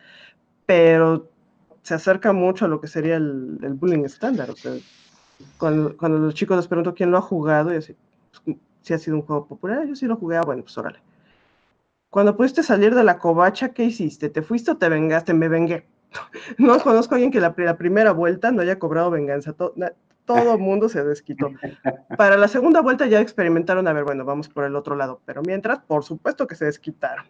pero 0.64 1.28
se 1.82 1.94
acerca 1.94 2.32
mucho 2.32 2.64
a 2.64 2.68
lo 2.68 2.80
que 2.80 2.88
sería 2.88 3.16
el, 3.16 3.58
bullying 3.78 4.04
estándar. 4.04 4.50
O 4.50 4.56
sea, 4.56 4.72
cuando, 5.58 5.96
cuando, 5.96 6.18
los 6.18 6.34
chicos 6.34 6.56
les 6.56 6.66
pregunto 6.66 6.94
quién 6.94 7.10
lo 7.10 7.18
ha 7.18 7.22
jugado, 7.22 7.72
y 7.72 7.76
así, 7.76 7.94
pues, 8.44 8.56
si 8.82 8.94
ha 8.94 8.98
sido 8.98 9.16
un 9.16 9.22
juego 9.22 9.46
popular, 9.46 9.86
yo 9.86 9.94
sí 9.94 10.06
lo 10.06 10.16
jugué, 10.16 10.40
bueno, 10.40 10.62
pues 10.62 10.76
órale. 10.78 11.00
Cuando 12.10 12.36
pudiste 12.36 12.62
salir 12.62 12.94
de 12.94 13.04
la 13.04 13.18
covacha, 13.18 13.70
¿qué 13.70 13.84
hiciste? 13.84 14.30
¿Te 14.30 14.42
fuiste 14.42 14.70
o 14.70 14.76
te 14.76 14.88
vengaste? 14.88 15.34
Me 15.34 15.48
vengué. 15.48 15.86
No 16.58 16.78
conozco 16.80 17.14
a 17.14 17.16
alguien 17.16 17.30
que 17.30 17.40
la, 17.40 17.54
primera 17.76 18.12
vuelta 18.12 18.50
no 18.50 18.62
haya 18.62 18.78
cobrado 18.78 19.10
venganza. 19.10 19.52
Todo, 19.52 19.74
todo 20.24 20.54
el 20.54 20.58
mundo 20.58 20.88
se 20.88 21.04
desquitó. 21.04 21.50
Para 22.16 22.36
la 22.36 22.48
segunda 22.48 22.80
vuelta 22.80 23.06
ya 23.06 23.20
experimentaron, 23.20 23.86
a 23.88 23.92
ver, 23.92 24.04
bueno, 24.04 24.24
vamos 24.24 24.48
por 24.48 24.64
el 24.64 24.74
otro 24.74 24.96
lado. 24.96 25.20
Pero 25.26 25.42
mientras, 25.42 25.80
por 25.80 26.04
supuesto 26.04 26.46
que 26.46 26.54
se 26.54 26.64
desquitaron. 26.64 27.26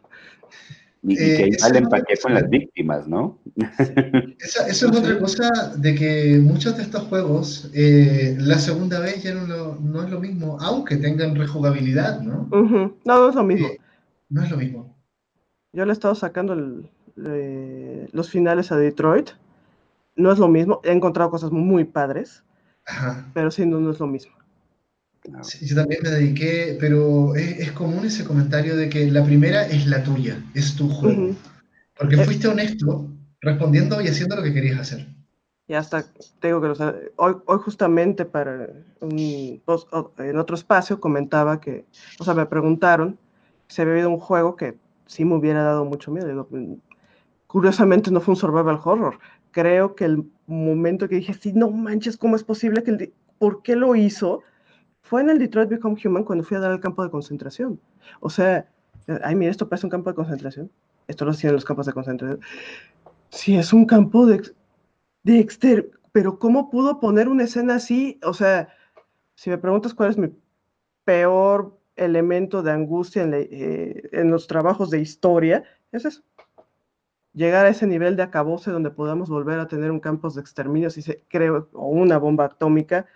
Y, 1.03 1.17
que 1.17 1.45
ahí 1.45 1.53
sale 1.53 1.79
empaque 1.79 2.15
con 2.21 2.35
las 2.35 2.49
víctimas, 2.49 3.07
¿no? 3.07 3.39
Esa, 4.41 4.67
eso 4.67 4.91
es 4.91 4.97
otra 4.97 5.19
cosa 5.19 5.49
de 5.77 5.95
que 5.95 6.41
muchos 6.43 6.77
de 6.77 6.83
estos 6.83 7.03
juegos, 7.05 7.71
eh, 7.73 8.37
la 8.39 8.59
segunda 8.59 8.99
vez 8.99 9.23
ya 9.23 9.33
no, 9.33 9.77
no, 9.81 10.03
es 10.03 10.11
lo 10.11 10.19
mismo, 10.19 10.59
aunque 10.61 10.97
tengan 10.97 11.37
rejugabilidad, 11.37 12.21
¿no? 12.21 12.49
No, 12.51 12.97
no 13.05 13.29
es 13.29 13.35
lo 13.35 13.45
mismo. 13.45 13.69
Eh, 13.69 13.79
no 14.29 14.43
es 14.43 14.51
lo 14.51 14.57
mismo. 14.57 14.97
Yo 15.73 15.85
le 15.85 15.93
he 15.93 15.93
estado 15.93 16.15
sacando 16.15 16.55
los 17.15 18.31
finales 18.31 18.73
a 18.73 18.77
Detroit. 18.77 19.31
No 20.17 20.33
es 20.33 20.39
lo 20.39 20.49
mismo. 20.49 20.81
He 20.85 20.93
encontrado 20.93 21.31
cosas 21.31 21.51
muy 21.51 21.85
padres. 21.85 22.43
Pero 23.35 23.51
sí, 23.51 23.67
no, 23.67 23.91
es 23.91 24.01
lo 24.01 24.07
mismo. 24.07 24.33
yo 25.25 25.77
también 25.77 26.01
me 26.03 26.11
dediqué, 26.11 26.77
pero 26.81 27.35
es, 27.37 27.71
común 27.73 28.05
ese 28.07 28.25
comentario 28.25 28.77
de 28.77 28.89
que 28.89 29.11
la 29.11 29.25
primera 29.25 29.67
es 29.67 29.87
la 29.87 30.03
tuya, 30.03 30.43
es 30.55 30.75
tu 30.75 30.89
juego. 30.89 31.35
Porque 31.99 32.17
eh, 32.17 32.25
fuiste 32.25 32.49
honesto 32.49 33.11
respondiendo 33.41 34.01
y 34.01 34.09
haciendo 34.09 34.37
lo 34.37 34.43
que 34.43 34.55
querías 34.55 34.81
hacer. 34.81 35.07
Y 35.67 35.75
hasta 35.75 36.07
tengo 36.41 36.63
que 36.63 37.03
hoy, 37.17 37.37
hoy 37.45 37.59
justamente 37.63 38.25
para 38.25 38.71
un 39.01 39.61
en 40.19 40.39
otro 40.39 40.57
espacio 40.57 40.99
comentaba 40.99 41.61
que, 41.61 41.85
o 42.19 42.25
sea, 42.25 42.33
me 42.33 42.47
preguntaron 42.47 43.19
se 43.69 43.83
había 43.83 43.95
habido 43.95 44.11
un 44.11 44.19
juego 44.19 44.57
que 44.57 44.79
sí 45.07 45.25
me 45.25 45.37
hubiera 45.37 45.63
dado 45.63 45.85
mucho 45.85 46.11
miedo. 46.11 46.49
curiosamente 47.47 48.11
no 48.11 48.21
fue 48.21 48.33
un 48.33 48.37
survival 48.37 48.81
horror. 48.85 49.19
Creo 49.51 49.95
que 49.95 50.05
el 50.05 50.25
momento 50.47 51.09
que 51.09 51.17
dije, 51.17 51.35
sí, 51.35 51.53
no 51.53 51.71
manches, 51.71 52.17
¿cómo 52.17 52.37
es 52.37 52.45
posible 52.45 52.83
que 52.83 52.91
el... 52.91 53.15
¿Por 53.39 53.63
qué 53.63 53.77
lo 53.77 53.95
hizo? 53.95 54.43
Fue 55.03 55.21
en 55.21 55.31
el 55.31 55.39
Detroit 55.39 55.71
Become 55.71 55.97
Human 56.05 56.25
cuando 56.25 56.45
fui 56.45 56.57
a 56.57 56.61
dar 56.61 56.73
el 56.73 56.81
campo 56.81 57.05
de 57.05 57.11
concentración. 57.11 57.81
O 58.21 58.29
sea, 58.29 58.69
ay, 59.23 59.37
mira, 59.37 59.51
esto 59.51 59.69
parece 59.69 59.87
un 59.87 59.91
campo 59.91 60.11
de 60.11 60.17
concentración. 60.17 60.71
Esto 61.07 61.25
lo 61.25 61.31
hacían 61.31 61.55
los 61.55 61.65
campos 61.65 61.87
de 61.87 61.93
concentración. 61.93 62.41
Sí, 63.31 63.57
es 63.57 63.73
un 63.73 63.87
campo 63.87 64.27
de, 64.27 64.43
de 65.23 65.39
exter... 65.39 65.91
Pero 66.11 66.39
¿cómo 66.39 66.71
pudo 66.71 67.01
poner 67.01 67.29
una 67.29 67.45
escena 67.45 67.77
así? 67.77 68.19
O 68.25 68.33
sea, 68.33 68.71
si 69.35 69.51
me 69.51 69.59
preguntas 69.59 69.95
cuál 69.95 70.11
es 70.11 70.19
mi 70.19 70.31
peor 71.05 71.78
elemento 71.99 72.63
de 72.63 72.73
angustia 72.73 73.25
eh, 73.25 74.09
en, 74.13 74.31
los 74.31 74.47
trabajos 74.47 74.91
de 74.91 75.01
historia, 75.01 75.65
es 75.93 76.05
eso. 76.05 76.23
Llegar 77.35 77.67
a 77.67 77.69
ese 77.69 77.87
nivel 77.87 78.17
de 78.17 78.23
acabose 78.23 78.71
donde 78.71 78.91
podamos 78.91 79.29
volver 79.29 79.59
a 79.61 79.69
tener 79.69 79.91
un 79.91 80.01
campo 80.01 80.31
de 80.31 80.41
exterminio, 80.41 80.91
si 80.91 81.03
se 81.03 81.23
creo, 81.29 81.69
o 81.73 81.87
una 81.87 82.19
bomba 82.19 82.47
atómica, 82.47 83.07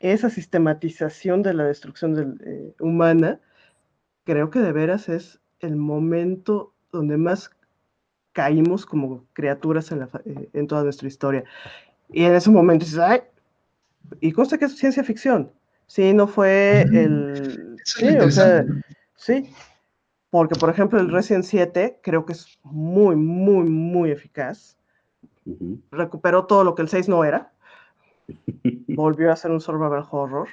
esa 0.00 0.30
sistematización 0.30 1.42
de 1.42 1.54
la 1.54 1.64
destrucción 1.64 2.40
eh, 2.44 2.74
humana, 2.80 3.40
creo 4.24 4.50
que 4.50 4.60
de 4.60 4.72
veras 4.72 5.08
es 5.08 5.40
el 5.60 5.76
momento 5.76 6.72
donde 6.92 7.16
más 7.16 7.50
caímos 8.32 8.86
como 8.86 9.26
criaturas 9.32 9.90
en, 9.90 10.02
eh, 10.02 10.48
en 10.52 10.66
toda 10.66 10.84
nuestra 10.84 11.08
historia. 11.08 11.44
Y 12.10 12.24
en 12.24 12.34
ese 12.34 12.50
momento 12.50 12.84
dices, 12.84 13.00
ay, 13.00 13.22
y 14.20 14.32
consta 14.32 14.58
que 14.58 14.66
es 14.66 14.76
ciencia 14.76 15.04
ficción. 15.04 15.50
Sí, 15.88 16.12
no 16.12 16.28
fue 16.28 16.82
el, 16.82 17.76
Sí, 17.84 18.18
o 18.18 18.30
sea, 18.30 18.64
sí. 19.16 19.50
Porque, 20.30 20.56
por 20.56 20.68
ejemplo, 20.68 21.00
el 21.00 21.10
Resident 21.10 21.44
7 21.44 22.00
creo 22.02 22.26
que 22.26 22.34
es 22.34 22.58
muy, 22.62 23.16
muy, 23.16 23.68
muy 23.68 24.10
eficaz. 24.10 24.76
Recuperó 25.90 26.44
todo 26.44 26.64
lo 26.64 26.74
que 26.74 26.82
el 26.82 26.88
6 26.88 27.08
no 27.08 27.24
era. 27.24 27.50
Volvió 28.88 29.32
a 29.32 29.36
ser 29.36 29.50
un 29.50 29.60
survival 29.60 30.06
horror. 30.10 30.48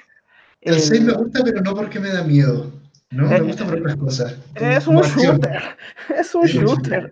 El, 0.62 0.80
6 0.80 1.02
me 1.02 1.12
gusta, 1.12 1.44
pero 1.44 1.60
no 1.60 1.74
porque 1.74 2.00
me 2.00 2.08
da 2.08 2.24
miedo. 2.24 2.72
No, 3.16 3.28
me 3.28 3.40
gusta 3.40 3.64
por 3.64 3.78
otras 3.78 3.96
cosas. 3.96 4.36
Es 4.56 4.86
un 4.86 5.00
shooter. 5.00 5.62
Es 6.18 6.34
un 6.34 6.44
shooter. 6.44 7.10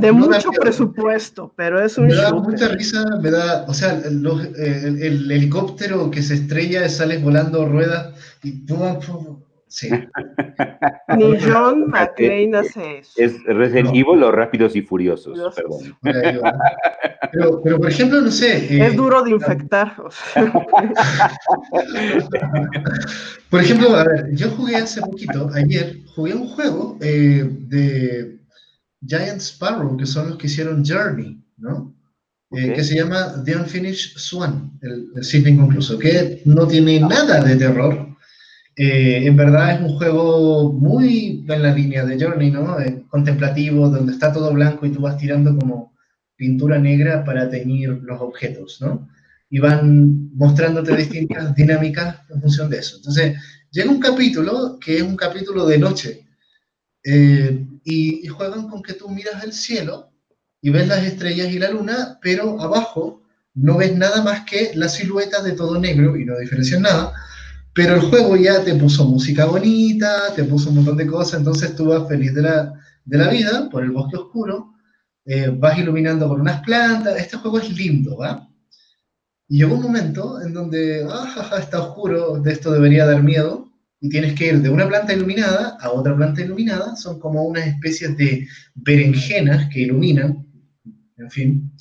de 0.00 0.12
mucho 0.12 0.50
presupuesto, 0.50 1.52
pero 1.54 1.80
es 1.80 1.96
un 1.96 2.08
shooter. 2.08 2.32
Me 2.32 2.38
da 2.38 2.42
mucha 2.42 2.68
risa, 2.68 3.04
me 3.22 3.30
da, 3.30 3.64
o 3.68 3.72
sea, 3.72 3.92
el, 4.04 4.26
el, 5.00 5.30
helicóptero 5.30 6.10
que 6.10 6.22
se 6.22 6.34
estrella, 6.34 6.88
sales 6.88 7.22
volando 7.22 7.66
ruedas 7.66 8.14
y 8.42 8.50
pum, 8.50 8.98
pum, 8.98 9.43
Sí. 9.74 9.90
Ni 11.16 11.36
John 11.40 11.90
McClane 11.90 12.56
hace 12.56 12.98
eso. 12.98 13.10
Es 13.16 13.42
Resident 13.42 13.88
Evil 13.88 14.22
o 14.22 14.30
Rápidos 14.30 14.76
y 14.76 14.82
Furiosos, 14.82 15.36
perdón. 15.52 15.96
Pero, 16.00 17.60
pero, 17.64 17.80
por 17.80 17.90
ejemplo, 17.90 18.20
no 18.20 18.30
sé. 18.30 18.66
es 18.66 18.92
eh, 18.92 18.94
duro 18.94 19.24
de 19.24 19.32
infectar. 19.32 19.96
por 23.50 23.60
ejemplo, 23.60 23.96
a 23.96 24.04
ver, 24.04 24.32
yo 24.32 24.48
jugué 24.50 24.76
hace 24.76 25.00
poquito, 25.00 25.50
ayer, 25.52 25.96
jugué 26.14 26.34
un 26.34 26.46
juego 26.50 26.96
eh, 27.00 27.44
de 27.44 28.38
Giant 29.04 29.40
Sparrow, 29.40 29.96
que 29.96 30.06
son 30.06 30.28
los 30.28 30.38
que 30.38 30.46
hicieron 30.46 30.84
Journey, 30.84 31.42
¿no? 31.56 31.92
Eh, 32.52 32.74
que 32.74 32.84
se 32.84 32.94
llama 32.94 33.42
The 33.44 33.56
Unfinished 33.56 34.18
Swan, 34.18 34.78
el, 34.82 35.08
el 35.16 35.24
cine 35.24 35.50
inconcluso, 35.50 35.98
que 35.98 36.42
no 36.44 36.68
tiene 36.68 37.00
nada 37.00 37.42
de 37.42 37.56
terror, 37.56 38.13
eh, 38.76 39.26
en 39.26 39.36
verdad 39.36 39.74
es 39.74 39.80
un 39.80 39.96
juego 39.96 40.72
muy 40.72 41.44
en 41.48 41.62
la 41.62 41.72
línea 41.72 42.04
de 42.04 42.22
Journey, 42.22 42.50
¿no? 42.50 42.76
contemplativo, 43.08 43.88
donde 43.88 44.12
está 44.12 44.32
todo 44.32 44.52
blanco 44.52 44.84
y 44.84 44.90
tú 44.90 45.00
vas 45.00 45.16
tirando 45.16 45.56
como 45.56 45.94
pintura 46.36 46.78
negra 46.78 47.24
para 47.24 47.48
teñir 47.48 47.90
los 48.02 48.20
objetos, 48.20 48.78
¿no? 48.80 49.08
Y 49.48 49.60
van 49.60 50.34
mostrándote 50.34 50.96
distintas 50.96 51.54
dinámicas 51.56 52.18
en 52.28 52.40
función 52.40 52.68
de 52.68 52.78
eso. 52.78 52.96
Entonces, 52.96 53.38
llega 53.70 53.90
un 53.90 54.00
capítulo 54.00 54.78
que 54.80 54.96
es 54.96 55.02
un 55.02 55.16
capítulo 55.16 55.66
de 55.66 55.78
noche 55.78 56.26
eh, 57.04 57.64
y, 57.84 58.26
y 58.26 58.26
juegan 58.26 58.68
con 58.68 58.82
que 58.82 58.94
tú 58.94 59.08
miras 59.08 59.44
el 59.44 59.52
cielo 59.52 60.10
y 60.60 60.70
ves 60.70 60.88
las 60.88 61.04
estrellas 61.04 61.52
y 61.52 61.60
la 61.60 61.70
luna, 61.70 62.18
pero 62.20 62.60
abajo 62.60 63.22
no 63.54 63.76
ves 63.76 63.96
nada 63.96 64.24
más 64.24 64.44
que 64.44 64.72
la 64.74 64.88
silueta 64.88 65.42
de 65.42 65.52
todo 65.52 65.78
negro 65.78 66.16
y 66.16 66.24
no 66.24 66.36
diferencias 66.36 66.80
nada 66.80 67.12
pero 67.74 67.96
el 67.96 68.02
juego 68.02 68.36
ya 68.36 68.62
te 68.62 68.74
puso 68.76 69.04
música 69.04 69.46
bonita, 69.46 70.32
te 70.34 70.44
puso 70.44 70.70
un 70.70 70.76
montón 70.76 70.96
de 70.96 71.08
cosas, 71.08 71.40
entonces 71.40 71.74
tú 71.74 71.86
vas 71.86 72.08
feliz 72.08 72.32
de 72.32 72.42
la, 72.42 72.72
de 73.04 73.18
la 73.18 73.28
vida 73.28 73.68
por 73.68 73.82
el 73.82 73.90
bosque 73.90 74.16
oscuro, 74.16 74.74
eh, 75.24 75.48
vas 75.48 75.76
iluminando 75.78 76.28
con 76.28 76.40
unas 76.40 76.62
plantas, 76.62 77.18
este 77.18 77.36
juego 77.36 77.58
es 77.58 77.76
lindo, 77.76 78.18
¿va? 78.18 78.48
Y 79.48 79.58
llegó 79.58 79.74
un 79.74 79.82
momento 79.82 80.40
en 80.40 80.54
donde, 80.54 81.04
ah, 81.10 81.56
está 81.58 81.80
oscuro, 81.80 82.40
de 82.40 82.52
esto 82.52 82.70
debería 82.70 83.06
dar 83.06 83.22
miedo, 83.22 83.68
y 84.00 84.08
tienes 84.08 84.34
que 84.34 84.48
ir 84.48 84.60
de 84.60 84.68
una 84.68 84.86
planta 84.86 85.12
iluminada 85.12 85.76
a 85.80 85.90
otra 85.90 86.14
planta 86.14 86.42
iluminada, 86.42 86.94
son 86.94 87.18
como 87.18 87.42
unas 87.42 87.66
especies 87.66 88.16
de 88.16 88.46
berenjenas 88.74 89.68
que 89.72 89.80
iluminan, 89.80 90.46
en 91.16 91.30
fin, 91.30 91.72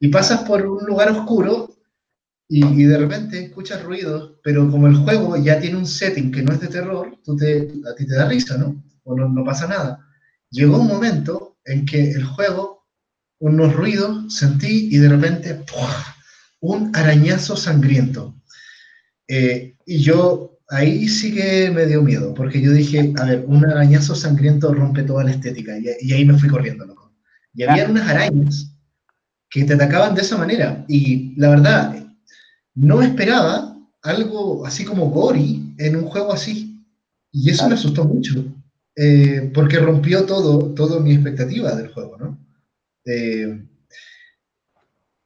y 0.00 0.08
pasas 0.08 0.40
por 0.44 0.66
un 0.66 0.86
lugar 0.86 1.10
oscuro 1.10 1.75
y, 2.48 2.84
de 2.84 2.98
repente 2.98 3.44
escuchas 3.44 3.82
ruidos, 3.82 4.38
pero 4.44 4.70
como 4.70 4.86
el 4.86 4.96
juego 4.96 5.36
ya 5.36 5.58
tiene 5.58 5.76
un 5.76 5.86
setting 5.86 6.30
que 6.30 6.42
no 6.42 6.52
es 6.52 6.60
de 6.60 6.68
terror, 6.68 7.18
tú 7.24 7.36
te, 7.36 7.68
a 7.90 7.94
ti 7.96 8.06
te 8.06 8.14
da 8.14 8.28
risa, 8.28 8.56
¿no? 8.56 8.82
O 9.02 9.16
no, 9.16 9.28
no 9.28 9.44
pasa 9.44 9.66
nada. 9.66 10.06
Llegó 10.50 10.78
un 10.80 10.86
momento 10.86 11.58
en 11.64 11.84
que 11.84 12.12
el 12.12 12.24
juego, 12.24 12.86
unos 13.40 13.74
ruidos, 13.74 14.32
sentí 14.32 14.88
y 14.92 14.98
de 14.98 15.08
repente, 15.08 15.64
un 16.60 16.94
arañazo 16.94 17.56
sangriento. 17.56 18.40
Eh, 19.26 19.76
y 19.84 19.98
yo 19.98 20.60
ahí 20.68 21.08
sí 21.08 21.34
que 21.34 21.70
me 21.72 21.86
dio 21.86 22.02
miedo, 22.02 22.32
porque 22.32 22.60
yo 22.60 22.72
dije, 22.72 23.12
a 23.18 23.24
ver, 23.24 23.44
un 23.46 23.64
arañazo 23.64 24.14
sangriento 24.14 24.72
rompe 24.72 25.02
toda 25.02 25.24
la 25.24 25.32
estética, 25.32 25.76
y, 25.78 25.86
y 26.00 26.12
ahí 26.12 26.24
me 26.24 26.38
fui 26.38 26.48
corriendo, 26.48 26.86
loco. 26.86 27.12
Y 27.54 27.64
había 27.64 27.88
unas 27.88 28.08
arañas 28.08 28.72
que 29.50 29.64
te 29.64 29.74
atacaban 29.74 30.14
de 30.14 30.22
esa 30.22 30.36
manera, 30.36 30.84
y 30.88 31.34
la 31.40 31.50
verdad, 31.50 32.05
no 32.76 33.02
esperaba 33.02 33.76
algo 34.02 34.64
así 34.64 34.84
como 34.84 35.10
gory 35.10 35.74
en 35.78 35.96
un 35.96 36.04
juego 36.04 36.32
así. 36.32 36.84
Y 37.32 37.50
eso 37.50 37.68
me 37.68 37.74
asustó 37.74 38.04
mucho, 38.04 38.44
eh, 38.94 39.50
porque 39.52 39.78
rompió 39.78 40.24
todo, 40.24 40.72
todo 40.74 41.00
mi 41.00 41.12
expectativa 41.12 41.74
del 41.74 41.92
juego, 41.92 42.16
¿no? 42.16 42.38
Eh, 43.04 43.62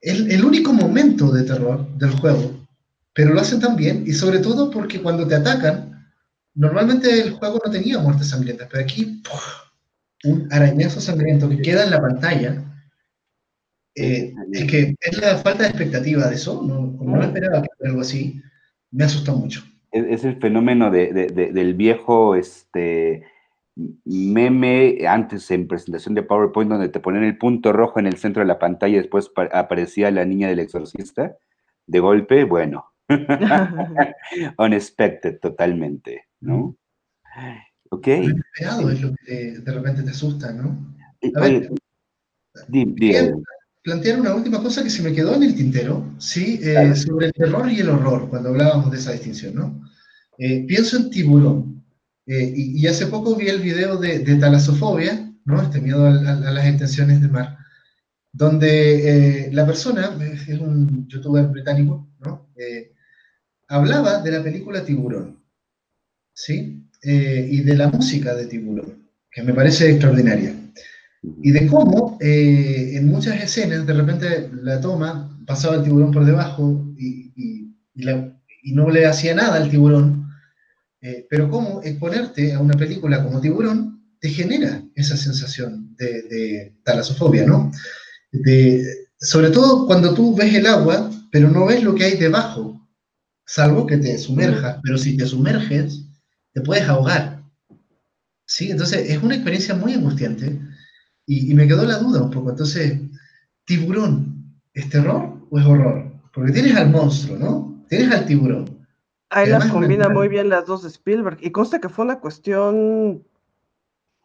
el, 0.00 0.30
el, 0.30 0.44
único 0.44 0.72
momento 0.72 1.30
de 1.30 1.44
terror 1.44 1.86
del 1.96 2.10
juego, 2.10 2.66
pero 3.14 3.32
lo 3.34 3.40
hacen 3.40 3.60
tan 3.60 3.76
bien, 3.76 4.04
y 4.06 4.12
sobre 4.12 4.38
todo 4.38 4.70
porque 4.70 5.00
cuando 5.00 5.26
te 5.26 5.34
atacan, 5.34 6.04
normalmente 6.54 7.20
el 7.20 7.32
juego 7.32 7.60
no 7.64 7.70
tenía 7.70 7.98
muertes 7.98 8.30
sangrientas, 8.30 8.68
pero 8.70 8.82
aquí, 8.82 9.22
un 10.24 10.48
arañazo 10.50 11.00
sangriento 11.00 11.48
que 11.48 11.62
queda 11.62 11.84
en 11.84 11.90
la 11.90 12.00
pantalla, 12.00 12.69
eh, 13.94 14.32
es 14.52 14.64
que 14.64 14.94
es 15.00 15.18
la 15.20 15.38
falta 15.38 15.64
de 15.64 15.70
expectativa 15.70 16.28
de 16.28 16.34
eso, 16.34 16.62
¿no? 16.62 16.96
como 16.96 17.16
no 17.16 17.22
esperaba 17.22 17.62
algo 17.84 18.00
así, 18.00 18.40
me 18.90 19.04
asustó 19.04 19.36
mucho. 19.36 19.62
Es, 19.90 20.24
el 20.24 20.36
fenómeno 20.36 20.90
de, 20.90 21.12
del 21.12 21.74
viejo, 21.74 22.36
este, 22.36 23.24
meme 24.04 24.98
antes 25.08 25.50
en 25.50 25.66
presentación 25.66 26.14
de 26.14 26.22
PowerPoint 26.22 26.70
donde 26.70 26.88
te 26.88 27.00
ponen 27.00 27.24
el 27.24 27.38
punto 27.38 27.72
rojo 27.72 27.98
en 27.98 28.06
el 28.06 28.16
centro 28.16 28.40
de 28.40 28.46
la 28.46 28.58
pantalla 28.58 28.94
y 28.94 28.98
después 28.98 29.30
aparecía 29.52 30.10
la 30.10 30.24
niña 30.24 30.48
del 30.48 30.60
exorcista 30.60 31.36
de 31.86 32.00
golpe, 32.00 32.44
bueno, 32.44 32.92
unexpected 34.58 35.40
totalmente, 35.40 36.26
¿no? 36.40 36.76
Ok. 37.90 38.06
Es 38.06 39.00
lo 39.00 39.12
que 39.26 39.58
de 39.58 39.72
repente 39.72 40.04
te 40.04 40.10
asusta, 40.10 40.52
¿no? 40.52 40.94
Eh, 41.20 41.32
A 41.34 41.40
ver, 41.40 41.70
plantear 43.82 44.20
una 44.20 44.34
última 44.34 44.62
cosa 44.62 44.82
que 44.82 44.90
se 44.90 45.02
me 45.02 45.12
quedó 45.12 45.34
en 45.34 45.42
el 45.42 45.54
tintero, 45.54 46.14
¿sí? 46.18 46.60
Eh, 46.62 46.94
sobre 46.94 47.26
el 47.26 47.32
terror 47.32 47.70
y 47.70 47.80
el 47.80 47.88
horror, 47.88 48.28
cuando 48.28 48.50
hablábamos 48.50 48.90
de 48.90 48.98
esa 48.98 49.12
distinción, 49.12 49.54
¿no? 49.54 49.88
Eh, 50.38 50.64
pienso 50.66 50.96
en 50.96 51.10
tiburón. 51.10 51.84
Eh, 52.26 52.52
y, 52.54 52.86
hace 52.86 53.06
poco 53.06 53.34
vi 53.34 53.48
el 53.48 53.60
video 53.60 53.96
de, 53.96 54.20
talasofobia, 54.36 55.32
¿no? 55.44 55.62
Este 55.62 55.80
miedo 55.80 56.06
a, 56.06 56.12
las 56.12 56.66
extensiones 56.66 57.20
del 57.20 57.30
mar, 57.30 57.56
donde 58.32 59.48
la 59.52 59.66
persona, 59.66 60.16
es 60.46 60.60
un 60.60 61.08
youtuber 61.08 61.46
británico, 61.46 62.08
¿no? 62.20 62.48
hablaba 63.68 64.20
de 64.20 64.30
la 64.30 64.42
película 64.42 64.84
Tiburón, 64.84 65.42
¿sí? 66.32 66.86
y 67.02 67.60
de 67.62 67.76
la 67.76 67.88
música 67.88 68.34
de 68.34 68.46
Tiburón, 68.46 69.08
que 69.30 69.42
me 69.42 69.54
parece 69.54 69.90
extraordinaria. 69.90 70.59
Y 71.22 71.50
de 71.50 71.66
cómo 71.66 72.16
eh, 72.20 72.92
en 72.96 73.08
muchas 73.08 73.42
escenas 73.42 73.86
de 73.86 73.92
repente 73.92 74.50
la 74.62 74.80
toma, 74.80 75.38
pasaba 75.46 75.76
el 75.76 75.82
tiburón 75.82 76.12
por 76.12 76.24
debajo 76.24 76.86
y, 76.96 77.32
y, 77.36 78.72
no 78.72 78.88
le 78.88 79.06
hacía 79.06 79.34
nada 79.34 79.56
al 79.56 79.70
tiburón, 79.70 80.30
eh, 81.02 81.26
pero 81.28 81.50
cómo 81.50 81.82
exponerte 81.82 82.52
a 82.52 82.60
una 82.60 82.74
película 82.74 83.24
como 83.24 83.40
Tiburón 83.40 84.04
te 84.20 84.28
genera 84.28 84.82
esa 84.94 85.16
sensación 85.16 85.96
de, 85.96 86.22
de 86.22 86.76
talasofobia, 86.84 87.46
¿no? 87.46 87.72
De, 88.32 88.84
sobre 89.18 89.50
todo 89.50 89.86
cuando 89.86 90.14
tú 90.14 90.36
ves 90.36 90.54
el 90.54 90.66
agua, 90.66 91.10
pero 91.32 91.50
no 91.50 91.66
ves 91.66 91.82
lo 91.82 91.94
que 91.94 92.04
hay 92.04 92.16
debajo, 92.18 92.86
salvo 93.46 93.86
que 93.86 93.96
te 93.96 94.18
sumerjas, 94.18 94.78
pero 94.82 94.98
si 94.98 95.16
te 95.16 95.26
sumerges, 95.26 96.04
te 96.52 96.60
puedes 96.60 96.84
ahogar. 96.84 97.42
¿Sí? 98.46 98.70
Entonces 98.70 99.10
es 99.10 99.22
una 99.22 99.34
experiencia 99.36 99.74
muy 99.74 99.94
angustiante 99.94 100.60
y, 101.26 101.54
me 101.54 101.66
quedó 101.66 101.84
la 101.84 101.98
duda 101.98 102.22
un 102.22 102.30
poco. 102.30 102.50
Entonces, 102.50 103.00
tiburón, 103.64 104.60
¿es 104.74 104.88
terror 104.88 105.32
o 105.50 105.58
es 105.58 105.66
horror? 105.66 106.10
Porque 106.32 106.52
tienes 106.52 106.76
al 106.76 106.90
monstruo, 106.90 107.38
¿no? 107.38 107.84
Tienes 107.88 108.10
al 108.12 108.26
tiburón. 108.26 108.86
Ahí 109.30 109.48
las 109.48 109.66
combina 109.66 110.08
muy 110.08 110.28
bien 110.28 110.48
las 110.48 110.66
dos 110.66 110.82
de 110.82 110.88
Spielberg. 110.88 111.38
Y 111.40 111.52
consta 111.52 111.80
que 111.80 111.88
fue 111.88 112.04
una 112.04 112.18
cuestión, 112.18 113.24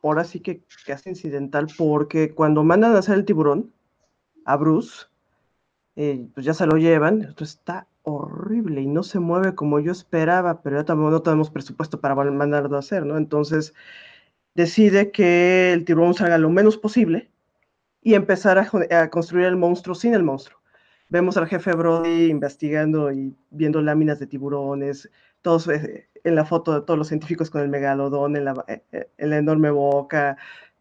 ahora 0.02 0.24
sí 0.24 0.40
que 0.40 0.64
casi 0.86 1.10
incidental, 1.10 1.68
porque 1.78 2.34
cuando 2.34 2.64
mandan 2.64 2.96
a 2.96 3.00
hacer 3.00 3.16
el 3.16 3.26
tiburón 3.26 3.72
a 4.46 4.58
Bruce, 4.58 5.06
eh, 5.96 6.28
pues 6.34 6.46
ya 6.46 6.56
se 6.56 6.66
lo 6.66 6.78
llevan. 6.78 7.22
Esto 7.22 7.44
está 7.44 7.88
horrible 8.02 8.82
y 8.82 8.88
no 8.88 9.04
se 9.04 9.20
mueve 9.20 9.56
como 9.56 9.80
yo 9.80 9.92
esperaba, 9.92 10.62
pero 10.62 10.78
ya 10.78 10.86
tampoco 10.86 11.12
no 11.12 11.22
tenemos 11.22 11.50
presupuesto 11.50 12.00
para 12.00 12.16
mandarlo 12.16 12.76
a 12.76 12.80
hacer, 12.80 13.06
¿no? 13.06 13.18
Entonces, 13.18 13.74
decide 14.56 15.12
que 15.12 15.74
el 15.74 15.86
tiburón 15.86 16.14
salga 16.14 16.38
lo 16.38 16.50
menos 16.50 16.78
posible 16.78 17.30
y 18.02 18.16
empezar 18.16 18.58
a, 18.58 19.10
construir 19.10 19.46
el 19.46 19.58
monstruo 19.58 19.96
sin 19.96 20.14
el 20.14 20.24
monstruo. 20.24 20.60
Vemos 21.10 21.38
al 21.38 21.48
jefe 21.48 21.74
Brody 21.74 22.30
investigando 22.30 23.12
y 23.12 23.36
viendo 23.52 23.82
láminas 23.82 24.20
de 24.20 24.28
tiburones, 24.28 25.10
todos 25.42 25.68
eh, 25.68 26.10
en 26.24 26.36
la 26.36 26.46
foto 26.46 26.74
de 26.74 26.82
todos 26.82 26.98
los 26.98 27.10
científicos 27.10 27.50
con 27.50 27.62
el 27.62 27.70
megalodón 27.70 28.36
en 28.36 28.46
la, 28.46 28.66
eh, 28.68 28.84
eh, 28.92 29.10
enorme 29.18 29.70
boca, 29.70 30.38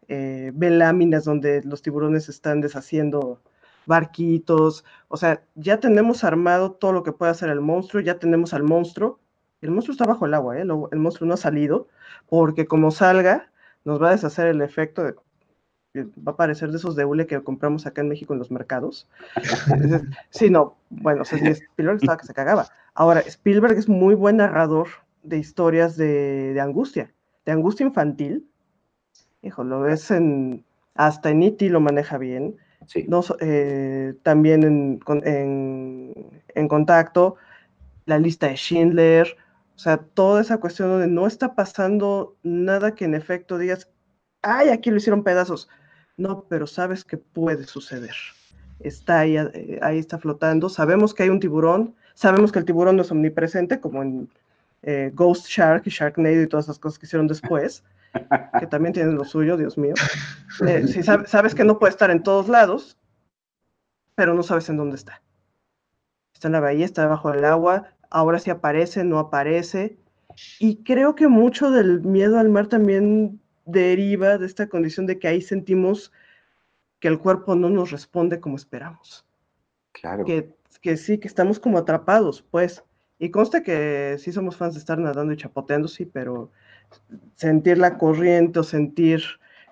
ven 0.07 0.79
láminas 0.79 1.25
donde 1.25 1.63
los 1.63 1.81
tiburones 1.81 2.29
están 2.29 2.61
deshaciendo 2.61 3.41
barquitos, 3.87 4.85
o 5.07 5.17
sea, 5.17 5.43
ya 5.55 5.79
tenemos 5.79 6.23
armado 6.23 6.73
todo 6.73 6.91
lo 6.91 7.03
que 7.03 7.11
puede 7.11 7.31
hacer 7.31 7.49
el 7.49 7.61
monstruo, 7.61 8.01
ya 8.01 8.19
tenemos 8.19 8.53
al 8.53 8.63
monstruo, 8.63 9.19
el 9.61 9.71
monstruo 9.71 9.93
está 9.93 10.05
bajo 10.05 10.27
el 10.27 10.35
agua, 10.35 10.59
el 10.59 10.67
monstruo 10.67 11.27
no 11.27 11.33
ha 11.33 11.37
salido, 11.37 11.87
porque 12.27 12.67
como 12.67 12.91
salga, 12.91 13.51
nos 13.85 14.01
va 14.01 14.09
a 14.09 14.11
deshacer 14.11 14.47
el 14.47 14.61
efecto 14.61 15.03
de 15.03 15.15
va 15.95 16.33
a 16.33 16.35
parecer 16.35 16.71
de 16.71 16.77
esos 16.77 16.95
de 16.95 17.05
hule 17.05 17.27
que 17.27 17.41
compramos 17.43 17.85
acá 17.85 18.01
en 18.01 18.09
México 18.09 18.33
en 18.33 18.39
los 18.39 18.51
mercados. 18.51 19.07
sí, 20.29 20.49
no, 20.49 20.75
bueno, 20.89 21.23
Spielberg 21.23 21.97
estaba 21.97 22.17
que 22.17 22.27
se 22.27 22.33
cagaba. 22.33 22.67
Ahora, 22.93 23.21
Spielberg 23.21 23.77
es 23.77 23.87
muy 23.87 24.15
buen 24.15 24.37
narrador 24.37 24.87
de 25.23 25.37
historias 25.37 25.97
de, 25.97 26.57
angustia, 26.61 27.13
de 27.45 27.51
angustia 27.51 27.85
infantil. 27.85 28.47
Hijo, 29.41 29.63
lo 29.63 29.81
ves 29.81 30.11
en, 30.11 30.65
hasta 30.95 31.29
en 31.29 31.43
E.T. 31.43 31.69
lo 31.69 31.79
maneja 31.79 32.17
bien. 32.17 32.57
Sí. 32.87 33.05
No, 33.07 33.21
eh, 33.39 34.13
también 34.23 34.63
en, 34.63 34.99
en, 35.23 36.41
en, 36.53 36.67
contacto, 36.67 37.35
la 38.05 38.19
lista 38.19 38.47
de 38.47 38.55
Schindler, 38.55 39.37
o 39.75 39.79
sea, 39.79 39.97
toda 39.97 40.41
esa 40.41 40.57
cuestión 40.57 40.89
donde 40.89 41.07
no 41.07 41.27
está 41.27 41.53
pasando 41.53 42.37
nada 42.43 42.95
que 42.95 43.05
en 43.05 43.13
efecto 43.13 43.57
digas, 43.57 43.89
ay, 44.41 44.69
aquí 44.69 44.89
lo 44.89 44.97
hicieron 44.97 45.23
pedazos. 45.23 45.67
No, 46.17 46.45
pero 46.47 46.65
sabes 46.65 47.03
que 47.03 47.17
puede 47.17 47.65
suceder. 47.65 48.15
Está 48.79 49.19
ahí, 49.19 49.37
eh, 49.37 49.79
ahí 49.81 49.99
está 49.99 50.17
flotando. 50.17 50.69
Sabemos 50.69 51.13
que 51.13 51.23
hay 51.23 51.29
un 51.29 51.41
tiburón. 51.41 51.95
Sabemos 52.13 52.51
que 52.51 52.59
el 52.59 52.65
tiburón 52.65 52.95
no 52.95 53.01
es 53.01 53.11
omnipresente, 53.11 53.81
como 53.81 54.01
en 54.01 54.29
eh, 54.83 55.11
Ghost 55.13 55.47
Shark 55.47 55.83
y 55.85 55.89
Sharknado 55.89 56.41
y 56.41 56.47
todas 56.47 56.67
esas 56.67 56.79
cosas 56.79 56.97
que 56.97 57.05
hicieron 57.05 57.27
después, 57.27 57.83
que 58.59 58.67
también 58.67 58.93
tienen 58.93 59.15
lo 59.15 59.25
suyo, 59.25 59.57
Dios 59.57 59.77
mío. 59.77 59.93
Eh, 60.65 60.87
sabes 61.25 61.53
que 61.53 61.65
no 61.65 61.79
puede 61.79 61.91
estar 61.91 62.09
en 62.11 62.23
todos 62.23 62.47
lados, 62.47 62.97
pero 64.15 64.33
no 64.33 64.43
sabes 64.43 64.69
en 64.69 64.77
dónde 64.77 64.95
está. 64.95 65.21
Está 66.33 66.47
en 66.47 66.53
la 66.53 66.61
bahía, 66.61 66.85
está 66.85 67.01
debajo 67.01 67.31
del 67.31 67.43
agua, 67.43 67.89
ahora 68.09 68.39
sí 68.39 68.49
aparece, 68.49 69.03
no 69.03 69.19
aparece. 69.19 69.97
Y 70.59 70.83
creo 70.83 71.15
que 71.15 71.27
mucho 71.27 71.71
del 71.71 72.01
miedo 72.01 72.39
al 72.39 72.49
mar 72.49 72.67
también 72.67 73.39
deriva 73.65 74.37
de 74.37 74.45
esta 74.45 74.67
condición 74.67 75.05
de 75.05 75.19
que 75.19 75.27
ahí 75.27 75.41
sentimos 75.41 76.11
que 76.99 77.07
el 77.07 77.19
cuerpo 77.19 77.55
no 77.55 77.69
nos 77.69 77.91
responde 77.91 78.39
como 78.39 78.55
esperamos. 78.55 79.25
Claro. 79.91 80.25
Que, 80.25 80.53
que 80.81 80.97
sí, 80.97 81.17
que 81.17 81.27
estamos 81.27 81.59
como 81.59 81.77
atrapados, 81.77 82.41
pues. 82.51 82.83
Y 83.17 83.31
consta 83.31 83.63
que 83.63 84.17
sí 84.19 84.31
somos 84.31 84.57
fans 84.57 84.73
de 84.73 84.79
estar 84.79 84.97
nadando 84.97 85.33
y 85.33 85.37
chapoteando, 85.37 85.87
sí, 85.87 86.05
pero 86.05 86.51
sentir 87.35 87.77
la 87.77 87.97
corriente 87.97 88.59
o 88.59 88.63
sentir 88.63 89.23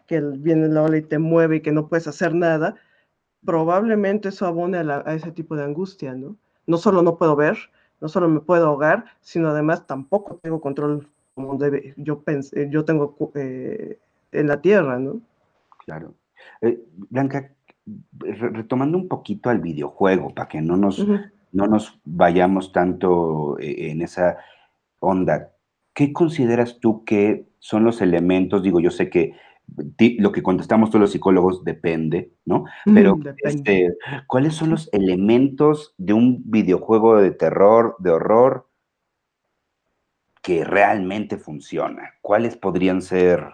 que 0.08 0.22
viene 0.22 0.68
la 0.70 0.84
ola 0.84 0.98
y 0.98 1.02
te 1.02 1.20
mueve 1.20 1.58
y 1.58 1.62
que 1.62 1.72
no 1.72 1.88
puedes 1.88 2.08
hacer 2.08 2.34
nada, 2.34 2.76
probablemente 3.46 4.30
eso 4.30 4.46
abone 4.46 4.78
a, 4.78 5.04
a 5.06 5.14
ese 5.14 5.32
tipo 5.32 5.56
de 5.56 5.64
angustia, 5.64 6.14
¿no? 6.14 6.38
No 6.66 6.78
solo 6.78 7.02
no 7.02 7.18
puedo 7.18 7.36
ver, 7.36 7.58
no 8.02 8.07
solo 8.07 8.28
me 8.30 8.40
puedo 8.40 8.68
ahogar, 8.68 9.06
sino 9.22 9.49
además 9.49 9.88
tampoco 9.88 10.40
tengo 10.41 10.61
control 10.61 11.07
como 11.36 11.57
debe, 11.57 11.94
yo, 11.98 12.22
pensé, 12.22 12.70
yo 12.70 12.86
tengo 12.86 13.15
eh, 13.36 13.98
en 14.32 14.48
la 14.48 14.61
tierra, 14.61 14.99
¿no? 14.99 15.22
Claro. 15.86 16.14
Eh, 16.61 16.84
Blanca, 17.10 17.52
retomando 18.20 18.98
un 18.98 19.07
poquito 19.07 19.49
al 19.49 19.60
videojuego, 19.60 20.34
para 20.34 20.48
que 20.48 20.61
no 20.61 20.78
nos, 20.78 21.06
no 21.52 21.68
nos 21.68 21.99
vayamos 22.06 22.72
tanto 22.72 23.57
eh, 23.60 23.91
en 23.91 24.02
esa 24.02 24.38
onda, 24.99 25.52
¿qué 25.94 26.14
consideras 26.14 26.80
tú 26.80 27.03
que 27.03 27.48
son 27.60 27.84
los 27.84 28.02
elementos? 28.02 28.64
Digo, 28.64 28.80
yo 28.80 28.91
sé 28.91 29.10
que 29.10 29.34
lo 30.19 30.31
que 30.31 30.44
contestamos 30.44 30.90
todos 30.90 31.02
los 31.02 31.11
psicólogos 31.11 31.64
depende, 31.64 32.31
¿no? 32.45 32.65
Pero, 32.85 33.18
este, 33.38 33.95
¿cuáles 34.27 34.53
son 34.53 34.72
los 34.72 34.90
elementos 34.94 35.95
de 35.98 36.14
un 36.14 36.44
videojuego 36.45 37.18
de 37.18 37.31
terror, 37.31 37.95
de 37.99 38.11
horror, 38.11 38.68
que 40.41 40.64
realmente 40.64 41.38
funciona? 41.38 42.14
¿Cuáles 42.22 42.57
podrían 42.57 43.02
ser 43.02 43.45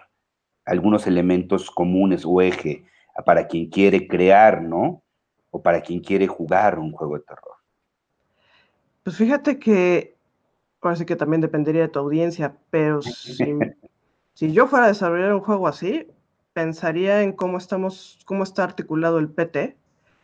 algunos 0.66 1.08
elementos 1.08 1.72
comunes 1.72 2.24
o 2.26 2.42
eje 2.42 2.86
para 3.26 3.48
quien 3.48 3.70
quiere 3.70 4.08
crear, 4.08 4.62
¿no? 4.62 5.04
O 5.52 5.62
para 5.62 5.82
quien 5.82 6.00
quiere 6.00 6.28
jugar 6.28 6.80
un 6.80 6.92
juego 6.92 7.18
de 7.18 7.24
terror. 7.24 7.56
Pues 9.04 9.18
fíjate 9.18 9.60
que, 9.60 10.16
parece 10.80 11.06
que 11.06 11.16
también 11.16 11.42
dependería 11.42 11.82
de 11.84 11.88
tu 11.88 12.00
audiencia, 12.00 12.56
pero 12.70 13.02
si, 13.02 13.58
Si 14.40 14.54
yo 14.54 14.68
fuera 14.68 14.86
a 14.86 14.88
desarrollar 14.88 15.34
un 15.34 15.42
juego 15.42 15.68
así, 15.68 16.08
pensaría 16.54 17.24
en 17.24 17.34
cómo 17.34 17.58
estamos, 17.58 18.20
cómo 18.24 18.46
está 18.46 18.64
articulado 18.64 19.20
el 19.20 19.28
PT, 19.28 19.76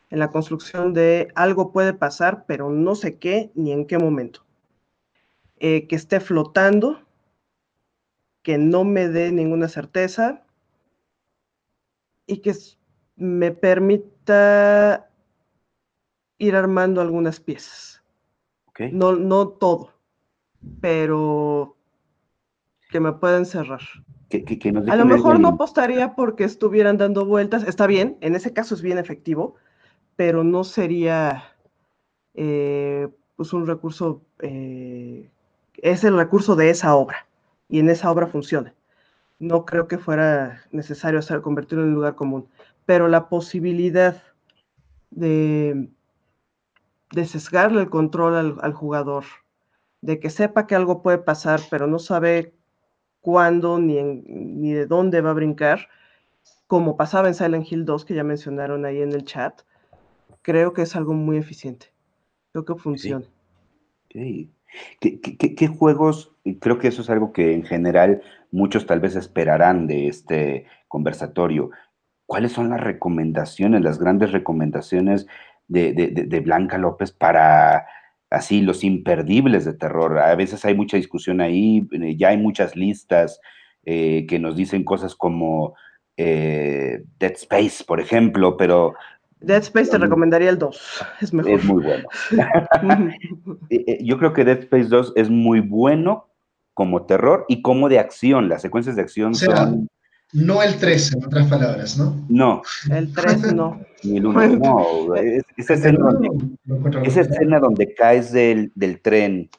en 0.10 0.20
la 0.20 0.32
construcción 0.32 0.94
de 0.94 1.34
algo 1.36 1.74
puede 1.74 1.94
pasar, 1.94 2.46
pero 2.48 2.70
no 2.70 2.96
sé 2.96 3.20
qué 3.20 3.52
ni 3.56 3.74
en 3.74 3.86
qué 3.86 3.98
momento. 3.98 4.46
Eh, 5.60 5.86
que 5.88 5.98
esté 5.98 6.22
flotando, 6.22 7.02
que 8.42 8.58
no 8.58 8.86
me 8.86 9.10
dé 9.10 9.34
ninguna 9.34 9.68
certeza 9.68 10.46
y 12.26 12.38
que 12.38 12.54
me 13.18 13.52
permita 13.52 15.10
ir 16.38 16.56
armando 16.56 17.02
algunas 17.02 17.42
piezas. 17.42 18.02
No, 18.94 19.12
no 19.12 19.50
todo, 19.50 19.92
pero 20.80 21.75
que 22.96 23.02
me 23.02 23.12
pueden 23.12 23.46
cerrar. 23.46 23.82
a 24.88 24.96
lo 24.96 25.06
mejor 25.06 25.38
no 25.38 25.50
apostaría 25.50 26.16
porque 26.16 26.46
estuvieran 26.46 26.98
dando 26.98 27.26
vueltas. 27.26 27.68
Está 27.68 27.88
bien, 27.88 28.18
en 28.22 28.36
ese 28.36 28.54
caso 28.54 28.74
es 28.74 28.82
bien 28.82 28.98
efectivo, 28.98 29.56
pero 30.16 30.46
no 30.46 30.64
sería 30.64 31.44
eh, 32.36 33.10
pues 33.36 33.52
un 33.52 33.68
recurso, 33.68 34.22
eh, 34.40 35.30
es 35.76 36.06
el 36.06 36.16
recurso 36.16 36.56
de 36.56 36.70
esa 36.70 36.96
obra 36.96 37.28
y 37.68 37.80
en 37.80 37.90
esa 37.90 38.10
obra 38.10 38.28
funciona. 38.28 38.74
No 39.40 39.66
creo 39.66 39.90
que 39.90 39.98
fuera 39.98 40.62
necesario 40.72 41.20
hacer, 41.20 41.42
convertirlo 41.42 41.84
en 41.84 41.90
un 41.90 41.96
lugar 41.96 42.16
común, 42.16 42.48
pero 42.86 43.10
la 43.10 43.28
posibilidad 43.28 44.24
de, 45.12 45.90
de 47.12 47.26
sesgarle 47.26 47.82
el 47.82 47.90
control 47.90 48.36
al, 48.38 48.56
al 48.62 48.72
jugador, 48.72 49.26
de 50.00 50.22
que 50.22 50.30
sepa 50.30 50.66
que 50.66 50.76
algo 50.76 51.02
puede 51.02 51.18
pasar, 51.18 51.60
pero 51.70 51.88
no 51.88 52.00
sabe 52.00 52.56
cuándo 53.26 53.80
ni, 53.80 54.04
ni 54.04 54.72
de 54.74 54.86
dónde 54.86 55.20
va 55.20 55.32
a 55.32 55.34
brincar, 55.34 55.88
como 56.68 56.96
pasaba 56.96 57.28
en 57.28 57.34
Silent 57.34 57.66
Hill 57.72 57.84
2, 57.84 58.06
que 58.06 58.14
ya 58.14 58.24
mencionaron 58.24 58.86
ahí 58.86 59.02
en 59.02 59.14
el 59.14 59.26
chat, 59.26 59.64
creo 60.44 60.74
que 60.74 60.84
es 60.84 60.96
algo 60.96 61.14
muy 61.14 61.38
eficiente. 61.38 61.88
Creo 62.52 62.66
que 62.66 62.76
funciona. 62.76 63.26
¿Qué, 64.10 64.52
qué, 65.02 65.68
juegos? 65.68 66.36
Creo 66.60 66.78
que 66.78 66.88
eso 66.88 67.02
es 67.02 67.10
algo 67.10 67.34
que 67.34 67.56
en 67.56 67.64
general 67.64 68.22
muchos 68.52 68.86
tal 68.86 69.00
vez 69.00 69.16
esperarán 69.16 69.88
de 69.88 70.08
este 70.08 70.68
conversatorio. 70.88 71.72
¿Cuáles 72.28 72.52
son 72.52 72.70
las 72.70 72.80
recomendaciones, 72.80 73.82
las 73.82 73.98
grandes 73.98 74.32
recomendaciones 74.32 75.26
de, 75.68 75.94
de 75.94 76.40
Blanca 76.42 76.78
López 76.78 77.12
para 77.12 77.88
así 78.36 78.62
los 78.62 78.84
imperdibles 78.84 79.64
de 79.64 79.74
terror. 79.74 80.20
A 80.20 80.36
veces 80.36 80.66
hay 80.66 80.76
mucha 80.76 80.98
discusión 80.98 81.40
ahí, 81.40 81.88
eh, 81.92 82.16
ya 82.18 82.30
hay 82.30 82.38
muchas 82.38 82.76
listas 82.76 83.40
eh, 83.86 84.26
que 84.28 84.40
nos 84.40 84.58
dicen 84.58 84.84
cosas 84.84 85.16
como 85.16 85.74
eh, 86.18 87.02
Dead 87.18 87.32
Space, 87.32 87.84
por 87.86 88.02
ejemplo, 88.02 88.58
pero... 88.58 88.94
Dead 89.40 89.62
Space 89.62 89.92
te 89.92 89.98
recomendaría 89.98 90.50
el 90.50 90.58
2, 90.58 91.06
es 91.22 91.34
mejor. 91.34 91.52
Es 91.52 91.64
muy 91.64 91.84
bueno. 91.84 92.08
Yo 94.02 94.18
creo 94.18 94.34
que 94.34 94.44
Dead 94.44 94.60
Space 94.60 94.90
2 94.90 95.14
es 95.16 95.30
muy 95.30 95.62
bueno 95.62 96.28
como 96.74 97.06
terror 97.06 97.46
y 97.48 97.62
como 97.62 97.88
de 97.88 98.00
acción. 98.00 98.50
Las 98.50 98.62
secuencias 98.62 98.98
de 98.98 99.04
acción 99.04 99.34
son 99.34 99.88
no 100.34 100.62
el 100.62 100.78
3, 100.78 101.14
en 101.14 101.26
otras 101.26 101.48
palabras, 101.48 101.98
¿no? 101.98 102.26
No. 102.30 102.62
El 102.92 103.14
3 103.14 103.54
no. 103.54 103.82
Ni 104.04 104.18
el 104.18 104.26
1, 104.26 104.48
no. 104.58 105.16
esa, 105.16 105.74
escena 105.74 107.60
donde, 107.60 107.94
caes 107.94 108.32
del, 108.32 108.72
tren 109.02 109.50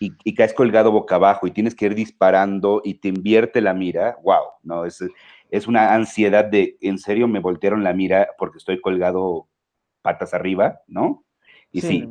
y, 0.00 0.34
caes 0.34 0.52
colgado 0.52 0.92
boca 0.92 1.16
abajo 1.16 1.46
y 1.46 1.50
tienes 1.50 1.74
que 1.74 1.86
ir 1.86 1.94
disparando 1.94 2.82
y 2.84 2.94
te 2.94 3.08
invierte 3.08 3.60
la 3.60 3.74
mira, 3.74 4.16
wow, 4.22 4.42
no, 4.62 4.84
es, 4.84 5.02
es 5.50 5.66
una 5.66 5.94
ansiedad 5.94 6.44
de, 6.44 6.76
en 6.80 6.98
serio, 6.98 7.26
me 7.26 7.40
voltearon 7.40 7.82
la 7.82 7.94
mira 7.94 8.28
porque 8.38 8.58
estoy 8.58 8.80
colgado 8.80 9.48
patas 10.02 10.34
arriba, 10.34 10.80
¿no? 10.86 11.24
Y 11.72 11.80
sí. 11.80 12.08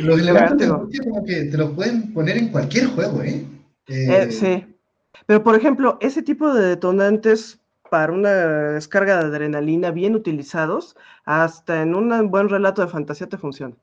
Los 0.00 0.20
elementos 0.20 0.88
como 1.04 1.24
que 1.24 1.44
te 1.44 1.56
lo 1.56 1.74
pueden 1.74 2.12
poner 2.12 2.36
en 2.36 2.48
cualquier 2.48 2.86
juego, 2.86 3.22
¿eh? 3.22 3.44
eh 3.86 4.30
sí. 4.30 4.75
Pero, 5.24 5.42
por 5.42 5.54
ejemplo, 5.54 5.96
ese 6.00 6.22
tipo 6.22 6.52
de 6.52 6.68
detonantes 6.68 7.60
para 7.90 8.12
una 8.12 8.30
descarga 8.72 9.18
de 9.18 9.26
adrenalina 9.26 9.90
bien 9.90 10.14
utilizados, 10.14 10.96
hasta 11.24 11.82
en 11.82 11.94
un 11.94 12.30
buen 12.30 12.48
relato 12.48 12.82
de 12.82 12.88
fantasía 12.88 13.28
te 13.28 13.38
funciona. 13.38 13.74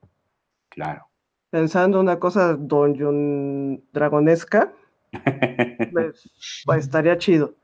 Claro. 0.69 1.07
Pensando 1.49 1.99
una 1.99 2.19
cosa 2.19 2.55
donjon 2.55 3.84
dragonesca, 3.91 4.73
pues, 5.91 6.30
pues, 6.65 6.80
estaría 6.85 7.18
chido. 7.18 7.55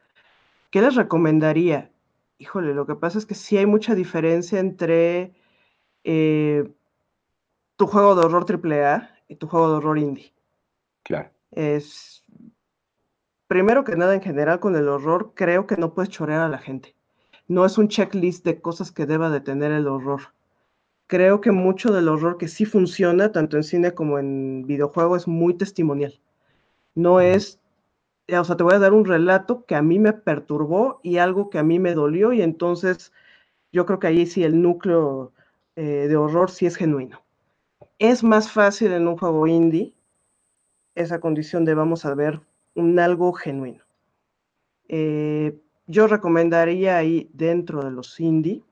¿Qué 0.71 0.81
les 0.81 0.95
recomendaría? 0.95 1.91
Híjole, 2.37 2.73
lo 2.73 2.85
que 2.85 2.95
pasa 2.95 3.17
es 3.17 3.25
que 3.25 3.35
sí 3.35 3.57
hay 3.57 3.65
mucha 3.65 3.95
diferencia 3.95 4.59
entre 4.59 5.33
eh, 6.03 6.71
tu 7.75 7.87
juego 7.87 8.15
de 8.15 8.25
horror 8.25 8.45
AAA 8.47 9.09
y 9.27 9.35
tu 9.35 9.47
juego 9.47 9.69
de 9.71 9.75
horror 9.77 9.97
indie. 9.97 10.33
Claro. 11.03 11.31
Es, 11.51 12.18
primero 13.49 13.84
que 13.84 13.95
nada, 13.95 14.13
en 14.13 14.21
general, 14.21 14.59
con 14.59 14.76
el 14.76 14.88
horror, 14.88 15.34
creo 15.34 15.65
que 15.65 15.76
no 15.76 15.95
puedes 15.95 16.11
chorear 16.11 16.41
a 16.41 16.49
la 16.49 16.59
gente. 16.59 16.95
No 17.47 17.65
es 17.65 17.80
un 17.80 17.88
checklist 17.88 18.45
de 18.45 18.61
cosas 18.61 18.91
que 18.91 19.07
deba 19.07 19.31
de 19.31 19.41
tener 19.41 19.71
el 19.71 19.88
horror. 19.88 20.21
Creo 21.07 21.41
que 21.41 21.51
mucho 21.51 21.91
del 21.91 22.09
horror 22.09 22.38
que 22.38 22.47
sí 22.47 22.65
funciona, 22.65 23.31
tanto 23.31 23.57
en 23.57 23.63
cine 23.63 23.95
como 23.95 24.19
en 24.19 24.67
videojuego, 24.67 25.15
es 25.15 25.27
muy 25.27 25.55
testimonial. 25.55 26.21
No 26.93 27.21
es, 27.21 27.59
o 28.31 28.43
sea, 28.43 28.55
te 28.55 28.63
voy 28.63 28.76
a 28.76 28.80
dar 28.80 28.93
un 28.93 29.05
relato 29.05 29.65
que 29.65 29.73
a 29.76 29.81
mí 29.81 29.97
me 29.97 30.13
perturbó 30.13 30.99
y 31.01 31.17
algo 31.17 31.49
que 31.49 31.57
a 31.57 31.63
mí 31.63 31.80
me 31.80 31.95
dolió, 31.95 32.34
y 32.34 32.43
entonces 32.43 33.11
yo 33.71 33.88
creo 33.88 33.97
que 33.97 34.07
ahí 34.07 34.27
sí 34.27 34.43
el 34.43 34.61
núcleo 34.61 35.34
eh, 35.76 36.05
de 36.07 36.15
horror 36.15 36.51
sí 36.51 36.67
es 36.67 36.76
genuino. 36.76 37.23
Es 37.97 38.23
más 38.23 38.51
fácil 38.51 38.91
en 38.91 39.07
un 39.07 39.17
juego 39.17 39.47
indie 39.47 39.95
esa 40.93 41.19
condición 41.19 41.65
de 41.65 41.73
vamos 41.73 42.05
a 42.05 42.13
ver 42.13 42.41
un 42.80 42.99
algo 42.99 43.34
genuino. 43.34 43.84
Eh, 44.88 45.57
yo 45.88 46.07
recomendaría 46.07 46.97
ahí 46.97 47.30
dentro 47.34 47.84
de 47.84 47.91
los 47.91 48.19
indie, 48.19 48.64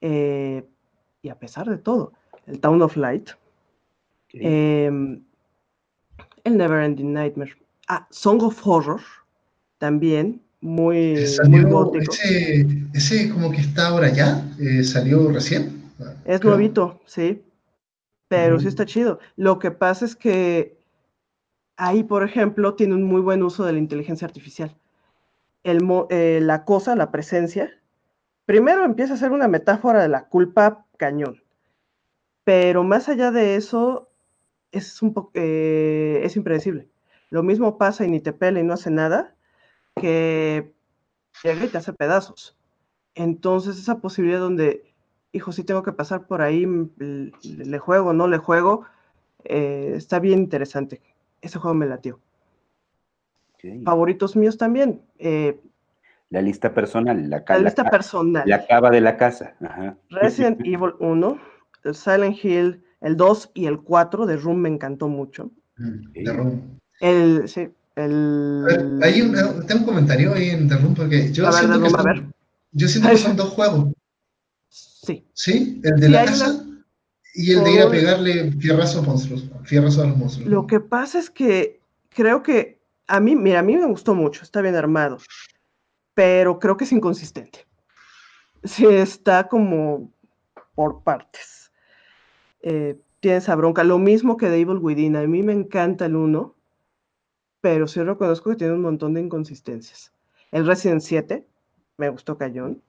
eh, 0.00 0.64
y 1.22 1.28
a 1.28 1.38
pesar 1.38 1.68
de 1.68 1.78
todo, 1.78 2.12
el 2.46 2.60
Town 2.60 2.80
of 2.82 2.96
Light, 2.96 3.30
em, 4.32 5.22
el 6.44 6.56
Never 6.56 6.82
Ending 6.82 7.12
Nightmare, 7.12 7.52
ah, 7.88 8.06
Song 8.10 8.42
of 8.42 8.66
Horror, 8.66 9.00
también, 9.78 10.40
muy, 10.60 11.26
gótico. 11.70 12.12
Ese, 12.92 13.30
como 13.30 13.50
que 13.50 13.60
está 13.60 13.88
ahora 13.88 14.12
ya, 14.12 14.44
eh, 14.58 14.82
salió 14.82 15.30
recién. 15.30 15.92
Es 16.24 16.42
nuevito, 16.42 17.00
sí, 17.06 17.42
pero 18.28 18.58
sí 18.60 18.68
está 18.68 18.84
chido. 18.84 19.18
Lo 19.36 19.58
que 19.58 19.70
pasa 19.70 20.04
es 20.04 20.16
que 20.16 20.75
ahí, 21.76 22.02
por 22.02 22.24
ejemplo, 22.24 22.74
tiene 22.74 22.94
un 22.94 23.04
muy 23.04 23.20
buen 23.20 23.42
uso 23.42 23.64
de 23.64 23.72
la 23.72 23.78
inteligencia 23.78 24.26
artificial. 24.26 24.76
Eh, 25.64 26.40
la 26.42 26.64
cosa, 26.64 26.94
la 26.94 27.10
presencia, 27.10 27.70
primero 28.44 28.84
empieza 28.84 29.14
a 29.14 29.16
ser 29.16 29.32
una 29.32 29.48
metáfora 29.48 30.00
de 30.00 30.08
la 30.08 30.28
culpa 30.28 30.86
cañón, 30.96 31.42
pero 32.44 32.84
más 32.84 33.08
allá 33.08 33.32
de 33.32 33.56
eso, 33.56 34.08
es, 34.72 35.02
un 35.02 35.14
eh, 35.34 36.20
es 36.22 36.36
impredecible. 36.36 36.88
Lo 37.30 37.42
mismo 37.42 37.78
pasa 37.78 38.04
y 38.04 38.10
ni 38.10 38.20
te 38.20 38.32
pela 38.32 38.60
y 38.60 38.62
no 38.62 38.74
hace 38.74 38.90
nada, 38.90 39.34
que 39.96 40.72
llega 41.42 41.64
y 41.64 41.68
te 41.68 41.78
hace 41.78 41.92
pedazos. 41.92 42.56
Entonces, 43.16 43.78
esa 43.78 44.00
posibilidad 44.00 44.40
donde, 44.40 44.94
hijo, 45.32 45.52
si 45.52 45.64
tengo 45.64 45.82
que 45.82 45.92
pasar 45.92 46.26
por 46.28 46.42
ahí, 46.42 46.66
le 46.96 47.78
juego, 47.78 48.12
no 48.12 48.28
le 48.28 48.38
juego, 48.38 48.84
eh, 49.44 49.94
está 49.96 50.20
bien 50.20 50.40
interesante 50.40 51.02
ese 51.40 51.58
juego 51.58 51.74
me 51.74 51.86
latió. 51.86 52.20
Favoritos 53.84 54.36
míos 54.36 54.58
también. 54.58 55.02
Eh, 55.18 55.60
la 56.30 56.42
lista 56.42 56.74
personal. 56.74 57.30
La, 57.30 57.44
la 57.46 57.58
lista 57.58 57.84
personal. 57.90 58.44
La 58.46 58.66
cava 58.66 58.90
de 58.90 59.00
la 59.00 59.16
casa. 59.16 59.54
Resident 60.10 60.60
Evil 60.64 60.94
1, 61.00 61.40
el 61.84 61.94
Silent 61.94 62.44
Hill, 62.44 62.82
el 63.00 63.16
2 63.16 63.50
y 63.54 63.66
el 63.66 63.80
4 63.80 64.26
de 64.26 64.36
Room 64.36 64.58
me 64.58 64.68
encantó 64.68 65.08
mucho. 65.08 65.50
Mm, 65.78 66.12
de 66.12 66.32
Room. 66.32 66.78
El, 67.00 67.48
sí, 67.48 67.68
el... 67.94 69.00
Hay 69.02 69.20
un, 69.22 69.34
tengo 69.66 69.80
un 69.80 69.86
comentario 69.86 70.34
ahí 70.34 70.50
en 70.50 70.68
The 70.68 70.76
Room 70.76 70.94
porque 70.94 71.32
yo 71.32 71.50
siento, 71.52 71.82
que, 71.82 71.90
son, 71.90 72.34
yo 72.72 72.88
siento 72.88 73.10
que 73.10 73.18
son 73.18 73.36
dos 73.36 73.50
juegos. 73.50 73.92
Sí. 74.68 75.24
¿Sí? 75.32 75.80
El 75.84 76.00
de 76.00 76.08
la 76.08 76.24
casa 76.24 76.65
y 77.36 77.52
el 77.52 77.62
de 77.64 77.72
ir 77.72 77.82
a 77.82 77.90
pegarle 77.90 78.52
fierrazo 78.52 79.00
a 79.00 79.02
monstruos, 79.02 79.48
fierrazo 79.64 80.02
a 80.02 80.06
los 80.06 80.16
monstruos. 80.16 80.48
Lo 80.48 80.66
que 80.66 80.80
pasa 80.80 81.18
es 81.18 81.28
que 81.28 81.80
creo 82.08 82.42
que 82.42 82.80
a 83.06 83.20
mí, 83.20 83.36
mira, 83.36 83.60
a 83.60 83.62
mí 83.62 83.76
me 83.76 83.86
gustó 83.86 84.14
mucho, 84.14 84.42
está 84.42 84.62
bien 84.62 84.74
armado, 84.74 85.18
pero 86.14 86.58
creo 86.58 86.78
que 86.78 86.84
es 86.84 86.92
inconsistente. 86.92 87.66
Sí, 88.64 88.86
está 88.86 89.48
como 89.48 90.10
por 90.74 91.02
partes. 91.02 91.70
Eh, 92.62 92.98
tiene 93.20 93.36
esa 93.36 93.54
bronca. 93.54 93.84
Lo 93.84 93.98
mismo 93.98 94.38
que 94.38 94.48
de 94.48 94.58
Evil 94.58 94.78
Within. 94.78 95.16
A 95.16 95.26
mí 95.26 95.42
me 95.42 95.52
encanta 95.52 96.06
el 96.06 96.16
1, 96.16 96.54
pero 97.60 97.86
sí 97.86 98.02
reconozco 98.02 98.50
que 98.50 98.56
tiene 98.56 98.72
un 98.72 98.82
montón 98.82 99.12
de 99.12 99.20
inconsistencias. 99.20 100.10
El 100.52 100.66
Resident 100.66 101.02
7, 101.02 101.46
me 101.98 102.08
gustó 102.08 102.38
Cayón. 102.38 102.82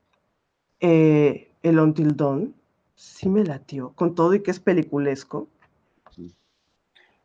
Eh, 0.79 1.51
el 1.63 1.79
Until 1.79 2.15
Dawn, 2.15 2.55
sí 2.97 3.29
me 3.29 3.45
latió, 3.45 3.93
con 3.93 4.15
todo 4.15 4.33
y 4.33 4.41
que 4.43 4.51
es 4.51 4.59
peliculesco. 4.59 5.47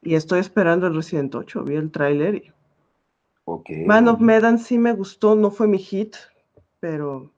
Y 0.05 0.15
estoy 0.15 0.41
esperando 0.41 0.87
el 0.87 0.95
Resident 0.95 1.35
8, 1.35 1.65
vi 1.65 1.75
el 1.75 1.91
tráiler 1.91 2.35
y... 2.37 2.53
Man 3.87 4.07
of 4.07 4.21
Medan 4.21 4.59
sí 4.59 4.79
me 4.79 4.93
gustó, 4.93 5.35
no 5.35 5.51
fue 5.51 5.67
mi 5.67 5.79
hit, 5.79 6.15
pero 6.79 7.33